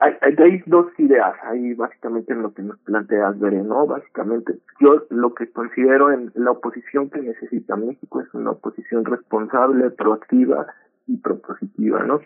Hay, 0.00 0.62
dos 0.66 0.86
ideas 0.98 1.34
ahí 1.42 1.74
básicamente 1.74 2.32
en 2.32 2.42
lo 2.42 2.54
que 2.54 2.62
nos 2.62 2.78
planteas, 2.80 3.38
Veré, 3.40 3.62
¿no? 3.62 3.86
Básicamente, 3.86 4.58
yo 4.80 5.06
lo 5.10 5.34
que 5.34 5.50
considero 5.50 6.12
en 6.12 6.30
la 6.34 6.52
oposición 6.52 7.10
que 7.10 7.20
necesita 7.20 7.74
México 7.74 8.20
es 8.20 8.32
una 8.32 8.52
oposición 8.52 9.04
responsable, 9.04 9.90
proactiva, 9.90 10.66
y 11.08 11.16
propositiva, 11.16 12.04
¿no? 12.04 12.20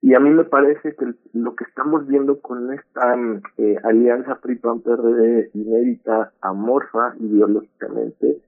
Y 0.00 0.14
a 0.14 0.20
mí 0.20 0.30
me 0.30 0.44
parece 0.44 0.96
que 0.96 1.14
lo 1.32 1.54
que 1.54 1.64
estamos 1.64 2.08
viendo 2.08 2.40
con 2.40 2.72
esta 2.72 3.14
eh, 3.58 3.76
alianza 3.84 4.40
PRI-PAN-PRD 4.40 5.50
inédita, 5.54 6.32
amorfa 6.40 7.14
ideológicamente, 7.20 8.38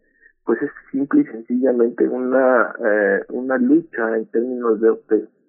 pues 0.45 0.61
es 0.63 0.71
simple 0.91 1.21
y 1.21 1.27
sencillamente 1.27 2.09
una 2.09 2.75
eh, 2.85 3.21
una 3.29 3.57
lucha 3.59 4.17
en 4.17 4.27
términos 4.27 4.81
de, 4.81 4.97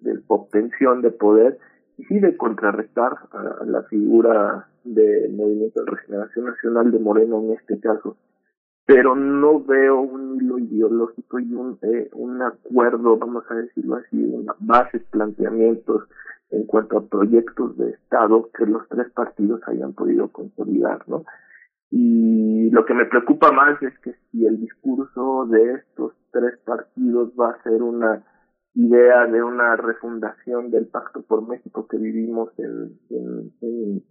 de, 0.00 0.20
obtención 0.28 1.02
de 1.02 1.10
poder 1.10 1.58
y 1.98 2.20
de 2.20 2.36
contrarrestar 2.36 3.12
a, 3.32 3.64
la 3.64 3.82
figura 3.84 4.68
del 4.84 5.32
Movimiento 5.32 5.82
de 5.82 5.90
Regeneración 5.90 6.46
Nacional 6.46 6.92
de 6.92 6.98
Moreno 6.98 7.40
en 7.40 7.52
este 7.52 7.80
caso 7.80 8.16
pero 8.86 9.16
no 9.16 9.62
veo 9.64 10.00
un 10.00 10.36
hilo 10.36 10.58
ideológico 10.58 11.40
y 11.40 11.52
un, 11.52 11.76
eh, 11.82 12.08
un 12.12 12.40
acuerdo, 12.40 13.18
vamos 13.18 13.44
a 13.50 13.54
decirlo 13.54 13.96
así, 13.96 14.16
una 14.16 14.54
bases, 14.60 15.02
planteamientos 15.10 16.04
en 16.50 16.66
cuanto 16.66 16.98
a 16.98 17.06
proyectos 17.06 17.76
de 17.76 17.90
Estado 17.90 18.48
que 18.56 18.64
los 18.64 18.88
tres 18.88 19.10
partidos 19.10 19.60
hayan 19.66 19.92
podido 19.92 20.28
consolidar, 20.28 21.00
¿no? 21.08 21.24
Y 21.90 22.70
lo 22.70 22.84
que 22.84 22.94
me 22.94 23.06
preocupa 23.06 23.50
más 23.50 23.82
es 23.82 23.98
que 24.00 24.14
si 24.30 24.46
el 24.46 24.60
discurso 24.60 25.46
de 25.46 25.74
estos 25.74 26.12
tres 26.30 26.56
partidos 26.64 27.32
va 27.38 27.50
a 27.50 27.62
ser 27.64 27.82
una 27.82 28.24
idea 28.76 29.26
de 29.26 29.42
una 29.42 29.74
refundación 29.76 30.70
del 30.70 30.86
Pacto 30.86 31.22
por 31.22 31.46
México 31.48 31.86
que 31.88 31.96
vivimos 31.96 32.50
en, 32.58 32.98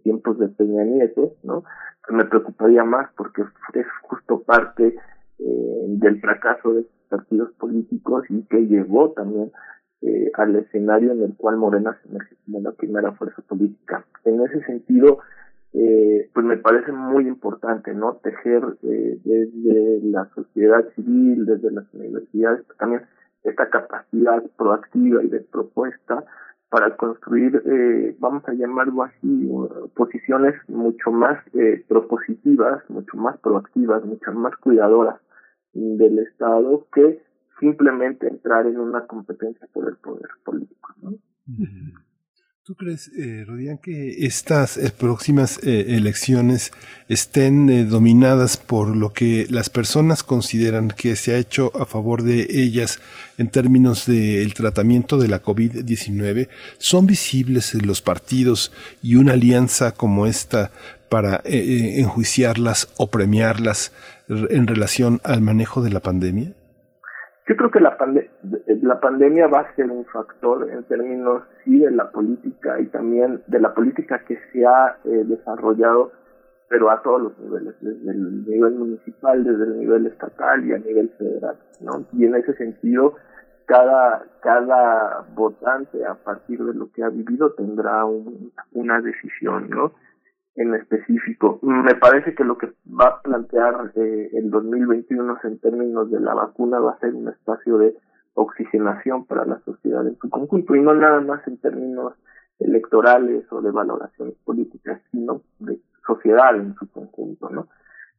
tiempos 0.02 0.38
de 0.38 0.48
Peña 0.48 0.84
Nieto, 0.84 1.34
¿no? 1.42 1.64
me 2.10 2.24
preocuparía 2.24 2.84
más 2.84 3.10
porque 3.16 3.42
es 3.74 3.86
justo 4.02 4.42
parte 4.42 4.96
eh, 5.38 5.84
del 5.86 6.20
fracaso 6.20 6.74
de 6.74 6.86
partidos 7.08 7.52
políticos 7.52 8.24
y 8.28 8.42
que 8.44 8.66
llevó 8.66 9.12
también 9.12 9.52
eh, 10.02 10.30
al 10.34 10.56
escenario 10.56 11.12
en 11.12 11.22
el 11.22 11.34
cual 11.36 11.56
Morena 11.56 11.96
se 12.02 12.08
emerge 12.08 12.36
como 12.44 12.60
la 12.60 12.72
primera 12.72 13.12
fuerza 13.12 13.42
política. 13.42 14.04
En 14.24 14.40
ese 14.40 14.62
sentido, 14.64 15.20
eh, 15.72 16.30
pues 16.32 16.46
me 16.46 16.56
parece 16.56 16.92
muy 16.92 17.26
importante, 17.26 17.94
¿no? 17.94 18.16
Tejer 18.16 18.62
eh, 18.82 19.18
desde 19.24 20.00
la 20.08 20.28
sociedad 20.34 20.84
civil, 20.94 21.44
desde 21.46 21.70
las 21.70 21.92
universidades, 21.94 22.64
también 22.78 23.02
esta 23.46 23.70
capacidad 23.70 24.42
proactiva 24.56 25.22
y 25.22 25.28
de 25.28 25.40
propuesta 25.40 26.24
para 26.68 26.96
construir, 26.96 27.62
eh, 27.64 28.16
vamos 28.18 28.42
a 28.48 28.52
llamarlo 28.52 29.04
así, 29.04 29.48
posiciones 29.94 30.54
mucho 30.68 31.12
más 31.12 31.38
eh, 31.54 31.84
propositivas, 31.88 32.82
mucho 32.90 33.16
más 33.16 33.38
proactivas, 33.38 34.04
mucho 34.04 34.32
más 34.32 34.56
cuidadoras 34.56 35.20
del 35.72 36.18
Estado 36.18 36.86
que 36.92 37.22
simplemente 37.60 38.26
entrar 38.26 38.66
en 38.66 38.78
una 38.78 39.06
competencia 39.06 39.66
por 39.72 39.88
el 39.88 39.96
poder 39.96 40.28
político. 40.44 40.94
¿no? 41.02 41.12
¿Tú 42.66 42.74
crees, 42.74 43.12
eh, 43.16 43.46
que 43.80 44.26
estas 44.26 44.76
eh, 44.76 44.90
próximas 44.90 45.60
eh, 45.62 45.84
elecciones 45.90 46.72
estén 47.08 47.70
eh, 47.70 47.84
dominadas 47.84 48.56
por 48.56 48.96
lo 48.96 49.12
que 49.12 49.46
las 49.50 49.70
personas 49.70 50.24
consideran 50.24 50.88
que 50.88 51.14
se 51.14 51.32
ha 51.32 51.38
hecho 51.38 51.70
a 51.80 51.86
favor 51.86 52.24
de 52.24 52.48
ellas 52.50 52.98
en 53.38 53.50
términos 53.50 54.06
del 54.06 54.52
tratamiento 54.54 55.16
de 55.16 55.28
la 55.28 55.44
COVID-19? 55.44 56.48
¿Son 56.78 57.06
visibles 57.06 57.72
los 57.74 58.02
partidos 58.02 58.72
y 59.00 59.14
una 59.14 59.34
alianza 59.34 59.92
como 59.92 60.26
esta 60.26 60.72
para 61.08 61.42
enjuiciarlas 61.44 62.88
o 62.96 63.12
premiarlas 63.12 63.92
en 64.28 64.66
relación 64.66 65.20
al 65.22 65.40
manejo 65.40 65.82
de 65.82 65.90
la 65.90 66.00
pandemia? 66.00 66.55
Yo 67.48 67.56
creo 67.56 67.70
que 67.70 67.78
la, 67.78 67.96
pande 67.96 68.28
la 68.82 68.98
pandemia 68.98 69.46
va 69.46 69.60
a 69.60 69.74
ser 69.76 69.88
un 69.88 70.04
factor 70.06 70.68
en 70.68 70.82
términos 70.84 71.44
sí 71.64 71.78
de 71.78 71.92
la 71.92 72.10
política 72.10 72.80
y 72.80 72.86
también 72.86 73.40
de 73.46 73.60
la 73.60 73.72
política 73.72 74.24
que 74.26 74.36
se 74.52 74.66
ha 74.66 74.96
eh, 75.04 75.22
desarrollado, 75.24 76.10
pero 76.68 76.90
a 76.90 77.00
todos 77.02 77.22
los 77.22 77.38
niveles, 77.38 77.76
desde 77.80 78.10
el 78.10 78.44
nivel 78.44 78.74
municipal, 78.74 79.44
desde 79.44 79.62
el 79.62 79.78
nivel 79.78 80.06
estatal 80.06 80.66
y 80.66 80.72
a 80.72 80.78
nivel 80.78 81.08
federal, 81.10 81.56
¿no? 81.80 82.04
Y 82.12 82.24
en 82.24 82.34
ese 82.34 82.52
sentido, 82.54 83.14
cada, 83.66 84.24
cada 84.42 85.24
votante 85.34 86.04
a 86.04 86.14
partir 86.14 86.64
de 86.64 86.74
lo 86.74 86.90
que 86.90 87.04
ha 87.04 87.10
vivido 87.10 87.52
tendrá 87.52 88.04
un, 88.04 88.52
una 88.72 89.00
decisión, 89.00 89.70
¿no? 89.70 89.92
En 90.56 90.74
específico. 90.74 91.58
Me 91.62 91.94
parece 91.94 92.34
que 92.34 92.44
lo 92.44 92.58
que 92.58 92.72
va 92.88 93.06
a 93.06 93.22
plantear 93.22 93.92
eh, 93.94 94.30
el 94.32 94.50
2021 94.50 95.38
en 95.44 95.58
términos 95.58 96.10
de 96.10 96.20
la 96.20 96.34
vacuna 96.34 96.80
va 96.80 96.92
a 96.92 96.98
ser 96.98 97.14
un 97.14 97.28
espacio 97.28 97.78
de 97.78 97.94
oxigenación 98.34 99.26
para 99.26 99.44
la 99.44 99.58
sociedad 99.60 100.06
en 100.06 100.16
su 100.18 100.28
conjunto 100.28 100.74
y 100.74 100.80
no 100.80 100.94
nada 100.94 101.20
más 101.20 101.46
en 101.46 101.58
términos 101.58 102.14
electorales 102.58 103.44
o 103.50 103.60
de 103.60 103.70
valoraciones 103.70 104.34
políticas, 104.44 105.00
sino 105.10 105.42
de 105.58 105.78
sociedad 106.06 106.56
en 106.56 106.74
su 106.74 106.90
conjunto, 106.90 107.50
¿no? 107.50 107.68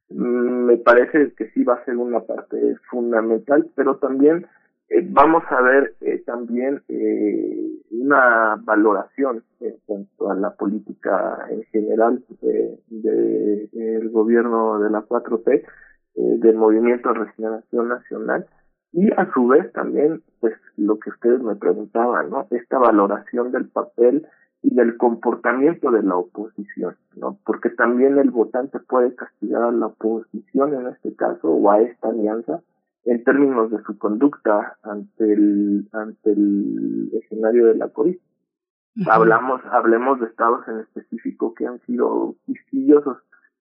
Mm, 0.10 0.66
me 0.66 0.78
parece 0.78 1.34
que 1.34 1.50
sí 1.52 1.64
va 1.64 1.76
a 1.76 1.86
ser 1.86 1.98
una 1.98 2.22
parte 2.22 2.76
fundamental, 2.90 3.70
pero 3.76 3.98
también 3.98 4.48
eh, 4.90 5.06
vamos 5.10 5.44
a 5.50 5.62
ver 5.62 5.96
eh, 6.02 6.24
también 6.26 6.82
eh, 6.88 7.78
una 7.92 8.56
valoración 8.64 9.44
en 9.60 9.76
cuanto 9.86 10.32
a 10.32 10.36
la 10.36 10.52
política 10.56 11.46
en 11.50 11.64
general 11.66 12.24
del 12.42 12.80
de, 12.88 14.10
gobierno 14.10 14.80
de 14.80 14.90
la 14.90 15.02
4T 15.02 15.54
eh, 15.56 15.64
del 16.16 16.56
Movimiento 16.56 17.10
de 17.10 17.20
Regeneración 17.20 17.90
Nacional 17.90 18.46
y 18.94 19.12
a 19.12 19.30
su 19.34 19.48
vez 19.48 19.72
también, 19.74 20.24
pues 20.40 20.54
lo 20.78 20.98
que 20.98 21.10
ustedes 21.10 21.42
me 21.42 21.56
preguntaban, 21.56 22.30
¿no? 22.30 22.48
Esta 22.50 22.80
valoración 22.80 23.52
del 23.52 23.68
papel 23.68 24.26
y 24.62 24.74
del 24.74 24.98
comportamiento 24.98 25.92
de 25.92 26.04
la 26.04 26.16
oposición, 26.16 26.96
¿no? 27.16 27.38
Porque 27.46 27.70
también 27.70 28.18
el 28.18 28.32
votante 28.32 28.80
puede 28.80 29.14
castigar 29.16 29.64
a 29.64 29.72
la 29.72 29.88
oposición 29.88 30.74
en 30.74 30.88
este 30.88 31.14
caso 31.16 31.50
o 31.50 31.70
a 31.70 31.82
esta 31.82 32.08
alianza 32.08 32.62
en 33.08 33.24
términos 33.24 33.72
de 33.72 33.82
su 33.84 33.98
conducta 33.98 34.78
ante 34.84 35.34
el 35.34 35.88
ante 35.94 36.32
el 36.32 37.10
escenario 37.14 37.68
de 37.68 37.76
la 37.76 37.88
COVID. 37.88 38.18
Hablamos 39.10 39.62
hablemos 39.72 40.20
de 40.20 40.26
estados 40.28 40.68
en 40.68 40.80
específico 40.80 41.54
que 41.54 41.66
han 41.66 41.80
sido 41.86 42.36
quisquillosos 42.46 43.18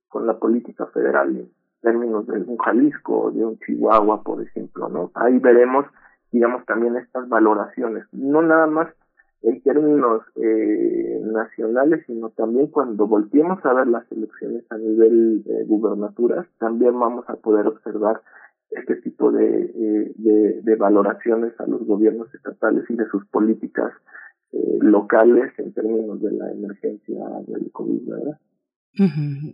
con 0.09 0.27
la 0.27 0.39
política 0.39 0.87
federal 0.87 1.37
en 1.37 1.51
términos 1.81 2.27
de 2.27 2.39
un 2.41 2.57
Jalisco 2.57 3.27
o 3.27 3.31
de 3.31 3.45
un 3.45 3.59
Chihuahua, 3.61 4.23
por 4.25 4.43
ejemplo, 4.43 4.89
¿no? 4.89 5.13
Ahí 5.15 5.39
veremos, 5.39 5.87
digamos, 6.33 6.65
también 6.65 6.97
estas 6.97 7.29
valoraciones, 7.29 8.05
no 8.13 8.43
nada 8.43 8.67
más 8.67 8.89
en 9.43 9.63
términos 9.63 10.23
eh, 10.37 11.21
nacionales, 11.23 12.03
sino 12.07 12.31
también 12.31 12.67
cuando 12.69 13.07
volteemos 13.07 13.65
a 13.65 13.75
ver 13.75 13.87
las 13.87 14.11
elecciones 14.11 14.65
a 14.71 14.79
nivel 14.79 15.45
eh, 15.47 15.65
gubernaturas, 15.67 16.49
también 16.59 16.99
vamos 16.99 17.29
a 17.29 17.37
poder 17.37 17.69
observar 17.69 18.23
este 18.71 18.97
tipo 18.97 19.31
de, 19.33 19.65
eh, 19.65 20.13
de, 20.17 20.61
de, 20.63 20.77
valoraciones 20.77 21.53
a 21.61 21.67
los 21.67 21.85
gobiernos 21.85 22.33
estatales 22.35 22.85
y 22.89 22.97
de 22.97 23.07
sus 23.09 23.25
políticas 23.27 23.93
eh, 24.53 24.79
locales 24.81 25.53
en 25.59 25.73
términos 25.73 26.21
de 26.21 26.33
la 26.33 26.51
emergencia 26.51 27.25
del 27.47 27.71
COVID, 27.73 28.09
¿verdad? 28.09 28.39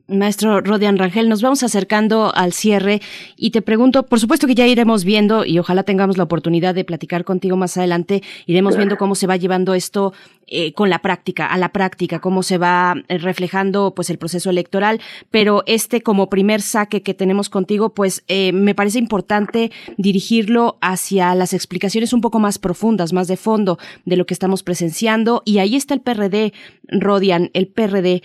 Maestro 0.06 0.60
Rodian 0.60 0.98
Rangel, 0.98 1.28
nos 1.28 1.42
vamos 1.42 1.62
acercando 1.64 2.32
al 2.34 2.52
cierre 2.52 3.00
y 3.36 3.50
te 3.50 3.60
pregunto, 3.60 4.06
por 4.06 4.20
supuesto 4.20 4.46
que 4.46 4.54
ya 4.54 4.66
iremos 4.66 5.04
viendo 5.04 5.44
y 5.44 5.58
ojalá 5.58 5.82
tengamos 5.82 6.16
la 6.16 6.24
oportunidad 6.24 6.74
de 6.74 6.84
platicar 6.84 7.24
contigo 7.24 7.56
más 7.56 7.76
adelante, 7.76 8.22
iremos 8.46 8.76
viendo 8.76 8.96
cómo 8.96 9.14
se 9.16 9.26
va 9.26 9.36
llevando 9.36 9.74
esto 9.74 10.12
eh, 10.46 10.72
con 10.74 10.90
la 10.90 11.00
práctica, 11.00 11.46
a 11.46 11.56
la 11.56 11.70
práctica, 11.70 12.20
cómo 12.20 12.42
se 12.42 12.58
va 12.58 12.94
eh, 13.08 13.18
reflejando 13.18 13.94
pues 13.94 14.10
el 14.10 14.18
proceso 14.18 14.50
electoral, 14.50 15.00
pero 15.30 15.62
este 15.66 16.02
como 16.02 16.28
primer 16.28 16.60
saque 16.60 17.02
que 17.02 17.14
tenemos 17.14 17.48
contigo, 17.48 17.94
pues 17.94 18.22
eh, 18.28 18.52
me 18.52 18.74
parece 18.74 18.98
importante 18.98 19.72
dirigirlo 19.96 20.78
hacia 20.80 21.34
las 21.34 21.52
explicaciones 21.52 22.12
un 22.12 22.20
poco 22.20 22.38
más 22.38 22.58
profundas, 22.58 23.12
más 23.12 23.28
de 23.28 23.36
fondo 23.36 23.78
de 24.04 24.16
lo 24.16 24.26
que 24.26 24.34
estamos 24.34 24.62
presenciando. 24.62 25.42
Y 25.44 25.58
ahí 25.58 25.74
está 25.74 25.94
el 25.94 26.00
PRD, 26.00 26.52
Rodian, 26.88 27.50
el 27.54 27.68
PRD 27.68 28.22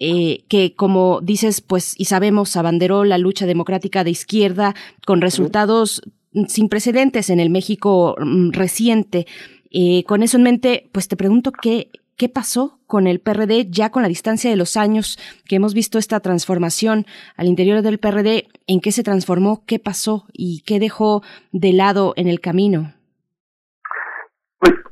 eh, 0.00 0.44
que 0.48 0.74
como 0.74 1.20
dices, 1.20 1.60
pues 1.60 1.94
y 1.98 2.06
sabemos, 2.06 2.56
abanderó 2.56 3.04
la 3.04 3.18
lucha 3.18 3.44
democrática 3.44 4.02
de 4.02 4.10
izquierda 4.10 4.74
con 5.06 5.20
resultados 5.20 6.02
sin 6.48 6.68
precedentes 6.70 7.28
en 7.28 7.38
el 7.38 7.50
México 7.50 8.16
mm, 8.18 8.52
reciente. 8.52 9.26
Eh, 9.70 10.04
con 10.04 10.22
eso 10.22 10.38
en 10.38 10.42
mente, 10.44 10.88
pues 10.92 11.06
te 11.06 11.16
pregunto 11.16 11.52
qué, 11.52 11.90
qué 12.16 12.28
pasó 12.28 12.80
con 12.86 13.06
el 13.06 13.20
PRD 13.20 13.68
ya 13.70 13.90
con 13.90 14.02
la 14.02 14.08
distancia 14.08 14.48
de 14.48 14.56
los 14.56 14.76
años 14.76 15.18
que 15.44 15.56
hemos 15.56 15.74
visto 15.74 15.98
esta 15.98 16.20
transformación 16.20 17.06
al 17.36 17.46
interior 17.46 17.82
del 17.82 17.98
PRD, 17.98 18.48
en 18.66 18.80
qué 18.80 18.92
se 18.92 19.02
transformó, 19.02 19.64
qué 19.66 19.78
pasó 19.78 20.26
y 20.32 20.62
qué 20.62 20.80
dejó 20.80 21.22
de 21.52 21.72
lado 21.72 22.14
en 22.16 22.26
el 22.26 22.40
camino. 22.40 22.94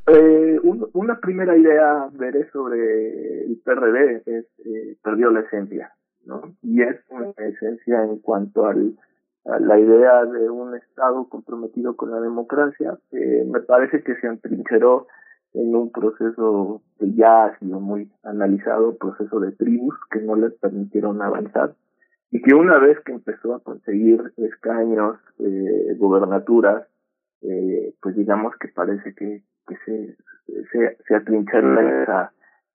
Eh, 0.07 0.59
una 0.95 1.21
primera 1.21 1.57
idea 1.57 2.09
veré 2.13 2.49
sobre 2.51 3.45
el 3.45 3.61
PRD 3.63 4.23
es 4.25 4.47
eh, 4.65 4.97
perdió 5.03 5.31
la 5.31 5.41
esencia, 5.41 5.93
¿no? 6.25 6.55
Y 6.63 6.83
es 6.83 6.97
una 7.11 7.33
esencia 7.37 8.05
en 8.05 8.19
cuanto 8.21 8.67
al, 8.67 8.97
a 9.45 9.59
la 9.59 9.79
idea 9.79 10.25
de 10.25 10.49
un 10.49 10.75
Estado 10.77 11.29
comprometido 11.29 11.95
con 11.97 12.11
la 12.11 12.21
democracia. 12.21 12.99
Eh, 13.13 13.45
me 13.47 13.61
parece 13.61 14.03
que 14.03 14.17
se 14.17 14.27
entrincheró 14.27 15.09
en 15.53 15.75
un 15.75 15.93
proceso 15.93 16.83
que 16.99 17.13
ya 17.13 17.45
ha 17.45 17.59
sido 17.59 17.81
muy 17.81 18.11
analizado, 18.23 18.97
proceso 18.97 19.41
de 19.41 19.53
tribus 19.53 19.95
que 20.11 20.21
no 20.21 20.37
les 20.37 20.55
permitieron 20.55 21.21
avanzar 21.21 21.75
y 22.31 22.43
que 22.43 22.55
una 22.55 22.79
vez 22.79 22.99
que 23.01 23.13
empezó 23.13 23.55
a 23.55 23.61
conseguir 23.61 24.33
escaños, 24.37 25.17
eh, 25.39 25.95
gobernaturas, 25.97 26.87
eh, 27.43 27.95
pues 28.03 28.17
digamos 28.17 28.55
que 28.61 28.69
parece 28.69 29.15
que 29.15 29.43
que 29.69 29.77
se, 29.85 30.17
se, 30.73 30.97
se 31.07 31.15
atrincheró 31.15 31.81
en 31.81 32.03
esa, 32.03 32.33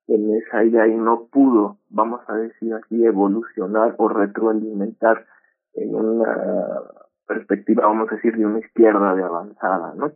en 0.08 0.36
esa 0.36 0.64
idea 0.64 0.88
y 0.88 0.96
no 0.96 1.28
pudo, 1.32 1.78
vamos 1.90 2.22
a 2.28 2.36
decir 2.36 2.74
así, 2.74 3.04
evolucionar 3.06 3.96
o 3.98 4.10
retroalimentar 4.10 5.26
en 5.74 5.96
una 5.96 6.38
perspectiva, 7.28 7.88
vamos 7.88 8.12
a 8.12 8.16
decir, 8.16 8.36
de 8.38 8.46
una 8.46 8.60
izquierda 8.60 9.16
de 9.16 9.24
avanzada, 9.24 9.94
¿no? 9.96 10.12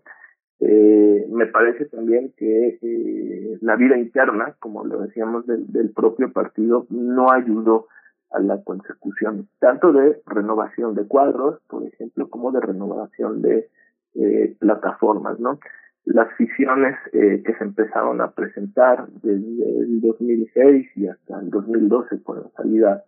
Eh, 0.60 1.28
me 1.30 1.46
parece 1.48 1.86
también 1.86 2.34
que 2.36 2.80
eh, 2.82 3.58
la 3.62 3.76
vida 3.76 3.98
interna, 3.98 4.56
como 4.60 4.86
lo 4.86 5.02
decíamos 5.02 5.46
del, 5.46 5.72
del 5.72 5.92
propio 5.92 6.32
partido, 6.34 6.88
no 6.90 7.32
ayudó 7.32 7.88
a 8.32 8.40
la 8.40 8.64
consecución 8.64 9.48
tanto 9.60 9.94
de 9.94 10.20
renovación 10.26 10.96
de 10.96 11.08
cuadros, 11.08 11.62
por 11.68 11.86
ejemplo, 11.86 12.30
como 12.30 12.52
de 12.52 12.60
renovación 12.60 13.42
de 13.42 13.70
eh, 14.16 14.56
plataformas, 14.60 15.40
¿no? 15.40 15.60
Las 16.08 16.34
fisiones 16.36 16.96
eh, 17.12 17.44
que 17.46 17.54
se 17.56 17.64
empezaron 17.64 18.22
a 18.22 18.32
presentar 18.32 19.08
desde 19.22 19.80
el 19.80 20.00
2006 20.02 20.90
y 20.96 21.08
hasta 21.08 21.40
el 21.40 21.50
2012 21.50 22.24
con 22.24 22.44
la 22.44 22.50
salida 22.56 23.04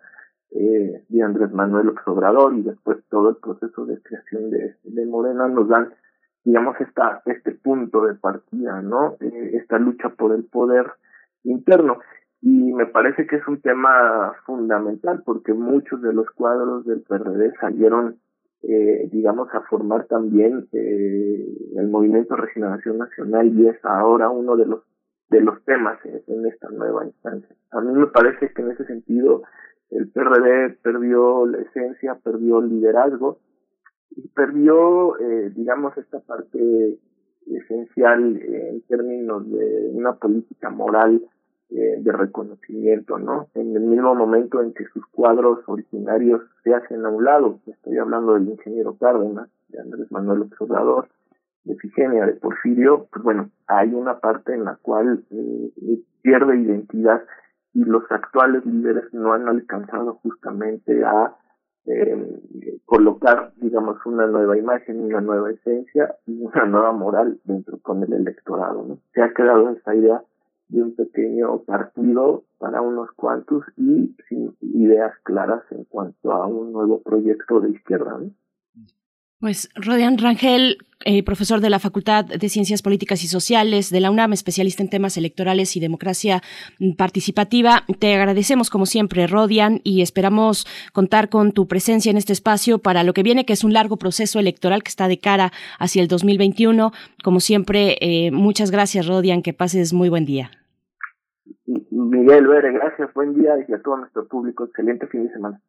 eh, 0.52 1.04
de 1.08 1.24
Andrés 1.24 1.52
Manuel 1.52 1.94
Obrador 2.06 2.56
y 2.56 2.64
después 2.64 2.98
todo 3.10 3.30
el 3.30 3.38
proceso 3.38 3.86
de 3.86 4.02
creación 4.02 4.50
de, 4.50 4.76
de 4.84 5.06
Morena 5.06 5.48
nos 5.48 5.70
dan 5.70 5.94
digamos 6.44 6.76
esta 6.82 7.22
este 7.26 7.52
punto 7.52 8.06
de 8.06 8.16
partida 8.16 8.82
no 8.82 9.16
eh, 9.22 9.52
esta 9.54 9.80
lucha 9.80 10.10
por 10.10 10.34
el 10.34 10.44
poder 10.46 10.88
interno. 11.44 12.00
Y 12.42 12.74
me 12.74 12.86
parece 12.86 13.28
que 13.28 13.36
es 13.38 13.48
un 13.48 13.62
tema 13.62 14.34
fundamental 14.46 15.24
porque 15.26 15.54
muchos 15.54 16.02
de 16.02 16.14
los 16.14 16.30
cuadros 16.32 16.86
del 16.86 17.02
PRD 17.02 17.54
salieron 17.60 18.18
eh, 18.62 19.08
digamos, 19.12 19.48
a 19.54 19.62
formar 19.62 20.06
también 20.08 20.68
eh, 20.74 21.48
el 21.78 21.88
Movimiento 21.88 22.36
Regeneración 22.36 22.98
Nacional 22.98 23.48
y 23.58 23.68
es 23.68 23.78
ahora 23.84 24.30
uno 24.30 24.58
de 24.58 24.66
los 24.66 24.82
de 25.30 25.42
los 25.42 25.64
temas 25.64 26.00
en, 26.06 26.46
esta 26.48 26.70
nueva 26.70 27.06
instancia. 27.06 27.56
A 27.72 27.82
mí 27.82 27.94
me 27.94 28.08
parece 28.08 28.52
que 28.52 28.62
en 28.64 28.72
ese 28.72 28.84
sentido 28.86 29.44
el 29.92 30.10
PRD 30.10 30.78
perdió 30.82 31.46
la 31.46 31.60
esencia, 31.60 32.16
perdió 32.16 32.60
el 32.60 32.70
liderazgo 32.70 33.38
y 34.10 34.28
perdió, 34.30 35.20
eh, 35.20 35.52
digamos, 35.56 35.96
esta 35.98 36.20
parte 36.22 36.98
esencial 37.46 38.42
en 38.42 38.82
términos 38.88 39.50
de 39.52 39.92
una 39.94 40.14
política 40.14 40.72
moral 40.72 41.22
eh, 41.72 41.98
de 42.00 42.12
reconocimiento, 42.12 43.20
¿no? 43.20 43.48
En 43.54 43.76
el 43.76 43.84
mismo 43.84 44.16
momento 44.16 44.62
en 44.62 44.74
que 44.74 44.86
sus 44.86 45.06
cuadros 45.08 45.60
originarios 45.68 46.42
se 46.64 46.74
hacen 46.74 47.06
a 47.06 47.10
un 47.10 47.24
lado, 47.24 47.60
estoy 47.68 47.98
hablando 47.98 48.34
del 48.34 48.50
ingeniero 48.50 48.98
Cárdenas, 48.98 49.50
de 49.68 49.80
Andrés 49.80 50.12
Manuel 50.12 50.42
Observador, 50.42 51.08
de 51.66 51.76
Figenia, 51.76 52.26
de 52.26 52.34
Porfirio, 52.34 53.08
pues 53.12 53.24
bueno, 53.24 53.52
hay 53.68 53.94
una 53.94 54.20
parte 54.20 54.54
en 54.54 54.66
la 54.66 54.78
cual 54.82 55.24
eh, 55.30 56.00
pierde 56.24 56.60
identidad 56.60 57.22
y 57.74 57.84
los 57.84 58.04
actuales 58.12 58.66
líderes 58.66 59.14
no 59.14 59.34
han 59.34 59.48
alcanzado 59.48 60.16
justamente 60.24 61.04
a 61.06 61.36
eh, 61.86 62.80
colocar, 62.86 63.54
digamos, 63.58 64.04
una 64.06 64.26
nueva 64.26 64.58
imagen, 64.58 65.02
una 65.02 65.22
nueva 65.22 65.52
esencia 65.52 66.16
y 66.26 66.42
una 66.42 66.66
nueva 66.66 66.92
moral 66.94 67.40
dentro 67.44 67.78
con 67.80 68.04
el 68.04 68.12
electorado, 68.14 68.84
¿no? 68.88 68.98
Se 69.14 69.22
ha 69.22 69.34
quedado 69.34 69.70
esa 69.70 69.96
idea 69.96 70.22
de 70.70 70.84
un 70.84 70.96
pequeño 70.96 71.64
partido 71.64 72.44
para 72.58 72.82
unos 72.82 73.12
cuantos 73.16 73.64
y 73.76 74.16
sin 74.28 74.56
ideas 74.62 75.14
claras 75.24 75.64
en 75.72 75.84
cuanto 75.86 76.32
a 76.32 76.48
un 76.48 76.72
nuevo 76.72 77.02
proyecto 77.02 77.60
de 77.60 77.72
izquierda. 77.72 78.20
Pues 79.40 79.70
Rodian 79.74 80.18
Rangel, 80.18 80.80
eh, 81.06 81.24
profesor 81.24 81.62
de 81.62 81.70
la 81.70 81.80
Facultad 81.80 82.26
de 82.26 82.50
Ciencias 82.50 82.82
Políticas 82.82 83.24
y 83.24 83.28
Sociales 83.28 83.90
de 83.90 84.02
la 84.02 84.12
UNAM, 84.12 84.34
especialista 84.34 84.84
en 84.84 84.90
temas 84.90 85.16
electorales 85.16 85.78
y 85.78 85.80
democracia 85.80 86.42
participativa. 86.98 87.84
Te 88.00 88.16
agradecemos 88.16 88.70
como 88.70 88.86
siempre, 88.86 89.28
Rodian, 89.28 89.80
y 89.86 90.02
esperamos 90.02 90.68
contar 90.92 91.30
con 91.30 91.54
tu 91.54 91.70
presencia 91.70 92.10
en 92.10 92.18
este 92.18 92.34
espacio 92.34 92.80
para 92.80 93.06
lo 93.06 93.14
que 93.14 93.24
viene, 93.24 93.46
que 93.46 93.54
es 93.54 93.64
un 93.64 93.72
largo 93.72 93.96
proceso 93.96 94.40
electoral 94.40 94.84
que 94.84 94.90
está 94.90 95.08
de 95.08 95.20
cara 95.20 95.54
hacia 95.80 96.02
el 96.02 96.10
2021. 96.10 96.92
Como 97.24 97.40
siempre, 97.40 97.96
eh, 98.02 98.32
muchas 98.32 98.72
gracias, 98.72 99.08
Rodian, 99.08 99.42
que 99.42 99.54
pases 99.54 99.94
muy 99.94 100.10
buen 100.10 100.26
día. 100.26 100.52
Miguel 101.66 102.46
Vere, 102.46 102.74
gracias, 102.74 103.14
buen 103.14 103.36
día 103.36 103.52
y 103.66 103.72
a 103.72 103.82
todo 103.82 103.96
nuestro 103.96 104.28
público, 104.28 104.66
excelente 104.66 105.08
fin 105.08 105.28
de 105.28 105.32
semana. 105.32 105.62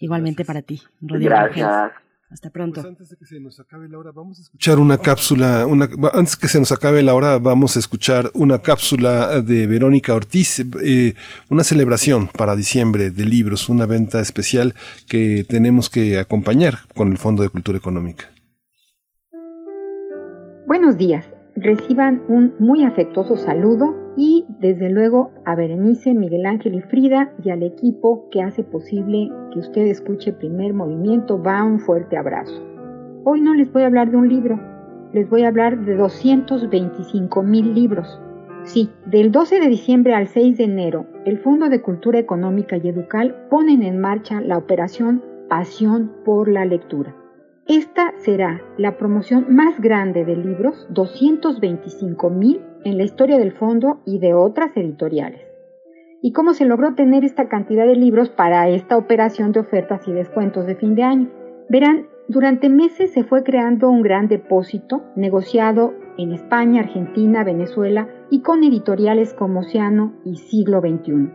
Igualmente 0.00 0.44
para 0.44 0.60
ti, 0.60 0.82
Rodian 1.00 1.30
Gracias. 1.30 2.05
Hasta 2.28 2.50
pronto. 2.50 2.80
Pues 2.80 2.86
antes 2.86 3.08
de 3.08 3.16
que 3.16 3.24
se 3.24 3.38
nos 3.38 3.60
acabe 3.60 3.88
la 3.88 3.98
hora, 3.98 4.10
vamos 4.10 4.38
a 4.38 4.42
escuchar 4.42 4.78
una 4.78 4.98
cápsula, 4.98 5.64
una, 5.66 5.88
antes 6.12 6.36
que 6.36 6.48
se 6.48 6.58
nos 6.58 6.72
acabe 6.72 7.02
la 7.02 7.14
hora, 7.14 7.38
vamos 7.38 7.76
a 7.76 7.78
escuchar 7.78 8.30
una 8.34 8.60
cápsula 8.60 9.40
de 9.42 9.66
Verónica 9.68 10.12
Ortiz, 10.12 10.58
eh, 10.82 11.14
una 11.50 11.62
celebración 11.62 12.26
para 12.26 12.56
diciembre 12.56 13.10
de 13.10 13.24
libros, 13.24 13.68
una 13.68 13.86
venta 13.86 14.20
especial 14.20 14.74
que 15.06 15.44
tenemos 15.48 15.88
que 15.88 16.18
acompañar 16.18 16.80
con 16.94 17.12
el 17.12 17.18
Fondo 17.18 17.44
de 17.44 17.48
Cultura 17.48 17.78
Económica. 17.78 18.28
Buenos 20.66 20.98
días, 20.98 21.24
reciban 21.56 22.22
un 22.28 22.54
muy 22.58 22.84
afectuoso 22.84 23.36
saludo 23.36 23.94
y 24.16 24.46
desde 24.60 24.90
luego 24.90 25.30
a 25.44 25.54
Berenice, 25.54 26.14
Miguel 26.14 26.46
Ángel 26.46 26.74
y 26.74 26.80
Frida 26.82 27.32
y 27.42 27.50
al 27.50 27.62
equipo 27.62 28.28
que 28.30 28.42
hace 28.42 28.62
posible 28.62 29.30
que 29.52 29.60
usted 29.60 29.86
escuche 29.86 30.32
primer 30.32 30.74
movimiento, 30.74 31.42
va 31.42 31.64
un 31.64 31.80
fuerte 31.80 32.16
abrazo. 32.16 32.62
Hoy 33.24 33.40
no 33.40 33.54
les 33.54 33.72
voy 33.72 33.82
a 33.82 33.86
hablar 33.86 34.10
de 34.10 34.16
un 34.16 34.28
libro, 34.28 34.60
les 35.12 35.28
voy 35.28 35.42
a 35.42 35.48
hablar 35.48 35.84
de 35.84 35.96
225 35.96 37.42
mil 37.42 37.74
libros. 37.74 38.20
Sí, 38.64 38.90
del 39.06 39.32
12 39.32 39.60
de 39.60 39.68
diciembre 39.68 40.14
al 40.14 40.26
6 40.26 40.58
de 40.58 40.64
enero, 40.64 41.06
el 41.24 41.38
Fondo 41.38 41.68
de 41.68 41.82
Cultura 41.82 42.18
Económica 42.18 42.76
y 42.76 42.88
Educal 42.88 43.46
ponen 43.48 43.82
en 43.82 43.98
marcha 43.98 44.40
la 44.40 44.58
operación 44.58 45.22
Pasión 45.48 46.12
por 46.24 46.48
la 46.48 46.64
Lectura. 46.64 47.14
Esta 47.68 48.12
será 48.18 48.62
la 48.78 48.96
promoción 48.96 49.46
más 49.48 49.80
grande 49.80 50.24
de 50.24 50.36
libros, 50.36 50.86
225 50.90 52.30
mil 52.30 52.60
en 52.84 52.96
la 52.96 53.02
historia 53.02 53.38
del 53.38 53.50
fondo 53.50 53.98
y 54.06 54.20
de 54.20 54.34
otras 54.34 54.76
editoriales. 54.76 55.40
¿Y 56.22 56.32
cómo 56.32 56.54
se 56.54 56.64
logró 56.64 56.94
tener 56.94 57.24
esta 57.24 57.48
cantidad 57.48 57.84
de 57.84 57.96
libros 57.96 58.28
para 58.28 58.68
esta 58.68 58.96
operación 58.96 59.50
de 59.50 59.58
ofertas 59.58 60.06
y 60.06 60.12
descuentos 60.12 60.64
de 60.64 60.76
fin 60.76 60.94
de 60.94 61.02
año? 61.02 61.28
Verán, 61.68 62.06
durante 62.28 62.68
meses 62.68 63.10
se 63.10 63.24
fue 63.24 63.42
creando 63.42 63.90
un 63.90 64.02
gran 64.02 64.28
depósito 64.28 65.02
negociado 65.16 65.92
en 66.18 66.30
España, 66.30 66.82
Argentina, 66.82 67.42
Venezuela 67.42 68.08
y 68.30 68.42
con 68.42 68.62
editoriales 68.62 69.34
como 69.34 69.60
Oceano 69.60 70.14
y 70.24 70.36
Siglo 70.36 70.80
XXI, 70.80 71.30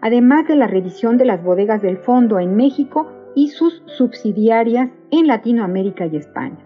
además 0.00 0.46
de 0.46 0.54
la 0.54 0.68
revisión 0.68 1.18
de 1.18 1.24
las 1.24 1.42
bodegas 1.42 1.82
del 1.82 1.96
fondo 1.96 2.38
en 2.38 2.54
México 2.54 3.08
y 3.34 3.48
sus 3.48 3.82
subsidiarias 3.86 4.90
en 5.10 5.26
Latinoamérica 5.26 6.06
y 6.06 6.16
España. 6.16 6.58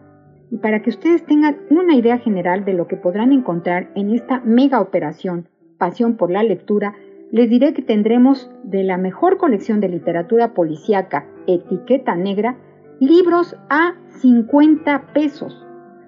Y 0.50 0.58
para 0.58 0.82
que 0.82 0.90
ustedes 0.90 1.24
tengan 1.26 1.58
una 1.70 1.94
idea 1.94 2.18
general 2.18 2.64
de 2.64 2.72
lo 2.72 2.86
que 2.86 2.96
podrán 2.96 3.32
encontrar 3.32 3.90
en 3.94 4.10
esta 4.10 4.40
mega 4.40 4.80
operación 4.80 5.48
Pasión 5.78 6.16
por 6.16 6.30
la 6.30 6.42
Lectura, 6.42 6.94
les 7.30 7.50
diré 7.50 7.74
que 7.74 7.82
tendremos 7.82 8.50
de 8.62 8.84
la 8.84 8.96
mejor 8.96 9.36
colección 9.36 9.80
de 9.80 9.88
literatura 9.88 10.54
policíaca, 10.54 11.26
Etiqueta 11.46 12.14
Negra, 12.14 12.56
libros 13.00 13.56
a 13.68 13.94
50 14.20 15.12
pesos. 15.12 15.66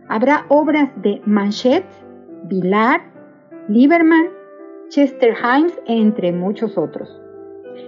Habrá 0.09 0.47
obras 0.49 0.91
de 1.03 1.21
Manchet, 1.27 1.85
Vilar, 2.45 3.03
Lieberman, 3.69 4.29
Chester 4.89 5.35
Himes, 5.35 5.79
entre 5.87 6.33
muchos 6.33 6.79
otros. 6.79 7.21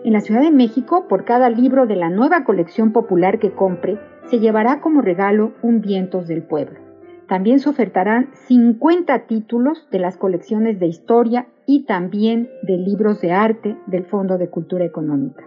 En 0.04 0.12
la 0.12 0.20
Ciudad 0.20 0.42
de 0.42 0.50
México, 0.50 1.06
por 1.08 1.24
cada 1.24 1.50
libro 1.50 1.86
de 1.86 1.96
la 1.96 2.10
nueva 2.10 2.44
colección 2.44 2.92
popular 2.92 3.38
que 3.38 3.52
compre, 3.52 3.98
se 4.24 4.38
llevará 4.38 4.80
como 4.80 5.02
regalo 5.02 5.52
un 5.62 5.80
Vientos 5.80 6.26
del 6.26 6.42
Pueblo. 6.42 6.80
También 7.28 7.60
se 7.60 7.68
ofertarán 7.68 8.30
50 8.32 9.26
títulos 9.26 9.86
de 9.90 10.00
las 10.00 10.16
colecciones 10.16 10.80
de 10.80 10.86
historia 10.86 11.46
y 11.66 11.84
también 11.84 12.48
de 12.62 12.76
libros 12.76 13.20
de 13.20 13.32
arte 13.32 13.76
del 13.86 14.04
Fondo 14.04 14.38
de 14.38 14.48
Cultura 14.48 14.84
Económica. 14.84 15.44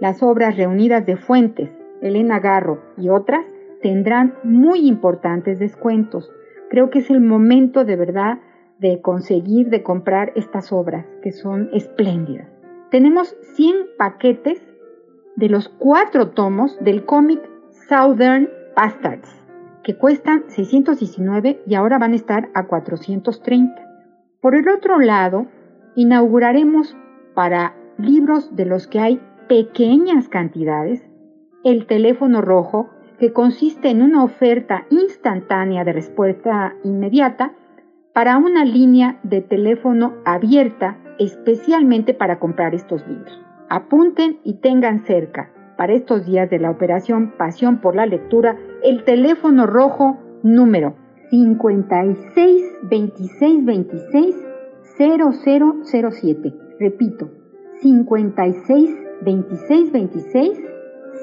Las 0.00 0.22
obras 0.22 0.56
reunidas 0.56 1.04
de 1.04 1.16
Fuentes, 1.16 1.70
Elena 2.00 2.40
Garro 2.40 2.80
y 2.96 3.08
otras 3.08 3.44
tendrán 3.82 4.34
muy 4.44 4.86
importantes 4.86 5.58
descuentos. 5.58 6.30
Creo 6.70 6.90
que 6.90 7.00
es 7.00 7.10
el 7.10 7.20
momento 7.20 7.84
de 7.84 7.96
verdad 7.96 8.38
de 8.78 9.00
conseguir, 9.00 9.68
de 9.68 9.82
comprar 9.82 10.32
estas 10.36 10.72
obras, 10.72 11.06
que 11.22 11.32
son 11.32 11.70
espléndidas. 11.72 12.55
Tenemos 12.90 13.34
100 13.56 13.96
paquetes 13.98 14.62
de 15.34 15.48
los 15.48 15.68
cuatro 15.68 16.30
tomos 16.30 16.78
del 16.80 17.04
cómic 17.04 17.40
Southern 17.88 18.48
Bastards, 18.76 19.28
que 19.82 19.96
cuestan 19.96 20.44
619 20.48 21.62
y 21.66 21.74
ahora 21.74 21.98
van 21.98 22.12
a 22.12 22.16
estar 22.16 22.48
a 22.54 22.66
430. 22.66 23.74
Por 24.40 24.54
el 24.54 24.68
otro 24.68 24.98
lado, 24.98 25.46
inauguraremos 25.96 26.96
para 27.34 27.74
libros 27.98 28.54
de 28.54 28.66
los 28.66 28.86
que 28.86 29.00
hay 29.00 29.20
pequeñas 29.48 30.28
cantidades 30.28 31.02
el 31.64 31.86
teléfono 31.86 32.42
rojo, 32.42 32.90
que 33.18 33.32
consiste 33.32 33.90
en 33.90 34.00
una 34.02 34.22
oferta 34.22 34.86
instantánea 34.90 35.82
de 35.82 35.92
respuesta 35.92 36.76
inmediata 36.84 37.54
para 38.12 38.38
una 38.38 38.64
línea 38.64 39.18
de 39.24 39.40
teléfono 39.40 40.14
abierta 40.24 40.98
especialmente 41.18 42.14
para 42.14 42.38
comprar 42.38 42.74
estos 42.74 43.06
libros. 43.06 43.40
Apunten 43.68 44.38
y 44.44 44.54
tengan 44.54 45.04
cerca 45.06 45.50
para 45.76 45.94
estos 45.94 46.24
días 46.26 46.48
de 46.50 46.58
la 46.58 46.70
operación 46.70 47.34
Pasión 47.36 47.80
por 47.80 47.96
la 47.96 48.06
Lectura 48.06 48.56
el 48.82 49.04
teléfono 49.04 49.66
rojo 49.66 50.18
número 50.42 50.94
56 51.30 52.62
26 52.82 53.64
26 53.64 54.36
0007. 54.98 56.54
Repito, 56.78 57.30
56 57.80 58.90
26 59.22 59.92
26 59.92 60.60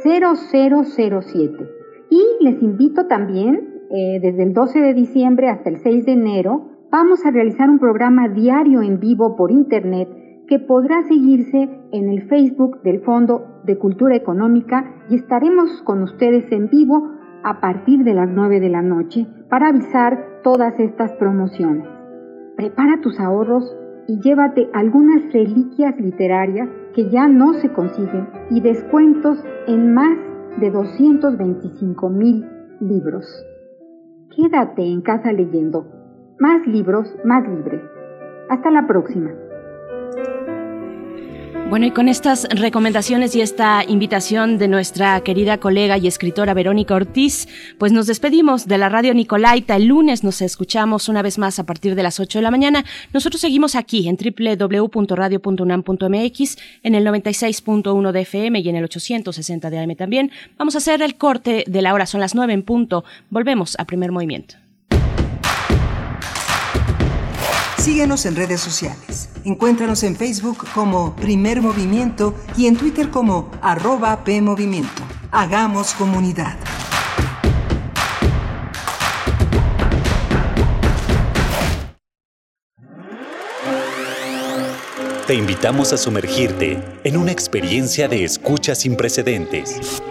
0007. 0.03 1.69
Y 2.09 2.21
les 2.41 2.61
invito 2.61 3.07
también, 3.07 3.81
eh, 3.89 4.19
desde 4.21 4.43
el 4.43 4.53
12 4.53 4.81
de 4.81 4.93
diciembre 4.93 5.49
hasta 5.49 5.69
el 5.69 5.77
6 5.77 6.05
de 6.05 6.11
enero, 6.11 6.69
vamos 6.93 7.25
a 7.25 7.31
realizar 7.31 7.71
un 7.71 7.79
programa 7.79 8.29
diario 8.29 8.83
en 8.83 8.99
vivo 8.99 9.35
por 9.35 9.49
Internet 9.49 10.45
que 10.47 10.59
podrá 10.59 11.01
seguirse 11.07 11.67
en 11.91 12.07
el 12.07 12.27
Facebook 12.29 12.83
del 12.83 13.01
Fondo 13.01 13.61
de 13.63 13.79
Cultura 13.79 14.15
Económica 14.15 15.03
y 15.09 15.15
estaremos 15.15 15.81
con 15.81 16.03
ustedes 16.03 16.51
en 16.51 16.69
vivo 16.69 17.09
a 17.43 17.59
partir 17.59 18.03
de 18.03 18.13
las 18.13 18.29
9 18.29 18.59
de 18.59 18.69
la 18.69 18.83
noche 18.83 19.25
para 19.49 19.69
avisar 19.69 20.41
todas 20.43 20.79
estas 20.79 21.11
promociones. 21.13 21.87
Prepara 22.57 23.01
tus 23.01 23.19
ahorros 23.19 23.75
y 24.07 24.19
llévate 24.19 24.69
algunas 24.71 25.33
reliquias 25.33 25.99
literarias 25.99 26.69
que 26.93 27.09
ya 27.09 27.27
no 27.27 27.53
se 27.53 27.73
consiguen 27.73 28.27
y 28.51 28.61
descuentos 28.61 29.43
en 29.65 29.95
más 29.95 30.15
de 30.59 30.69
225 30.69 32.09
mil 32.11 32.45
libros. 32.79 33.25
Quédate 34.35 34.83
en 34.83 35.01
casa 35.01 35.33
leyendo. 35.33 36.02
Más 36.43 36.67
libros, 36.67 37.07
más 37.23 37.47
libre. 37.47 37.81
Hasta 38.49 38.69
la 38.69 38.85
próxima. 38.85 39.31
Bueno, 41.69 41.85
y 41.85 41.91
con 41.91 42.09
estas 42.09 42.49
recomendaciones 42.49 43.33
y 43.33 43.39
esta 43.39 43.85
invitación 43.87 44.57
de 44.57 44.67
nuestra 44.67 45.21
querida 45.21 45.59
colega 45.59 45.97
y 45.97 46.07
escritora 46.07 46.53
Verónica 46.53 46.95
Ortiz, 46.95 47.47
pues 47.77 47.93
nos 47.93 48.07
despedimos 48.07 48.67
de 48.67 48.77
la 48.77 48.89
radio 48.89 49.13
Nicolaita. 49.13 49.77
El 49.77 49.85
lunes 49.85 50.25
nos 50.25 50.41
escuchamos 50.41 51.07
una 51.07 51.21
vez 51.21 51.37
más 51.37 51.59
a 51.59 51.65
partir 51.65 51.95
de 51.95 52.03
las 52.03 52.19
8 52.19 52.39
de 52.39 52.43
la 52.43 52.51
mañana. 52.51 52.83
Nosotros 53.13 53.39
seguimos 53.39 53.77
aquí 53.77 54.09
en 54.09 54.17
www.radio.unam.mx, 54.17 56.57
en 56.83 56.95
el 56.95 57.07
96.1 57.07 58.11
de 58.11 58.19
FM 58.19 58.59
y 58.59 58.67
en 58.67 58.75
el 58.75 58.83
860 58.83 59.69
de 59.69 59.79
AM 59.79 59.95
también. 59.95 60.29
Vamos 60.57 60.75
a 60.75 60.79
hacer 60.79 61.01
el 61.01 61.15
corte 61.15 61.63
de 61.65 61.81
la 61.81 61.93
hora, 61.93 62.05
son 62.05 62.19
las 62.19 62.35
9 62.35 62.51
en 62.51 62.63
punto. 62.63 63.05
Volvemos 63.29 63.77
a 63.79 63.85
primer 63.85 64.11
movimiento. 64.11 64.62
Síguenos 67.83 68.25
en 68.25 68.37
redes 68.37 68.61
sociales. 68.61 69.27
Encuéntranos 69.43 70.03
en 70.03 70.15
Facebook 70.15 70.65
como 70.73 71.13
Primer 71.17 71.61
Movimiento 71.61 72.33
y 72.55 72.67
en 72.67 72.77
Twitter 72.77 73.09
como 73.09 73.51
arroba 73.61 74.23
PMovimiento. 74.23 75.03
Hagamos 75.31 75.93
comunidad. 75.93 76.57
Te 85.27 85.35
invitamos 85.35 85.91
a 85.91 85.97
sumergirte 85.97 86.81
en 87.03 87.17
una 87.17 87.33
experiencia 87.33 88.07
de 88.07 88.23
escucha 88.23 88.75
sin 88.75 88.95
precedentes. 88.95 90.01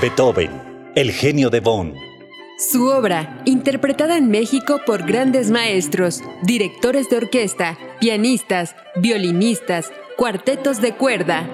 Beethoven, 0.00 0.50
el 0.94 1.12
genio 1.12 1.50
de 1.50 1.60
Bonn 1.60 2.13
su 2.58 2.86
obra, 2.86 3.42
interpretada 3.44 4.16
en 4.16 4.30
México 4.30 4.80
por 4.86 5.04
grandes 5.04 5.50
maestros, 5.50 6.20
directores 6.42 7.10
de 7.10 7.16
orquesta, 7.16 7.76
pianistas, 8.00 8.76
violinistas, 8.96 9.92
cuartetos 10.16 10.80
de 10.80 10.94
cuerda. 10.94 11.48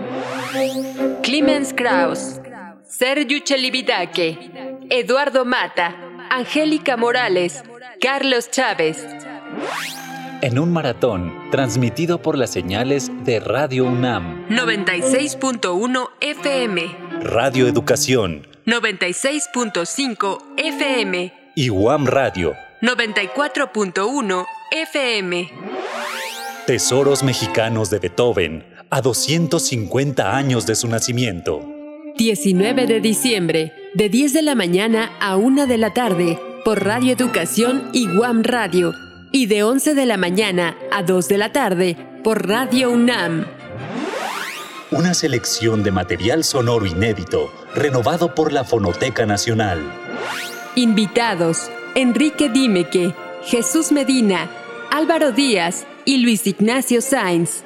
Clemens 1.23 1.73
Krauss, 1.73 2.41
Sergio 2.85 3.39
Chelividake, 3.39 4.79
Eduardo 4.91 5.45
Mata, 5.45 5.97
Angélica 6.31 6.97
Morales, 6.97 7.63
Carlos 8.01 8.51
Chávez. 8.51 9.07
En 10.43 10.59
un 10.59 10.73
maratón 10.73 11.51
transmitido 11.51 12.23
por 12.23 12.37
las 12.37 12.51
señales 12.51 13.11
de 13.25 13.41
Radio 13.41 13.85
UNAM. 13.85 14.49
96.1 14.49 16.09
FM. 16.21 16.97
Radio 17.23 17.67
Educación 17.67 18.50
96.5 18.71 20.39
FM 20.57 21.33
y 21.57 21.69
Guam 21.71 22.07
Radio 22.07 22.55
94.1 22.81 24.47
FM. 24.71 25.51
Tesoros 26.69 27.25
mexicanos 27.25 27.91
de 27.91 27.99
Beethoven 27.99 28.65
a 28.89 29.01
250 29.01 30.37
años 30.37 30.67
de 30.67 30.77
su 30.77 30.87
nacimiento. 30.87 31.69
19 32.17 32.87
de 32.87 33.01
diciembre, 33.01 33.73
de 33.95 34.09
10 34.09 34.35
de 34.35 34.43
la 34.43 34.55
mañana 34.55 35.17
a 35.19 35.37
1 35.37 35.67
de 35.67 35.77
la 35.77 35.93
tarde, 35.93 36.39
por 36.65 36.85
Radio 36.85 37.13
Educación 37.13 37.91
y 37.93 38.07
Guam 38.07 38.45
Radio, 38.45 38.95
y 39.33 39.47
de 39.47 39.65
11 39.65 39.95
de 39.95 40.07
la 40.07 40.17
mañana 40.17 40.77
a 40.93 41.03
2 41.03 41.27
de 41.27 41.39
la 41.39 41.51
tarde, 41.51 41.97
por 42.23 42.47
Radio 42.47 42.93
UNAM. 42.93 43.47
Una 44.93 45.15
selección 45.15 45.85
de 45.85 45.93
material 45.93 46.43
sonoro 46.43 46.85
inédito, 46.85 47.53
renovado 47.77 48.35
por 48.35 48.53
la 48.53 48.65
Fonoteca 48.65 49.25
Nacional. 49.25 49.81
Invitados: 50.75 51.71
Enrique 51.95 52.49
Dimeque, 52.49 53.15
Jesús 53.45 53.93
Medina, 53.93 54.51
Álvaro 54.91 55.31
Díaz 55.31 55.87
y 56.05 56.17
Luis 56.17 56.45
Ignacio 56.49 57.03
Sainz. 57.03 57.63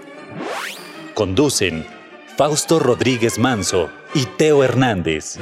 Conducen 1.14 1.86
Fausto 2.36 2.78
Rodríguez 2.78 3.38
Manso 3.38 3.88
y 4.12 4.26
Teo 4.26 4.62
Hernández. 4.62 5.38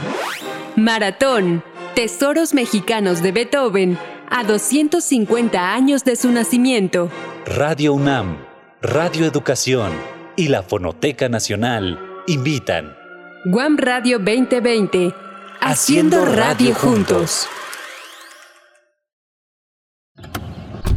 Maratón, 0.76 1.64
Tesoros 1.96 2.54
Mexicanos 2.54 3.22
de 3.22 3.32
Beethoven, 3.32 3.98
a 4.30 4.44
250 4.44 5.74
años 5.74 6.04
de 6.04 6.14
su 6.14 6.30
nacimiento. 6.30 7.10
Radio 7.44 7.92
UNAM, 7.94 8.36
Radio 8.80 9.26
Educación 9.26 9.90
y 10.36 10.48
la 10.48 10.62
Fonoteca 10.62 11.28
Nacional 11.28 11.98
invitan. 12.26 12.96
Guam 13.44 13.76
Radio 13.76 14.18
2020, 14.18 15.14
haciendo 15.60 16.24
radio 16.24 16.74
juntos. 16.74 17.48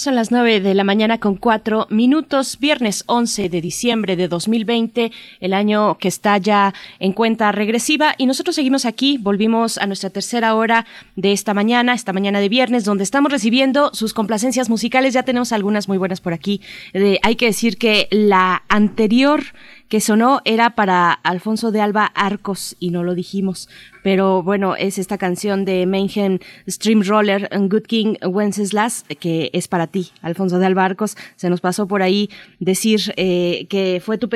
Son 0.00 0.14
las 0.14 0.30
9 0.30 0.60
de 0.60 0.72
la 0.72 0.82
mañana 0.82 1.20
con 1.20 1.36
cuatro 1.36 1.86
minutos, 1.90 2.58
viernes 2.58 3.04
11 3.04 3.50
de 3.50 3.60
diciembre 3.60 4.16
de 4.16 4.28
2020, 4.28 5.12
el 5.40 5.52
año 5.52 5.98
que 5.98 6.08
está 6.08 6.38
ya 6.38 6.72
en 7.00 7.12
cuenta 7.12 7.52
regresiva 7.52 8.14
y 8.16 8.24
nosotros 8.24 8.56
seguimos 8.56 8.86
aquí, 8.86 9.18
volvimos 9.18 9.76
a 9.76 9.86
nuestra 9.86 10.08
tercera 10.08 10.54
hora 10.54 10.86
de 11.16 11.32
esta 11.32 11.52
mañana, 11.52 11.92
esta 11.92 12.14
mañana 12.14 12.40
de 12.40 12.48
viernes, 12.48 12.86
donde 12.86 13.04
estamos 13.04 13.30
recibiendo 13.30 13.90
sus 13.92 14.14
complacencias 14.14 14.70
musicales, 14.70 15.12
ya 15.12 15.22
tenemos 15.22 15.52
algunas 15.52 15.86
muy 15.86 15.98
buenas 15.98 16.22
por 16.22 16.32
aquí. 16.32 16.62
Eh, 16.94 17.18
hay 17.22 17.36
que 17.36 17.44
decir 17.44 17.76
que 17.76 18.08
la 18.10 18.62
anterior 18.70 19.42
que 19.90 20.00
sonó 20.00 20.40
era 20.44 20.76
para 20.76 21.12
Alfonso 21.12 21.72
de 21.72 21.80
Alba 21.80 22.06
Arcos 22.06 22.76
y 22.78 22.90
no 22.90 23.02
lo 23.02 23.16
dijimos, 23.16 23.68
pero 24.04 24.40
bueno, 24.40 24.76
es 24.76 24.98
esta 24.98 25.18
canción 25.18 25.64
de 25.64 25.84
Mayhem 25.84 26.38
Streamroller 26.68 27.50
Good 27.50 27.82
King 27.82 28.14
Wenceslas 28.22 29.04
que 29.18 29.50
es 29.52 29.66
para 29.66 29.88
ti, 29.88 30.12
Alfonso 30.22 30.60
de 30.60 30.66
Alba 30.66 30.84
Arcos. 30.84 31.16
Se 31.34 31.50
nos 31.50 31.60
pasó 31.60 31.88
por 31.88 32.02
ahí 32.02 32.30
decir 32.60 33.12
eh, 33.16 33.66
que 33.68 34.00
fue 34.02 34.16
tu 34.16 34.28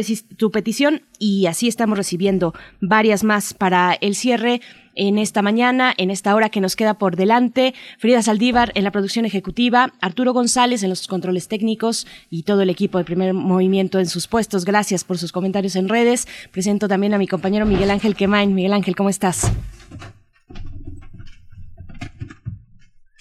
petición 0.50 1.02
y 1.20 1.46
así 1.46 1.68
estamos 1.68 1.96
recibiendo 1.96 2.52
varias 2.80 3.22
más 3.22 3.54
para 3.54 3.94
el 3.94 4.16
cierre 4.16 4.60
en 4.96 5.18
esta 5.18 5.42
mañana, 5.42 5.94
en 5.96 6.10
esta 6.10 6.34
hora 6.34 6.48
que 6.48 6.60
nos 6.60 6.76
queda 6.76 6.94
por 6.94 7.16
delante. 7.16 7.74
Frida 7.98 8.22
Saldívar 8.22 8.72
en 8.74 8.84
la 8.84 8.90
producción 8.90 9.24
ejecutiva, 9.24 9.92
Arturo 10.00 10.32
González 10.32 10.82
en 10.82 10.90
los 10.90 11.06
controles 11.06 11.48
técnicos 11.48 12.06
y 12.30 12.42
todo 12.44 12.62
el 12.62 12.70
equipo 12.70 12.98
de 12.98 13.04
primer 13.04 13.34
movimiento 13.34 13.98
en 13.98 14.06
sus 14.06 14.26
puestos. 14.26 14.64
Gracias 14.64 15.04
por 15.04 15.18
sus 15.18 15.32
comentarios 15.32 15.76
en 15.76 15.88
redes. 15.88 16.26
Presento 16.52 16.88
también 16.88 17.14
a 17.14 17.18
mi 17.18 17.26
compañero 17.26 17.66
Miguel 17.66 17.90
Ángel 17.90 18.16
Quemain. 18.16 18.54
Miguel 18.54 18.72
Ángel, 18.72 18.96
¿cómo 18.96 19.08
estás? 19.08 19.50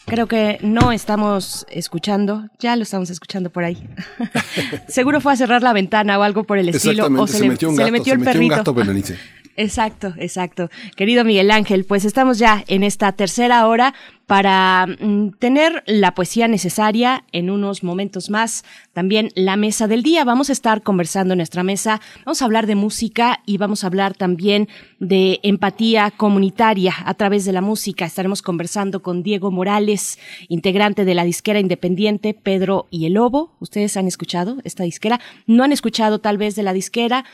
Creo 0.06 0.28
que 0.28 0.60
no 0.62 0.92
estamos 0.92 1.66
escuchando, 1.72 2.48
ya 2.60 2.76
lo 2.76 2.84
estamos 2.84 3.10
escuchando 3.10 3.50
por 3.50 3.64
ahí. 3.64 3.88
Seguro 4.88 5.22
fue 5.22 5.34
a 5.34 5.36
cerrar 5.38 5.64
la 5.64 5.74
ventana 5.74 6.20
o 6.20 6.24
algo 6.24 6.44
por 6.44 6.58
el 6.58 6.70
estilo. 6.70 7.08
O 7.18 7.26
se, 7.26 7.38
se, 7.38 7.44
le, 7.44 7.50
metió 7.50 7.70
un 7.70 7.76
se 7.76 7.82
gato, 7.82 7.92
le 7.92 7.92
metió 7.92 8.12
se 8.12 8.16
el 8.16 8.20
un 8.20 8.26
perrito. 8.26 8.56
gato, 8.58 8.74
Berenice. 8.74 9.18
Exacto, 9.56 10.14
exacto. 10.18 10.70
Querido 10.96 11.24
Miguel 11.24 11.52
Ángel, 11.52 11.86
pues 11.86 12.06
estamos 12.06 12.40
ya 12.40 12.64
en 12.68 12.84
esta 12.84 13.12
tercera 13.12 13.68
hora 13.68 13.94
para 14.26 14.88
mm, 14.88 15.32
tener 15.38 15.84
la 15.86 16.16
poesía 16.16 16.48
necesaria 16.48 17.24
en 17.34 17.50
unos 17.50 17.84
momentos 17.84 18.30
más. 18.30 18.64
También 18.94 19.30
la 19.36 19.56
mesa 19.56 19.88
del 19.88 20.02
día. 20.02 20.24
Vamos 20.24 20.50
a 20.50 20.54
estar 20.54 20.82
conversando 20.82 21.34
en 21.34 21.38
nuestra 21.38 21.62
mesa. 21.62 22.02
Vamos 22.26 22.42
a 22.42 22.46
hablar 22.46 22.66
de 22.66 22.76
música 22.76 23.42
y 23.46 23.58
vamos 23.58 23.84
a 23.84 23.88
hablar 23.88 24.16
también 24.16 24.70
de 25.00 25.40
empatía 25.44 26.12
comunitaria 26.12 26.96
a 27.06 27.14
través 27.14 27.46
de 27.46 27.54
la 27.54 27.62
música. 27.62 28.06
Estaremos 28.06 28.42
conversando 28.42 29.04
con 29.04 29.24
Diego 29.24 29.52
Morales, 29.52 30.18
integrante 30.48 31.06
de 31.06 31.14
la 31.14 31.26
disquera 31.26 31.60
independiente 31.60 32.34
Pedro 32.34 32.88
y 32.90 33.06
el 33.06 33.14
Lobo. 33.14 33.52
¿Ustedes 33.60 33.98
han 33.98 34.08
escuchado 34.08 34.58
esta 34.64 34.84
disquera? 34.84 35.20
No 35.46 35.64
han 35.64 35.72
escuchado 35.72 36.20
tal 36.20 36.38
vez 36.38 36.56
de 36.56 36.64
la 36.64 36.74
disquera, 36.74 37.26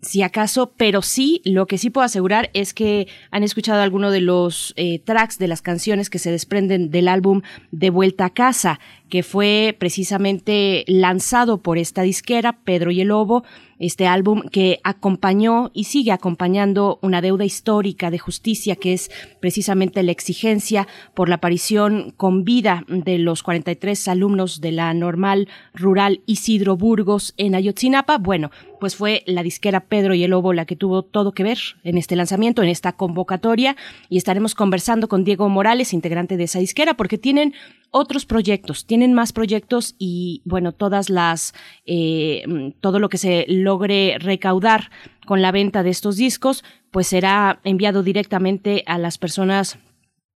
si 0.00 0.22
acaso, 0.22 0.72
pero 0.76 1.02
sí, 1.02 1.42
lo 1.44 1.66
que 1.66 1.76
sí 1.76 1.90
puedo 1.90 2.04
asegurar 2.04 2.50
es 2.54 2.72
que 2.72 3.08
han 3.30 3.42
escuchado 3.42 3.82
alguno 3.82 4.10
de 4.10 4.20
los 4.20 4.72
eh, 4.76 4.98
tracks 5.00 5.38
de 5.38 5.48
las 5.48 5.60
canciones 5.60 6.08
que 6.08 6.18
se 6.18 6.30
desprenden 6.30 6.90
del 6.90 7.08
álbum 7.08 7.42
De 7.70 7.90
Vuelta 7.90 8.26
a 8.26 8.30
Casa, 8.30 8.80
que 9.10 9.22
fue 9.22 9.76
precisamente 9.78 10.84
lanzado 10.86 11.58
por 11.58 11.76
esta 11.76 12.02
disquera, 12.02 12.60
Pedro 12.64 12.90
y 12.92 13.02
el 13.02 13.08
Lobo. 13.08 13.44
Este 13.82 14.06
álbum 14.06 14.42
que 14.42 14.78
acompañó 14.84 15.70
y 15.74 15.84
sigue 15.84 16.12
acompañando 16.12 17.00
una 17.02 17.20
deuda 17.20 17.44
histórica 17.44 18.10
de 18.10 18.18
justicia 18.18 18.76
que 18.76 18.92
es 18.92 19.10
precisamente 19.40 20.02
la 20.04 20.12
exigencia 20.12 20.86
por 21.14 21.28
la 21.28 21.36
aparición 21.36 22.14
con 22.16 22.44
vida 22.44 22.84
de 22.86 23.18
los 23.18 23.42
43 23.42 24.06
alumnos 24.06 24.60
de 24.60 24.70
la 24.70 24.94
normal 24.94 25.48
rural 25.74 26.20
Isidro 26.26 26.76
Burgos 26.76 27.34
en 27.36 27.56
Ayotzinapa. 27.56 28.18
Bueno, 28.18 28.52
pues 28.78 28.94
fue 28.94 29.24
la 29.26 29.42
disquera 29.42 29.80
Pedro 29.80 30.14
y 30.14 30.24
el 30.24 30.30
Lobo 30.30 30.52
la 30.52 30.64
que 30.64 30.76
tuvo 30.76 31.02
todo 31.02 31.32
que 31.32 31.42
ver 31.42 31.58
en 31.82 31.98
este 31.98 32.16
lanzamiento, 32.16 32.62
en 32.62 32.68
esta 32.68 32.92
convocatoria, 32.92 33.76
y 34.08 34.16
estaremos 34.16 34.54
conversando 34.54 35.08
con 35.08 35.24
Diego 35.24 35.48
Morales, 35.48 35.92
integrante 35.92 36.36
de 36.36 36.44
esa 36.44 36.58
disquera, 36.58 36.94
porque 36.94 37.18
tienen 37.18 37.54
otros 37.92 38.26
proyectos, 38.26 38.86
tienen 38.86 39.12
más 39.12 39.32
proyectos 39.32 39.94
y 39.98 40.42
bueno, 40.44 40.72
todas 40.72 41.10
las, 41.10 41.54
eh, 41.86 42.72
todo 42.80 42.98
lo 42.98 43.08
que 43.08 43.18
se 43.18 43.44
logre 43.48 44.16
recaudar 44.18 44.90
con 45.26 45.42
la 45.42 45.52
venta 45.52 45.82
de 45.82 45.90
estos 45.90 46.16
discos, 46.16 46.64
pues 46.90 47.06
será 47.06 47.60
enviado 47.62 48.02
directamente 48.02 48.82
a 48.86 48.98
las 48.98 49.18
personas 49.18 49.78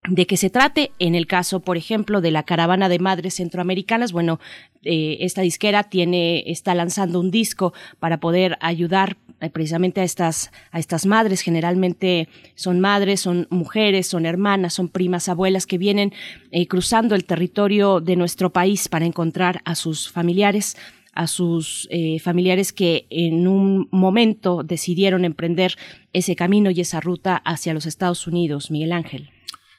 de 0.09 0.27
que 0.27 0.37
se 0.37 0.51
trate. 0.51 0.93
En 0.99 1.15
el 1.15 1.27
caso, 1.27 1.61
por 1.61 1.77
ejemplo, 1.77 2.21
de 2.21 2.31
la 2.31 2.45
caravana 2.45 2.89
de 2.89 2.99
madres 2.99 3.35
centroamericanas, 3.35 4.13
bueno, 4.13 4.41
eh, 4.83 5.19
esta 5.21 5.43
disquera 5.43 5.85
tiene, 5.85 6.45
está 6.47 6.75
lanzando 6.75 7.21
un 7.21 7.31
disco 7.31 7.73
para 7.99 8.19
poder 8.21 8.57
ayudar 8.61 9.17
eh, 9.41 9.51
precisamente 9.51 10.01
a 10.01 10.05
estas, 10.05 10.51
a 10.71 10.79
estas 10.79 11.07
madres. 11.07 11.41
Generalmente 11.41 12.29
son 12.55 12.81
madres, 12.81 13.21
son 13.21 13.47
mujeres, 13.51 14.07
son 14.07 14.27
hermanas, 14.27 14.75
son 14.75 14.89
primas, 14.89 15.29
abuelas 15.29 15.67
que 15.67 15.79
vienen 15.79 16.13
eh, 16.51 16.67
cruzando 16.67 17.15
el 17.15 17.25
territorio 17.25 18.01
de 18.01 18.17
nuestro 18.17 18.51
país 18.51 18.89
para 18.89 19.07
encontrar 19.07 19.61
a 19.65 19.75
sus 19.75 20.11
familiares 20.11 20.77
a 21.19 21.29
sus 21.29 21.89
familiares 22.23 22.75
que 22.75 23.07
en 23.09 23.49
un 23.49 23.89
momento 23.91 24.63
decidieron 24.63 25.25
emprender 25.25 25.75
ese 26.13 26.37
camino 26.37 26.71
y 26.71 26.83
esa 26.83 27.01
ruta 27.01 27.39
hacia 27.39 27.73
los 27.73 27.87
Estados 27.87 28.27
Unidos. 28.27 28.71
Miguel 28.71 28.93
Ángel. 28.93 29.31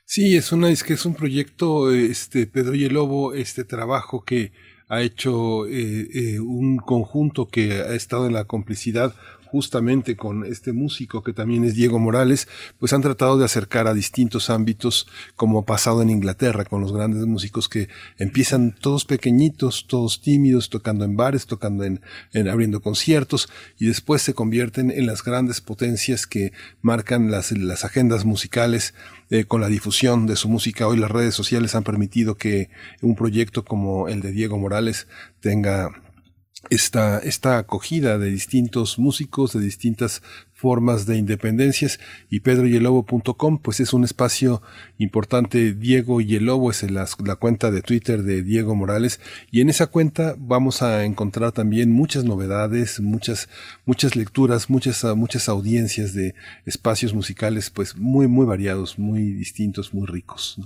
Sí, 0.09 0.37
es 0.37 0.53
una, 0.53 0.69
es 0.69 0.85
que 0.85 0.93
es 0.93 1.05
un 1.05 1.15
proyecto, 1.15 1.91
este, 1.91 2.47
Pedro 2.47 2.73
y 2.75 2.85
el 2.85 2.93
Lobo, 2.93 3.33
este 3.33 3.65
trabajo 3.65 4.23
que 4.23 4.53
ha 4.87 5.01
hecho 5.01 5.67
eh, 5.67 6.07
eh, 6.13 6.39
un 6.39 6.77
conjunto 6.77 7.49
que 7.49 7.81
ha 7.81 7.93
estado 7.93 8.25
en 8.25 8.31
la 8.31 8.45
complicidad 8.45 9.13
justamente 9.47 10.15
con 10.15 10.45
este 10.45 10.71
músico 10.71 11.23
que 11.23 11.33
también 11.33 11.63
es 11.65 11.75
Diego 11.75 11.99
Morales, 11.99 12.47
pues 12.79 12.93
han 12.93 13.01
tratado 13.01 13.37
de 13.37 13.45
acercar 13.45 13.87
a 13.87 13.93
distintos 13.93 14.49
ámbitos 14.49 15.07
como 15.35 15.59
ha 15.59 15.65
pasado 15.65 16.01
en 16.01 16.09
Inglaterra 16.09 16.63
con 16.63 16.81
los 16.81 16.93
grandes 16.93 17.25
músicos 17.25 17.67
que 17.67 17.89
empiezan 18.17 18.75
todos 18.79 19.03
pequeñitos, 19.03 19.87
todos 19.87 20.21
tímidos, 20.21 20.69
tocando 20.69 21.03
en 21.05 21.17
bares, 21.17 21.47
tocando 21.47 21.83
en, 21.83 22.01
abriendo 22.49 22.81
conciertos 22.81 23.49
y 23.77 23.87
después 23.87 24.21
se 24.21 24.33
convierten 24.33 24.91
en 24.91 25.05
las 25.05 25.23
grandes 25.23 25.59
potencias 25.59 26.27
que 26.27 26.53
marcan 26.81 27.31
las, 27.31 27.51
las 27.51 27.83
agendas 27.83 28.25
musicales 28.25 28.93
eh, 29.29 29.45
con 29.45 29.61
la 29.61 29.67
difusión 29.67 30.25
de 30.25 30.35
su 30.35 30.49
música. 30.49 30.87
Hoy 30.87 30.97
las 30.97 31.11
redes 31.11 31.35
sociales 31.35 31.75
han 31.75 31.83
permitido 31.83 32.35
que 32.35 32.69
un 33.01 33.15
proyecto 33.15 33.65
como 33.65 34.07
el 34.07 34.21
de 34.21 34.31
Diego 34.31 34.57
Morales 34.57 35.07
tenga 35.39 35.91
esta, 36.69 37.19
esta 37.19 37.57
acogida 37.57 38.17
de 38.17 38.29
distintos 38.29 38.99
músicos, 38.99 39.53
de 39.53 39.59
distintas 39.59 40.21
formas 40.53 41.05
de 41.05 41.17
independencias. 41.17 41.99
Y 42.29 42.39
pedroyelobo.com 42.39 43.59
pues 43.59 43.79
es 43.79 43.93
un 43.93 44.03
espacio 44.03 44.61
importante. 44.97 45.73
Diego 45.73 46.21
y 46.21 46.35
el 46.35 46.45
Lobo 46.45 46.71
es 46.71 46.89
la, 46.89 47.07
la, 47.23 47.35
cuenta 47.35 47.71
de 47.71 47.81
Twitter 47.81 48.23
de 48.23 48.41
Diego 48.41 48.75
Morales. 48.75 49.19
Y 49.51 49.61
en 49.61 49.69
esa 49.69 49.87
cuenta 49.87 50.35
vamos 50.37 50.81
a 50.81 51.05
encontrar 51.05 51.51
también 51.51 51.91
muchas 51.91 52.23
novedades 52.23 52.99
muchas 52.99 53.49
muchas 53.85 54.15
lecturas 54.15 54.69
muchas 54.69 55.03
muchas 55.15 55.49
audiencias 55.49 56.13
de 56.13 56.35
espacios 56.65 57.13
musicales 57.13 57.69
pues 57.69 57.95
muy 57.95 58.27
muy 58.27 58.45
variados 58.45 58.97
muy 58.97 59.33
distintos 59.33 59.93
muy 59.93 60.07
ricos 60.07 60.59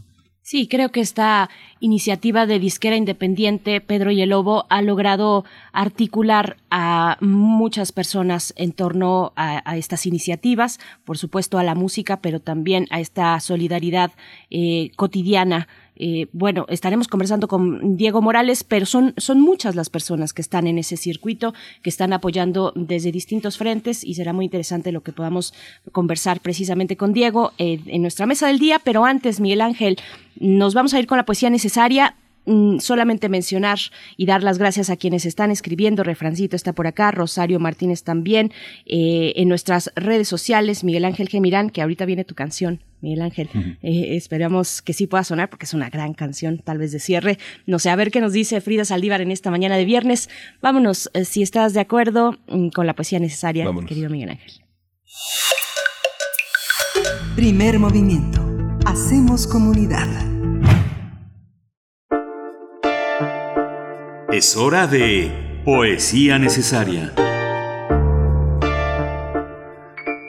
Sí, 0.52 0.68
creo 0.68 0.92
que 0.92 1.00
esta 1.00 1.50
iniciativa 1.80 2.46
de 2.46 2.60
disquera 2.60 2.98
independiente, 2.98 3.80
Pedro 3.80 4.12
y 4.12 4.22
el 4.22 4.32
Lobo, 4.32 4.66
ha 4.68 4.82
logrado 4.82 5.46
articular 5.72 6.58
a 6.70 7.16
muchas 7.22 7.94
personas 7.94 8.54
en 8.58 8.74
torno 8.74 9.32
a, 9.38 9.78
estas 9.78 10.06
iniciativas, 10.06 10.82
por 11.06 11.18
supuesto 11.18 11.58
a 11.58 11.64
la 11.64 11.74
música, 11.74 12.20
pero 12.20 12.42
también 12.42 12.88
a 12.90 13.00
esta 13.00 13.40
solidaridad 13.40 14.12
eh, 14.50 14.92
cotidiana 14.98 15.70
eh, 16.04 16.26
bueno, 16.34 16.66
estaremos 16.68 17.08
conversando 17.08 17.48
con 17.48 17.96
Diego 17.96 18.24
Morales, 18.24 18.64
pero 18.64 18.88
son, 18.88 19.14
son 19.18 19.40
muchas 19.40 19.76
las 19.76 19.92
personas 19.92 20.34
que 20.34 20.42
están 20.42 20.66
en 20.66 20.80
ese 20.80 20.98
circuito, 20.98 21.54
que 21.84 21.92
están 21.92 22.12
apoyando 22.12 22.74
desde 22.76 23.12
distintos 23.12 23.60
frentes 23.60 24.04
y 24.04 24.16
será 24.16 24.34
muy 24.34 24.46
interesante 24.46 24.92
lo 24.92 25.02
que 25.02 25.12
podamos 25.12 25.54
conversar 25.92 26.40
precisamente 26.40 26.98
con 26.98 27.14
Diego 27.14 27.52
eh, 27.60 27.80
en 27.86 28.02
nuestra 28.02 28.26
mesa 28.26 28.48
del 28.48 28.58
día. 28.58 28.82
Pero 28.84 29.06
antes, 29.06 29.40
Miguel 29.40 29.62
Ángel, 29.62 30.00
nos 30.40 30.74
vamos 30.74 30.96
a 30.96 31.00
ir 31.00 31.06
con 31.06 31.20
la 31.20 31.26
poesía 31.26 31.52
necesaria. 31.52 32.16
Mm, 32.48 32.80
solamente 32.80 33.30
mencionar 33.30 33.78
y 34.18 34.26
dar 34.26 34.42
las 34.42 34.58
gracias 34.58 34.90
a 34.90 34.96
quienes 34.96 35.28
están 35.28 35.52
escribiendo. 35.52 36.04
Refrancito 36.04 36.56
está 36.56 36.74
por 36.74 36.88
acá, 36.88 37.12
Rosario 37.12 37.60
Martínez 37.60 38.02
también, 38.02 38.52
eh, 38.88 39.34
en 39.36 39.48
nuestras 39.48 39.92
redes 39.96 40.28
sociales, 40.28 40.84
Miguel 40.84 41.06
Ángel 41.06 41.30
Gemirán, 41.30 41.70
que 41.70 41.84
ahorita 41.84 42.06
viene 42.06 42.26
tu 42.26 42.34
canción. 42.34 42.82
Miguel 43.02 43.22
Ángel, 43.22 43.50
eh, 43.82 44.16
esperamos 44.16 44.82
que 44.82 44.94
sí 44.94 45.08
pueda 45.08 45.24
sonar 45.24 45.50
porque 45.50 45.66
es 45.66 45.74
una 45.74 45.90
gran 45.90 46.14
canción, 46.14 46.60
tal 46.60 46.78
vez 46.78 46.92
de 46.92 47.00
cierre. 47.00 47.38
No 47.66 47.80
sé, 47.80 47.90
a 47.90 47.96
ver 47.96 48.12
qué 48.12 48.22
nos 48.22 48.34
dice 48.34 48.62
Frida 48.62 48.86
Saldívar 48.86 49.22
en 49.22 49.32
esta 49.32 49.52
mañana 49.52 49.76
de 49.78 49.86
viernes. 49.86 50.30
Vámonos, 50.62 51.10
eh, 51.14 51.26
si 51.26 51.42
estás 51.42 51.74
de 51.74 51.80
acuerdo 51.80 52.38
mm, 52.48 52.70
con 52.70 52.86
la 52.88 52.96
poesía 52.96 53.20
necesaria, 53.20 53.68
querido 53.88 54.10
Miguel 54.10 54.30
Ángel. 54.30 54.54
Primer 57.36 57.80
movimiento. 57.80 58.42
Hacemos 58.86 59.48
comunidad. 59.48 60.08
Es 64.32 64.56
hora 64.56 64.88
de 64.88 65.62
Poesía 65.66 66.40
Necesaria. 66.40 67.14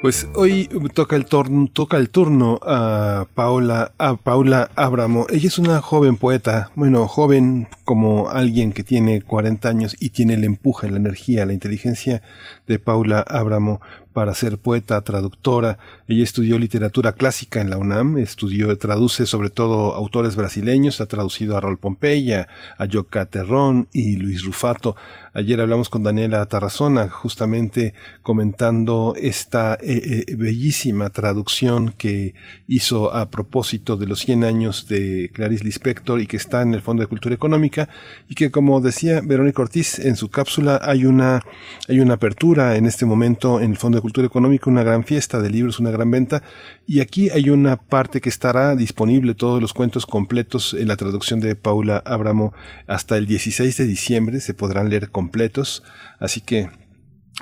Pues 0.02 0.26
hoy 0.34 0.68
toca 0.94 1.14
el, 1.14 1.26
turno, 1.26 1.68
toca 1.72 1.96
el 1.96 2.10
turno 2.10 2.58
a 2.64 3.28
Paula, 3.36 3.92
a 3.98 4.16
Paula 4.16 4.68
Abramo. 4.74 5.28
Ella 5.30 5.46
es 5.46 5.60
una 5.60 5.80
joven 5.80 6.16
poeta, 6.16 6.72
bueno, 6.74 7.06
joven 7.06 7.68
como 7.84 8.28
alguien 8.28 8.72
que 8.72 8.82
tiene 8.82 9.22
40 9.22 9.68
años 9.68 9.96
y 10.00 10.10
tiene 10.10 10.34
el 10.34 10.42
empuje, 10.42 10.90
la 10.90 10.96
energía, 10.96 11.46
la 11.46 11.52
inteligencia 11.52 12.20
de 12.66 12.80
Paula 12.80 13.20
Abramo 13.20 13.80
para 14.12 14.34
ser 14.34 14.58
poeta, 14.58 15.00
traductora. 15.02 15.78
Ella 16.08 16.24
estudió 16.24 16.58
literatura 16.58 17.12
clásica 17.12 17.60
en 17.60 17.70
la 17.70 17.78
UNAM, 17.78 18.18
estudió, 18.18 18.76
traduce 18.78 19.24
sobre 19.26 19.50
todo 19.50 19.94
autores 19.94 20.36
brasileños, 20.36 21.00
ha 21.00 21.06
traducido 21.06 21.56
a 21.56 21.60
Rol 21.60 21.78
Pompeya, 21.78 22.48
a 22.76 22.84
Yoka 22.86 23.26
Terrón 23.26 23.88
y 23.92 24.16
Luis 24.16 24.44
Rufato. 24.44 24.96
Ayer 25.34 25.62
hablamos 25.62 25.88
con 25.88 26.02
Daniela 26.02 26.44
Tarazona 26.44 27.08
justamente 27.08 27.94
comentando 28.22 29.14
esta 29.16 29.78
eh, 29.80 30.26
eh, 30.28 30.36
bellísima 30.36 31.08
traducción 31.08 31.94
que 31.96 32.34
hizo 32.68 33.14
a 33.14 33.30
propósito 33.30 33.96
de 33.96 34.06
los 34.06 34.20
100 34.20 34.44
años 34.44 34.88
de 34.88 35.30
Clarice 35.32 35.64
Lispector 35.64 36.20
y 36.20 36.26
que 36.26 36.36
está 36.36 36.60
en 36.60 36.74
el 36.74 36.82
Fondo 36.82 37.00
de 37.00 37.06
Cultura 37.06 37.34
Económica 37.34 37.88
y 38.28 38.34
que 38.34 38.50
como 38.50 38.82
decía 38.82 39.22
Verónica 39.24 39.62
Ortiz 39.62 39.98
en 40.00 40.16
su 40.16 40.28
cápsula 40.28 40.78
hay 40.82 41.06
una, 41.06 41.42
hay 41.88 42.00
una 42.00 42.14
apertura 42.14 42.76
en 42.76 42.84
este 42.84 43.06
momento 43.06 43.58
en 43.58 43.70
el 43.70 43.78
Fondo 43.78 43.96
de 43.96 44.02
Cultura 44.02 44.26
Económica, 44.26 44.68
una 44.68 44.82
gran 44.82 45.02
fiesta 45.02 45.40
de 45.40 45.48
libros, 45.48 45.80
una 45.80 45.90
gran 45.90 46.10
venta. 46.10 46.42
Y 46.86 47.00
aquí 47.00 47.30
hay 47.30 47.48
una 47.48 47.76
parte 47.76 48.20
que 48.20 48.28
estará 48.28 48.76
disponible, 48.76 49.34
todos 49.34 49.62
los 49.62 49.72
cuentos 49.72 50.04
completos 50.04 50.74
en 50.74 50.88
la 50.88 50.96
traducción 50.96 51.40
de 51.40 51.56
Paula 51.56 52.02
Abramo 52.04 52.52
hasta 52.86 53.16
el 53.16 53.26
16 53.26 53.78
de 53.78 53.86
diciembre, 53.86 54.40
se 54.40 54.52
podrán 54.52 54.90
leer 54.90 55.10
completos. 55.22 55.84
Así 56.18 56.40
que 56.40 56.68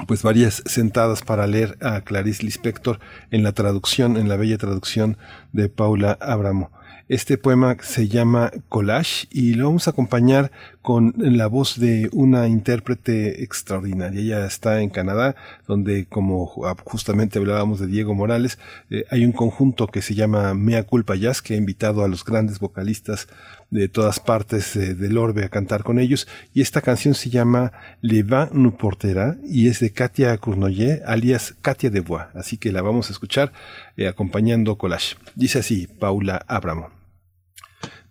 pues 0.07 0.23
varias 0.23 0.63
sentadas 0.67 1.23
para 1.23 1.47
leer 1.47 1.77
a 1.81 2.03
Clarice 2.03 2.45
Lispector 2.45 3.01
en 3.31 3.43
la 3.43 3.53
traducción, 3.53 4.17
en 4.17 4.29
la 4.29 4.37
bella 4.37 4.59
traducción 4.59 5.17
de 5.53 5.69
Paula 5.69 6.17
Abramo. 6.21 6.71
Este 7.09 7.39
poema 7.39 7.77
se 7.83 8.07
llama 8.07 8.53
Collage 8.69 9.27
y 9.33 9.55
lo 9.55 9.65
vamos 9.65 9.89
a 9.89 9.91
acompañar 9.91 10.53
con 10.81 11.13
la 11.17 11.49
voz 11.49 11.81
de 11.81 12.09
una 12.13 12.47
intérprete 12.47 13.43
extraordinaria. 13.43 14.21
Ella 14.21 14.47
está 14.47 14.81
en 14.81 14.91
Canadá, 14.91 15.35
donde 15.67 16.07
como 16.07 16.47
justamente 16.85 17.41
hablábamos 17.41 17.81
de 17.81 17.89
Diego 17.89 18.15
Morales, 18.15 18.61
eh, 18.91 19.07
hay 19.11 19.25
un 19.25 19.33
conjunto 19.33 19.89
que 19.89 20.03
se 20.03 20.15
llama 20.15 20.55
Mea 20.55 20.85
Culpa 20.85 21.17
Jazz 21.17 21.43
que 21.43 21.55
ha 21.55 21.57
invitado 21.57 22.05
a 22.05 22.09
los 22.09 22.25
grandes 22.25 22.61
vocalistas 22.61 23.27
de 23.71 23.89
todas 23.89 24.21
partes 24.21 24.75
eh, 24.77 24.95
del 24.95 25.17
orbe 25.17 25.45
a 25.45 25.49
cantar 25.49 25.85
con 25.85 25.99
ellos. 25.99 26.29
Y 26.53 26.61
esta 26.61 26.83
canción 26.83 27.15
se 27.15 27.31
llama 27.31 27.73
Le 28.01 28.23
Vin 28.23 28.49
nous 28.53 28.75
portera 28.75 29.37
y 29.45 29.69
es 29.69 29.81
de 29.81 29.93
Katia 29.93 30.37
Cournoyer, 30.39 31.03
alias 31.07 31.55
Katia 31.63 31.91
de 31.91 32.01
Bois. 32.01 32.27
Así 32.35 32.59
que 32.59 32.73
la 32.73 32.83
vamos 32.83 33.09
a 33.09 33.13
escuchar 33.13 33.53
eh, 33.97 34.09
acompañando 34.09 34.77
collage. 34.77 35.17
Dice 35.35 35.61
así 35.61 35.87
Paula 35.87 36.45
Abramo. 36.49 36.91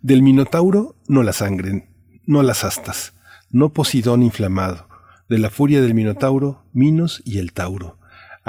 Del 0.02 0.22
Minotauro 0.22 0.96
no 1.08 1.22
la 1.22 1.34
sangren, 1.34 1.90
no 2.24 2.42
las 2.42 2.64
astas, 2.64 3.12
no 3.50 3.72
Posidón 3.72 4.22
inflamado, 4.22 4.88
De 5.28 5.38
la 5.38 5.50
furia 5.50 5.82
del 5.82 5.94
Minotauro, 5.94 6.64
Minos 6.72 7.22
y 7.24 7.38
el 7.38 7.52
Tauro. 7.52 7.99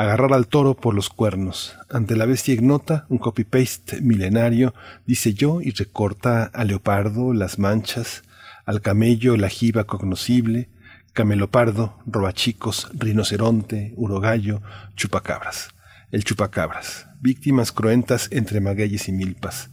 Agarrar 0.02 0.34
al 0.34 0.48
toro 0.48 0.74
por 0.74 0.96
los 0.96 1.12
cuernos. 1.12 1.78
Ante 1.88 2.16
la 2.16 2.26
bestia 2.26 2.56
ignota, 2.56 3.06
un 3.10 3.20
copy-paste 3.20 4.02
milenario, 4.02 4.74
dice 5.06 5.36
yo, 5.36 5.62
y 5.62 5.70
recorta 5.70 6.46
al 6.46 6.70
leopardo 6.70 7.36
las 7.36 7.60
manchas, 7.60 8.24
al 8.66 8.82
camello 8.82 9.38
la 9.38 9.48
jiba 9.48 9.84
cognoscible, 9.84 10.70
camelopardo, 11.14 12.00
robachicos, 12.08 12.90
rinoceronte, 12.96 13.94
urogallo, 13.96 14.64
chupacabras. 14.96 15.70
El 16.10 16.24
chupacabras, 16.24 17.06
víctimas 17.20 17.72
cruentas 17.72 18.28
entre 18.32 18.60
magueyes 18.60 19.08
y 19.08 19.12
milpas. 19.12 19.70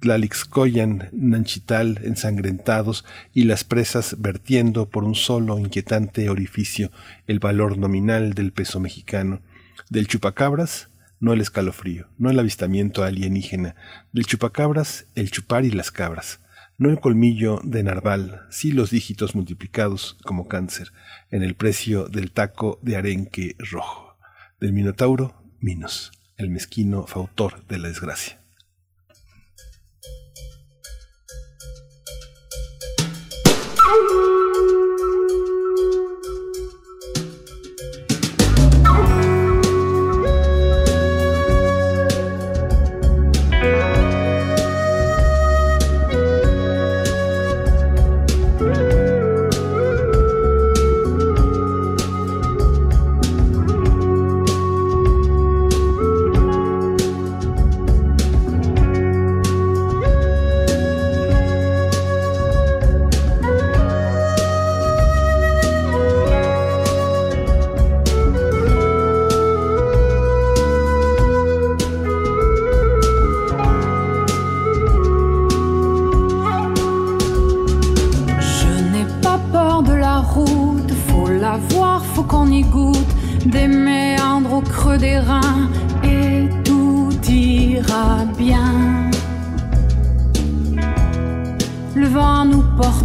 Tlalixcoyan, 0.00 1.08
Nanchital 1.12 2.00
ensangrentados 2.02 3.04
y 3.32 3.44
las 3.44 3.62
presas 3.62 4.16
vertiendo 4.18 4.88
por 4.88 5.04
un 5.04 5.14
solo 5.14 5.56
inquietante 5.56 6.30
orificio 6.30 6.90
el 7.28 7.38
valor 7.38 7.78
nominal 7.78 8.34
del 8.34 8.50
peso 8.50 8.80
mexicano. 8.80 9.40
Del 9.90 10.06
chupacabras, 10.06 10.88
no 11.20 11.32
el 11.32 11.40
escalofrío, 11.40 12.08
no 12.18 12.30
el 12.30 12.38
avistamiento 12.38 13.04
alienígena. 13.04 13.74
Del 14.12 14.26
chupacabras, 14.26 15.06
el 15.14 15.30
chupar 15.30 15.64
y 15.64 15.70
las 15.70 15.90
cabras. 15.90 16.40
No 16.76 16.90
el 16.90 17.00
colmillo 17.00 17.60
de 17.64 17.82
narval, 17.82 18.46
sí 18.50 18.70
los 18.70 18.90
dígitos 18.90 19.34
multiplicados 19.34 20.16
como 20.24 20.46
cáncer 20.46 20.92
en 21.30 21.42
el 21.42 21.56
precio 21.56 22.08
del 22.08 22.30
taco 22.30 22.78
de 22.82 22.96
arenque 22.96 23.56
rojo. 23.58 24.16
Del 24.60 24.72
minotauro, 24.72 25.42
Minos, 25.60 26.12
el 26.36 26.50
mezquino 26.50 27.06
fautor 27.06 27.66
de 27.66 27.78
la 27.78 27.88
desgracia. 27.88 28.40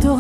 Ton 0.04 0.18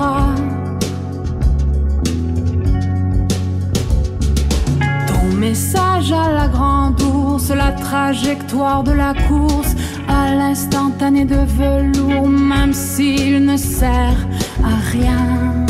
message 5.38 6.14
à 6.14 6.32
la 6.32 6.48
grande 6.48 7.02
ours, 7.02 7.50
la 7.50 7.74
trajectoire 7.74 8.84
de 8.84 8.94
la 8.94 9.14
course, 9.14 9.76
à 10.08 10.34
l'instantané 10.36 11.26
de 11.26 11.36
velours, 11.36 12.30
même 12.30 12.72
s'il 12.72 13.44
ne 13.44 13.58
sert 13.58 14.26
à 14.64 14.76
rien. 14.94 15.66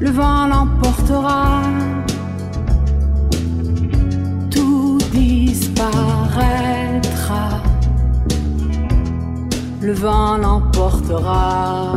Le 0.00 0.10
vent 0.10 0.48
l'emportera, 0.48 1.62
tout 4.50 4.98
disparaît 5.12 6.79
le 9.80 9.92
vent 9.92 10.36
l'emportera. 10.36 11.94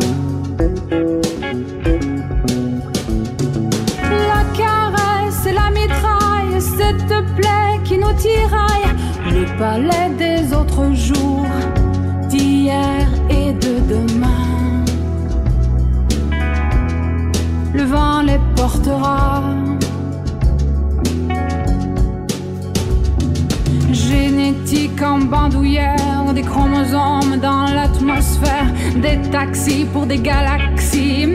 La 4.09 4.43
caresse 4.57 5.45
et 5.45 5.53
la 5.53 5.69
mitraille, 5.69 6.61
cette 6.61 7.35
plaie 7.35 7.79
qui 7.83 7.97
nous 7.97 8.13
tiraille, 8.13 8.89
le 9.25 9.45
palais 9.57 10.09
des 10.17 10.53
autres 10.53 10.93
jours, 10.93 11.45
d'hier 12.29 13.07
et 13.29 13.51
de 13.53 13.79
demain. 13.93 14.85
Le 17.73 17.83
vent 17.83 18.21
les 18.21 18.39
portera. 18.55 19.41
génétique 23.91 25.01
en 25.01 25.19
bandoulière 25.19 25.92
chromosomes 26.45 27.37
dans 27.41 27.65
l'atmosphère, 27.73 28.67
des 28.95 29.21
taxis 29.29 29.85
pour 29.91 30.05
des 30.05 30.19
galaxies 30.19 31.32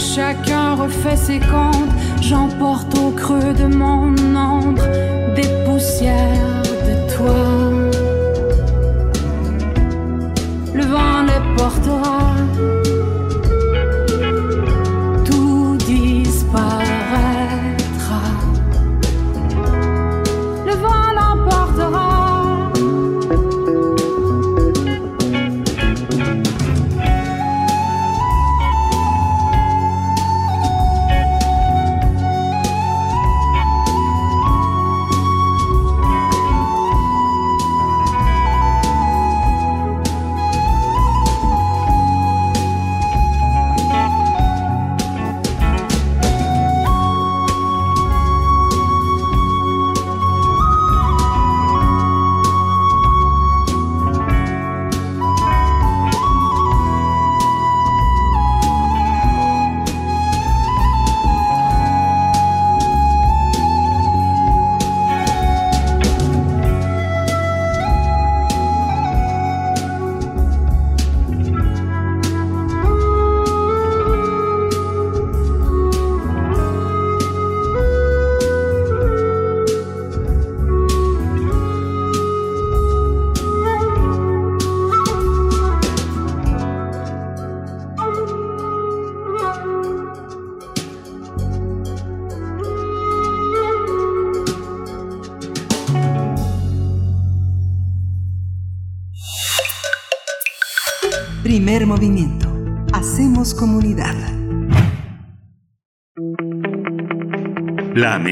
chacun 0.00 0.74
refait 0.74 1.16
ses 1.16 1.38
comptes. 1.38 1.94
J'emporte 2.22 2.96
au 2.98 3.10
creux 3.10 3.52
de 3.52 3.66
mon 3.66 4.14
ombre 4.34 4.86
des 5.36 5.48
poussières 5.66 6.62
de 6.88 7.14
toi. 7.14 7.34
Le 10.74 10.84
vent 10.84 11.22
les 11.22 11.56
portera. 11.56 12.29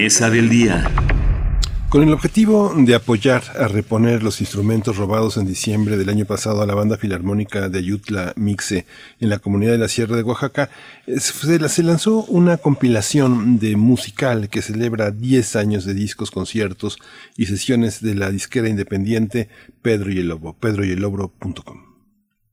Mesa 0.09 0.30
del 0.30 0.48
día. 0.48 0.90
Con 1.90 2.02
el 2.02 2.14
objetivo 2.14 2.72
de 2.74 2.94
apoyar 2.94 3.43
a 3.60 3.68
reponer 3.68 4.22
los 4.22 4.40
instrumentos 4.40 4.97
robados 4.97 5.36
en 5.36 5.47
diciembre 5.47 5.98
del 5.98 6.09
año 6.09 6.24
pasado 6.24 6.62
a 6.62 6.66
la 6.66 6.74
banda 6.74 6.97
filarmónica 6.97 7.68
de 7.68 7.78
Ayutla 7.78 8.32
Mixe 8.35 8.86
en 9.20 9.28
la 9.28 9.39
comunidad 9.39 9.72
de 9.72 9.76
la 9.76 9.89
Sierra 9.89 10.16
de 10.16 10.22
Oaxaca, 10.22 10.70
se 11.18 11.82
lanzó 11.82 12.24
una 12.24 12.56
compilación 12.56 13.59
de 13.59 13.76
musical 13.76 14.48
que 14.48 14.62
celebra 14.62 15.10
10 15.10 15.56
años 15.56 15.85
de 15.85 15.93
discos, 15.93 16.30
conciertos 16.30 16.98
y 17.36 17.44
sesiones 17.44 18.01
de 18.01 18.14
la 18.14 18.30
disquera 18.30 18.70
independiente 18.70 19.51
Pedro 19.82 20.10
y 20.10 20.20
el 20.20 20.28
Lobo, 20.28 20.55
pedroyelobro.com. 20.55 21.88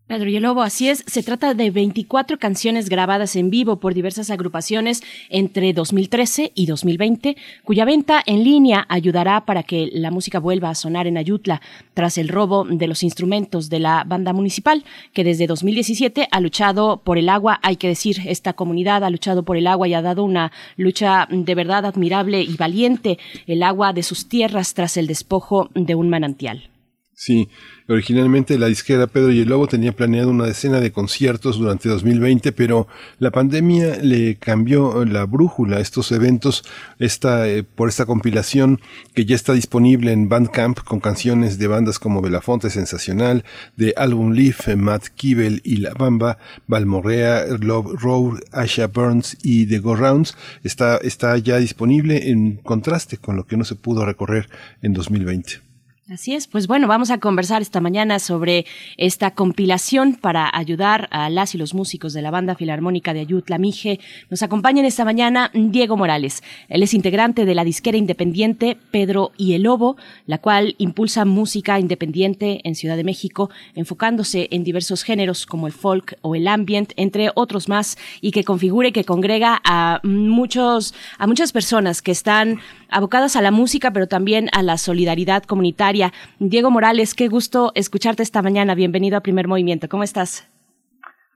El 0.07 0.43
Lobo, 0.43 0.61
así 0.61 0.87
es. 0.87 1.03
Se 1.07 1.23
trata 1.23 1.55
de 1.55 1.71
24 1.71 2.37
canciones 2.37 2.89
grabadas 2.89 3.35
en 3.35 3.49
vivo 3.49 3.77
por 3.77 3.95
diversas 3.95 4.29
agrupaciones 4.29 5.01
entre 5.29 5.73
2013 5.73 6.51
y 6.53 6.67
2020, 6.67 7.35
cuya 7.63 7.85
venta 7.85 8.21
en 8.23 8.43
línea 8.43 8.85
ayudará 8.87 9.45
para 9.45 9.63
que 9.63 9.89
la 9.91 10.11
música 10.11 10.37
vuelva 10.37 10.69
a 10.69 10.75
sonar 10.75 11.07
en 11.07 11.17
Ayutla 11.17 11.59
tras 11.95 12.19
el 12.19 12.29
robo 12.29 12.65
de 12.65 12.85
los 12.85 13.01
instrumentos 13.01 13.71
de 13.71 13.79
la 13.79 14.03
banda 14.05 14.31
municipal, 14.31 14.83
que 15.11 15.23
desde 15.23 15.47
2017 15.47 16.27
ha 16.29 16.39
luchado 16.39 16.97
por 16.97 17.17
el 17.17 17.27
agua. 17.27 17.59
Hay 17.63 17.77
que 17.77 17.87
decir, 17.87 18.17
esta 18.27 18.53
comunidad 18.53 19.03
ha 19.03 19.09
luchado 19.09 19.41
por 19.41 19.57
el 19.57 19.65
agua 19.65 19.87
y 19.87 19.95
ha 19.95 20.03
dado 20.03 20.23
una 20.23 20.51
lucha 20.77 21.27
de 21.31 21.55
verdad 21.55 21.83
admirable 21.83 22.43
y 22.43 22.55
valiente, 22.57 23.17
el 23.47 23.63
agua 23.63 23.91
de 23.91 24.03
sus 24.03 24.29
tierras 24.29 24.75
tras 24.75 24.97
el 24.97 25.07
despojo 25.07 25.71
de 25.73 25.95
un 25.95 26.09
manantial. 26.09 26.74
Sí, 27.15 27.49
Originalmente 27.87 28.57
la 28.57 28.65
disquera 28.65 29.05
Pedro 29.05 29.31
y 29.31 29.41
el 29.41 29.49
Lobo 29.49 29.67
tenía 29.67 29.95
planeado 29.95 30.31
una 30.31 30.47
decena 30.47 30.79
de 30.79 30.91
conciertos 30.91 31.59
durante 31.59 31.87
2020, 31.87 32.51
pero 32.51 32.87
la 33.19 33.29
pandemia 33.29 33.97
le 33.97 34.37
cambió 34.37 35.05
la 35.05 35.25
brújula 35.25 35.77
a 35.77 35.81
estos 35.81 36.11
eventos 36.11 36.63
esta, 36.97 37.47
eh, 37.47 37.61
por 37.61 37.87
esta 37.89 38.07
compilación 38.07 38.81
que 39.13 39.25
ya 39.25 39.35
está 39.35 39.53
disponible 39.53 40.13
en 40.13 40.29
Bandcamp 40.29 40.79
con 40.79 40.99
canciones 40.99 41.59
de 41.59 41.67
bandas 41.67 41.99
como 41.99 42.23
Belafonte 42.23 42.71
Sensacional, 42.71 43.45
de 43.75 43.93
Album 43.97 44.31
Leaf, 44.31 44.67
Matt 44.75 45.09
Kibel 45.09 45.61
y 45.63 45.77
La 45.77 45.93
Bamba, 45.93 46.39
Balmorrea, 46.65 47.45
Love 47.59 48.01
Road, 48.01 48.39
Asha 48.51 48.87
Burns 48.87 49.37
y 49.43 49.67
The 49.67 49.77
Go 49.77 49.95
Rounds. 49.95 50.35
Está, 50.63 50.97
está 50.97 51.37
ya 51.37 51.57
disponible 51.57 52.31
en 52.31 52.55
contraste 52.55 53.17
con 53.17 53.35
lo 53.35 53.45
que 53.45 53.57
no 53.57 53.63
se 53.63 53.75
pudo 53.75 54.05
recorrer 54.05 54.49
en 54.81 54.93
2020. 54.93 55.64
Así 56.07 56.35
es, 56.35 56.45
pues 56.45 56.67
bueno, 56.67 56.87
vamos 56.87 57.09
a 57.09 57.17
conversar 57.17 57.63
esta 57.63 57.81
mañana 57.81 58.19
sobre 58.19 58.67
esta 58.95 59.31
compilación 59.31 60.13
para 60.13 60.55
ayudar 60.55 61.07
a 61.09 61.31
las 61.31 61.55
y 61.55 61.57
los 61.57 61.73
músicos 61.73 62.13
de 62.13 62.21
la 62.21 62.29
banda 62.29 62.53
filarmónica 62.53 63.11
de 63.11 63.21
Ayutla 63.21 63.57
Mije. 63.57 63.99
Nos 64.29 64.43
acompaña 64.43 64.85
esta 64.85 65.03
mañana 65.03 65.49
Diego 65.55 65.97
Morales. 65.97 66.43
Él 66.69 66.83
es 66.83 66.93
integrante 66.93 67.45
de 67.45 67.55
la 67.55 67.63
disquera 67.63 67.97
independiente 67.97 68.77
Pedro 68.91 69.31
y 69.35 69.53
el 69.53 69.63
Lobo, 69.63 69.97
la 70.27 70.37
cual 70.37 70.75
impulsa 70.77 71.25
música 71.25 71.79
independiente 71.79 72.61
en 72.65 72.75
Ciudad 72.75 72.97
de 72.97 73.03
México, 73.03 73.49
enfocándose 73.73 74.47
en 74.51 74.63
diversos 74.63 75.01
géneros 75.01 75.47
como 75.47 75.65
el 75.65 75.73
folk 75.73 76.19
o 76.21 76.35
el 76.35 76.47
ambient, 76.47 76.93
entre 76.97 77.31
otros 77.33 77.67
más, 77.67 77.97
y 78.21 78.29
que 78.29 78.43
configure 78.43 78.91
que 78.91 79.05
congrega 79.05 79.59
a 79.63 80.01
muchos, 80.03 80.93
a 81.17 81.25
muchas 81.25 81.51
personas 81.51 82.03
que 82.03 82.11
están 82.11 82.59
abocadas 82.89 83.35
a 83.35 83.41
la 83.41 83.49
música, 83.49 83.89
pero 83.89 84.07
también 84.07 84.49
a 84.51 84.61
la 84.61 84.77
solidaridad 84.77 85.41
comunitaria. 85.41 85.94
Diego 86.39 86.71
Morales, 86.71 87.13
qué 87.13 87.27
gusto 87.27 87.71
escucharte 87.75 88.23
esta 88.23 88.41
mañana. 88.41 88.75
Bienvenido 88.75 89.17
a 89.17 89.21
Primer 89.21 89.47
Movimiento. 89.47 89.87
¿Cómo 89.87 90.03
estás? 90.03 90.47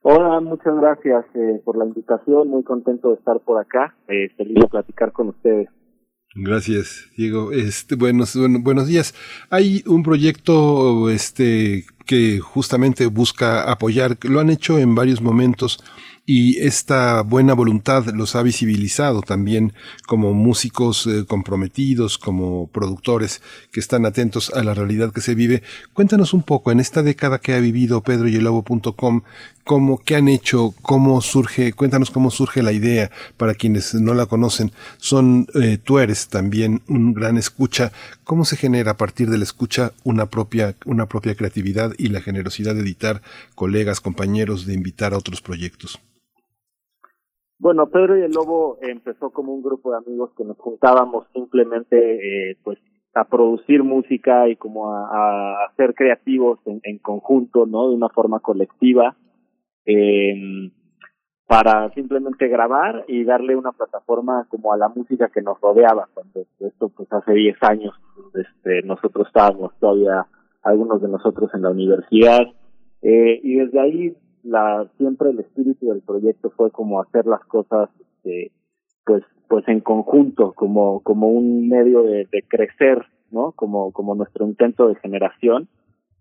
Hola, 0.01 0.39
muchas 0.39 0.75
gracias 0.75 1.25
eh, 1.35 1.61
por 1.63 1.77
la 1.77 1.85
invitación. 1.85 2.49
Muy 2.49 2.63
contento 2.63 3.09
de 3.09 3.15
estar 3.15 3.39
por 3.41 3.59
acá. 3.59 3.95
Eh, 4.07 4.29
feliz 4.37 4.55
de 4.55 4.67
platicar 4.67 5.11
con 5.11 5.29
ustedes. 5.29 5.69
Gracias, 6.35 7.09
Diego. 7.17 7.51
Este, 7.51 7.95
buenos, 7.95 8.37
buenos 8.61 8.87
días. 8.87 9.13
Hay 9.49 9.83
un 9.87 10.03
proyecto 10.03 11.09
este, 11.09 11.85
que 12.05 12.39
justamente 12.39 13.07
busca 13.07 13.69
apoyar, 13.69 14.17
lo 14.23 14.39
han 14.39 14.49
hecho 14.49 14.77
en 14.77 14.93
varios 14.93 15.21
momentos 15.21 15.83
y 16.31 16.59
esta 16.59 17.23
buena 17.23 17.55
voluntad 17.55 18.05
los 18.13 18.35
ha 18.35 18.43
visibilizado 18.43 19.23
también 19.23 19.73
como 20.05 20.35
músicos 20.35 21.07
eh, 21.07 21.25
comprometidos, 21.27 22.19
como 22.19 22.67
productores 22.67 23.41
que 23.71 23.79
están 23.79 24.05
atentos 24.05 24.51
a 24.53 24.63
la 24.63 24.75
realidad 24.75 25.11
que 25.11 25.21
se 25.21 25.33
vive. 25.33 25.63
Cuéntanos 25.91 26.35
un 26.35 26.43
poco 26.43 26.71
en 26.71 26.79
esta 26.79 27.01
década 27.01 27.39
que 27.39 27.55
ha 27.55 27.59
vivido 27.59 28.03
Pedro 28.03 28.27
y 28.27 28.39
cómo, 29.63 29.97
qué 30.05 30.17
han 30.17 30.27
hecho, 30.27 30.75
cómo 30.83 31.19
surge, 31.21 31.73
cuéntanos 31.73 32.11
cómo 32.11 32.29
surge 32.29 32.61
la 32.61 32.73
idea 32.73 33.09
para 33.35 33.55
quienes 33.55 33.95
no 33.95 34.13
la 34.13 34.27
conocen. 34.27 34.71
Son, 34.97 35.47
eh, 35.55 35.79
tú 35.83 35.97
eres 35.97 36.27
también 36.27 36.83
un 36.87 37.15
gran 37.15 37.39
escucha. 37.39 37.91
¿Cómo 38.23 38.45
se 38.45 38.55
genera 38.55 38.91
a 38.91 38.97
partir 38.97 39.31
de 39.31 39.39
la 39.39 39.45
escucha 39.45 39.93
una 40.03 40.27
propia, 40.27 40.75
una 40.85 41.07
propia 41.07 41.33
creatividad 41.33 41.93
y 41.97 42.09
la 42.09 42.21
generosidad 42.21 42.75
de 42.75 42.81
editar 42.81 43.23
colegas, 43.55 43.99
compañeros, 43.99 44.67
de 44.67 44.75
invitar 44.75 45.15
a 45.15 45.17
otros 45.17 45.41
proyectos? 45.41 45.99
Bueno, 47.59 47.89
Pedro 47.89 48.17
y 48.17 48.21
el 48.21 48.31
Lobo 48.31 48.77
empezó 48.81 49.31
como 49.31 49.53
un 49.53 49.61
grupo 49.61 49.91
de 49.91 49.97
amigos 49.97 50.31
que 50.37 50.45
nos 50.45 50.57
juntábamos 50.57 51.27
simplemente 51.33 52.51
eh, 52.51 52.57
pues 52.63 52.79
a 53.13 53.25
producir 53.25 53.83
música 53.83 54.47
y 54.47 54.55
como 54.55 54.93
a, 54.93 55.57
ser 55.75 55.93
creativos 55.93 56.59
en, 56.65 56.79
en, 56.83 56.99
conjunto, 56.99 57.65
¿no? 57.65 57.89
De 57.89 57.95
una 57.95 58.09
forma 58.09 58.39
colectiva, 58.39 59.17
eh, 59.85 60.71
para 61.49 61.89
simplemente 61.95 62.47
grabar 62.47 63.05
y 63.07 63.23
darle 63.23 63.55
una 63.55 63.71
plataforma 63.71 64.45
como 64.49 64.71
a 64.71 64.77
la 64.77 64.87
música 64.87 65.29
que 65.33 65.41
nos 65.41 65.59
rodeaba. 65.59 66.07
Cuando 66.13 66.45
esto 66.59 66.89
pues 66.89 67.11
hace 67.11 67.33
10 67.33 67.57
años, 67.63 67.95
este, 68.35 68.83
nosotros 68.83 69.25
estábamos 69.25 69.73
todavía 69.79 70.27
algunos 70.61 71.01
de 71.01 71.07
nosotros 71.07 71.49
en 71.55 71.63
la 71.63 71.71
universidad 71.71 72.41
eh, 73.01 73.39
y 73.41 73.55
desde 73.55 73.79
ahí 73.79 74.15
la 74.43 74.87
siempre 74.97 75.29
el 75.31 75.39
espíritu 75.39 75.87
del 75.87 76.01
proyecto 76.01 76.51
fue 76.51 76.71
como 76.71 77.01
hacer 77.01 77.25
las 77.25 77.43
cosas 77.45 77.89
este, 77.99 78.51
pues 79.05 79.23
pues 79.47 79.67
en 79.67 79.81
conjunto 79.81 80.53
como 80.53 81.01
como 81.01 81.29
un 81.29 81.67
medio 81.67 82.03
de, 82.03 82.27
de 82.31 82.43
crecer 82.47 83.05
no 83.31 83.51
como 83.53 83.91
como 83.91 84.15
nuestro 84.15 84.45
intento 84.45 84.87
de 84.87 84.95
generación 84.95 85.67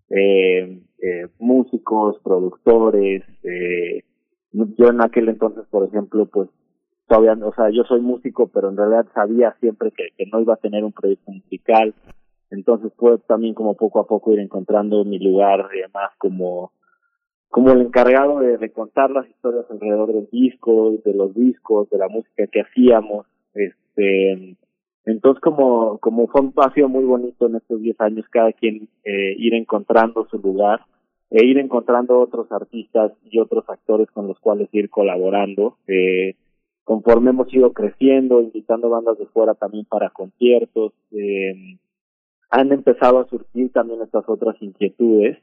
eh, 0.09 0.81
eh, 1.01 1.27
músicos 1.39 2.17
productores 2.23 3.23
eh, 3.43 4.03
yo 4.51 4.87
en 4.87 5.01
aquel 5.01 5.29
entonces 5.29 5.65
por 5.69 5.87
ejemplo 5.87 6.25
pues 6.25 6.49
todavía 7.09 7.33
o 7.45 7.53
sea 7.53 7.69
yo 7.71 7.83
soy 7.83 8.01
músico 8.01 8.47
pero 8.47 8.69
en 8.69 8.77
realidad 8.77 9.07
sabía 9.13 9.55
siempre 9.59 9.91
que, 9.91 10.09
que 10.17 10.25
no 10.31 10.39
iba 10.39 10.53
a 10.53 10.57
tener 10.57 10.83
un 10.83 10.93
proyecto 10.93 11.31
musical. 11.31 11.93
Entonces 12.51 12.91
fue 12.97 13.17
también 13.19 13.53
como 13.53 13.75
poco 13.75 13.99
a 13.99 14.07
poco 14.07 14.31
ir 14.33 14.39
encontrando 14.39 15.03
mi 15.05 15.19
lugar 15.19 15.69
y 15.75 15.81
además 15.81 16.11
como 16.17 16.71
como 17.49 17.71
el 17.71 17.81
encargado 17.81 18.39
de, 18.39 18.71
contar 18.71 19.09
las 19.09 19.27
historias 19.27 19.65
alrededor 19.69 20.13
del 20.13 20.29
disco, 20.31 20.95
de 21.03 21.13
los 21.13 21.33
discos, 21.33 21.89
de 21.89 21.97
la 21.97 22.07
música 22.07 22.47
que 22.47 22.61
hacíamos. 22.61 23.25
Este, 23.53 24.55
entonces 25.05 25.41
como, 25.41 25.97
como 25.97 26.27
fue 26.27 26.41
un 26.41 26.51
paseo 26.51 26.87
muy 26.87 27.03
bonito 27.03 27.47
en 27.47 27.55
estos 27.55 27.81
10 27.81 27.99
años, 28.01 28.25
cada 28.29 28.53
quien 28.53 28.87
eh, 29.03 29.35
ir 29.37 29.55
encontrando 29.55 30.27
su 30.29 30.37
lugar 30.37 30.81
e 31.31 31.45
ir 31.45 31.57
encontrando 31.57 32.19
otros 32.19 32.51
artistas 32.51 33.11
y 33.29 33.39
otros 33.39 33.63
actores 33.67 34.09
con 34.11 34.27
los 34.27 34.39
cuales 34.39 34.69
ir 34.71 34.89
colaborando. 34.89 35.77
Eh, 35.87 36.35
conforme 36.83 37.29
hemos 37.29 37.53
ido 37.53 37.71
creciendo, 37.73 38.41
invitando 38.41 38.89
bandas 38.89 39.17
de 39.19 39.27
fuera 39.27 39.53
también 39.53 39.85
para 39.85 40.09
conciertos, 40.09 40.93
eh, 41.11 41.77
han 42.49 42.71
empezado 42.71 43.19
a 43.19 43.27
surgir 43.27 43.71
también 43.71 44.01
estas 44.01 44.27
otras 44.27 44.55
inquietudes. 44.59 45.37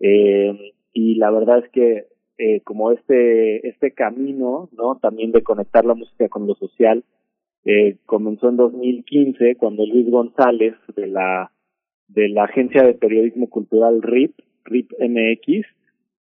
Eh, 0.00 0.74
y 0.94 1.16
la 1.16 1.30
verdad 1.30 1.58
es 1.58 1.70
que 1.70 2.06
eh, 2.38 2.60
como 2.62 2.92
este 2.92 3.68
este 3.68 3.92
camino 3.92 4.70
no 4.72 4.96
también 4.96 5.32
de 5.32 5.42
conectar 5.42 5.84
la 5.84 5.94
música 5.94 6.28
con 6.28 6.46
lo 6.46 6.54
social 6.54 7.04
eh, 7.64 7.98
comenzó 8.06 8.48
en 8.48 8.56
2015 8.56 9.56
cuando 9.56 9.84
Luis 9.84 10.10
González 10.10 10.74
de 10.96 11.06
la 11.08 11.50
de 12.08 12.28
la 12.28 12.44
agencia 12.44 12.82
de 12.82 12.94
periodismo 12.94 13.50
cultural 13.50 14.02
RIP 14.02 14.34
RIP 14.64 14.92
MX 14.98 15.66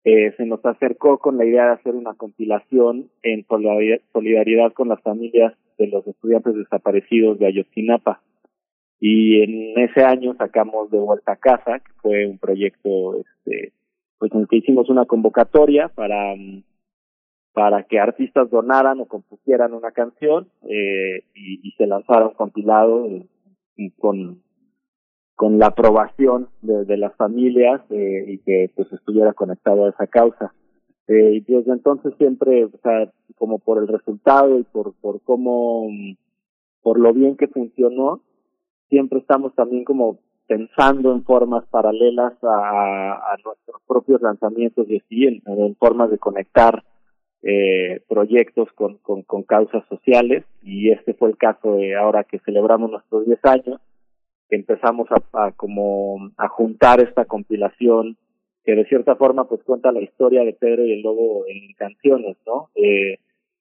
eh, 0.04 0.32
se 0.36 0.46
nos 0.46 0.64
acercó 0.64 1.18
con 1.18 1.36
la 1.36 1.44
idea 1.44 1.66
de 1.66 1.72
hacer 1.72 1.94
una 1.94 2.14
compilación 2.14 3.10
en 3.22 3.44
solidaridad 4.12 4.72
con 4.72 4.88
las 4.88 5.02
familias 5.02 5.54
de 5.76 5.88
los 5.88 6.06
estudiantes 6.06 6.54
desaparecidos 6.54 7.38
de 7.38 7.46
Ayotzinapa. 7.46 8.22
Y 9.00 9.42
en 9.42 9.78
ese 9.78 10.02
año 10.02 10.34
sacamos 10.34 10.90
de 10.90 10.98
vuelta 10.98 11.32
a 11.32 11.36
casa 11.36 11.80
que 11.80 11.92
fue 12.00 12.26
un 12.26 12.38
proyecto 12.38 13.20
este 13.20 13.72
pues 14.18 14.32
en 14.32 14.46
que 14.46 14.56
hicimos 14.56 14.88
una 14.90 15.06
convocatoria 15.06 15.88
para 15.88 16.34
mm, 16.36 16.62
para 17.52 17.82
que 17.84 17.98
artistas 17.98 18.50
donaran 18.50 19.00
o 19.00 19.06
compusieran 19.06 19.74
una 19.74 19.90
canción 19.90 20.48
eh, 20.62 21.24
y, 21.34 21.68
y, 21.68 21.72
se 21.72 21.86
lanzara 21.86 22.28
un 22.28 22.34
compilado 22.34 23.06
eh, 23.06 23.90
con 23.98 24.42
con 25.38 25.60
la 25.60 25.66
aprobación 25.68 26.48
de, 26.62 26.84
de 26.84 26.96
las 26.96 27.14
familias 27.14 27.80
eh, 27.90 28.24
y 28.26 28.38
que 28.38 28.72
pues 28.74 28.92
estuviera 28.92 29.32
conectado 29.34 29.86
a 29.86 29.90
esa 29.90 30.08
causa. 30.08 30.52
Eh, 31.06 31.34
y 31.34 31.40
desde 31.40 31.72
entonces 31.72 32.12
siempre, 32.18 32.64
o 32.64 32.78
sea, 32.82 33.12
como 33.36 33.60
por 33.60 33.78
el 33.78 33.86
resultado 33.86 34.58
y 34.58 34.64
por, 34.64 34.94
por 34.94 35.22
cómo, 35.22 35.86
por 36.82 36.98
lo 36.98 37.12
bien 37.12 37.36
que 37.36 37.46
funcionó, 37.46 38.20
siempre 38.88 39.20
estamos 39.20 39.54
también 39.54 39.84
como 39.84 40.18
pensando 40.48 41.12
en 41.12 41.22
formas 41.24 41.64
paralelas 41.66 42.32
a, 42.42 43.36
nuestros 43.44 43.82
propios 43.86 44.20
lanzamientos 44.22 44.86
y 44.88 45.26
en, 45.26 45.42
en 45.46 45.76
formas 45.76 46.10
de 46.10 46.18
conectar 46.18 46.82
eh, 47.42 48.00
proyectos 48.08 48.68
con, 48.72 48.98
causas 49.46 49.84
sociales 49.88 50.44
y 50.62 50.90
este 50.90 51.14
fue 51.14 51.28
el 51.28 51.36
caso 51.36 51.76
de 51.76 51.94
ahora 51.94 52.24
que 52.24 52.40
celebramos 52.40 52.90
nuestros 52.90 53.26
10 53.26 53.38
años, 53.44 53.80
empezamos 54.48 55.06
a, 55.10 55.46
a 55.46 55.52
como 55.52 56.30
a 56.36 56.48
juntar 56.48 57.00
esta 57.00 57.26
compilación 57.26 58.16
que 58.64 58.74
de 58.74 58.86
cierta 58.86 59.16
forma 59.16 59.44
pues 59.48 59.62
cuenta 59.62 59.92
la 59.92 60.00
historia 60.00 60.42
de 60.44 60.54
Pedro 60.54 60.84
y 60.84 60.92
el 60.92 61.02
Lobo 61.02 61.44
en 61.46 61.72
canciones, 61.74 62.36
¿no? 62.46 62.70
Eh, 62.74 63.18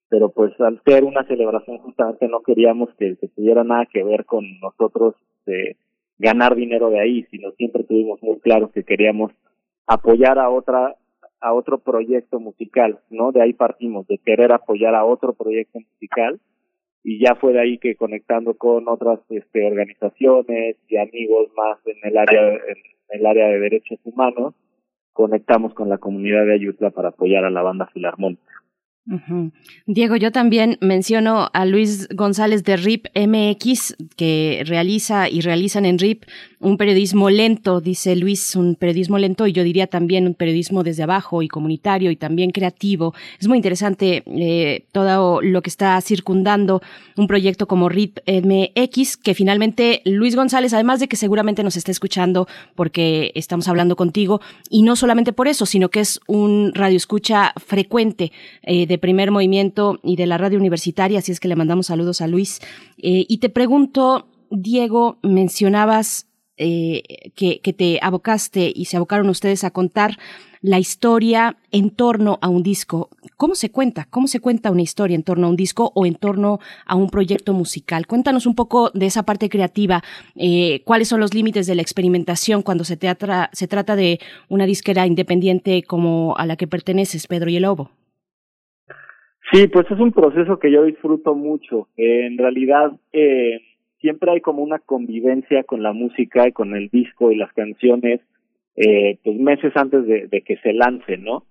pero 0.10 0.30
pues 0.30 0.60
al 0.62 0.82
ser 0.86 1.04
una 1.04 1.26
celebración 1.28 1.80
justamente 1.80 2.28
no 2.30 2.42
queríamos 2.42 2.90
que, 2.98 3.18
que 3.18 3.28
tuviera 3.28 3.64
nada 3.66 3.86
que 3.92 4.04
ver 4.04 4.26
con 4.26 4.46
nosotros 4.62 5.16
eh, 5.48 5.76
ganar 6.18 6.56
dinero 6.56 6.90
de 6.90 7.00
ahí, 7.00 7.24
sino 7.32 7.52
siempre 7.52 7.84
tuvimos 7.84 8.22
muy 8.24 8.40
claro 8.40 8.72
que 8.72 8.84
queríamos 8.84 9.32
apoyar 9.86 10.40
a 10.40 10.50
otra 10.50 10.96
a 11.40 11.54
otro 11.54 11.78
proyecto 11.78 12.40
musical, 12.40 13.00
¿no? 13.12 13.32
De 13.32 13.44
ahí 13.44 13.54
partimos, 13.54 14.08
de 14.08 14.18
querer 14.18 14.52
apoyar 14.52 14.96
a 14.96 15.06
otro 15.06 15.34
proyecto 15.34 15.80
musical 15.80 16.40
y 17.04 17.20
ya 17.20 17.36
fue 17.36 17.54
de 17.54 17.62
ahí 17.62 17.78
que 17.78 17.96
conectando 17.96 18.56
con 18.56 18.88
otras 18.88 19.20
este, 19.30 19.66
organizaciones 19.66 20.78
y 20.88 20.98
amigos 20.98 21.50
más 21.56 21.78
en 21.86 21.98
el 22.04 22.18
área 22.18 22.54
en 22.54 23.20
el 23.20 23.26
área 23.26 23.48
de 23.48 23.60
derechos 23.60 24.00
humanos 24.04 24.56
conectamos 25.14 25.74
con 25.74 25.90
la 25.90 25.98
comunidad 25.98 26.46
de 26.46 26.54
Ayutla 26.54 26.92
para 26.92 27.10
apoyar 27.10 27.44
a 27.44 27.50
la 27.50 27.64
banda 27.64 27.88
filarmónica. 27.88 28.64
Diego, 29.86 30.18
yo 30.18 30.32
también 30.34 30.78
menciono 30.82 31.50
a 31.54 31.66
Luis 31.66 32.10
González 32.10 32.64
de 32.66 32.76
RIP 32.76 33.08
MX, 33.16 33.96
que 34.18 34.64
realiza 34.66 35.30
y 35.30 35.40
realizan 35.40 35.86
en 35.86 35.98
RIP 35.98 36.26
un 36.60 36.78
periodismo 36.78 37.30
lento, 37.30 37.82
dice 37.82 38.16
Luis, 38.16 38.56
un 38.56 38.76
periodismo 38.76 39.18
lento 39.18 39.46
y 39.48 39.54
yo 39.54 39.64
diría 39.64 39.88
también 39.88 40.26
un 40.28 40.34
periodismo 40.34 40.84
desde 40.84 41.04
abajo 41.04 41.42
y 41.42 41.48
comunitario 41.48 42.12
y 42.12 42.16
también 42.16 42.52
creativo. 42.52 43.14
Es 43.40 43.48
muy 43.48 43.58
interesante 43.58 44.24
eh, 44.26 44.86
todo 44.92 45.42
lo 45.42 45.62
que 45.62 45.70
está 45.70 46.00
circundando 46.02 46.82
un 47.16 47.28
proyecto 47.28 47.68
como 47.68 47.90
RIP 47.90 48.20
MX, 48.28 49.18
que 49.18 49.34
finalmente 49.34 50.02
Luis 50.04 50.36
González, 50.36 50.74
además 50.74 51.00
de 51.00 51.08
que 51.08 51.16
seguramente 51.16 51.64
nos 51.64 51.78
está 51.78 51.92
escuchando 51.92 52.48
porque 52.76 53.32
estamos 53.36 53.68
hablando 53.68 53.96
contigo, 53.96 54.42
y 54.70 54.82
no 54.82 54.96
solamente 54.96 55.34
por 55.34 55.48
eso, 55.48 55.66
sino 55.66 55.90
que 55.90 56.00
es 56.02 56.20
un 56.28 56.72
radioescucha 56.74 57.54
frecuente 57.58 58.32
eh, 58.64 58.86
de 58.88 58.97
primer 59.00 59.32
movimiento 59.32 60.00
y 60.04 60.16
de 60.16 60.26
la 60.26 60.38
radio 60.38 60.60
universitaria, 60.60 61.20
así 61.20 61.32
es 61.32 61.40
que 61.40 61.48
le 61.48 61.56
mandamos 61.56 61.88
saludos 61.88 62.22
a 62.22 62.28
Luis. 62.28 62.60
Eh, 62.98 63.26
y 63.28 63.38
te 63.38 63.50
pregunto, 63.50 64.28
Diego, 64.50 65.18
mencionabas 65.24 66.28
eh, 66.60 67.04
que, 67.36 67.74
te 67.74 68.00
abocaste 68.02 68.72
y 68.74 68.86
se 68.86 68.98
abocaron 68.98 69.30
ustedes 69.30 69.64
a 69.64 69.70
contar 69.70 70.18
la 70.62 70.80
historia 70.80 71.56
en 71.72 71.92
torno 71.92 72.40
a 72.42 72.50
un 72.50 72.64
disco. 72.64 73.12
¿Cómo 73.36 73.54
se 73.54 73.70
cuenta? 73.70 74.08
¿Cómo 74.10 74.28
se 74.28 74.40
cuenta 74.40 74.72
una 74.72 74.82
historia 74.82 75.14
en 75.14 75.22
torno 75.22 75.46
a 75.46 75.50
un 75.52 75.56
disco 75.56 75.92
o 75.94 76.08
en 76.08 76.16
torno 76.16 76.60
a 76.88 76.96
un 76.96 77.12
proyecto 77.12 77.54
musical? 77.54 78.08
Cuéntanos 78.08 78.48
un 78.48 78.56
poco 78.56 78.90
de 78.96 79.06
esa 79.06 79.22
parte 79.22 79.50
creativa. 79.50 80.04
Eh, 80.36 80.82
¿Cuáles 80.84 81.10
son 81.10 81.20
los 81.20 81.36
límites 81.36 81.68
de 81.68 81.76
la 81.76 81.84
experimentación 81.84 82.64
cuando 82.64 82.86
se, 82.86 82.98
teatra, 82.98 83.52
se 83.54 83.68
trata 83.68 83.96
de 83.96 84.20
una 84.50 84.66
disquera 84.66 85.06
independiente 85.06 85.84
como 85.84 86.36
a 86.38 86.48
la 86.48 86.56
que 86.56 86.66
perteneces, 86.66 87.28
Pedro 87.28 87.52
y 87.52 87.58
el 87.58 87.64
Lobo? 87.64 87.92
Sí, 89.52 89.68
pues 89.68 89.90
es 89.90 90.00
un 90.00 90.12
proceso 90.12 90.60
que 90.60 90.72
yo 90.72 90.84
disfruto 90.84 91.34
mucho. 91.34 91.88
En 91.96 92.38
realidad, 92.38 92.92
eh, 93.14 93.62
siempre 94.00 94.32
hay 94.32 94.42
como 94.42 94.62
una 94.62 94.80
convivencia 94.80 95.64
con 95.64 95.82
la 95.84 95.94
música 95.94 96.48
y 96.48 96.52
con 96.52 96.76
el 96.76 96.90
disco 96.90 97.32
y 97.32 97.38
las 97.38 97.54
canciones, 97.54 98.20
eh, 98.76 99.18
pues 99.24 99.38
meses 99.40 99.72
antes 99.76 100.06
de, 100.06 100.42
que 100.46 100.58
se 100.58 100.74
lance, 100.74 101.18
¿no? 101.18 101.46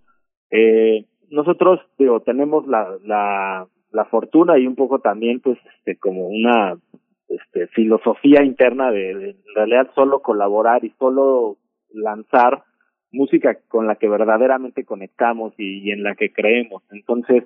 Eh, 0.50 1.06
nosotros, 1.30 1.80
digo, 1.98 2.20
tenemos 2.20 2.66
la, 2.66 2.98
la, 3.02 3.66
la 3.92 4.04
fortuna 4.04 4.58
y 4.58 4.66
un 4.66 4.76
poco 4.76 4.98
también, 4.98 5.40
pues, 5.40 5.58
este, 5.78 5.96
como 5.96 6.28
una 6.28 6.76
este, 7.28 7.66
filosofía 7.68 8.44
interna 8.44 8.90
de, 8.90 9.10
en 9.10 9.54
realidad 9.54 9.90
solo 9.94 10.20
colaborar 10.20 10.84
y 10.84 10.90
solo 10.98 11.56
lanzar 11.92 12.62
música 13.10 13.56
con 13.68 13.86
la 13.86 13.96
que 13.96 14.08
verdaderamente 14.08 14.84
conectamos 14.84 15.54
y 15.56 15.90
en 15.90 16.02
la 16.02 16.14
que 16.14 16.30
creemos. 16.30 16.82
Entonces, 16.90 17.44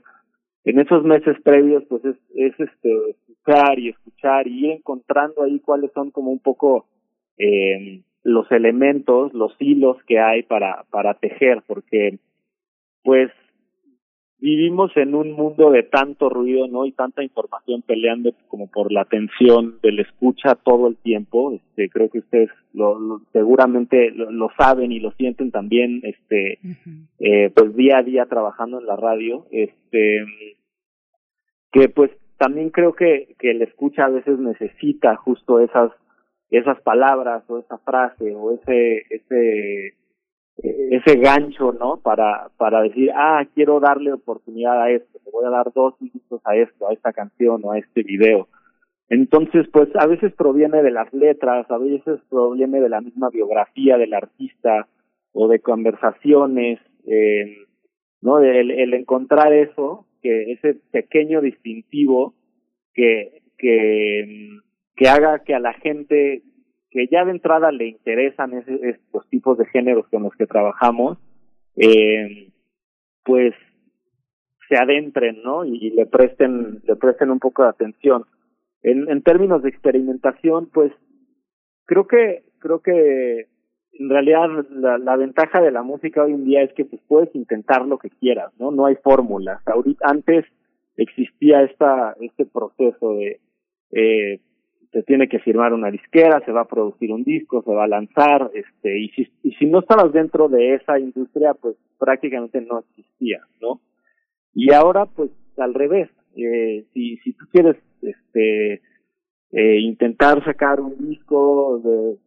en 0.64 0.78
esos 0.78 1.04
meses 1.04 1.36
previos, 1.42 1.84
pues 1.88 2.04
es, 2.04 2.16
es 2.34 2.58
este, 2.58 3.10
escuchar 3.10 3.78
y 3.78 3.88
escuchar 3.88 4.46
y 4.46 4.66
ir 4.66 4.70
encontrando 4.72 5.42
ahí 5.42 5.60
cuáles 5.60 5.90
son 5.92 6.10
como 6.10 6.30
un 6.30 6.38
poco 6.38 6.86
eh, 7.38 8.02
los 8.22 8.50
elementos, 8.52 9.32
los 9.32 9.54
hilos 9.58 9.96
que 10.06 10.18
hay 10.18 10.42
para, 10.42 10.84
para 10.90 11.14
tejer, 11.14 11.62
porque 11.66 12.18
pues 13.02 13.30
vivimos 14.40 14.90
en 14.96 15.14
un 15.14 15.32
mundo 15.32 15.70
de 15.70 15.82
tanto 15.82 16.28
ruido, 16.28 16.66
¿no? 16.66 16.86
Y 16.86 16.92
tanta 16.92 17.22
información 17.22 17.82
peleando 17.82 18.32
como 18.48 18.68
por 18.70 18.90
la 18.90 19.02
atención 19.02 19.78
del 19.82 20.00
escucha 20.00 20.54
todo 20.54 20.88
el 20.88 20.96
tiempo. 20.96 21.52
Este, 21.52 21.88
creo 21.90 22.08
que 22.10 22.20
ustedes 22.20 22.50
lo, 22.72 22.98
lo 22.98 23.20
seguramente 23.32 24.10
lo, 24.12 24.30
lo, 24.30 24.50
saben 24.56 24.92
y 24.92 25.00
lo 25.00 25.12
sienten 25.12 25.50
también, 25.50 26.00
este, 26.04 26.58
uh 26.64 26.68
-huh. 26.68 27.06
eh, 27.18 27.50
pues 27.54 27.76
día 27.76 27.98
a 27.98 28.02
día 28.02 28.26
trabajando 28.26 28.80
en 28.80 28.86
la 28.86 28.96
radio, 28.96 29.46
este, 29.50 30.24
que 31.72 31.88
pues 31.88 32.10
también 32.38 32.70
creo 32.70 32.94
que, 32.94 33.34
que 33.38 33.50
el 33.50 33.62
escucha 33.62 34.06
a 34.06 34.08
veces 34.08 34.38
necesita 34.38 35.16
justo 35.16 35.60
esas, 35.60 35.92
esas 36.50 36.80
palabras 36.80 37.44
o 37.48 37.58
esa 37.58 37.78
frase 37.78 38.34
o 38.34 38.54
ese, 38.54 39.04
ese, 39.10 39.94
ese 40.62 41.18
gancho, 41.18 41.72
¿no? 41.72 41.98
Para, 42.02 42.50
para 42.56 42.82
decir, 42.82 43.10
ah, 43.14 43.44
quiero 43.54 43.80
darle 43.80 44.12
oportunidad 44.12 44.82
a 44.82 44.90
esto, 44.90 45.18
le 45.24 45.30
voy 45.30 45.46
a 45.46 45.50
dar 45.50 45.72
dos 45.72 45.94
minutos 46.00 46.40
a 46.44 46.56
esto, 46.56 46.88
a 46.88 46.92
esta 46.92 47.12
canción 47.12 47.60
o 47.64 47.72
a 47.72 47.78
este 47.78 48.02
video. 48.02 48.48
Entonces, 49.08 49.66
pues 49.72 49.88
a 49.96 50.06
veces 50.06 50.32
proviene 50.34 50.82
de 50.82 50.90
las 50.90 51.12
letras, 51.12 51.68
a 51.70 51.78
veces 51.78 52.20
proviene 52.28 52.80
de 52.80 52.88
la 52.88 53.00
misma 53.00 53.28
biografía 53.30 53.98
del 53.98 54.14
artista 54.14 54.86
o 55.32 55.48
de 55.48 55.60
conversaciones, 55.60 56.78
eh, 57.06 57.56
¿no? 58.20 58.38
El, 58.38 58.70
el 58.70 58.94
encontrar 58.94 59.52
eso, 59.52 60.06
que 60.22 60.52
ese 60.52 60.74
pequeño 60.92 61.40
distintivo 61.40 62.34
que, 62.94 63.42
que, 63.58 64.58
que 64.96 65.08
haga 65.08 65.40
que 65.40 65.54
a 65.54 65.60
la 65.60 65.72
gente 65.74 66.42
que 66.90 67.06
ya 67.06 67.24
de 67.24 67.30
entrada 67.32 67.70
le 67.70 67.86
interesan 67.86 68.54
ese, 68.54 68.78
estos 68.82 69.28
tipos 69.28 69.56
de 69.58 69.66
géneros 69.66 70.06
con 70.08 70.24
los 70.24 70.34
que 70.34 70.46
trabajamos, 70.46 71.18
eh, 71.76 72.48
pues 73.24 73.54
se 74.68 74.76
adentren, 74.76 75.42
¿no? 75.42 75.64
Y, 75.64 75.90
le 75.90 76.06
presten, 76.06 76.80
le 76.84 76.96
presten 76.96 77.30
un 77.30 77.38
poco 77.38 77.62
de 77.62 77.70
atención. 77.70 78.24
En, 78.82 79.08
en 79.08 79.22
términos 79.22 79.62
de 79.62 79.68
experimentación, 79.68 80.68
pues 80.72 80.92
creo 81.86 82.06
que, 82.06 82.44
creo 82.58 82.80
que 82.80 83.46
en 83.92 84.08
realidad 84.08 84.48
la, 84.70 84.98
la 84.98 85.16
ventaja 85.16 85.60
de 85.60 85.70
la 85.70 85.82
música 85.82 86.24
hoy 86.24 86.32
en 86.32 86.44
día 86.44 86.62
es 86.62 86.72
que 86.72 86.84
pues 86.84 87.02
puedes 87.06 87.34
intentar 87.34 87.84
lo 87.86 87.98
que 87.98 88.10
quieras, 88.10 88.52
¿no? 88.58 88.70
No 88.70 88.86
hay 88.86 88.96
fórmulas. 88.96 89.60
Ahorita, 89.66 90.06
antes 90.08 90.44
existía 90.96 91.62
esta, 91.62 92.14
este 92.20 92.46
proceso 92.46 93.14
de, 93.14 93.40
eh, 93.92 94.40
se 94.92 95.02
tiene 95.04 95.28
que 95.28 95.38
firmar 95.38 95.72
una 95.72 95.90
disquera, 95.90 96.42
se 96.44 96.52
va 96.52 96.62
a 96.62 96.68
producir 96.68 97.12
un 97.12 97.22
disco, 97.22 97.62
se 97.62 97.72
va 97.72 97.84
a 97.84 97.88
lanzar, 97.88 98.50
este, 98.54 98.98
y 98.98 99.08
si, 99.10 99.28
y 99.42 99.52
si 99.52 99.66
no 99.66 99.80
estabas 99.80 100.12
dentro 100.12 100.48
de 100.48 100.74
esa 100.74 100.98
industria, 100.98 101.54
pues 101.54 101.76
prácticamente 101.98 102.60
no 102.60 102.80
existía, 102.80 103.40
¿no? 103.60 103.80
Y 104.52 104.72
ahora, 104.72 105.06
pues, 105.06 105.30
al 105.58 105.74
revés, 105.74 106.10
eh, 106.36 106.84
si, 106.92 107.18
si 107.18 107.32
tú 107.34 107.44
quieres, 107.52 107.76
este, 108.02 108.82
eh, 109.52 109.78
intentar 109.80 110.44
sacar 110.44 110.80
un 110.80 110.96
disco 111.08 111.80
de 111.84 112.18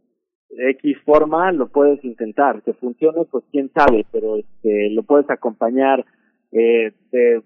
X 0.72 0.98
forma, 1.06 1.51
lo 1.51 1.67
puedes 1.67 2.03
intentar, 2.03 2.61
que 2.64 2.74
funcione, 2.74 3.25
pues 3.25 3.43
quién 3.51 3.72
sabe, 3.74 4.06
pero 4.11 4.38
este, 4.38 4.90
lo 4.92 5.03
puedes 5.03 5.30
acompañar 5.30 6.06
eh, 6.51 6.92
de 7.11 7.42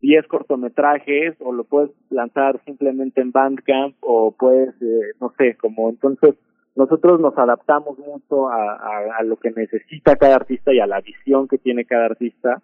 10 0.00 0.26
cortometrajes 0.28 1.36
o 1.40 1.52
lo 1.52 1.64
puedes 1.64 1.90
lanzar 2.10 2.60
simplemente 2.64 3.20
en 3.20 3.32
Bandcamp 3.32 3.96
o 4.00 4.32
puedes, 4.32 4.70
eh, 4.80 5.12
no 5.20 5.32
sé, 5.36 5.56
como 5.56 5.90
entonces 5.90 6.34
nosotros 6.76 7.20
nos 7.20 7.36
adaptamos 7.36 7.98
mucho 7.98 8.48
a, 8.48 8.74
a, 8.74 9.18
a, 9.18 9.22
lo 9.24 9.36
que 9.36 9.50
necesita 9.50 10.16
cada 10.16 10.36
artista 10.36 10.72
y 10.72 10.78
a 10.78 10.86
la 10.86 11.00
visión 11.00 11.48
que 11.48 11.58
tiene 11.58 11.84
cada 11.84 12.06
artista 12.06 12.62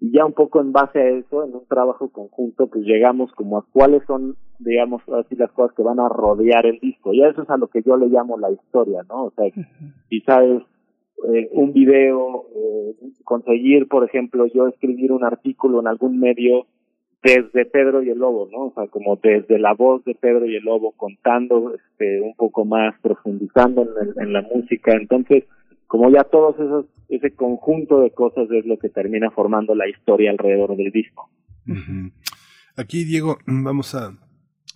y 0.00 0.12
ya 0.12 0.24
un 0.24 0.32
poco 0.32 0.60
en 0.60 0.72
base 0.72 0.98
a 1.00 1.08
eso, 1.08 1.44
en 1.44 1.54
un 1.54 1.66
trabajo 1.66 2.10
conjunto, 2.10 2.68
pues 2.68 2.84
llegamos 2.84 3.32
como 3.32 3.58
a 3.58 3.66
cuáles 3.72 4.04
son, 4.06 4.36
digamos, 4.60 5.02
así 5.08 5.34
las 5.34 5.50
cosas 5.52 5.74
que 5.76 5.82
van 5.82 5.98
a 5.98 6.08
rodear 6.08 6.66
el 6.66 6.78
disco. 6.78 7.12
Y 7.12 7.24
eso 7.24 7.42
es 7.42 7.50
a 7.50 7.56
lo 7.56 7.66
que 7.68 7.82
yo 7.82 7.96
le 7.96 8.06
llamo 8.06 8.38
la 8.38 8.50
historia, 8.50 9.02
¿no? 9.08 9.24
O 9.24 9.30
sea, 9.32 9.46
quizás 10.08 10.44
es 10.44 10.62
eh, 11.32 11.48
un 11.52 11.72
video, 11.72 12.46
eh, 12.54 12.94
conseguir, 13.24 13.88
por 13.88 14.04
ejemplo, 14.04 14.46
yo 14.46 14.68
escribir 14.68 15.12
un 15.12 15.24
artículo 15.24 15.80
en 15.80 15.86
algún 15.86 16.18
medio 16.18 16.66
desde 17.22 17.66
Pedro 17.66 18.02
y 18.02 18.10
el 18.10 18.18
Lobo, 18.18 18.48
¿no? 18.50 18.66
O 18.66 18.72
sea, 18.74 18.86
como 18.86 19.16
desde 19.16 19.58
la 19.58 19.74
voz 19.74 20.04
de 20.04 20.14
Pedro 20.14 20.46
y 20.46 20.54
el 20.54 20.64
Lobo, 20.64 20.92
contando 20.92 21.74
este, 21.74 22.20
un 22.20 22.34
poco 22.34 22.64
más, 22.64 22.94
profundizando 23.02 23.82
en, 23.82 24.22
en 24.22 24.32
la 24.32 24.42
música. 24.42 24.92
Entonces, 24.94 25.44
como 25.88 26.10
ya 26.10 26.22
todos 26.24 26.54
esos, 26.56 26.86
ese 27.08 27.34
conjunto 27.34 28.00
de 28.00 28.10
cosas 28.12 28.48
es 28.50 28.66
lo 28.66 28.78
que 28.78 28.88
termina 28.88 29.30
formando 29.30 29.74
la 29.74 29.88
historia 29.88 30.30
alrededor 30.30 30.76
del 30.76 30.92
disco. 30.92 31.30
Aquí, 32.76 33.04
Diego, 33.04 33.38
vamos 33.46 33.94
a, 33.94 34.12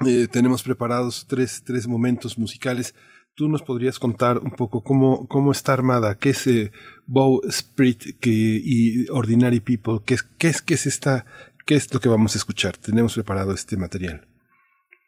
eh, 0.07 0.27
tenemos 0.31 0.63
preparados 0.63 1.27
tres, 1.29 1.63
tres 1.65 1.87
momentos 1.87 2.39
musicales. 2.39 2.95
¿Tú 3.35 3.49
nos 3.49 3.63
podrías 3.63 3.99
contar 3.99 4.39
un 4.39 4.51
poco 4.51 4.83
cómo, 4.83 5.27
cómo 5.27 5.53
está 5.53 5.73
armada? 5.73 6.17
¿Qué 6.21 6.31
es 6.31 6.47
eh, 6.47 6.71
Bow 7.07 7.41
Spirit 7.49 8.19
que, 8.21 8.31
y 8.31 9.09
Ordinary 9.11 9.61
People? 9.61 10.01
¿Qué 10.05 10.15
es, 10.15 10.23
qué, 10.23 10.49
es, 10.49 10.61
¿Qué 10.61 10.75
es 10.75 10.87
esta, 10.87 11.25
qué 11.67 11.75
es 11.75 11.93
lo 11.95 12.01
que 12.01 12.11
vamos 12.11 12.35
a 12.35 12.39
escuchar? 12.39 12.77
Tenemos 12.77 13.15
preparado 13.15 13.55
este 13.55 13.79
material. 13.79 14.27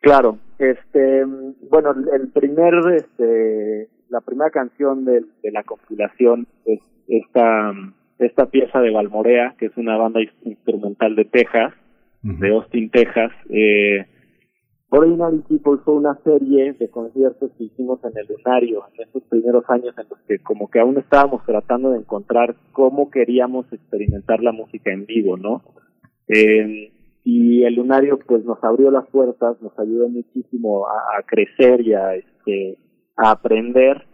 Claro, 0.00 0.38
este, 0.58 1.24
bueno, 1.70 1.94
el 2.12 2.28
primer, 2.28 2.74
este, 2.94 3.88
la 4.08 4.22
primera 4.22 4.50
canción 4.50 5.04
de, 5.04 5.20
de 5.42 5.50
la 5.52 5.62
compilación 5.62 6.46
es 6.64 6.80
esta, 7.08 7.72
esta 8.18 8.46
pieza 8.46 8.80
de 8.80 8.90
Valmorea, 8.90 9.54
que 9.58 9.66
es 9.66 9.76
una 9.76 9.98
banda 9.98 10.20
instrumental 10.44 11.14
de 11.14 11.26
Texas, 11.26 11.74
de 12.22 12.54
Austin, 12.54 12.88
Texas. 12.88 13.32
Eh, 13.50 14.06
Ordinary 14.96 15.38
People 15.48 15.78
fue 15.84 15.94
una 15.94 16.16
serie 16.22 16.72
de 16.74 16.88
conciertos 16.88 17.50
que 17.58 17.64
hicimos 17.64 17.98
en 18.04 18.12
el 18.16 18.28
Lunario 18.28 18.84
en 18.94 19.08
esos 19.08 19.24
primeros 19.24 19.64
años 19.68 19.92
en 19.98 20.06
los 20.08 20.20
que 20.20 20.38
como 20.38 20.70
que 20.70 20.78
aún 20.78 20.96
estábamos 20.98 21.44
tratando 21.44 21.90
de 21.90 21.98
encontrar 21.98 22.54
cómo 22.70 23.10
queríamos 23.10 23.66
experimentar 23.72 24.40
la 24.40 24.52
música 24.52 24.92
en 24.92 25.04
vivo, 25.04 25.36
¿no? 25.36 25.62
Eh, 26.28 26.92
y 27.24 27.64
el 27.64 27.74
Lunario 27.74 28.20
pues 28.24 28.44
nos 28.44 28.62
abrió 28.62 28.92
las 28.92 29.08
puertas, 29.08 29.60
nos 29.60 29.76
ayudó 29.80 30.08
muchísimo 30.08 30.86
a, 30.86 31.18
a 31.18 31.22
crecer 31.26 31.80
y 31.80 31.94
a, 31.94 32.14
este, 32.14 32.78
a 33.16 33.32
aprender 33.32 34.06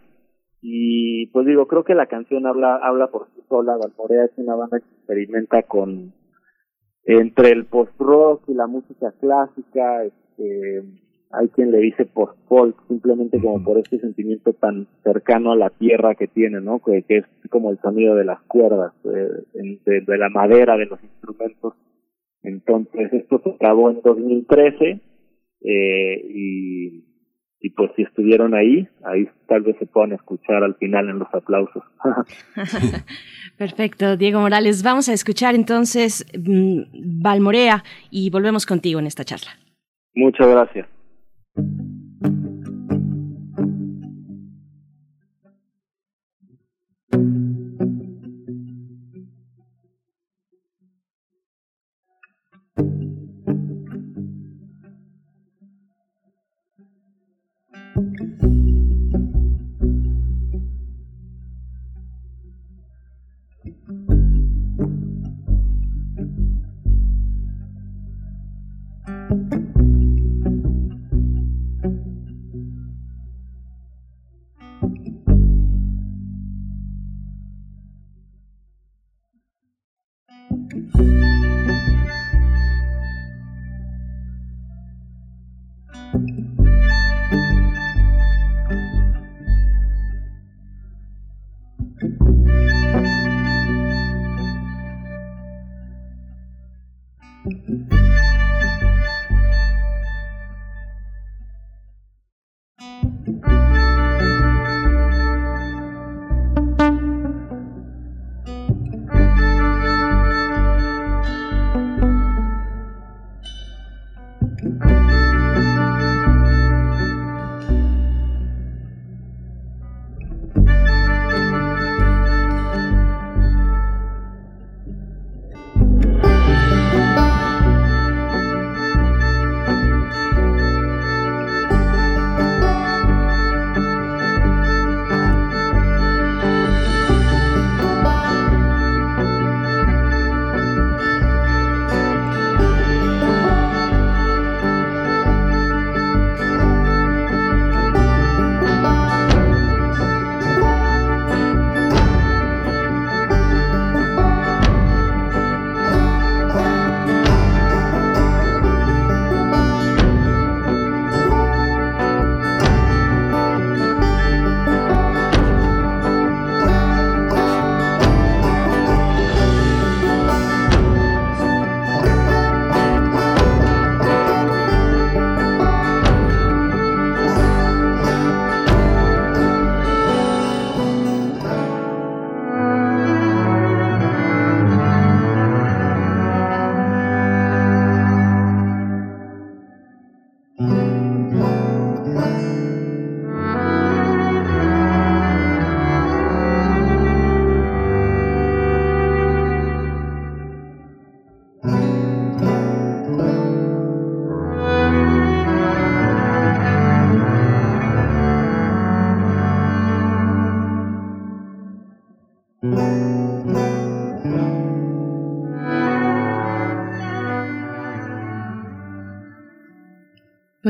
y 0.63 1.27
pues 1.27 1.45
digo, 1.45 1.67
creo 1.67 1.83
que 1.83 1.93
la 1.93 2.07
canción 2.07 2.47
habla, 2.47 2.79
habla 2.81 3.11
por 3.11 3.27
sí 3.35 3.41
sola, 3.49 3.77
Valmorea 3.77 4.25
es 4.25 4.31
una 4.37 4.55
banda 4.55 4.79
que 4.79 4.85
experimenta 4.95 5.61
con 5.61 6.13
entre 7.05 7.49
el 7.49 7.65
post-rock 7.65 8.43
y 8.47 8.53
la 8.53 8.67
música 8.67 9.13
clásica, 9.19 10.03
este, 10.03 10.83
hay 11.31 11.47
quien 11.49 11.71
le 11.71 11.79
dice 11.79 12.05
post-folk, 12.05 12.75
simplemente 12.87 13.39
como 13.41 13.63
por 13.63 13.77
este 13.77 13.99
sentimiento 13.99 14.53
tan 14.53 14.87
cercano 15.03 15.51
a 15.51 15.55
la 15.55 15.69
tierra 15.69 16.15
que 16.15 16.27
tiene, 16.27 16.61
¿no? 16.61 16.79
Que, 16.79 17.03
que 17.03 17.17
es 17.17 17.25
como 17.49 17.71
el 17.71 17.79
sonido 17.79 18.15
de 18.15 18.25
las 18.25 18.41
cuerdas, 18.43 18.93
eh, 19.05 19.43
de, 19.85 20.01
de, 20.01 20.17
la 20.17 20.29
madera, 20.29 20.77
de 20.77 20.85
los 20.85 21.01
instrumentos. 21.03 21.73
Entonces, 22.43 23.13
esto 23.13 23.41
se 23.43 23.55
grabó 23.59 23.91
en 23.91 24.01
2013 24.01 25.01
eh, 25.61 26.25
y 26.29 27.10
y 27.61 27.69
pues 27.69 27.91
si 27.95 28.01
estuvieron 28.01 28.55
ahí, 28.55 28.87
ahí 29.05 29.29
tal 29.47 29.61
vez 29.61 29.77
se 29.77 29.85
puedan 29.85 30.13
escuchar 30.13 30.63
al 30.63 30.75
final 30.75 31.09
en 31.09 31.19
los 31.19 31.33
aplausos. 31.33 31.83
Perfecto, 33.57 34.17
Diego 34.17 34.41
Morales. 34.41 34.81
Vamos 34.83 35.09
a 35.09 35.13
escuchar 35.13 35.53
entonces 35.53 36.25
mm, 36.37 37.21
Valmorea 37.21 37.83
y 38.09 38.31
volvemos 38.31 38.65
contigo 38.65 38.99
en 38.99 39.05
esta 39.05 39.23
charla. 39.23 39.51
Muchas 40.15 40.47
gracias. 40.47 40.87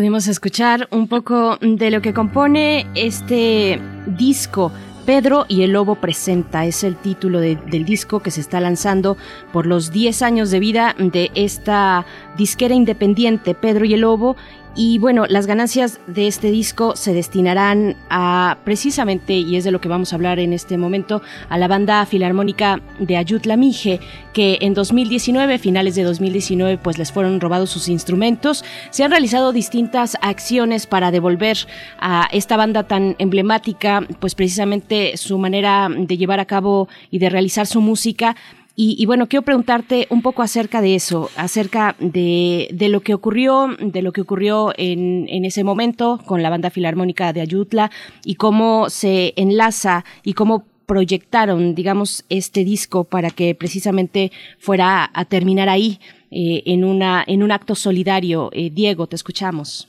Pudimos 0.02 0.28
escuchar 0.28 0.88
un 0.90 1.08
poco 1.08 1.60
de 1.62 1.92
lo 1.92 2.02
que 2.02 2.12
compone 2.12 2.88
este 2.96 3.80
disco 4.08 4.72
Pedro 5.06 5.46
y 5.48 5.62
el 5.62 5.74
Lobo 5.74 5.94
presenta, 5.94 6.66
es 6.66 6.84
el 6.84 6.96
título 6.96 7.40
del 7.40 7.86
disco 7.86 8.20
que 8.20 8.32
se 8.32 8.42
está 8.42 8.60
lanzando 8.60 9.16
por 9.54 9.68
los 9.68 9.92
10 9.92 10.24
años 10.24 10.50
de 10.50 10.60
vida 10.60 10.96
de 10.98 11.30
esta 11.36 12.08
disquera 12.36 12.74
independiente 12.74 13.54
Pedro 13.54 13.86
y 13.86 13.94
el 13.94 14.02
Lobo 14.02 14.38
y 14.76 15.00
bueno, 15.00 15.26
las 15.28 15.48
ganancias 15.48 16.00
de 16.08 16.28
este 16.28 16.50
disco 16.50 16.96
se 16.96 17.14
destinarán 17.14 17.98
a 18.10 18.58
precisamente, 18.64 19.34
y 19.34 19.58
es 19.58 19.64
de 19.64 19.72
lo 19.72 19.82
que 19.82 19.90
vamos 19.90 20.14
a 20.14 20.16
hablar 20.16 20.40
en 20.40 20.54
este 20.54 20.78
momento, 20.78 21.22
a 21.50 21.58
la 21.58 21.68
banda 21.68 22.06
filarmónica 22.06 22.82
de 23.00 23.18
Ayutla 23.18 23.58
Mije, 23.58 24.00
que 24.34 24.60
en 24.62 24.74
2019, 24.74 25.60
finales 25.60 25.96
de 25.96 26.04
2019, 26.04 26.78
pues 26.78 26.98
les 26.98 27.12
fueron 27.12 27.42
robados 27.42 27.70
sus 27.70 27.90
instrumentos. 27.90 28.64
Se 28.92 29.04
han 29.04 29.12
realizado 29.12 29.52
distintas 29.52 30.18
acciones 30.22 30.88
para 30.88 31.12
devolver 31.12 31.58
a 32.00 32.30
esta 32.32 32.56
banda 32.56 32.84
tan 32.84 33.16
emblemática, 33.20 34.08
pues 34.20 34.36
precisamente 34.36 35.18
su 35.18 35.38
manera 35.38 35.90
de 35.90 36.18
llevar 36.18 36.40
a 36.40 36.46
cabo 36.46 36.88
y 37.10 37.20
de 37.20 37.30
realizar 37.30 37.68
su 37.68 37.82
música 37.82 38.36
y, 38.84 39.06
bueno, 39.06 39.28
quiero 39.28 39.44
preguntarte 39.44 40.08
un 40.10 40.24
poco 40.24 40.42
acerca 40.42 40.82
de 40.82 40.96
eso, 40.96 41.30
acerca 41.38 41.96
de, 42.00 42.68
de 42.74 42.90
lo 42.90 43.02
que 43.02 43.14
ocurrió, 43.14 43.68
de 43.80 44.02
lo 44.02 44.12
que 44.12 44.22
ocurrió 44.22 44.74
en, 44.76 45.28
en, 45.30 45.46
ese 45.46 45.64
momento 45.64 46.20
con 46.26 46.42
la 46.42 46.50
banda 46.50 46.72
filarmónica 46.72 47.32
de 47.32 47.42
Ayutla 47.42 47.92
y 48.26 48.36
cómo 48.36 48.90
se 48.90 49.34
enlaza 49.36 50.04
y 50.24 50.34
cómo 50.34 50.66
proyectaron, 50.88 51.76
digamos, 51.76 52.26
este 52.30 52.64
disco 52.64 53.04
para 53.04 53.30
que 53.30 53.54
precisamente 53.54 54.32
fuera 54.58 55.12
a 55.14 55.26
terminar 55.26 55.70
ahí 55.70 56.00
eh, 56.32 56.64
en 56.66 56.84
una 56.84 57.24
en 57.28 57.44
un 57.44 57.52
acto 57.52 57.76
solidario. 57.76 58.50
Eh, 58.52 58.72
Diego, 58.72 59.06
te 59.06 59.16
escuchamos. 59.16 59.88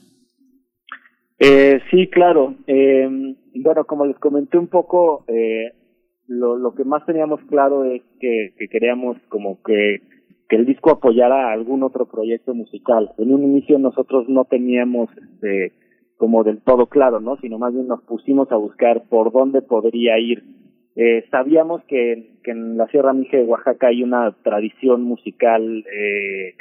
Eh, 1.39 1.79
sí, 1.89 2.07
claro. 2.11 2.53
Eh, 2.67 3.09
bueno, 3.55 3.85
como 3.85 4.05
les 4.05 4.19
comenté 4.19 4.59
un 4.59 4.67
poco, 4.67 5.25
lo, 6.27 6.57
lo 6.57 6.73
que 6.73 6.83
más 6.83 7.05
teníamos 7.05 7.41
claro 7.49 7.83
es 7.85 8.01
que, 8.19 8.53
que 8.57 8.67
queríamos 8.67 9.17
como 9.29 9.61
que, 9.63 10.01
que 10.47 10.55
el 10.55 10.65
disco 10.65 10.91
apoyara 10.91 11.51
algún 11.51 11.83
otro 11.83 12.05
proyecto 12.05 12.53
musical. 12.53 13.11
En 13.17 13.33
un 13.33 13.43
inicio 13.43 13.77
nosotros 13.79 14.27
no 14.29 14.45
teníamos 14.45 15.09
este, 15.17 15.73
como 16.17 16.43
del 16.43 16.61
todo 16.61 16.87
claro, 16.87 17.19
¿no? 17.19 17.37
Sino 17.37 17.57
más 17.57 17.73
bien 17.73 17.87
nos 17.87 18.01
pusimos 18.03 18.51
a 18.51 18.55
buscar 18.55 19.03
por 19.09 19.31
dónde 19.31 19.61
podría 19.61 20.19
ir. 20.19 20.43
Eh, 20.95 21.25
sabíamos 21.31 21.83
que, 21.85 22.37
que 22.43 22.51
en 22.51 22.77
la 22.77 22.87
Sierra 22.87 23.13
Mije 23.13 23.37
de 23.37 23.45
Oaxaca 23.45 23.87
hay 23.87 24.03
una 24.03 24.31
tradición 24.43 25.01
musical 25.01 25.83
eh, 25.91 26.53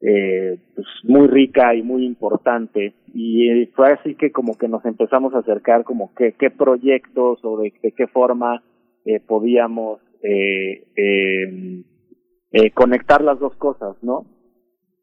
eh, 0.00 0.58
pues 0.74 0.86
muy 1.04 1.28
rica 1.28 1.74
y 1.74 1.82
muy 1.82 2.06
importante 2.06 2.94
y 3.12 3.66
fue 3.76 3.92
así 3.92 4.14
que 4.14 4.32
como 4.32 4.56
que 4.56 4.68
nos 4.68 4.84
empezamos 4.86 5.34
a 5.34 5.40
acercar 5.40 5.84
como 5.84 6.14
que 6.14 6.32
qué 6.32 6.50
proyectos 6.50 7.38
o 7.42 7.58
de 7.58 7.72
qué 7.72 8.06
forma 8.06 8.62
eh, 9.04 9.20
podíamos 9.20 10.00
eh, 10.22 10.84
eh, 10.96 12.70
conectar 12.72 13.22
las 13.22 13.38
dos 13.38 13.54
cosas, 13.56 13.96
¿no? 14.02 14.26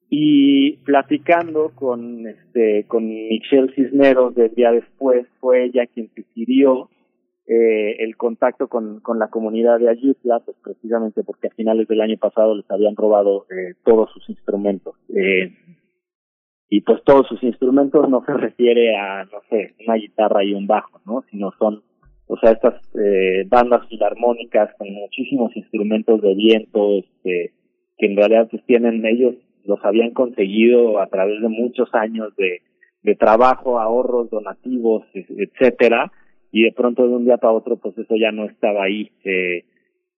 Y 0.09 0.77
platicando 0.83 1.71
con 1.75 2.27
este 2.27 2.85
con 2.87 3.07
Michelle 3.07 3.73
Cisneros 3.75 4.35
del 4.35 4.53
día 4.53 4.71
después, 4.71 5.25
fue 5.39 5.65
ella 5.65 5.87
quien 5.87 6.09
sugirió 6.15 6.89
eh, 7.47 7.97
el 8.03 8.15
contacto 8.15 8.67
con, 8.67 9.01
con 9.01 9.19
la 9.19 9.29
comunidad 9.29 9.79
de 9.79 9.89
Ayutla, 9.89 10.39
pues 10.39 10.55
precisamente 10.63 11.23
porque 11.23 11.47
a 11.47 11.55
finales 11.55 11.87
del 11.87 11.99
año 11.99 12.17
pasado 12.17 12.55
les 12.55 12.69
habían 12.71 12.95
robado 12.95 13.45
eh, 13.49 13.73
todos 13.83 14.09
sus 14.11 14.29
instrumentos. 14.29 14.95
Eh, 15.09 15.53
y 16.69 16.81
pues 16.81 17.03
todos 17.03 17.27
sus 17.27 17.43
instrumentos 17.43 18.07
no 18.09 18.23
se 18.25 18.33
refiere 18.33 18.95
a, 18.95 19.25
no 19.25 19.41
sé, 19.49 19.75
una 19.85 19.95
guitarra 19.95 20.45
y 20.45 20.53
un 20.53 20.67
bajo, 20.67 21.01
¿no? 21.05 21.25
Sino 21.29 21.51
son 21.59 21.83
o 22.31 22.37
sea, 22.37 22.51
estas 22.51 22.75
eh, 22.95 23.43
bandas 23.49 23.85
filarmónicas 23.89 24.73
con 24.77 24.89
muchísimos 24.93 25.53
instrumentos 25.53 26.21
de 26.21 26.33
viento, 26.33 26.99
este, 26.99 27.51
que 27.97 28.05
en 28.05 28.15
realidad 28.15 28.47
pues 28.49 28.63
tienen 28.65 29.05
ellos, 29.05 29.35
los 29.65 29.83
habían 29.83 30.11
conseguido 30.11 31.01
a 31.01 31.07
través 31.07 31.41
de 31.41 31.49
muchos 31.49 31.93
años 31.93 32.33
de, 32.37 32.61
trabajo, 33.15 33.81
ahorros, 33.81 34.29
donativos, 34.29 35.03
etcétera, 35.13 36.09
y 36.53 36.63
de 36.63 36.71
pronto 36.71 37.05
de 37.05 37.15
un 37.15 37.25
día 37.25 37.35
para 37.35 37.51
otro 37.51 37.75
pues 37.75 37.97
eso 37.97 38.15
ya 38.15 38.31
no 38.31 38.45
estaba 38.45 38.85
ahí. 38.85 39.11
Eh, 39.25 39.65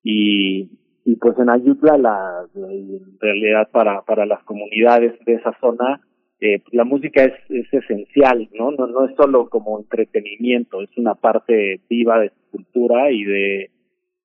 y, 0.04 0.70
y 1.06 1.16
pues 1.16 1.36
en 1.40 1.50
Ayutla 1.50 1.98
la, 1.98 2.46
la, 2.54 2.72
en 2.72 3.18
realidad 3.20 3.70
para, 3.72 4.04
para 4.04 4.28
las 4.28 4.44
comunidades 4.44 5.14
de 5.26 5.34
esa 5.34 5.58
zona 5.60 6.00
eh, 6.40 6.62
la 6.72 6.84
música 6.84 7.24
es, 7.24 7.34
es 7.50 7.74
esencial, 7.74 8.50
¿no? 8.54 8.72
¿no? 8.72 8.88
No 8.88 9.06
es 9.06 9.16
solo 9.16 9.50
como 9.50 9.80
entretenimiento, 9.80 10.82
es 10.82 10.90
una 10.98 11.16
parte 11.16 11.80
viva 11.90 12.20
de 12.20 12.30
su 12.30 12.58
cultura 12.58 13.12
y 13.12 13.24
de, 13.24 13.72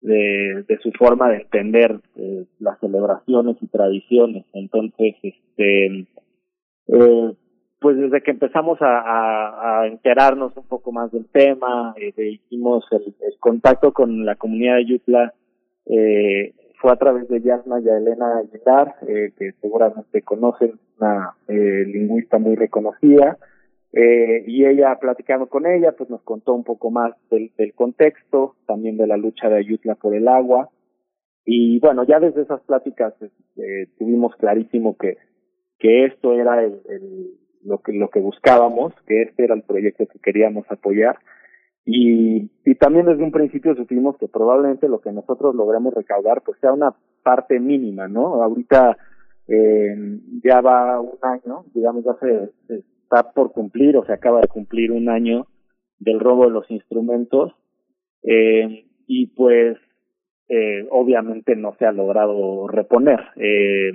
de, 0.01 0.79
su 0.83 0.91
forma 0.93 1.31
de 1.31 1.37
entender 1.37 2.01
eh, 2.17 2.45
las 2.59 2.79
celebraciones 2.81 3.57
y 3.61 3.67
tradiciones. 3.69 4.45
Entonces, 4.53 5.15
este, 5.23 6.07
eh, 6.89 7.33
pues 7.81 7.97
desde 7.97 8.23
que 8.23 8.33
empezamos 8.33 8.79
a, 8.81 9.87
enterarnos 9.87 10.57
un 10.57 10.67
poco 10.67 10.93
más 10.93 11.13
del 11.13 11.27
tema, 11.27 11.95
eh, 11.97 12.13
hicimos 12.19 12.85
el, 12.91 13.15
el, 13.21 13.39
contacto 13.39 13.93
con 13.93 14.25
la 14.25 14.35
comunidad 14.35 14.77
de 14.77 14.87
Yutla, 14.87 15.35
eh, 15.87 16.55
fue 16.81 16.93
a 16.93 16.97
través 16.97 17.29
de 17.29 17.41
Yasna 17.41 17.81
y 17.81 17.89
Elena 17.89 18.39
Aguilar, 18.39 18.97
eh, 19.09 19.33
que 19.37 19.53
seguramente 19.61 20.23
conocen, 20.23 20.79
una 20.99 21.35
eh, 21.49 21.85
lingüista 21.87 22.39
muy 22.39 22.57
reconocida, 22.57 23.37
eh, 23.93 24.45
y 24.47 24.65
ella, 24.65 24.97
platicando 25.01 25.47
con 25.47 25.67
ella, 25.67 25.93
pues 25.93 26.11
nos 26.11 26.23
contó 26.23 26.55
un 26.55 26.65
poco 26.65 26.91
más 26.91 27.15
del, 27.31 27.51
contexto, 27.75 28.55
también 28.67 28.97
de 28.97 29.07
la 29.07 29.17
lucha 29.17 29.49
de 29.49 29.57
Ayutla 29.57 29.95
por 29.97 30.15
el 30.15 30.29
agua, 30.29 30.69
y 31.45 31.81
bueno, 31.81 32.05
ya 32.05 32.21
desde 32.21 32.43
esas 32.43 32.61
pláticas 32.63 33.15
eh, 33.57 33.87
tuvimos 33.99 34.37
clarísimo 34.37 34.97
que, 34.97 35.17
que 35.79 36.05
esto 36.05 36.35
era 36.35 36.63
el, 36.63 36.81
el, 36.89 37.31
lo 37.65 37.79
que, 37.79 37.93
lo 37.93 38.11
que 38.11 38.21
buscábamos, 38.21 38.93
que 39.07 39.23
este 39.23 39.45
era 39.45 39.55
el 39.55 39.63
proyecto 39.63 40.07
que 40.07 40.19
queríamos 40.19 40.71
apoyar, 40.71 41.19
y, 41.91 42.51
también 42.75 43.07
desde 43.07 43.25
un 43.25 43.33
principio 43.33 43.75
supimos 43.75 44.19
que 44.19 44.29
probablemente 44.29 44.89
lo 44.89 45.01
que 45.01 45.11
nosotros 45.11 45.55
logremos 45.55 45.95
recaudar 45.95 46.43
pues 46.43 46.59
sea 46.61 46.73
una 46.73 46.95
parte 47.23 47.59
mínima, 47.59 48.07
¿no? 48.09 48.43
Ahorita 48.43 48.99
eh, 49.49 49.97
ya 50.45 50.61
va 50.61 51.01
un 51.01 51.19
año, 51.23 51.65
digamos 51.75 52.05
ya 52.05 52.15
se, 52.21 52.51
está 53.03 53.33
por 53.33 53.53
cumplir 53.53 53.97
o 53.97 54.05
se 54.05 54.13
acaba 54.13 54.43
de 54.43 54.49
cumplir 54.49 54.93
un 54.93 55.09
año 55.09 55.47
del 55.99 56.21
robo 56.21 56.45
de 56.45 56.51
los 56.51 56.71
instrumentos 56.71 57.53
eh, 58.23 58.85
y 59.07 59.29
pues 59.29 59.79
eh, 60.51 60.87
obviamente 60.91 61.57
no 61.57 61.75
se 61.79 61.87
ha 61.87 61.93
logrado 61.93 62.69
reponer. 62.69 63.21
Eh, 63.37 63.93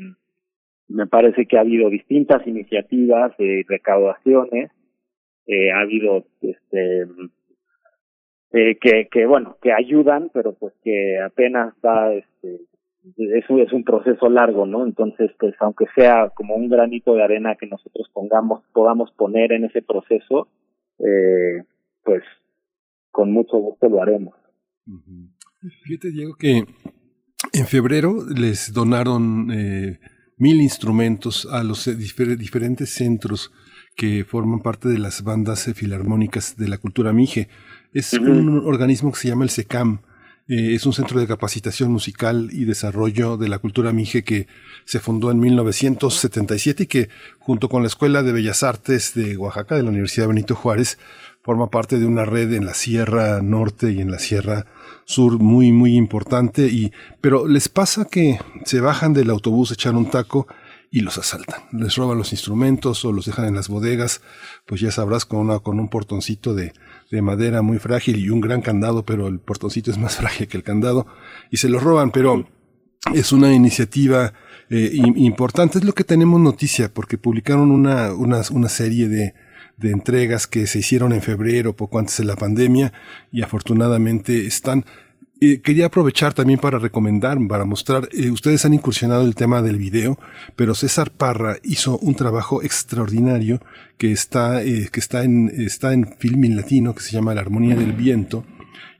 me 0.88 1.06
parece 1.06 1.46
que 1.46 1.58
ha 1.58 1.62
habido 1.62 1.92
distintas 1.92 2.46
iniciativas 2.48 3.38
de 3.38 3.64
recaudaciones, 3.68 4.72
eh, 5.46 5.72
ha 5.72 5.82
habido 5.82 6.26
este 6.42 7.06
eh, 8.54 8.78
que, 8.80 9.08
que 9.12 9.26
bueno, 9.26 9.58
que 9.62 9.74
ayudan, 9.74 10.30
pero 10.34 10.54
pues 10.54 10.74
que 10.84 11.20
apenas 11.20 11.74
va, 11.84 12.14
este, 12.14 12.62
eso 13.18 13.58
es 13.58 13.74
un 13.74 13.84
proceso 13.84 14.30
largo, 14.30 14.66
¿no? 14.66 14.86
Entonces, 14.86 15.32
pues 15.40 15.56
aunque 15.60 15.86
sea 15.96 16.30
como 16.36 16.56
un 16.56 16.70
granito 16.70 17.16
de 17.16 17.24
arena 17.24 17.56
que 17.60 17.68
nosotros 17.68 18.08
pongamos, 18.14 18.64
podamos 18.72 19.12
poner 19.14 19.52
en 19.52 19.66
ese 19.66 19.82
proceso, 19.82 20.48
eh, 21.00 21.64
pues 22.04 22.24
con 23.12 23.32
mucho 23.32 23.58
gusto 23.58 23.90
lo 23.90 24.02
haremos. 24.02 24.36
Fíjate, 25.84 26.12
Diego, 26.12 26.36
que 26.38 26.64
en 27.54 27.66
febrero 27.68 28.18
les 28.36 28.72
donaron 28.72 29.52
eh, 29.52 30.00
mil 30.38 30.62
instrumentos 30.62 31.48
a 31.52 31.64
los 31.64 31.86
difer 31.98 32.38
diferentes 32.38 32.90
centros 32.92 33.52
que 33.96 34.24
forman 34.24 34.62
parte 34.62 34.90
de 34.90 34.98
las 34.98 35.24
bandas 35.24 35.72
filarmónicas 35.76 36.58
de 36.58 36.68
la 36.68 36.78
cultura 36.78 37.14
mije. 37.14 37.48
Es 37.94 38.14
un 38.14 38.64
organismo 38.66 39.12
que 39.12 39.20
se 39.20 39.28
llama 39.28 39.44
el 39.44 39.52
SECAM. 39.52 40.02
Eh, 40.48 40.74
es 40.74 40.86
un 40.86 40.94
centro 40.94 41.20
de 41.20 41.28
capacitación 41.28 41.92
musical 41.92 42.50
y 42.52 42.66
desarrollo 42.66 43.38
de 43.38 43.48
la 43.48 43.60
cultura 43.60 43.94
mije 43.94 44.24
que 44.24 44.48
se 44.84 45.00
fundó 45.00 45.30
en 45.30 45.40
1977 45.40 46.84
y 46.84 46.88
que 46.88 47.10
junto 47.40 47.70
con 47.70 47.84
la 47.84 47.88
Escuela 47.88 48.24
de 48.24 48.34
Bellas 48.34 48.64
Artes 48.64 49.14
de 49.14 49.38
Oaxaca 49.38 49.76
de 49.76 49.84
la 49.84 49.90
Universidad 49.90 50.28
Benito 50.28 50.56
Juárez 50.56 50.98
forma 51.44 51.70
parte 51.70 52.00
de 52.00 52.06
una 52.06 52.26
red 52.26 52.52
en 52.54 52.66
la 52.66 52.74
Sierra 52.74 53.42
Norte 53.42 53.92
y 53.92 54.02
en 54.02 54.12
la 54.12 54.20
Sierra 54.20 54.66
Sur 55.06 55.40
muy 55.40 55.72
muy 55.72 55.96
importante 55.96 56.68
y 56.68 56.92
pero 57.22 57.48
les 57.48 57.70
pasa 57.70 58.06
que 58.06 58.40
se 58.66 58.82
bajan 58.82 59.14
del 59.14 59.30
autobús 59.30 59.72
echar 59.72 59.96
un 59.96 60.10
taco 60.10 60.48
y 60.94 61.00
los 61.00 61.18
asaltan. 61.18 61.64
Les 61.72 61.96
roban 61.96 62.20
los 62.20 62.34
instrumentos 62.34 63.04
o 63.04 63.12
los 63.12 63.26
dejan 63.26 63.46
en 63.46 63.56
las 63.56 63.68
bodegas, 63.68 64.22
pues 64.68 64.80
ya 64.80 64.92
sabrás 64.92 65.26
con 65.26 65.40
una 65.40 65.60
con 65.60 65.80
un 65.80 65.90
portoncito 65.90 66.54
de 66.54 66.74
de 67.14 67.22
madera 67.22 67.62
muy 67.62 67.78
frágil 67.78 68.18
y 68.18 68.32
un 68.32 68.42
gran 68.42 68.62
candado, 68.62 69.06
pero 69.06 69.28
el 69.28 69.40
portoncito 69.40 69.92
es 69.92 70.00
más 70.00 70.16
frágil 70.22 70.48
que 70.48 70.58
el 70.58 70.64
candado 70.64 71.06
y 71.52 71.58
se 71.58 71.70
lo 71.70 71.80
roban, 71.80 72.10
pero 72.12 72.48
es 73.14 73.32
una 73.32 73.54
iniciativa 73.54 74.34
eh, 74.70 74.90
importante, 74.94 75.78
es 75.78 75.84
lo 75.84 75.94
que 75.94 76.04
tenemos 76.04 76.42
noticia, 76.42 76.92
porque 76.92 77.20
publicaron 77.20 77.70
una, 77.70 78.14
una, 78.14 78.42
una 78.52 78.70
serie 78.70 79.10
de, 79.10 79.36
de 79.78 79.92
entregas 79.92 80.48
que 80.48 80.66
se 80.66 80.80
hicieron 80.80 81.14
en 81.14 81.22
febrero, 81.22 81.76
poco 81.76 82.00
antes 82.00 82.18
de 82.18 82.24
la 82.24 82.36
pandemia, 82.36 82.94
y 83.32 83.44
afortunadamente 83.44 84.48
están 84.48 84.86
quería 85.64 85.88
aprovechar 85.88 86.34
también 86.34 86.60
para 86.60 86.80
recomendar, 86.80 87.38
para 87.48 87.66
mostrar, 87.66 88.08
eh, 88.12 88.30
ustedes 88.30 88.66
han 88.66 88.74
incursionado 88.74 89.24
el 89.24 89.36
tema 89.36 89.62
del 89.62 89.78
video, 89.78 90.18
pero 90.56 90.76
César 90.76 91.12
Parra 91.12 91.58
hizo 91.64 91.98
un 92.00 92.16
trabajo 92.16 92.64
extraordinario 92.64 93.62
que 93.98 94.12
está, 94.12 94.64
eh, 94.64 94.90
que 94.92 95.00
está 95.00 95.24
en, 95.24 95.52
está 95.56 95.94
en 95.94 96.16
Filmin 96.18 96.56
Latino, 96.56 96.94
que 96.96 97.02
se 97.02 97.12
llama 97.12 97.34
La 97.34 97.42
Armonía 97.42 97.76
del 97.76 97.94
Viento, 97.94 98.46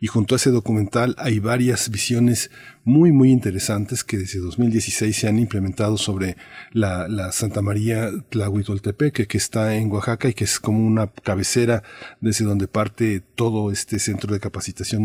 y 0.04 0.08
junto 0.08 0.36
a 0.36 0.38
ese 0.38 0.52
documental 0.52 1.16
hay 1.18 1.40
varias 1.40 1.90
visiones 1.90 2.52
muy, 2.84 3.14
muy 3.14 3.32
interesantes 3.32 4.04
que 4.04 4.18
desde 4.18 4.40
2016 4.40 5.16
se 5.16 5.30
han 5.30 5.40
implementado 5.40 5.98
sobre 5.98 6.36
la, 6.74 7.08
la 7.08 7.32
Santa 7.32 7.62
María 7.62 8.12
Tlahuitoltepec, 8.30 9.26
que 9.28 9.38
está 9.38 9.76
en 9.76 9.90
Oaxaca 9.90 10.28
y 10.28 10.34
que 10.34 10.44
es 10.44 10.60
como 10.60 10.86
una 10.86 11.08
cabecera 11.08 11.84
desde 12.20 12.44
donde 12.44 12.68
parte 12.68 13.22
todo 13.22 13.72
este 13.72 13.98
centro 13.98 14.34
de 14.34 14.42
capacitación 14.42 15.04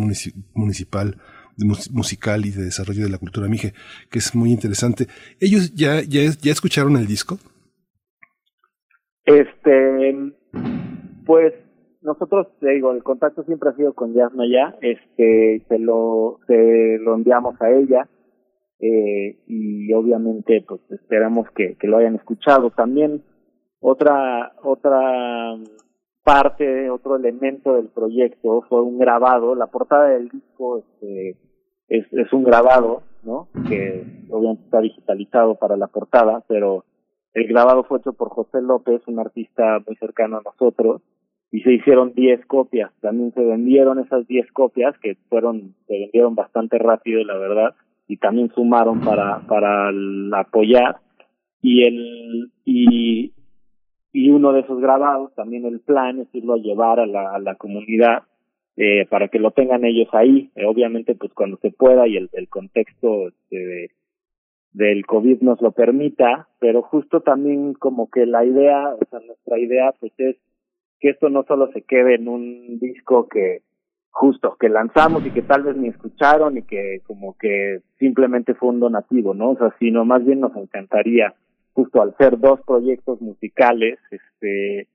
municipal 0.55 1.19
musical 1.65 2.47
y 2.47 2.51
de 2.51 2.65
desarrollo 2.65 3.05
de 3.05 3.11
la 3.11 3.19
cultura 3.19 3.49
mije, 3.49 3.73
que 4.11 4.19
es 4.19 4.35
muy 4.35 4.51
interesante. 4.51 5.07
¿Ellos 5.41 5.75
ya, 5.75 6.03
ya, 6.03 6.23
escucharon 6.51 6.97
el 6.97 7.07
disco? 7.07 7.39
Este, 9.25 10.15
pues 11.27 11.55
nosotros, 12.03 12.47
te 12.61 12.71
digo, 12.71 12.93
el 12.93 13.03
contacto 13.03 13.45
siempre 13.45 13.71
ha 13.71 13.77
sido 13.77 13.93
con 13.93 14.15
Yasna 14.15 14.45
ya, 14.51 14.77
este, 14.81 15.65
se 15.69 15.79
lo, 15.79 16.39
se 16.47 16.99
lo 17.01 17.15
enviamos 17.15 17.61
a 17.61 17.71
ella, 17.71 18.09
eh, 18.81 19.41
y 19.47 19.93
obviamente 19.93 20.65
pues 20.67 20.81
esperamos 20.91 21.49
que, 21.55 21.77
que 21.77 21.89
lo 21.89 21.99
hayan 21.99 22.15
escuchado. 22.15 22.71
También 22.71 23.23
otra, 23.81 24.53
otra 24.63 25.57
parte, 26.23 26.91
otro 26.91 27.17
elemento 27.17 27.75
del 27.75 27.89
proyecto 27.89 28.63
fue 28.69 28.83
un 28.83 28.99
grabado, 28.99 29.55
la 29.55 29.67
portada 29.69 30.09
del 30.11 30.29
disco 30.29 30.79
este, 30.79 31.37
es, 31.89 32.07
es 32.13 32.33
un 32.33 32.45
grabado, 32.45 33.03
¿no? 33.23 33.49
Que 33.69 34.05
obviamente 34.31 34.65
está 34.65 34.81
digitalizado 34.81 35.57
para 35.57 35.77
la 35.77 35.87
portada, 35.87 36.43
pero 36.47 36.85
el 37.35 37.47
grabado 37.47 37.85
fue 37.85 37.99
hecho 37.99 38.13
por 38.13 38.31
José 38.31 38.61
López, 38.63 39.03
un 39.07 39.19
artista 39.19 39.83
muy 39.87 39.97
cercano 39.97 40.39
a 40.39 40.43
nosotros, 40.43 41.03
y 41.51 41.61
se 41.63 41.73
hicieron 41.73 42.13
10 42.15 42.47
copias. 42.47 42.93
También 43.01 43.33
se 43.33 43.43
vendieron 43.43 43.99
esas 43.99 44.27
10 44.27 44.53
copias 44.53 44.99
que 44.99 45.17
fueron, 45.29 45.75
se 45.87 45.99
vendieron 45.99 46.35
bastante 46.35 46.79
rápido, 46.79 47.25
la 47.25 47.39
verdad, 47.39 47.75
y 48.07 48.19
también 48.19 48.51
sumaron 48.55 49.01
para, 49.01 49.41
para 49.47 49.91
apoyar. 50.39 50.97
Y 51.63 51.85
el, 51.85 52.53
y, 52.65 53.33
y 54.13 54.31
uno 54.31 54.53
de 54.53 54.61
esos 54.61 54.81
grabados, 54.81 55.35
también 55.35 55.65
el 55.65 55.81
plan 55.81 56.21
es 56.21 56.29
irlo 56.35 56.55
a 56.55 56.59
llevar 56.59 57.01
a 57.01 57.07
la, 57.07 57.35
a 57.35 57.39
la 57.39 57.55
comunidad, 57.55 58.25
eh, 58.81 59.07
para 59.11 59.27
que 59.27 59.41
lo 59.41 59.51
tengan 59.51 59.85
ellos 59.85 60.09
ahí, 60.13 60.53
eh, 60.55 60.65
obviamente 60.65 61.17
pues 61.17 61.33
cuando 61.33 61.57
se 61.57 61.73
pueda 61.73 62.07
y 62.07 62.17
el, 62.17 62.31
el 62.33 62.49
contexto 62.49 63.27
este, 63.27 63.91
del 64.71 65.05
COVID 65.05 65.41
nos 65.41 65.61
lo 65.61 65.73
permita, 65.73 66.47
pero 66.61 66.83
justo 66.83 67.21
también 67.21 67.75
como 67.75 68.09
que 68.09 68.25
la 68.25 68.45
idea, 68.45 68.95
o 68.95 69.05
sea, 69.11 69.19
nuestra 69.19 69.59
idea 69.59 69.93
pues 69.99 70.13
es 70.19 70.37
que 71.01 71.11
esto 71.11 71.29
no 71.29 71.43
solo 71.43 71.73
se 71.73 71.83
quede 71.83 72.15
en 72.15 72.29
un 72.29 72.79
disco 72.79 73.29
que 73.29 73.63
justo 74.11 74.57
que 74.61 74.69
lanzamos 74.69 75.27
y 75.27 75.33
que 75.33 75.43
tal 75.43 75.65
vez 75.65 75.77
ni 75.77 75.89
escucharon 75.89 76.59
y 76.59 76.63
que 76.63 77.01
como 77.05 77.37
que 77.37 77.81
simplemente 77.99 78.55
fue 78.55 78.69
un 78.69 78.79
donativo, 78.79 79.35
¿no? 79.35 79.51
O 79.51 79.57
sea, 79.57 79.75
sino 79.81 80.05
más 80.05 80.25
bien 80.25 80.39
nos 80.39 80.55
encantaría 80.55 81.35
justo 81.73 82.01
al 82.01 82.17
ser 82.17 82.39
dos 82.39 82.61
proyectos 82.65 83.21
musicales, 83.21 83.99
este, 84.13 84.87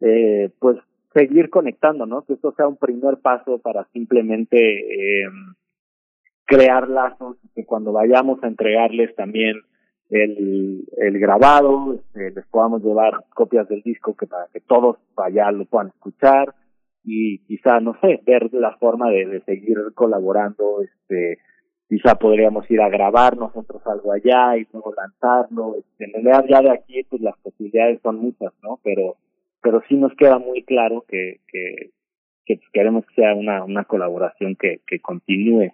eh, 0.00 0.50
pues 0.58 0.78
seguir 1.12 1.50
conectando, 1.50 2.06
¿no? 2.06 2.22
Que 2.22 2.34
esto 2.34 2.52
sea 2.56 2.68
un 2.68 2.76
primer 2.76 3.18
paso 3.18 3.58
para 3.58 3.84
simplemente 3.92 4.58
eh, 4.58 5.28
crear 6.44 6.88
lazos, 6.88 7.36
que 7.54 7.64
cuando 7.64 7.92
vayamos 7.92 8.42
a 8.42 8.48
entregarles 8.48 9.14
también 9.14 9.56
el, 10.10 10.84
el 10.96 11.18
grabado, 11.18 11.94
este, 11.94 12.30
les 12.32 12.46
podamos 12.46 12.82
llevar 12.82 13.24
copias 13.34 13.68
del 13.68 13.82
disco 13.82 14.16
que 14.16 14.26
para 14.26 14.46
que 14.52 14.60
todos 14.60 14.96
allá 15.16 15.50
lo 15.52 15.64
puedan 15.66 15.88
escuchar 15.88 16.54
y 17.04 17.38
quizá, 17.44 17.80
no 17.80 17.96
sé, 18.00 18.20
ver 18.26 18.52
la 18.52 18.76
forma 18.76 19.10
de, 19.10 19.26
de 19.26 19.40
seguir 19.42 19.78
colaborando, 19.94 20.82
este, 20.82 21.38
quizá 21.88 22.14
podríamos 22.16 22.70
ir 22.70 22.80
a 22.80 22.88
grabar 22.88 23.36
nosotros 23.36 23.82
algo 23.86 24.12
allá 24.12 24.56
y 24.56 24.66
luego 24.72 24.92
lanzarlo, 24.94 25.76
este, 25.76 26.04
en 26.04 26.12
realidad 26.24 26.44
ya 26.48 26.60
de 26.62 26.70
aquí 26.70 27.02
pues 27.08 27.22
las 27.22 27.36
posibilidades 27.38 28.00
son 28.02 28.16
muchas, 28.16 28.52
¿no? 28.62 28.78
Pero, 28.82 29.16
pero 29.62 29.82
sí 29.88 29.96
nos 29.96 30.14
queda 30.14 30.38
muy 30.38 30.62
claro 30.62 31.04
que, 31.08 31.40
que, 31.48 31.90
pues, 32.46 32.60
queremos 32.72 33.06
que 33.06 33.14
sea 33.14 33.34
una, 33.34 33.64
una 33.64 33.84
colaboración 33.84 34.56
que, 34.56 34.80
que 34.86 35.00
continúe 35.00 35.72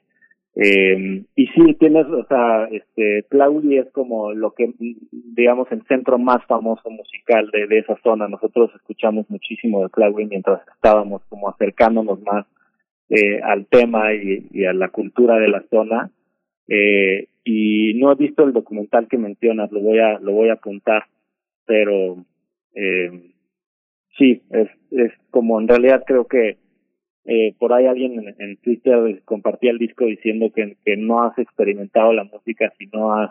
eh, 0.58 1.22
y 1.36 1.46
sí, 1.48 1.74
tienes, 1.78 2.06
o 2.06 2.24
sea, 2.26 2.64
este, 2.70 3.26
Claudi 3.28 3.76
es 3.76 3.90
como 3.92 4.32
lo 4.32 4.52
que, 4.52 4.72
digamos, 5.10 5.70
el 5.70 5.82
centro 5.86 6.18
más 6.18 6.42
famoso 6.46 6.88
musical 6.88 7.50
de, 7.52 7.66
de 7.66 7.80
esa 7.80 7.94
zona. 8.02 8.26
Nosotros 8.26 8.70
escuchamos 8.74 9.28
muchísimo 9.28 9.82
de 9.82 9.90
Claudi 9.90 10.24
mientras 10.24 10.66
estábamos 10.74 11.22
como 11.28 11.50
acercándonos 11.50 12.22
más 12.22 12.46
eh, 13.10 13.38
al 13.42 13.66
tema 13.66 14.14
y, 14.14 14.46
y, 14.50 14.64
a 14.64 14.72
la 14.72 14.88
cultura 14.88 15.38
de 15.38 15.48
la 15.48 15.62
zona. 15.68 16.10
Eh, 16.68 17.28
y 17.44 17.92
no 17.94 18.10
he 18.10 18.14
visto 18.14 18.42
el 18.42 18.54
documental 18.54 19.08
que 19.08 19.18
mencionas, 19.18 19.70
lo 19.70 19.80
voy 19.80 19.98
a, 19.98 20.18
lo 20.20 20.32
voy 20.32 20.48
a 20.48 20.54
apuntar, 20.54 21.04
pero 21.66 22.16
eh, 22.74 23.10
sí, 24.18 24.42
es, 24.50 24.68
es 24.90 25.12
como 25.30 25.60
en 25.60 25.68
realidad 25.68 26.04
creo 26.06 26.26
que 26.26 26.58
eh, 27.24 27.54
por 27.58 27.72
ahí 27.72 27.86
alguien 27.86 28.34
en, 28.38 28.56
Twitter 28.58 29.20
compartía 29.24 29.72
el 29.72 29.78
disco 29.78 30.04
diciendo 30.04 30.52
que, 30.54 30.76
no 30.96 31.24
has 31.24 31.36
experimentado 31.38 32.12
la 32.12 32.24
música 32.24 32.72
si 32.78 32.86
no 32.86 33.14
has 33.14 33.30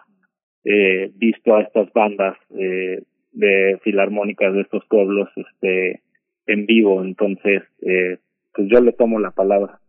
eh, 0.64 1.12
visto 1.16 1.56
a 1.56 1.62
estas 1.62 1.92
bandas 1.94 2.38
eh, 2.58 3.04
de 3.32 3.80
filarmónicas 3.84 4.54
de 4.54 4.62
estos 4.62 4.86
pueblos 4.88 5.30
este 5.36 6.02
en 6.48 6.66
vivo 6.66 7.04
entonces 7.04 7.64
eh, 7.82 8.18
pues 8.54 8.68
yo 8.70 8.82
le 8.82 8.92
tomo 8.92 9.20
la 9.20 9.32
palabra 9.32 9.80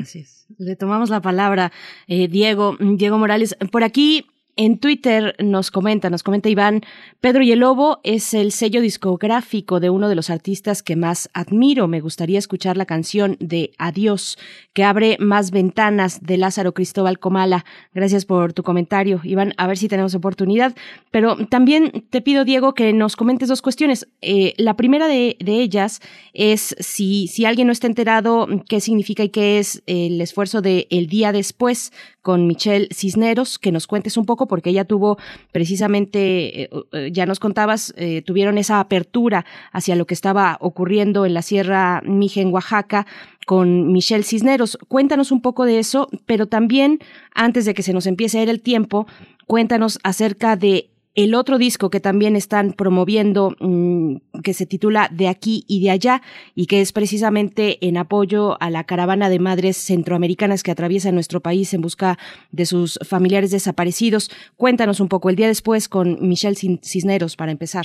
Así 0.00 0.20
es. 0.20 0.46
Le 0.58 0.76
tomamos 0.76 1.10
la 1.10 1.20
palabra, 1.20 1.72
eh, 2.06 2.28
Diego, 2.28 2.76
Diego 2.78 3.18
Morales. 3.18 3.56
Por 3.72 3.82
aquí 3.82 4.26
en 4.56 4.78
Twitter 4.78 5.34
nos 5.38 5.70
comenta, 5.70 6.10
nos 6.10 6.22
comenta 6.22 6.48
Iván, 6.48 6.82
Pedro 7.20 7.42
y 7.42 7.52
el 7.52 7.60
Lobo 7.60 8.00
es 8.04 8.34
el 8.34 8.52
sello 8.52 8.80
discográfico 8.80 9.80
de 9.80 9.90
uno 9.90 10.08
de 10.08 10.14
los 10.14 10.30
artistas 10.30 10.82
que 10.82 10.96
más 10.96 11.28
admiro. 11.32 11.88
Me 11.88 12.00
gustaría 12.00 12.38
escuchar 12.38 12.76
la 12.76 12.86
canción 12.86 13.36
de 13.40 13.72
Adiós, 13.78 14.38
que 14.72 14.84
abre 14.84 15.16
más 15.18 15.50
ventanas 15.50 16.22
de 16.22 16.36
Lázaro 16.36 16.74
Cristóbal 16.74 17.18
Comala. 17.18 17.64
Gracias 17.94 18.24
por 18.24 18.52
tu 18.52 18.62
comentario, 18.62 19.20
Iván. 19.24 19.54
A 19.56 19.66
ver 19.66 19.78
si 19.78 19.88
tenemos 19.88 20.14
oportunidad. 20.14 20.74
Pero 21.10 21.36
también 21.46 22.04
te 22.10 22.20
pido, 22.20 22.44
Diego, 22.44 22.74
que 22.74 22.92
nos 22.92 23.16
comentes 23.16 23.48
dos 23.48 23.62
cuestiones. 23.62 24.08
Eh, 24.20 24.54
la 24.56 24.74
primera 24.74 25.08
de, 25.08 25.36
de, 25.40 25.60
ellas 25.60 26.00
es 26.32 26.76
si, 26.78 27.28
si 27.28 27.44
alguien 27.44 27.66
no 27.66 27.72
está 27.72 27.86
enterado 27.86 28.46
qué 28.68 28.80
significa 28.80 29.24
y 29.24 29.30
qué 29.30 29.58
es 29.58 29.82
el 29.86 30.20
esfuerzo 30.20 30.60
de 30.60 30.86
El 30.90 31.06
Día 31.06 31.32
Después 31.32 31.92
con 32.24 32.46
Michelle 32.46 32.88
Cisneros, 32.90 33.58
que 33.58 33.70
nos 33.70 33.86
cuentes 33.86 34.16
un 34.16 34.24
poco 34.24 34.43
porque 34.46 34.70
ella 34.70 34.84
tuvo 34.84 35.18
precisamente, 35.52 36.62
eh, 36.62 36.70
eh, 36.92 37.10
ya 37.12 37.26
nos 37.26 37.40
contabas, 37.40 37.92
eh, 37.96 38.22
tuvieron 38.22 38.58
esa 38.58 38.80
apertura 38.80 39.44
hacia 39.72 39.96
lo 39.96 40.06
que 40.06 40.14
estaba 40.14 40.56
ocurriendo 40.60 41.26
en 41.26 41.34
la 41.34 41.42
Sierra 41.42 42.02
Mije 42.04 42.40
en 42.40 42.52
Oaxaca 42.52 43.06
con 43.46 43.92
Michelle 43.92 44.24
Cisneros. 44.24 44.78
Cuéntanos 44.88 45.30
un 45.30 45.42
poco 45.42 45.64
de 45.64 45.78
eso, 45.78 46.08
pero 46.26 46.46
también, 46.46 46.98
antes 47.34 47.64
de 47.64 47.74
que 47.74 47.82
se 47.82 47.92
nos 47.92 48.06
empiece 48.06 48.38
a 48.38 48.42
ir 48.42 48.48
el 48.48 48.60
tiempo, 48.60 49.06
cuéntanos 49.46 49.98
acerca 50.02 50.56
de 50.56 50.90
el 51.14 51.34
otro 51.34 51.58
disco 51.58 51.90
que 51.90 52.00
también 52.00 52.34
están 52.34 52.72
promoviendo, 52.72 53.54
mmm, 53.60 54.16
que 54.42 54.52
se 54.52 54.66
titula 54.66 55.08
De 55.12 55.28
aquí 55.28 55.64
y 55.68 55.84
de 55.84 55.90
allá, 55.90 56.22
y 56.54 56.66
que 56.66 56.80
es 56.80 56.92
precisamente 56.92 57.78
en 57.86 57.96
apoyo 57.96 58.60
a 58.60 58.70
la 58.70 58.84
caravana 58.84 59.28
de 59.28 59.38
madres 59.38 59.76
centroamericanas 59.76 60.62
que 60.62 60.72
atraviesa 60.72 61.12
nuestro 61.12 61.40
país 61.40 61.72
en 61.72 61.82
busca 61.82 62.16
de 62.50 62.66
sus 62.66 62.98
familiares 63.08 63.52
desaparecidos. 63.52 64.30
Cuéntanos 64.56 65.00
un 65.00 65.08
poco 65.08 65.30
el 65.30 65.36
día 65.36 65.46
después 65.46 65.88
con 65.88 66.18
Michelle 66.20 66.56
Cisneros 66.56 67.36
para 67.36 67.52
empezar. 67.52 67.84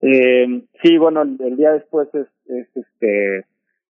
Eh, 0.00 0.62
sí, 0.82 0.96
bueno, 0.96 1.22
el, 1.22 1.56
día 1.56 1.72
después 1.72 2.08
es, 2.14 2.28
es 2.46 2.68
este 2.74 3.44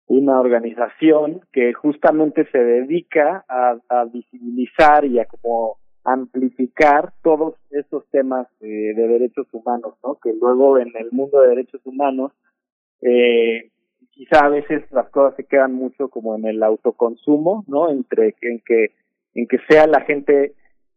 una 0.07 0.41
organización 0.41 1.43
que 1.53 1.75
justamente 1.75 2.49
se 2.51 2.59
dedica 2.59 3.45
a 3.47 4.05
visibilizar 4.11 5.05
y 5.05 5.19
a 5.19 5.27
como 5.27 5.77
amplificar 6.13 7.13
todos 7.23 7.55
estos 7.71 8.09
temas 8.11 8.47
eh, 8.61 8.67
de 8.95 9.09
derechos 9.09 9.47
humanos, 9.53 9.95
¿no? 10.03 10.19
Que 10.23 10.33
luego 10.33 10.79
en 10.79 10.93
el 10.97 11.11
mundo 11.13 11.41
de 11.41 11.49
derechos 11.49 11.81
humanos, 11.85 12.33
eh, 13.03 13.71
quizá 14.11 14.47
a 14.47 14.49
veces 14.49 14.83
las 14.91 15.09
cosas 15.11 15.37
se 15.37 15.45
quedan 15.45 15.75
mucho 15.75 16.09
como 16.09 16.35
en 16.35 16.47
el 16.47 16.63
autoconsumo, 16.63 17.65
¿no? 17.67 17.91
Entre 17.91 18.35
en 18.43 18.61
que 18.61 18.93
en 19.35 19.47
que 19.47 19.59
sea 19.69 19.87
la 19.87 20.01
gente 20.01 20.55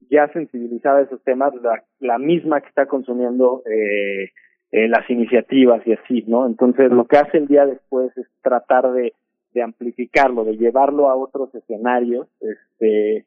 ya 0.10 0.28
sensibilizada 0.34 1.00
a 1.00 1.04
esos 1.04 1.22
temas, 1.24 1.54
la, 1.62 1.84
la 2.00 2.18
misma 2.18 2.62
que 2.62 2.70
está 2.70 2.86
consumiendo 2.88 3.64
eh, 3.66 4.32
eh, 4.72 4.88
las 4.88 5.10
iniciativas 5.10 5.86
y 5.86 5.94
así, 5.94 6.24
¿no? 6.28 6.48
Entonces 6.48 6.92
lo 6.92 7.06
que 7.06 7.18
hace 7.18 7.38
el 7.38 7.48
día 7.48 7.66
después 7.66 8.16
es 8.18 8.26
tratar 8.42 8.92
de, 8.94 9.14
de 9.54 9.62
amplificarlo, 9.62 10.44
de 10.44 10.58
llevarlo 10.58 11.10
a 11.10 11.16
otros 11.16 11.54
escenarios, 11.54 12.28
este, 12.40 13.26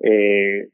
eh, 0.00 0.68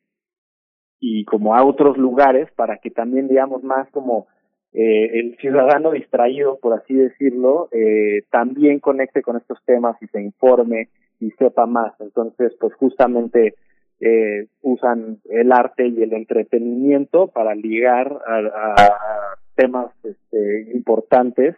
y 1.01 1.25
como 1.25 1.55
a 1.55 1.65
otros 1.65 1.97
lugares 1.97 2.49
para 2.57 2.79
que 2.79 2.91
también 2.91 3.29
digamos 3.29 3.63
más 3.63 3.89
como 3.91 4.27
eh, 4.73 5.21
el 5.21 5.37
ciudadano 5.39 5.93
distraído, 5.93 6.59
por 6.59 6.75
así 6.75 6.95
decirlo, 6.95 7.69
eh, 7.73 8.25
también 8.31 8.79
conecte 8.79 9.23
con 9.23 9.37
estos 9.37 9.59
temas 9.65 9.97
y 10.03 10.07
se 10.09 10.21
informe 10.21 10.89
y 11.19 11.31
sepa 11.33 11.65
más. 11.67 11.95
Entonces, 12.01 12.55
pues 12.61 12.75
justamente 12.75 13.55
eh, 14.01 14.49
usan 14.61 15.19
el 15.31 15.53
arte 15.53 15.87
y 15.87 16.03
el 16.03 16.13
entretenimiento 16.13 17.29
para 17.29 17.55
ligar 17.55 18.19
a, 18.27 18.75
a 18.77 19.37
temas 19.55 19.91
este, 20.05 20.71
importantes 20.75 21.57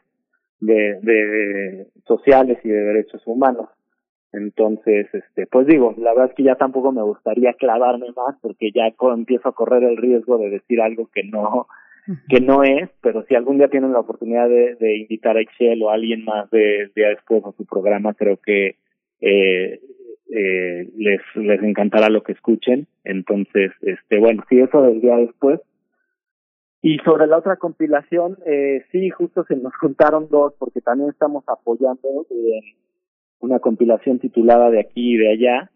de, 0.61 1.01
de 1.03 1.87
sociales 2.07 2.59
y 2.63 2.69
de 2.69 2.81
derechos 2.81 3.23
humanos. 3.27 3.69
Entonces, 4.33 5.07
este, 5.13 5.47
pues 5.47 5.67
digo, 5.67 5.95
la 5.97 6.11
verdad 6.11 6.31
es 6.31 6.35
que 6.35 6.43
ya 6.43 6.57
tampoco 6.57 6.93
me 6.93 7.03
gustaría 7.03 7.55
clavarme 7.55 8.09
más 8.15 8.37
porque 8.43 8.71
ya 8.73 8.93
empiezo 9.15 9.49
a 9.49 9.55
correr 9.55 9.85
el 9.85 9.97
riesgo 9.97 10.39
de 10.39 10.51
decir 10.51 10.81
algo 10.81 11.09
que 11.15 11.25
no, 11.25 11.67
que 12.29 12.41
no 12.41 12.63
es, 12.63 12.91
pero 13.01 13.25
si 13.25 13.35
algún 13.35 13.59
día 13.59 13.69
tienen 13.69 13.93
la 13.93 14.01
oportunidad 14.01 14.49
de, 14.49 14.75
de 14.77 14.97
invitar 14.99 15.37
a 15.37 15.41
Excel 15.41 15.83
o 15.83 15.91
a 15.91 15.95
alguien 15.95 16.25
más 16.25 16.51
de, 16.51 16.91
día 16.95 17.09
después 17.09 17.45
a 17.45 17.53
su 17.53 17.65
programa, 17.65 18.15
creo 18.15 18.37
que 18.37 18.77
eh, 19.21 19.81
eh, 20.31 20.91
les, 20.97 21.21
les 21.35 21.63
encantará 21.63 22.09
lo 22.11 22.23
que 22.23 22.33
escuchen. 22.33 22.87
Entonces, 23.05 23.73
este, 23.83 24.19
bueno, 24.19 24.45
sí, 24.49 24.61
eso 24.61 24.83
del 24.83 25.01
día 25.01 25.17
después. 25.17 25.61
Y 26.81 26.99
sobre 26.99 27.27
la 27.27 27.39
otra 27.39 27.57
compilación, 27.57 28.39
eh, 28.47 28.85
sí, 28.93 29.11
justo 29.11 29.45
se 29.45 29.57
nos 29.57 29.75
juntaron 29.77 30.29
dos, 30.29 30.55
porque 30.59 30.81
también 30.81 31.11
estamos 31.11 31.45
apoyando 31.49 32.27
eh, 32.31 32.61
una 33.41 33.59
compilación 33.61 34.19
titulada 34.19 34.71
de 34.71 34.81
aquí 34.81 35.15
y 35.15 35.17
de 35.17 35.33
allá, 35.33 35.71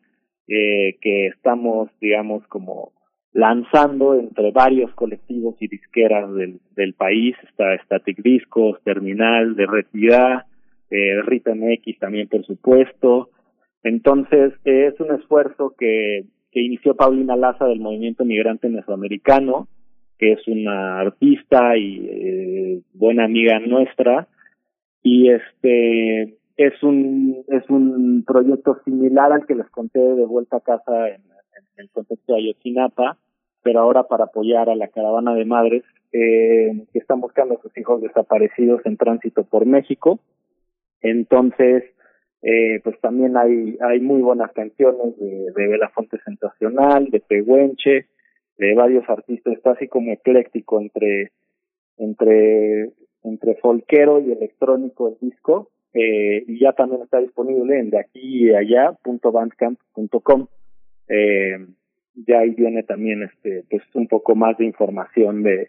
eh, 0.49 0.97
que 1.00 1.26
estamos, 1.28 1.91
digamos, 2.00 2.47
como 2.49 2.92
lanzando 3.32 4.15
entre 4.15 4.50
varios 4.50 4.92
colectivos 4.94 5.57
y 5.60 5.68
disqueras 5.68 6.32
del, 6.34 6.60
del 6.76 6.94
país, 6.94 7.34
está 7.49 7.76
Static 7.84 8.23
Discos, 8.23 8.82
Terminal, 8.84 9.57
de 9.57 9.66
Retida, 9.66 10.47
eh, 10.91 11.23
Rita 11.23 11.55
MX 11.55 11.99
también, 11.99 12.28
por 12.28 12.44
supuesto. 12.44 13.31
Entonces, 13.82 14.52
es 14.65 14.99
un 15.00 15.12
esfuerzo 15.15 15.74
que, 15.78 16.24
que 16.50 16.60
inició 16.60 16.94
Paulina 16.94 17.36
Laza 17.36 17.66
del 17.66 17.81
Movimiento 17.81 18.24
Migrante 18.24 18.68
Mesoamericano, 18.68 19.68
que 20.18 20.32
es 20.32 20.47
una 20.47 21.00
artista 21.00 21.76
y 21.76 22.08
eh, 22.08 22.81
buena 22.92 23.24
amiga 23.24 23.58
nuestra, 23.58 24.28
y 25.02 25.31
este 25.31 26.36
es 26.56 26.82
un 26.82 27.44
es 27.48 27.68
un 27.70 28.24
proyecto 28.26 28.78
similar 28.84 29.32
al 29.32 29.47
que 29.47 29.55
les 29.55 29.68
conté 29.70 29.98
de 29.98 30.26
vuelta 30.26 30.58
a 30.58 30.60
casa 30.60 31.08
en, 31.08 31.22
el 31.76 31.89
contexto 31.90 32.34
de 32.34 32.40
Ayotzinapa, 32.40 33.16
pero 33.62 33.81
ahora 33.81 34.05
para 34.05 34.24
apoyar 34.24 34.68
a 34.68 34.76
la 34.76 34.89
caravana 34.89 35.34
de 35.34 35.44
madres 35.47 35.82
eh, 36.12 36.84
que 36.92 36.98
están 36.98 37.20
buscando 37.20 37.55
a 37.55 37.62
sus 37.62 37.76
hijos 37.78 38.02
desaparecidos 38.02 38.82
en 38.84 38.98
tránsito 38.98 39.44
por 39.44 39.64
México. 39.64 40.20
Entonces, 41.00 41.84
eh, 42.42 42.81
pues 42.84 43.00
también 43.00 43.36
hay 43.36 43.78
hay 43.81 44.00
muy 44.00 44.20
buenas 44.20 44.52
canciones 44.52 45.18
de, 45.18 45.50
de 45.56 45.68
Belafonte 45.68 46.18
Sensacional, 46.24 47.06
de 47.10 47.20
Pehuenche, 47.20 48.06
de 48.58 48.74
varios 48.74 49.08
artistas, 49.08 49.55
está 49.55 49.70
así 49.72 49.89
como 49.89 50.12
ecléctico 50.12 50.81
entre 50.81 51.32
entre 51.97 52.90
entre 53.24 53.55
folquero 53.56 54.20
y 54.20 54.32
electrónico 54.32 55.08
el 55.08 55.16
disco 55.20 55.70
eh, 55.95 56.45
y 56.47 56.59
ya 56.59 56.73
también 56.73 57.03
está 57.03 57.19
disponible 57.19 57.79
en 57.79 57.91
de 57.91 57.99
aquí 57.99 58.47
y 58.47 58.55
allá 58.55 58.93
punto 59.03 59.31
eh, 61.09 61.59
ya 62.15 62.39
ahí 62.39 62.51
viene 62.51 62.83
también 62.83 63.23
este 63.23 63.65
pues 63.69 63.83
un 63.95 64.09
poco 64.09 64.35
más 64.35 64.57
de 64.57 64.65
información 64.65 65.43
de 65.43 65.69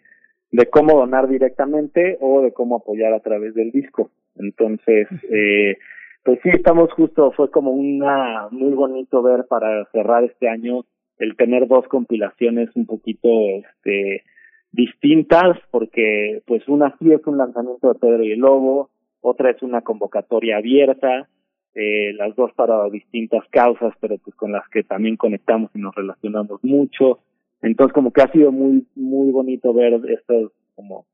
de 0.51 0.67
cómo 0.67 0.97
donar 0.97 1.27
directamente 1.27 2.17
o 2.21 2.41
de 2.41 2.53
cómo 2.53 2.77
apoyar 2.77 3.11
a 3.13 3.21
través 3.21 3.55
del 3.55 3.71
disco. 3.71 4.11
Entonces 4.35 5.07
eh, 5.29 5.77
pues 6.23 6.39
sí 6.41 6.49
estamos 6.53 6.91
justo 6.93 7.31
fue 7.31 7.51
como 7.51 7.71
una 7.71 8.47
muy 8.51 8.73
bonito 8.73 9.21
ver 9.21 9.45
para 9.49 9.85
cerrar 9.91 10.23
este 10.23 10.47
año 10.47 10.85
el 11.17 11.35
tener 11.35 11.67
dos 11.67 11.85
compilaciones 11.87 12.69
un 12.75 12.85
poquito 12.85 13.27
este 13.57 14.23
distintas 14.71 15.57
porque 15.69 16.41
pues 16.45 16.67
una 16.69 16.95
sí 16.97 17.11
es 17.11 17.25
un 17.27 17.37
lanzamiento 17.37 17.89
de 17.89 17.99
Pedro 17.99 18.23
y 18.23 18.31
el 18.31 18.39
Lobo 18.39 18.89
otra 19.23 19.51
es 19.51 19.63
una 19.63 19.81
convocatoria 19.81 20.57
abierta, 20.57 21.29
eh, 21.73 22.13
las 22.13 22.35
dos 22.35 22.51
para 22.53 22.87
distintas 22.89 23.47
causas, 23.49 23.93
pero 23.99 24.17
pues 24.19 24.35
con 24.35 24.51
las 24.51 24.67
que 24.69 24.83
también 24.83 25.15
conectamos 25.15 25.71
y 25.73 25.79
nos 25.79 25.95
relacionamos 25.95 26.63
mucho. 26.63 27.19
Entonces 27.61 27.93
como 27.93 28.11
que 28.11 28.21
ha 28.21 28.31
sido 28.31 28.51
muy, 28.51 28.85
muy 28.95 29.31
bonito 29.31 29.73
ver 29.73 29.99
estos 30.09 30.51
como 30.75 31.07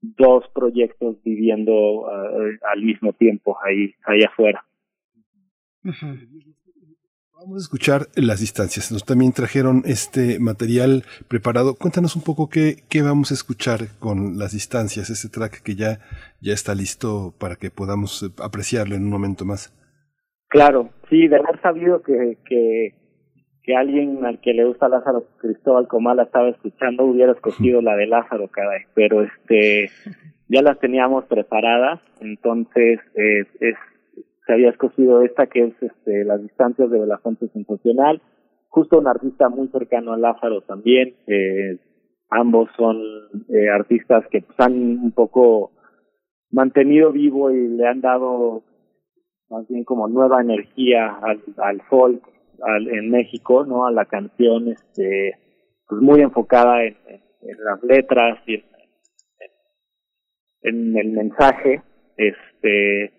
dos 0.00 0.44
proyectos 0.54 1.16
viviendo 1.24 1.72
uh, 1.72 2.08
al 2.72 2.82
mismo 2.82 3.12
tiempo 3.12 3.58
ahí, 3.62 3.92
ahí 4.04 4.22
afuera. 4.22 4.64
Vamos 7.40 7.58
a 7.58 7.66
escuchar 7.66 8.00
las 8.16 8.40
distancias. 8.40 8.90
Nos 8.90 9.04
también 9.04 9.30
trajeron 9.30 9.82
este 9.84 10.40
material 10.40 11.04
preparado. 11.28 11.76
Cuéntanos 11.76 12.16
un 12.16 12.22
poco 12.22 12.48
qué, 12.48 12.82
qué 12.90 13.00
vamos 13.02 13.30
a 13.30 13.34
escuchar 13.34 13.96
con 14.00 14.38
las 14.38 14.54
distancias, 14.54 15.08
este 15.08 15.28
track 15.28 15.62
que 15.62 15.76
ya, 15.76 16.00
ya 16.40 16.52
está 16.52 16.74
listo 16.74 17.32
para 17.38 17.54
que 17.54 17.70
podamos 17.70 18.24
eh, 18.24 18.30
apreciarlo 18.42 18.96
en 18.96 19.04
un 19.04 19.10
momento 19.10 19.44
más. 19.44 19.72
Claro, 20.48 20.90
sí, 21.08 21.28
de 21.28 21.36
haber 21.36 21.60
sabido 21.62 22.02
que, 22.02 22.38
que, 22.44 22.94
que 23.62 23.76
alguien 23.76 24.24
al 24.24 24.40
que 24.40 24.52
le 24.52 24.64
gusta 24.64 24.88
Lázaro 24.88 25.28
Cristóbal 25.40 25.86
Comala 25.86 26.24
estaba 26.24 26.48
escuchando, 26.48 27.04
hubiera 27.04 27.30
escogido 27.30 27.80
la 27.82 27.94
de 27.94 28.08
Lázaro, 28.08 28.48
caray. 28.48 28.82
Pero 28.94 29.22
este, 29.22 29.92
ya 30.48 30.62
las 30.62 30.80
teníamos 30.80 31.24
preparadas, 31.26 32.00
entonces 32.20 32.98
eh, 33.14 33.46
es 33.60 33.76
se 34.48 34.54
había 34.54 34.70
escogido 34.70 35.20
esta 35.22 35.46
que 35.46 35.62
es 35.64 35.74
este, 35.82 36.24
Las 36.24 36.42
distancias 36.42 36.90
de 36.90 36.98
Belafonte 36.98 37.48
Sensacional, 37.48 38.22
justo 38.68 38.98
un 38.98 39.06
artista 39.06 39.50
muy 39.50 39.68
cercano 39.68 40.14
a 40.14 40.16
Lázaro 40.16 40.62
también, 40.62 41.14
ambos 42.30 42.70
son 42.74 42.96
eh, 43.50 43.68
artistas 43.68 44.24
que 44.30 44.40
pues, 44.40 44.58
han 44.58 44.72
un 44.72 45.12
poco 45.12 45.72
mantenido 46.50 47.12
vivo 47.12 47.50
y 47.50 47.68
le 47.68 47.86
han 47.86 48.00
dado 48.00 48.62
más 49.50 49.68
bien 49.68 49.84
como 49.84 50.08
nueva 50.08 50.40
energía 50.40 51.18
al, 51.20 51.42
al 51.58 51.82
folk 51.82 52.22
al, 52.62 52.88
en 52.88 53.10
México, 53.10 53.66
¿no? 53.66 53.86
A 53.86 53.92
la 53.92 54.06
canción, 54.06 54.68
este, 54.68 55.36
pues 55.86 56.00
muy 56.00 56.22
enfocada 56.22 56.84
en, 56.84 56.96
en, 57.42 57.64
las 57.64 57.82
letras 57.82 58.38
y 58.46 58.54
en, 58.54 58.64
en, 60.62 60.96
el 60.96 61.12
mensaje, 61.12 61.82
este, 62.16 63.12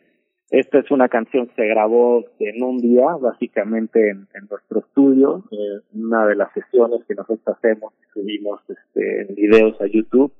esta 0.51 0.79
es 0.79 0.89
una 0.89 1.09
canción 1.09 1.47
que 1.47 1.55
se 1.55 1.67
grabó 1.67 2.25
en 2.39 2.63
un 2.63 2.79
día, 2.79 3.05
básicamente 3.21 4.09
en, 4.09 4.27
nuestro 4.49 4.79
estudio, 4.79 5.43
eh, 5.51 5.81
una 5.93 6.25
de 6.25 6.35
las 6.35 6.51
sesiones 6.53 7.01
que 7.07 7.15
nosotros 7.15 7.55
hacemos, 7.55 7.93
subimos 8.13 8.61
este, 8.67 9.33
videos 9.35 9.79
a 9.79 9.85
YouTube. 9.85 10.31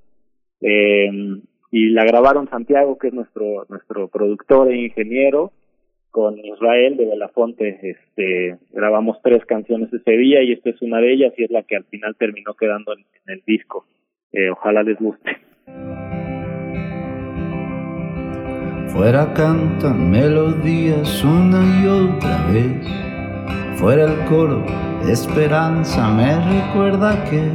Eh, 0.62 1.10
y 1.72 1.90
la 1.90 2.04
grabaron 2.04 2.50
Santiago, 2.50 2.98
que 2.98 3.10
es 3.10 3.14
nuestro 3.14 3.66
nuestro 3.70 4.08
productor 4.08 4.72
e 4.72 4.86
ingeniero, 4.86 5.52
con 6.12 6.38
Israel 6.40 6.98
de 6.98 7.06
Belafonte. 7.06 7.80
Este, 7.82 8.58
grabamos 8.72 9.22
tres 9.22 9.46
canciones 9.46 9.94
ese 9.94 10.12
día 10.12 10.42
y 10.42 10.54
esta 10.54 10.72
es 10.72 10.82
una 10.82 11.00
de 11.00 11.14
ellas 11.14 11.34
y 11.38 11.44
es 11.44 11.52
la 11.52 11.64
que 11.64 11.76
al 11.76 11.86
final 11.86 12.16
terminó 12.16 12.56
quedando 12.56 12.94
en, 12.94 13.06
el 13.28 13.44
disco. 13.46 13.86
Eh, 14.32 14.50
ojalá 14.50 14.82
les 14.82 14.98
guste. 14.98 15.38
Fuera 18.94 19.32
cantan 19.34 20.10
melodías 20.10 21.24
una 21.24 21.62
y 21.80 21.88
otra 21.88 22.38
vez. 22.48 22.88
Fuera 23.78 24.06
el 24.06 24.26
coro 24.26 24.64
de 25.06 25.14
esperanza 25.14 26.10
me 26.10 26.36
recuerda 26.36 27.24
que 27.26 27.52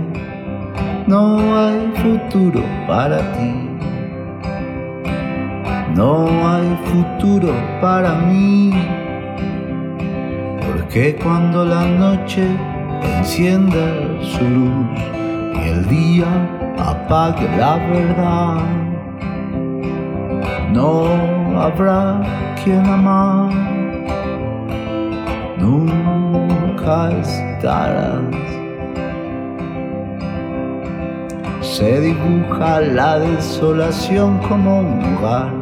no 1.09 1.59
hay 1.59 1.93
futuro 1.97 2.63
para 2.87 3.19
ti. 3.33 3.69
No 5.95 6.27
hay 6.49 6.79
futuro 6.85 7.53
para 7.81 8.15
mí. 8.15 8.73
Porque 10.67 11.17
cuando 11.23 11.65
la 11.65 11.85
noche 11.85 12.47
encienda 13.19 13.85
su 14.23 14.45
luz 14.45 15.01
y 15.55 15.69
el 15.69 15.89
día 15.89 16.27
apague 16.79 17.49
la 17.59 17.77
verdad 17.77 18.94
no 20.75 21.61
habrá 21.61 22.21
quien 22.63 22.85
amar, 22.85 23.51
nunca 25.59 27.11
estarás 27.21 28.45
Se 31.75 32.01
dibuja 32.01 32.81
la 32.81 33.19
desolación 33.19 34.39
como 34.49 34.79
un 34.79 35.15
lugar. 35.15 35.53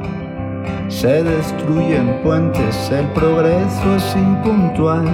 Se 0.89 1.23
destruyen 1.23 2.21
puentes, 2.23 2.91
el 2.91 3.07
progreso 3.13 3.97
es 3.97 4.15
impuntual. 4.15 5.07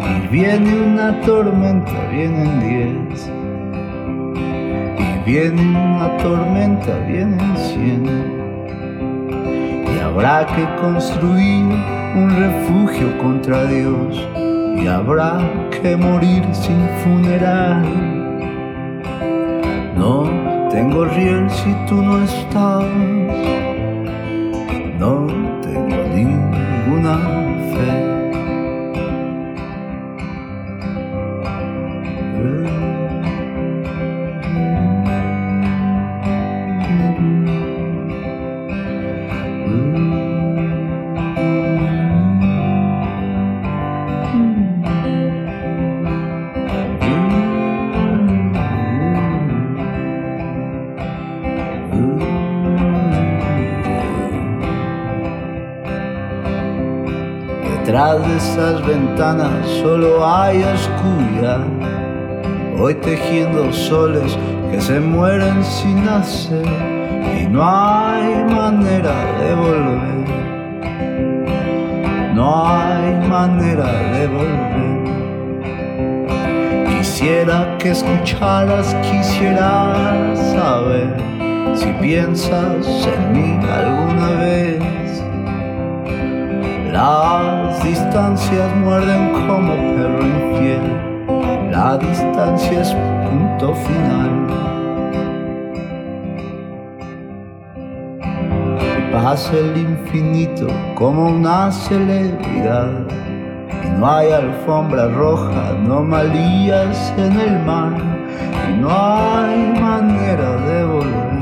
Y 0.00 0.28
viene 0.28 0.72
una 0.72 1.20
tormenta, 1.22 1.92
vienen 2.12 2.60
diez. 2.60 3.28
Y 5.00 5.28
viene 5.28 5.60
una 5.60 6.16
tormenta, 6.18 6.96
vienen 7.08 7.56
cien. 7.56 8.35
Habrá 10.16 10.46
que 10.46 10.64
construir 10.80 11.62
un 12.14 12.30
refugio 12.38 13.18
contra 13.18 13.66
Dios. 13.66 14.16
Y 14.82 14.86
habrá 14.86 15.36
que 15.70 15.94
morir 15.94 16.42
sin 16.54 16.88
funeral. 17.04 17.84
No 19.94 20.24
tengo 20.70 21.04
riel 21.04 21.50
si 21.50 21.70
tú 21.86 22.00
no 22.00 22.24
estás. 22.24 22.86
No 24.98 25.26
tengo 25.60 25.96
ninguna 26.14 27.35
esas 58.36 58.86
ventanas 58.86 59.66
solo 59.82 60.26
hay 60.26 60.62
oscuridad. 60.62 61.64
Hoy 62.78 62.94
tejiendo 62.94 63.72
soles 63.72 64.36
que 64.70 64.78
se 64.80 65.00
mueren 65.00 65.64
sin 65.64 66.04
nacer 66.04 66.66
y 67.40 67.46
no 67.46 67.62
hay 67.64 68.44
manera 68.44 69.14
de 69.40 69.54
volver. 69.54 70.26
No 72.34 72.66
hay 72.66 73.14
manera 73.26 73.90
de 74.12 74.26
volver. 74.26 75.06
Quisiera 76.98 77.78
que 77.78 77.92
escucharas, 77.92 78.94
quisiera 78.96 80.34
saber 80.52 81.16
si 81.74 81.90
piensas 82.02 82.86
en 83.14 83.32
mí 83.32 83.58
alguna 83.66 84.28
vez. 84.42 84.75
Las 86.96 87.84
distancias 87.84 88.74
muerden 88.76 89.30
como 89.46 89.74
perro 89.74 90.22
infiel. 90.22 91.70
La 91.70 91.98
distancia 91.98 92.80
es 92.80 92.96
punto 93.22 93.74
final. 93.84 94.46
Pasa 99.12 99.52
el 99.58 99.76
infinito 99.76 100.68
como 100.94 101.26
una 101.26 101.70
celebridad. 101.70 102.88
Y 103.84 104.00
no 104.00 104.10
hay 104.10 104.32
alfombra 104.32 105.08
roja, 105.08 105.74
no 105.86 106.00
malías 106.00 107.12
en 107.18 107.38
el 107.38 107.62
mar. 107.66 107.92
Y 108.70 108.80
no 108.80 108.88
hay 108.88 109.78
manera 109.78 110.50
de 110.68 110.84
volver. 110.86 111.36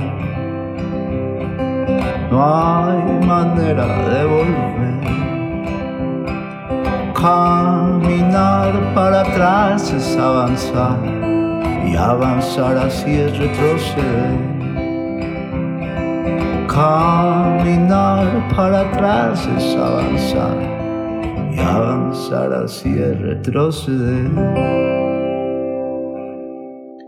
No 2.32 2.42
hay 2.42 3.24
manera 3.24 3.86
de 4.08 4.24
volver. 4.24 4.73
Caminar 7.24 8.92
para 8.94 9.22
atrás 9.22 9.90
es 9.90 10.14
avanzar 10.18 10.98
y 11.88 11.96
avanzar 11.96 12.76
así 12.76 13.18
es 13.18 13.38
retroceder. 13.38 14.36
Caminar 16.68 18.26
para 18.54 18.80
atrás 18.80 19.48
es 19.56 19.74
avanzar 19.74 20.58
y 21.50 21.60
avanzar 21.60 22.52
así 22.52 22.90
es 22.90 23.18
retroceder. 23.18 24.83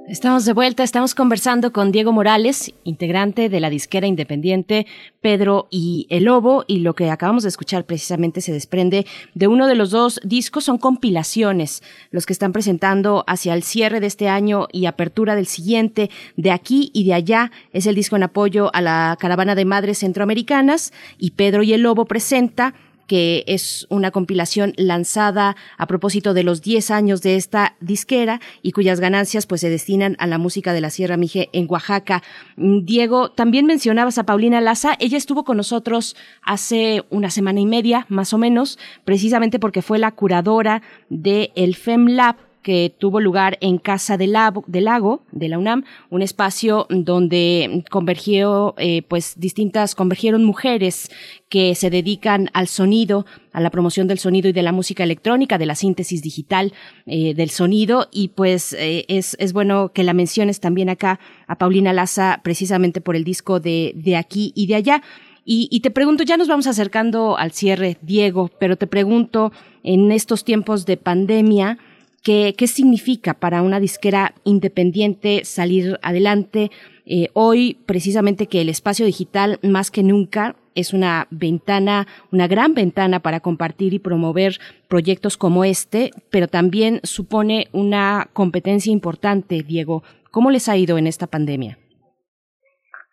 Estamos 0.09 0.45
de 0.45 0.53
vuelta, 0.53 0.85
estamos 0.85 1.17
conversando 1.17 1.73
con 1.73 1.91
Diego 1.91 2.13
Morales, 2.13 2.73
integrante 2.85 3.49
de 3.49 3.59
la 3.59 3.71
disquera 3.71 4.07
independiente 4.07 4.87
Pedro 5.21 5.67
y 5.69 6.07
el 6.11 6.27
Lobo, 6.27 6.65
y 6.69 6.79
lo 6.79 6.95
que 6.95 7.11
acabamos 7.11 7.43
de 7.43 7.49
escuchar 7.49 7.87
precisamente 7.87 8.41
se 8.41 8.53
desprende 8.53 9.05
de 9.35 9.49
uno 9.49 9.67
de 9.67 9.75
los 9.75 9.91
dos 9.91 10.21
discos, 10.23 10.63
son 10.63 10.79
compilaciones, 10.79 11.83
los 12.13 12.25
que 12.25 12.33
están 12.33 12.53
presentando 12.53 13.25
hacia 13.27 13.53
el 13.53 13.65
cierre 13.65 13.99
de 13.99 14.07
este 14.07 14.29
año 14.29 14.69
y 14.71 14.87
apertura 14.87 15.35
del 15.35 15.49
siguiente, 15.49 16.09
de 16.37 16.53
aquí 16.53 16.93
y 16.95 17.03
de 17.03 17.15
allá, 17.15 17.51
es 17.73 17.87
el 17.87 17.97
disco 17.97 18.15
en 18.15 18.23
apoyo 18.23 18.71
a 18.77 18.83
la 18.83 19.17
caravana 19.19 19.57
de 19.57 19.65
madres 19.65 19.99
centroamericanas, 19.99 20.93
y 21.19 21.33
Pedro 21.33 21.65
y 21.65 21.73
el 21.73 21.83
Lobo 21.83 22.05
presenta 22.05 22.75
que 23.07 23.45
es 23.47 23.87
una 23.91 24.11
compilación 24.11 24.73
lanzada 24.77 25.57
a 25.77 25.87
propósito 25.87 26.35
de 26.35 26.43
los 26.43 26.63
10 26.63 26.91
años 26.91 27.23
de 27.23 27.37
esta 27.37 27.77
disquera 27.81 28.41
y 28.63 28.73
cuyas 28.73 29.01
ganancias 29.01 29.47
pues 29.47 29.61
se 29.61 29.71
destinan 29.71 30.17
a 30.19 30.27
la 30.27 30.39
música 30.39 30.73
de 30.73 30.81
la 30.81 30.91
Sierra 30.91 31.17
Mije 31.17 31.49
en 31.53 31.67
Oaxaca. 31.69 32.23
Mm, 32.57 32.85
Diego, 32.85 33.31
también 33.31 33.67
mencionabas 33.67 34.19
a 34.19 34.25
Paulina 34.25 34.61
Laza, 34.61 34.97
ella 34.99 35.19
estuvo 35.19 35.45
con 35.45 35.57
nosotros 35.57 36.17
hace 36.43 37.05
una 37.11 37.31
semana 37.31 37.61
y 37.61 37.67
media, 37.67 38.07
más 38.09 38.33
o 38.33 38.39
menos, 38.39 38.79
precisamente 39.05 39.59
porque 39.59 39.83
fue 39.83 39.99
la 39.99 40.13
curadora 40.13 40.83
del 41.09 41.51
el 41.55 41.75
FemLab 41.75 42.46
que 42.67 42.93
tuvo 42.99 43.21
lugar 43.21 43.59
en 43.61 43.79
Casa 43.79 44.17
del 44.17 44.33
Lago, 44.33 44.65
del 44.67 44.87
de 45.31 45.49
la 45.49 45.57
UNAM, 45.57 45.85
un 46.11 46.21
espacio 46.21 46.89
donde 46.91 47.85
convergió, 47.93 48.75
eh, 48.77 49.03
pues 49.03 49.39
distintas, 49.39 49.95
convergieron 49.95 50.43
mujeres 50.43 51.09
que 51.49 51.77
se 51.77 51.91
dedican 51.91 52.51
al 52.55 52.67
sonido, 52.67 53.25
a 53.53 53.61
la 53.61 53.71
promoción 53.71 54.09
del 54.09 54.19
sonido 54.19 54.49
y 54.49 54.53
de 54.53 54.65
la 54.65 54.73
música 54.73 55.05
electrónica, 55.05 55.59
de 55.59 55.67
la 55.67 55.77
síntesis 55.77 56.23
digital 56.23 56.73
eh, 57.07 57.35
del 57.35 57.51
sonido. 57.51 58.09
Y 58.11 58.31
pues 58.31 58.73
eh, 58.73 59.05
es, 59.07 59.37
es 59.39 59.53
bueno 59.53 59.93
que 59.93 60.03
la 60.03 60.13
menciones 60.13 60.59
también 60.59 60.89
acá 60.89 61.21
a 61.47 61.59
Paulina 61.59 61.93
Laza, 61.93 62.41
precisamente 62.43 63.01
por 63.01 63.15
el 63.15 63.23
disco 63.23 63.61
de, 63.61 63.93
de 63.95 64.17
aquí 64.17 64.51
y 64.57 64.67
de 64.67 64.75
allá. 64.75 65.03
Y, 65.49 65.79
te 65.79 65.93
pregunto, 65.93 66.25
ya 66.25 66.37
nos 66.37 66.49
vamos 66.49 66.67
acercando 66.67 67.39
al 67.39 67.53
cierre, 67.53 67.99
Diego, 68.03 68.51
pero 68.59 68.75
te 68.75 68.89
pregunto, 68.89 69.53
en 69.85 70.11
estos 70.11 70.43
tiempos 70.43 70.87
de 70.87 70.97
pandemia, 70.97 71.79
¿Qué, 72.27 72.67
significa 72.67 73.35
para 73.35 73.63
una 73.63 73.79
disquera 73.79 74.33
independiente 74.43 75.45
salir 75.45 75.97
adelante? 76.03 76.73
Eh, 77.07 77.29
hoy, 77.35 77.79
precisamente 77.87 78.49
que 78.49 78.61
el 78.61 78.69
espacio 78.69 79.07
digital, 79.07 79.61
más 79.63 79.93
que 79.93 80.03
nunca, 80.03 80.57
es 80.75 80.93
una 80.93 81.29
ventana, 81.31 82.09
una 82.33 82.49
gran 82.49 82.75
ventana 82.75 83.21
para 83.21 83.39
compartir 83.39 83.95
y 83.95 84.01
promover 84.01 84.55
proyectos 84.89 85.37
como 85.37 85.63
este, 85.65 86.11
pero 86.29 86.49
también 86.49 86.99
supone 87.05 87.69
una 87.71 88.27
competencia 88.33 88.93
importante, 88.93 89.63
Diego. 89.63 90.03
¿Cómo 90.33 90.51
les 90.51 90.69
ha 90.69 90.77
ido 90.77 90.99
en 90.99 91.07
esta 91.07 91.29
pandemia? 91.29 91.79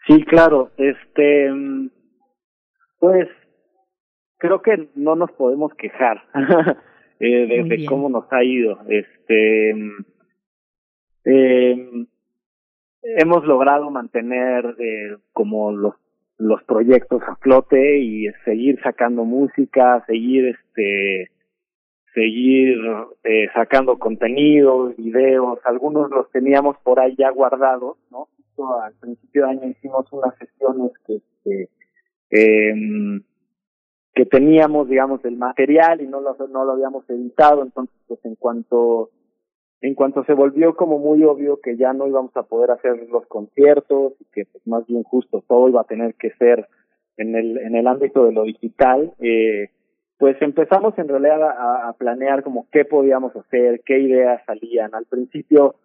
Sí, 0.08 0.26
claro. 0.26 0.72
Este, 0.78 1.52
pues 2.98 3.28
creo 4.40 4.64
que 4.64 4.90
no 4.96 5.16
nos 5.16 5.32
podemos 5.34 5.72
quejar. 5.76 6.24
eh, 7.20 7.48
de, 7.48 7.64
de 7.64 7.86
cómo 7.86 8.10
nos 8.10 8.32
ha 8.32 8.44
ido. 8.44 8.80
Este, 8.90 9.72
eh, 11.26 12.06
hemos 13.04 13.46
logrado 13.46 13.90
mantener 13.90 14.76
eh, 14.80 15.18
como 15.32 15.72
los 15.72 15.96
los 16.38 16.64
proyectos 16.64 17.22
a 17.28 17.36
flote 17.38 18.00
y 18.00 18.28
seguir 18.44 18.80
sacando 18.82 19.24
música, 19.24 20.04
seguir 20.08 20.46
este 20.48 21.32
seguir 22.14 22.78
eh, 23.24 23.48
sacando 23.54 23.98
contenidos, 23.98 24.96
videos, 24.98 25.60
algunos 25.64 26.12
los 26.12 26.30
teníamos 26.32 26.78
por 26.84 27.00
ahí 27.00 27.16
ya 27.18 27.32
guardados, 27.32 27.98
¿no? 28.12 28.28
Justo 28.38 28.82
al 28.82 28.94
principio 29.00 29.46
de 29.46 29.52
año 29.52 29.68
hicimos 29.70 30.06
unas 30.12 30.36
sesiones 30.38 30.92
que, 31.08 31.22
que 31.44 31.70
eh, 32.30 33.22
que 34.14 34.26
teníamos, 34.26 34.88
digamos, 34.90 35.24
el 35.26 35.38
material 35.38 36.02
y 36.02 36.08
no 36.08 36.22
lo, 36.22 36.36
no 36.48 36.66
lo 36.66 36.74
habíamos 36.74 37.10
editado, 37.10 37.64
entonces, 37.64 37.96
pues 38.08 38.24
en 38.26 38.36
cuanto, 38.36 39.10
en 39.82 39.96
cuanto 39.96 40.24
se 40.26 40.34
volvió 40.34 40.76
como 40.76 41.00
muy 41.00 41.24
obvio 41.24 41.60
que 41.62 41.78
ya 41.78 41.94
no 41.94 42.08
íbamos 42.08 42.36
a 42.38 42.44
poder 42.44 42.72
hacer 42.72 43.08
los 43.10 43.26
conciertos 43.28 44.14
y 44.20 44.26
que 44.34 44.46
pues 44.52 44.66
más 44.68 44.86
bien 44.86 45.04
justo 45.04 45.44
todo 45.48 45.68
iba 45.70 45.82
a 45.82 45.86
tener 45.86 46.14
que 46.16 46.32
ser 46.38 46.68
en 47.18 47.36
el, 47.36 47.58
en 47.58 47.76
el 47.76 47.88
ámbito 47.88 48.26
de 48.26 48.34
lo 48.34 48.44
digital, 48.44 49.14
eh, 49.20 49.70
pues 50.18 50.40
empezamos 50.42 50.98
en 50.98 51.08
realidad 51.08 51.44
a, 51.44 51.90
a 51.90 51.94
planear 51.94 52.44
como 52.44 52.68
qué 52.72 52.86
podíamos 52.86 53.36
hacer, 53.36 53.82
qué 53.86 54.00
ideas 54.00 54.42
salían. 54.46 54.94
Al 54.96 55.06
principio, 55.06 55.76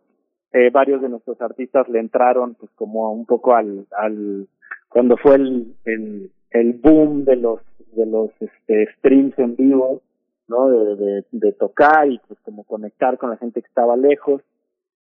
eh, 0.52 0.70
varios 0.70 1.02
de 1.02 1.08
nuestros 1.08 1.40
artistas 1.42 1.88
le 1.88 1.98
entraron 1.98 2.54
pues 2.54 2.70
como 2.74 3.12
un 3.12 3.26
poco 3.26 3.54
al, 3.54 3.86
al 3.96 4.48
cuando 4.88 5.16
fue 5.16 5.34
el, 5.34 5.74
el, 5.84 6.30
el 6.50 6.74
boom 6.74 7.24
de 7.24 7.36
los 7.36 7.60
de 7.92 8.06
los 8.06 8.30
este, 8.40 8.86
streams 8.98 9.38
en 9.38 9.56
vivo, 9.56 10.02
¿no? 10.46 10.68
De, 10.68 10.96
de, 10.96 11.24
de 11.32 11.52
tocar 11.52 12.10
y 12.10 12.20
pues 12.26 12.38
como 12.40 12.64
conectar 12.64 13.18
con 13.18 13.30
la 13.30 13.36
gente 13.36 13.60
que 13.60 13.68
estaba 13.68 13.96
lejos 13.96 14.42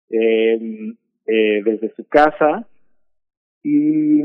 eh, 0.10 0.94
eh, 1.26 1.62
desde 1.64 1.94
su 1.96 2.08
casa 2.08 2.66
y, 3.62 4.22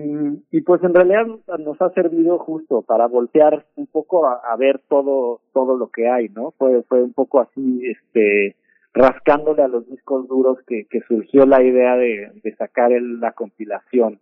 y 0.52 0.60
pues 0.60 0.82
en 0.84 0.94
realidad 0.94 1.26
nos 1.58 1.82
ha 1.82 1.90
servido 1.90 2.38
justo 2.38 2.82
para 2.82 3.08
voltear 3.08 3.66
un 3.74 3.88
poco 3.88 4.26
a, 4.26 4.56
ver 4.56 4.80
todo 4.88 5.40
todo 5.52 5.76
lo 5.76 5.90
que 5.90 6.08
hay 6.08 6.28
no 6.28 6.52
fue 6.52 6.84
fue 6.84 7.02
un 7.02 7.12
poco 7.12 7.40
así 7.40 7.82
este 7.84 8.54
rascándole 8.92 9.62
a 9.62 9.68
los 9.68 9.88
discos 9.88 10.28
duros 10.28 10.58
que, 10.66 10.84
que 10.88 11.00
surgió 11.08 11.44
la 11.46 11.62
idea 11.64 11.96
de, 11.96 12.30
de 12.44 12.54
sacar 12.54 12.92
el, 12.92 13.18
la 13.18 13.32
compilación 13.32 14.20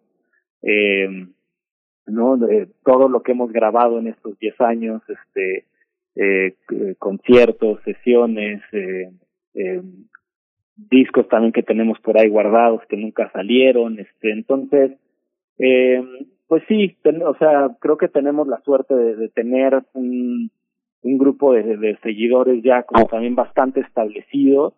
eh, 0.62 1.26
no 2.10 2.36
de 2.36 2.68
todo 2.84 3.08
lo 3.08 3.22
que 3.22 3.32
hemos 3.32 3.52
grabado 3.52 3.98
en 3.98 4.08
estos 4.08 4.38
10 4.38 4.60
años 4.60 5.02
este 5.08 5.66
eh, 6.16 6.54
conciertos 6.98 7.80
sesiones 7.84 8.62
eh, 8.72 9.10
eh, 9.54 9.82
discos 10.76 11.28
también 11.28 11.52
que 11.52 11.62
tenemos 11.62 11.98
por 12.00 12.18
ahí 12.18 12.28
guardados 12.28 12.82
que 12.88 12.96
nunca 12.96 13.30
salieron 13.32 13.98
este 13.98 14.32
entonces 14.32 14.92
eh, 15.58 16.02
pues 16.48 16.62
sí 16.68 16.96
ten, 17.02 17.22
o 17.22 17.34
sea 17.36 17.76
creo 17.80 17.96
que 17.96 18.08
tenemos 18.08 18.48
la 18.48 18.60
suerte 18.62 18.94
de, 18.94 19.16
de 19.16 19.28
tener 19.28 19.82
un 19.92 20.50
un 21.02 21.16
grupo 21.16 21.54
de, 21.54 21.78
de, 21.78 21.96
seguidores 22.02 22.62
ya 22.62 22.82
como 22.82 23.06
también 23.06 23.34
bastante 23.34 23.80
establecido 23.80 24.74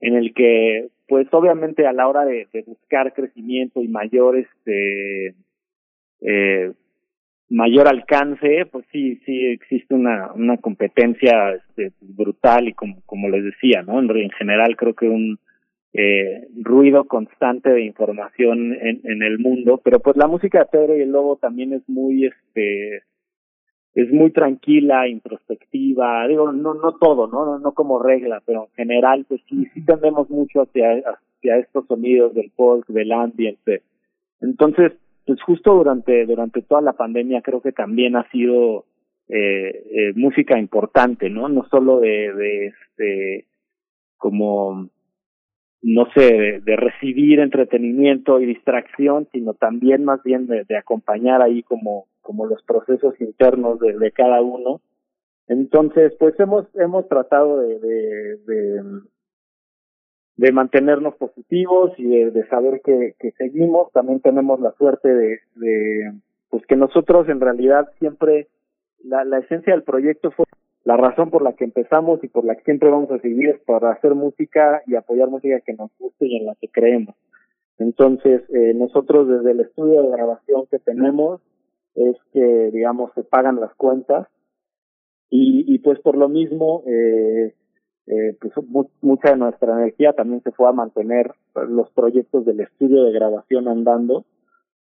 en 0.00 0.14
el 0.14 0.32
que 0.32 0.88
pues 1.08 1.26
obviamente 1.32 1.86
a 1.86 1.92
la 1.92 2.08
hora 2.08 2.24
de, 2.24 2.48
de 2.52 2.62
buscar 2.62 3.12
crecimiento 3.12 3.82
y 3.82 3.88
mayor 3.88 4.36
este 4.36 5.34
eh, 6.20 6.72
mayor 7.48 7.88
alcance 7.88 8.66
pues 8.70 8.84
sí 8.90 9.20
sí 9.24 9.46
existe 9.46 9.94
una 9.94 10.32
una 10.32 10.56
competencia 10.56 11.54
este, 11.54 11.92
brutal 12.00 12.68
y 12.68 12.74
como 12.74 13.02
como 13.06 13.28
les 13.28 13.44
decía 13.44 13.82
no 13.82 14.00
en, 14.00 14.10
en 14.16 14.30
general 14.30 14.76
creo 14.76 14.94
que 14.94 15.08
un 15.08 15.38
eh, 15.92 16.48
ruido 16.60 17.04
constante 17.04 17.70
de 17.70 17.82
información 17.82 18.74
en, 18.74 19.00
en 19.04 19.22
el 19.22 19.38
mundo 19.38 19.80
pero 19.84 20.00
pues 20.00 20.16
la 20.16 20.26
música 20.26 20.58
de 20.60 20.66
Pedro 20.66 20.96
y 20.96 21.02
el 21.02 21.10
Lobo 21.10 21.36
también 21.36 21.72
es 21.72 21.88
muy 21.88 22.26
este 22.26 23.04
es 23.96 24.12
muy 24.12 24.30
tranquila, 24.30 25.08
introspectiva, 25.08 26.28
digo, 26.28 26.52
no, 26.52 26.74
no 26.74 26.96
todo, 26.96 27.28
¿no? 27.28 27.46
¿no? 27.46 27.58
No 27.58 27.72
como 27.72 27.98
regla, 27.98 28.42
pero 28.44 28.64
en 28.64 28.70
general, 28.74 29.24
pues 29.26 29.40
sí, 29.48 29.66
sí 29.72 29.82
tendemos 29.86 30.28
mucho 30.28 30.60
hacia, 30.60 30.98
hacia 30.98 31.56
estos 31.56 31.86
sonidos 31.86 32.34
del 32.34 32.50
folk, 32.50 32.86
del 32.88 33.10
ambiente. 33.10 33.80
Entonces, 34.42 34.92
pues 35.26 35.42
justo 35.42 35.74
durante, 35.74 36.24
durante 36.24 36.62
toda 36.62 36.80
la 36.80 36.92
pandemia 36.92 37.42
creo 37.42 37.60
que 37.60 37.72
también 37.72 38.16
ha 38.16 38.30
sido 38.30 38.84
eh, 39.28 39.84
eh, 39.90 40.12
música 40.14 40.56
importante, 40.56 41.28
¿no? 41.28 41.48
No 41.48 41.66
solo 41.68 41.98
de, 41.98 42.68
este, 42.68 43.46
como, 44.16 44.88
no 45.82 46.06
sé, 46.14 46.60
de, 46.64 46.76
recibir 46.76 47.40
entretenimiento 47.40 48.40
y 48.40 48.46
distracción, 48.46 49.26
sino 49.32 49.54
también 49.54 50.04
más 50.04 50.22
bien 50.22 50.46
de, 50.46 50.64
acompañar 50.76 51.42
ahí 51.42 51.62
como 51.64 52.06
como 52.22 52.46
los 52.46 52.60
procesos 52.64 53.20
internos 53.20 53.78
de, 53.78 54.10
cada 54.10 54.42
uno. 54.42 54.80
Entonces, 55.48 56.12
pues 56.18 56.38
hemos 56.40 56.66
hemos 56.76 57.08
tratado 57.08 57.60
de, 57.60 58.82
de 60.36 60.52
mantenernos 60.52 61.14
positivos 61.16 61.92
y 61.96 62.08
de, 62.08 62.46
saber 62.48 62.80
que, 62.84 63.14
que 63.18 63.32
seguimos. 63.32 63.90
También 63.92 64.20
tenemos 64.20 64.60
la 64.60 64.72
suerte 64.72 65.08
de, 65.08 65.40
de 65.56 66.12
pues 66.50 66.64
que 66.66 66.76
nosotros 66.76 67.28
en 67.28 67.40
realidad 67.40 67.90
siempre 67.98 68.48
la, 69.02 69.24
la 69.24 69.38
esencia 69.38 69.72
del 69.72 69.82
proyecto 69.82 70.30
fue 70.30 70.44
la 70.84 70.96
razón 70.96 71.30
por 71.30 71.42
la 71.42 71.54
que 71.54 71.64
empezamos 71.64 72.22
y 72.22 72.28
por 72.28 72.44
la 72.44 72.54
que 72.54 72.62
siempre 72.62 72.90
vamos 72.90 73.10
a 73.10 73.18
seguir 73.18 73.48
es 73.48 73.60
para 73.62 73.90
hacer 73.90 74.14
música 74.14 74.82
y 74.86 74.94
apoyar 74.94 75.28
música 75.28 75.60
que 75.60 75.74
nos 75.74 75.90
guste 75.98 76.26
y 76.26 76.36
en 76.36 76.46
la 76.46 76.54
que 76.60 76.68
creemos. 76.68 77.16
Entonces, 77.78 78.42
eh, 78.50 78.72
nosotros 78.74 79.28
desde 79.28 79.50
el 79.50 79.60
estudio 79.60 80.02
de 80.02 80.10
grabación 80.10 80.66
que 80.70 80.78
tenemos, 80.78 81.40
es 81.94 82.16
que, 82.32 82.70
digamos, 82.72 83.10
se 83.14 83.24
pagan 83.24 83.60
las 83.60 83.74
cuentas 83.74 84.28
y, 85.28 85.64
y 85.66 85.78
pues 85.78 85.98
por 86.00 86.16
lo 86.16 86.28
mismo, 86.28 86.84
eh, 86.86 87.52
eh, 88.06 88.36
pues 88.40 88.52
mu 88.68 88.84
mucha 89.00 89.30
de 89.30 89.36
nuestra 89.36 89.72
energía 89.72 90.12
también 90.12 90.40
se 90.42 90.52
fue 90.52 90.68
a 90.68 90.72
mantener 90.72 91.32
los 91.68 91.90
proyectos 91.90 92.44
del 92.44 92.60
estudio 92.60 93.04
de 93.04 93.12
grabación 93.12 93.66
andando 93.66 94.24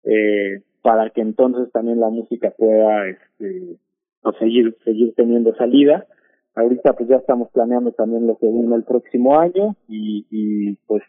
eh, 0.03 0.61
para 0.83 1.09
que 1.09 1.21
entonces 1.21 1.71
también 1.71 1.99
la 1.99 2.09
música 2.09 2.51
pueda 2.55 3.07
este, 3.07 3.77
pues 4.21 4.35
seguir, 4.37 4.77
seguir 4.83 5.15
teniendo 5.15 5.55
salida. 5.55 6.05
Ahorita 6.53 6.93
pues 6.93 7.09
ya 7.09 7.17
estamos 7.17 7.49
planeando 7.51 7.91
también 7.93 8.27
lo 8.27 8.37
que 8.37 8.47
viene 8.47 8.75
el 8.75 8.83
próximo 8.83 9.39
año 9.39 9.75
y, 9.87 10.27
y 10.29 10.75
pues 10.85 11.01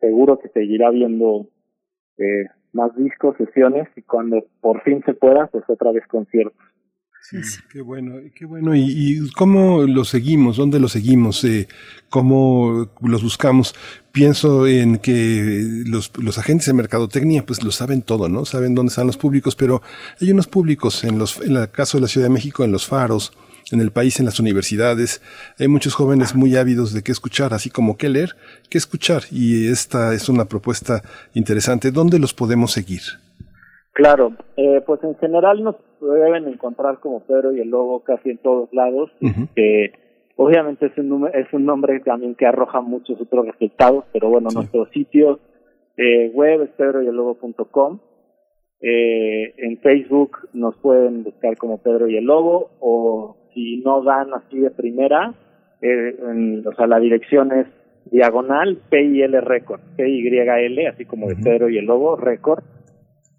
seguro 0.00 0.38
que 0.38 0.48
seguirá 0.48 0.90
viendo 0.90 1.46
eh, 2.18 2.46
más 2.72 2.94
discos, 2.96 3.36
sesiones 3.36 3.88
y 3.96 4.02
cuando 4.02 4.44
por 4.60 4.82
fin 4.82 5.02
se 5.04 5.14
pueda, 5.14 5.46
pues 5.46 5.64
otra 5.68 5.92
vez 5.92 6.06
conciertos. 6.08 6.58
Sí, 7.20 7.36
qué 7.70 7.82
bueno, 7.82 8.14
qué 8.34 8.46
bueno. 8.46 8.74
¿Y, 8.74 8.82
y 8.82 9.30
cómo 9.32 9.82
lo 9.82 10.04
seguimos? 10.04 10.56
¿Dónde 10.56 10.80
lo 10.80 10.88
seguimos? 10.88 11.44
Eh, 11.44 11.68
¿Cómo 12.08 12.90
los 13.02 13.22
buscamos? 13.22 13.74
Pienso 14.12 14.66
en 14.66 14.98
que 14.98 15.82
los, 15.86 16.10
los 16.16 16.38
agentes 16.38 16.66
de 16.68 16.72
mercadotecnia 16.72 17.44
pues 17.44 17.62
lo 17.62 17.70
saben 17.70 18.00
todo, 18.00 18.30
¿no? 18.30 18.46
Saben 18.46 18.74
dónde 18.74 18.90
están 18.90 19.06
los 19.06 19.18
públicos, 19.18 19.56
pero 19.56 19.82
hay 20.20 20.30
unos 20.30 20.46
públicos, 20.46 21.04
en 21.04 21.18
los, 21.18 21.38
en 21.42 21.56
el 21.56 21.70
caso 21.70 21.98
de 21.98 22.02
la 22.02 22.08
Ciudad 22.08 22.26
de 22.26 22.32
México, 22.32 22.64
en 22.64 22.72
los 22.72 22.86
faros, 22.86 23.32
en 23.72 23.80
el 23.80 23.90
país, 23.90 24.18
en 24.20 24.24
las 24.24 24.40
universidades. 24.40 25.20
Hay 25.58 25.68
muchos 25.68 25.94
jóvenes 25.94 26.34
muy 26.34 26.56
ávidos 26.56 26.94
de 26.94 27.02
qué 27.02 27.12
escuchar, 27.12 27.52
así 27.52 27.68
como 27.68 27.98
qué 27.98 28.08
leer, 28.08 28.36
qué 28.70 28.78
escuchar. 28.78 29.24
Y 29.30 29.66
esta 29.68 30.14
es 30.14 30.30
una 30.30 30.46
propuesta 30.46 31.02
interesante. 31.34 31.90
¿Dónde 31.90 32.18
los 32.18 32.32
podemos 32.32 32.72
seguir? 32.72 33.02
Claro, 33.98 34.30
eh, 34.56 34.80
pues 34.86 35.02
en 35.02 35.16
general 35.16 35.64
nos 35.64 35.74
deben 36.00 36.46
encontrar 36.46 37.00
como 37.00 37.18
Pedro 37.26 37.50
y 37.52 37.58
el 37.58 37.68
Lobo 37.68 38.04
casi 38.04 38.30
en 38.30 38.38
todos 38.38 38.72
lados. 38.72 39.10
Uh 39.20 39.26
-huh. 39.26 39.48
eh, 39.56 39.90
obviamente 40.36 40.86
es 40.86 40.96
un, 40.98 41.28
es 41.34 41.52
un 41.52 41.66
nombre 41.66 41.98
también 41.98 42.36
que 42.36 42.46
arroja 42.46 42.80
muchos 42.80 43.20
otros 43.20 43.46
resultados, 43.46 44.04
pero 44.12 44.30
bueno, 44.30 44.50
sí. 44.50 44.56
nuestro 44.56 44.86
sitio 44.92 45.40
eh, 45.96 46.30
web 46.32 46.62
es 46.62 46.70
pedroyellobo.com. 46.76 47.98
Eh, 48.80 49.54
en 49.56 49.78
Facebook 49.78 50.48
nos 50.52 50.76
pueden 50.76 51.24
buscar 51.24 51.56
como 51.56 51.78
Pedro 51.78 52.06
y 52.06 52.18
el 52.18 52.24
Lobo 52.24 52.70
o 52.78 53.36
si 53.52 53.78
no 53.78 54.04
dan 54.04 54.32
así 54.32 54.60
de 54.60 54.70
primera, 54.70 55.34
eh, 55.82 56.14
en, 56.22 56.64
o 56.64 56.72
sea, 56.76 56.86
la 56.86 57.00
dirección 57.00 57.50
es 57.50 57.66
diagonal 58.12 58.78
PIL 58.90 59.32
Record, 59.42 59.80
PYL, 59.96 60.86
así 60.86 61.04
como 61.04 61.26
de 61.26 61.34
Pedro 61.34 61.68
y 61.68 61.78
el 61.78 61.86
Lobo, 61.86 62.14
Record. 62.14 62.62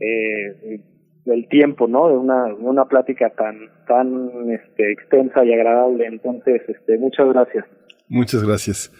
eh, 0.00 0.82
el 1.24 1.48
tiempo, 1.48 1.88
¿no? 1.88 2.08
De 2.10 2.16
una, 2.18 2.44
una 2.56 2.84
plática 2.84 3.30
tan, 3.30 3.70
tan 3.86 4.50
este, 4.50 4.92
extensa 4.92 5.46
y 5.46 5.54
agradable. 5.54 6.04
Entonces, 6.04 6.60
este, 6.68 6.98
muchas 6.98 7.26
gracias. 7.32 7.64
Muchas 8.06 8.44
gracias. 8.44 8.92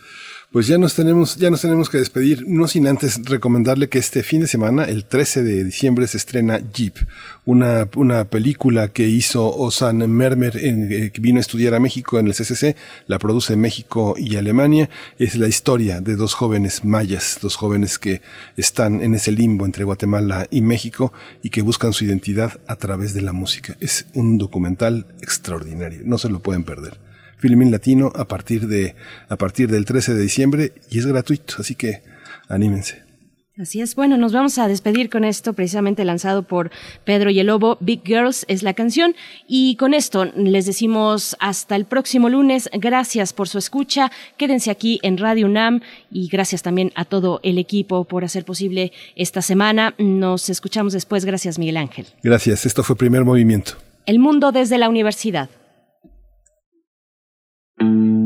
Pues 0.51 0.67
ya 0.67 0.78
nos 0.78 0.94
tenemos, 0.94 1.36
ya 1.36 1.51
nos 1.51 1.60
tenemos 1.60 1.91
que 1.91 1.99
despedir, 1.99 2.47
no 2.49 2.68
sin 2.68 2.86
antes 2.86 3.23
recomendarle 3.23 3.91
que 3.91 3.99
este 3.99 4.23
fin 4.23 4.41
de 4.41 4.47
semana, 4.47 4.85
el 4.85 5.05
13 5.05 5.43
de 5.43 5.62
diciembre, 5.62 6.07
se 6.07 6.17
estrena 6.17 6.59
Jeep, 6.73 6.97
una, 7.44 7.86
una 7.97 8.25
película 8.25 8.89
que 8.89 9.07
hizo 9.07 9.55
Osan 9.55 9.99
Mermer, 10.10 10.57
en, 10.57 10.91
eh, 10.91 11.10
que 11.10 11.20
vino 11.20 11.36
a 11.36 11.43
estudiar 11.43 11.75
a 11.75 11.81
México 11.81 12.18
en 12.18 12.28
el 12.28 12.33
CCC, 12.33 12.77
la 13.07 13.18
produce 13.18 13.57
México 13.57 14.15
y 14.17 14.36
Alemania, 14.36 14.89
es 15.18 15.36
la 15.36 15.49
historia 15.49 16.01
de 16.01 16.17
dos 16.17 16.33
jóvenes 16.33 16.83
mayas, 16.83 17.41
dos 17.43 17.57
jóvenes 17.57 17.99
que 17.99 18.23
están 18.57 19.02
en 19.02 19.15
ese 19.15 19.33
limbo 19.33 19.67
entre 19.67 19.85
Guatemala 19.85 20.47
y 20.51 20.62
México 20.62 21.12
y 21.43 21.51
que 21.51 21.60
buscan 21.60 21.93
su 21.93 22.07
identidad 22.07 22.59
a 22.67 22.77
través 22.77 23.12
de 23.12 23.20
la 23.20 23.35
música. 23.35 23.77
Es 23.81 24.07
un 24.15 24.39
documental 24.39 25.09
extraordinario, 25.20 26.01
no 26.07 26.17
se 26.17 26.31
lo 26.31 26.41
pueden 26.41 26.65
perder. 26.65 27.08
Filmin 27.39 27.70
Latino 27.70 28.12
a 28.15 28.26
partir 28.26 28.67
de 28.67 28.94
a 29.28 29.36
partir 29.36 29.70
del 29.70 29.84
13 29.84 30.15
de 30.15 30.23
diciembre 30.23 30.73
y 30.91 30.99
es 30.99 31.07
gratuito, 31.07 31.57
así 31.58 31.75
que 31.75 32.02
anímense. 32.49 33.08
Así 33.60 33.81
es. 33.81 33.97
Bueno, 33.97 34.17
nos 34.17 34.33
vamos 34.33 34.57
a 34.58 34.68
despedir 34.68 35.10
con 35.10 35.25
esto, 35.25 35.52
precisamente 35.52 36.05
lanzado 36.05 36.44
por 36.44 36.70
Pedro 37.05 37.28
y 37.28 37.41
el 37.41 37.49
Lobo. 37.49 37.76
Big 37.81 38.02
Girls 38.05 38.44
es 38.47 38.62
la 38.62 38.73
canción. 38.73 39.17
Y 39.49 39.75
con 39.75 39.94
esto 39.94 40.26
les 40.26 40.65
decimos 40.65 41.36
hasta 41.41 41.75
el 41.75 41.84
próximo 41.84 42.28
lunes. 42.28 42.70
Gracias 42.73 43.33
por 43.33 43.49
su 43.49 43.58
escucha. 43.58 44.12
Quédense 44.36 44.70
aquí 44.70 45.00
en 45.02 45.18
Radio 45.18 45.47
UNAM 45.47 45.81
y 46.08 46.28
gracias 46.28 46.62
también 46.62 46.92
a 46.94 47.05
todo 47.05 47.41
el 47.42 47.58
equipo 47.58 48.05
por 48.05 48.23
hacer 48.23 48.44
posible 48.44 48.92
esta 49.17 49.42
semana. 49.42 49.92
Nos 49.99 50.50
escuchamos 50.50 50.92
después. 50.92 51.25
Gracias, 51.25 51.58
Miguel 51.58 51.78
Ángel. 51.78 52.07
Gracias. 52.23 52.65
Esto 52.65 52.84
fue 52.84 52.94
Primer 52.94 53.25
Movimiento. 53.25 53.73
El 54.07 54.20
mundo 54.20 54.52
desde 54.52 54.78
la 54.78 54.89
universidad. 54.89 55.50
Mm-hmm. 57.81 58.18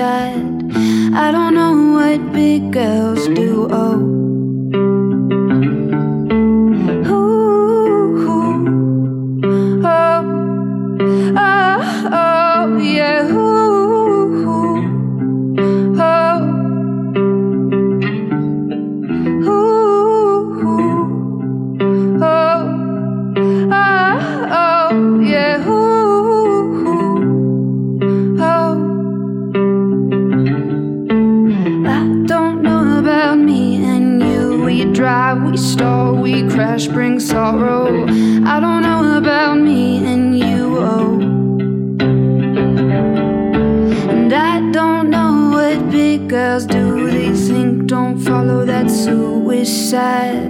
Decide. 0.00 1.14
I 1.14 1.30
don't 1.30 1.54
know 1.54 1.74
what 1.96 2.32
big 2.32 2.72
girls 2.72 3.09
sad. 49.90 50.49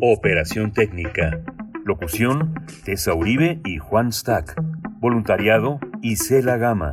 operación 0.00 0.72
técnica. 0.72 1.40
Locución, 1.84 2.54
Tessa 2.84 3.14
Uribe 3.14 3.60
y 3.64 3.78
Juan 3.78 4.12
Stack. 4.12 4.54
Voluntariado, 5.00 5.78
Isela 6.02 6.56
Gama. 6.56 6.90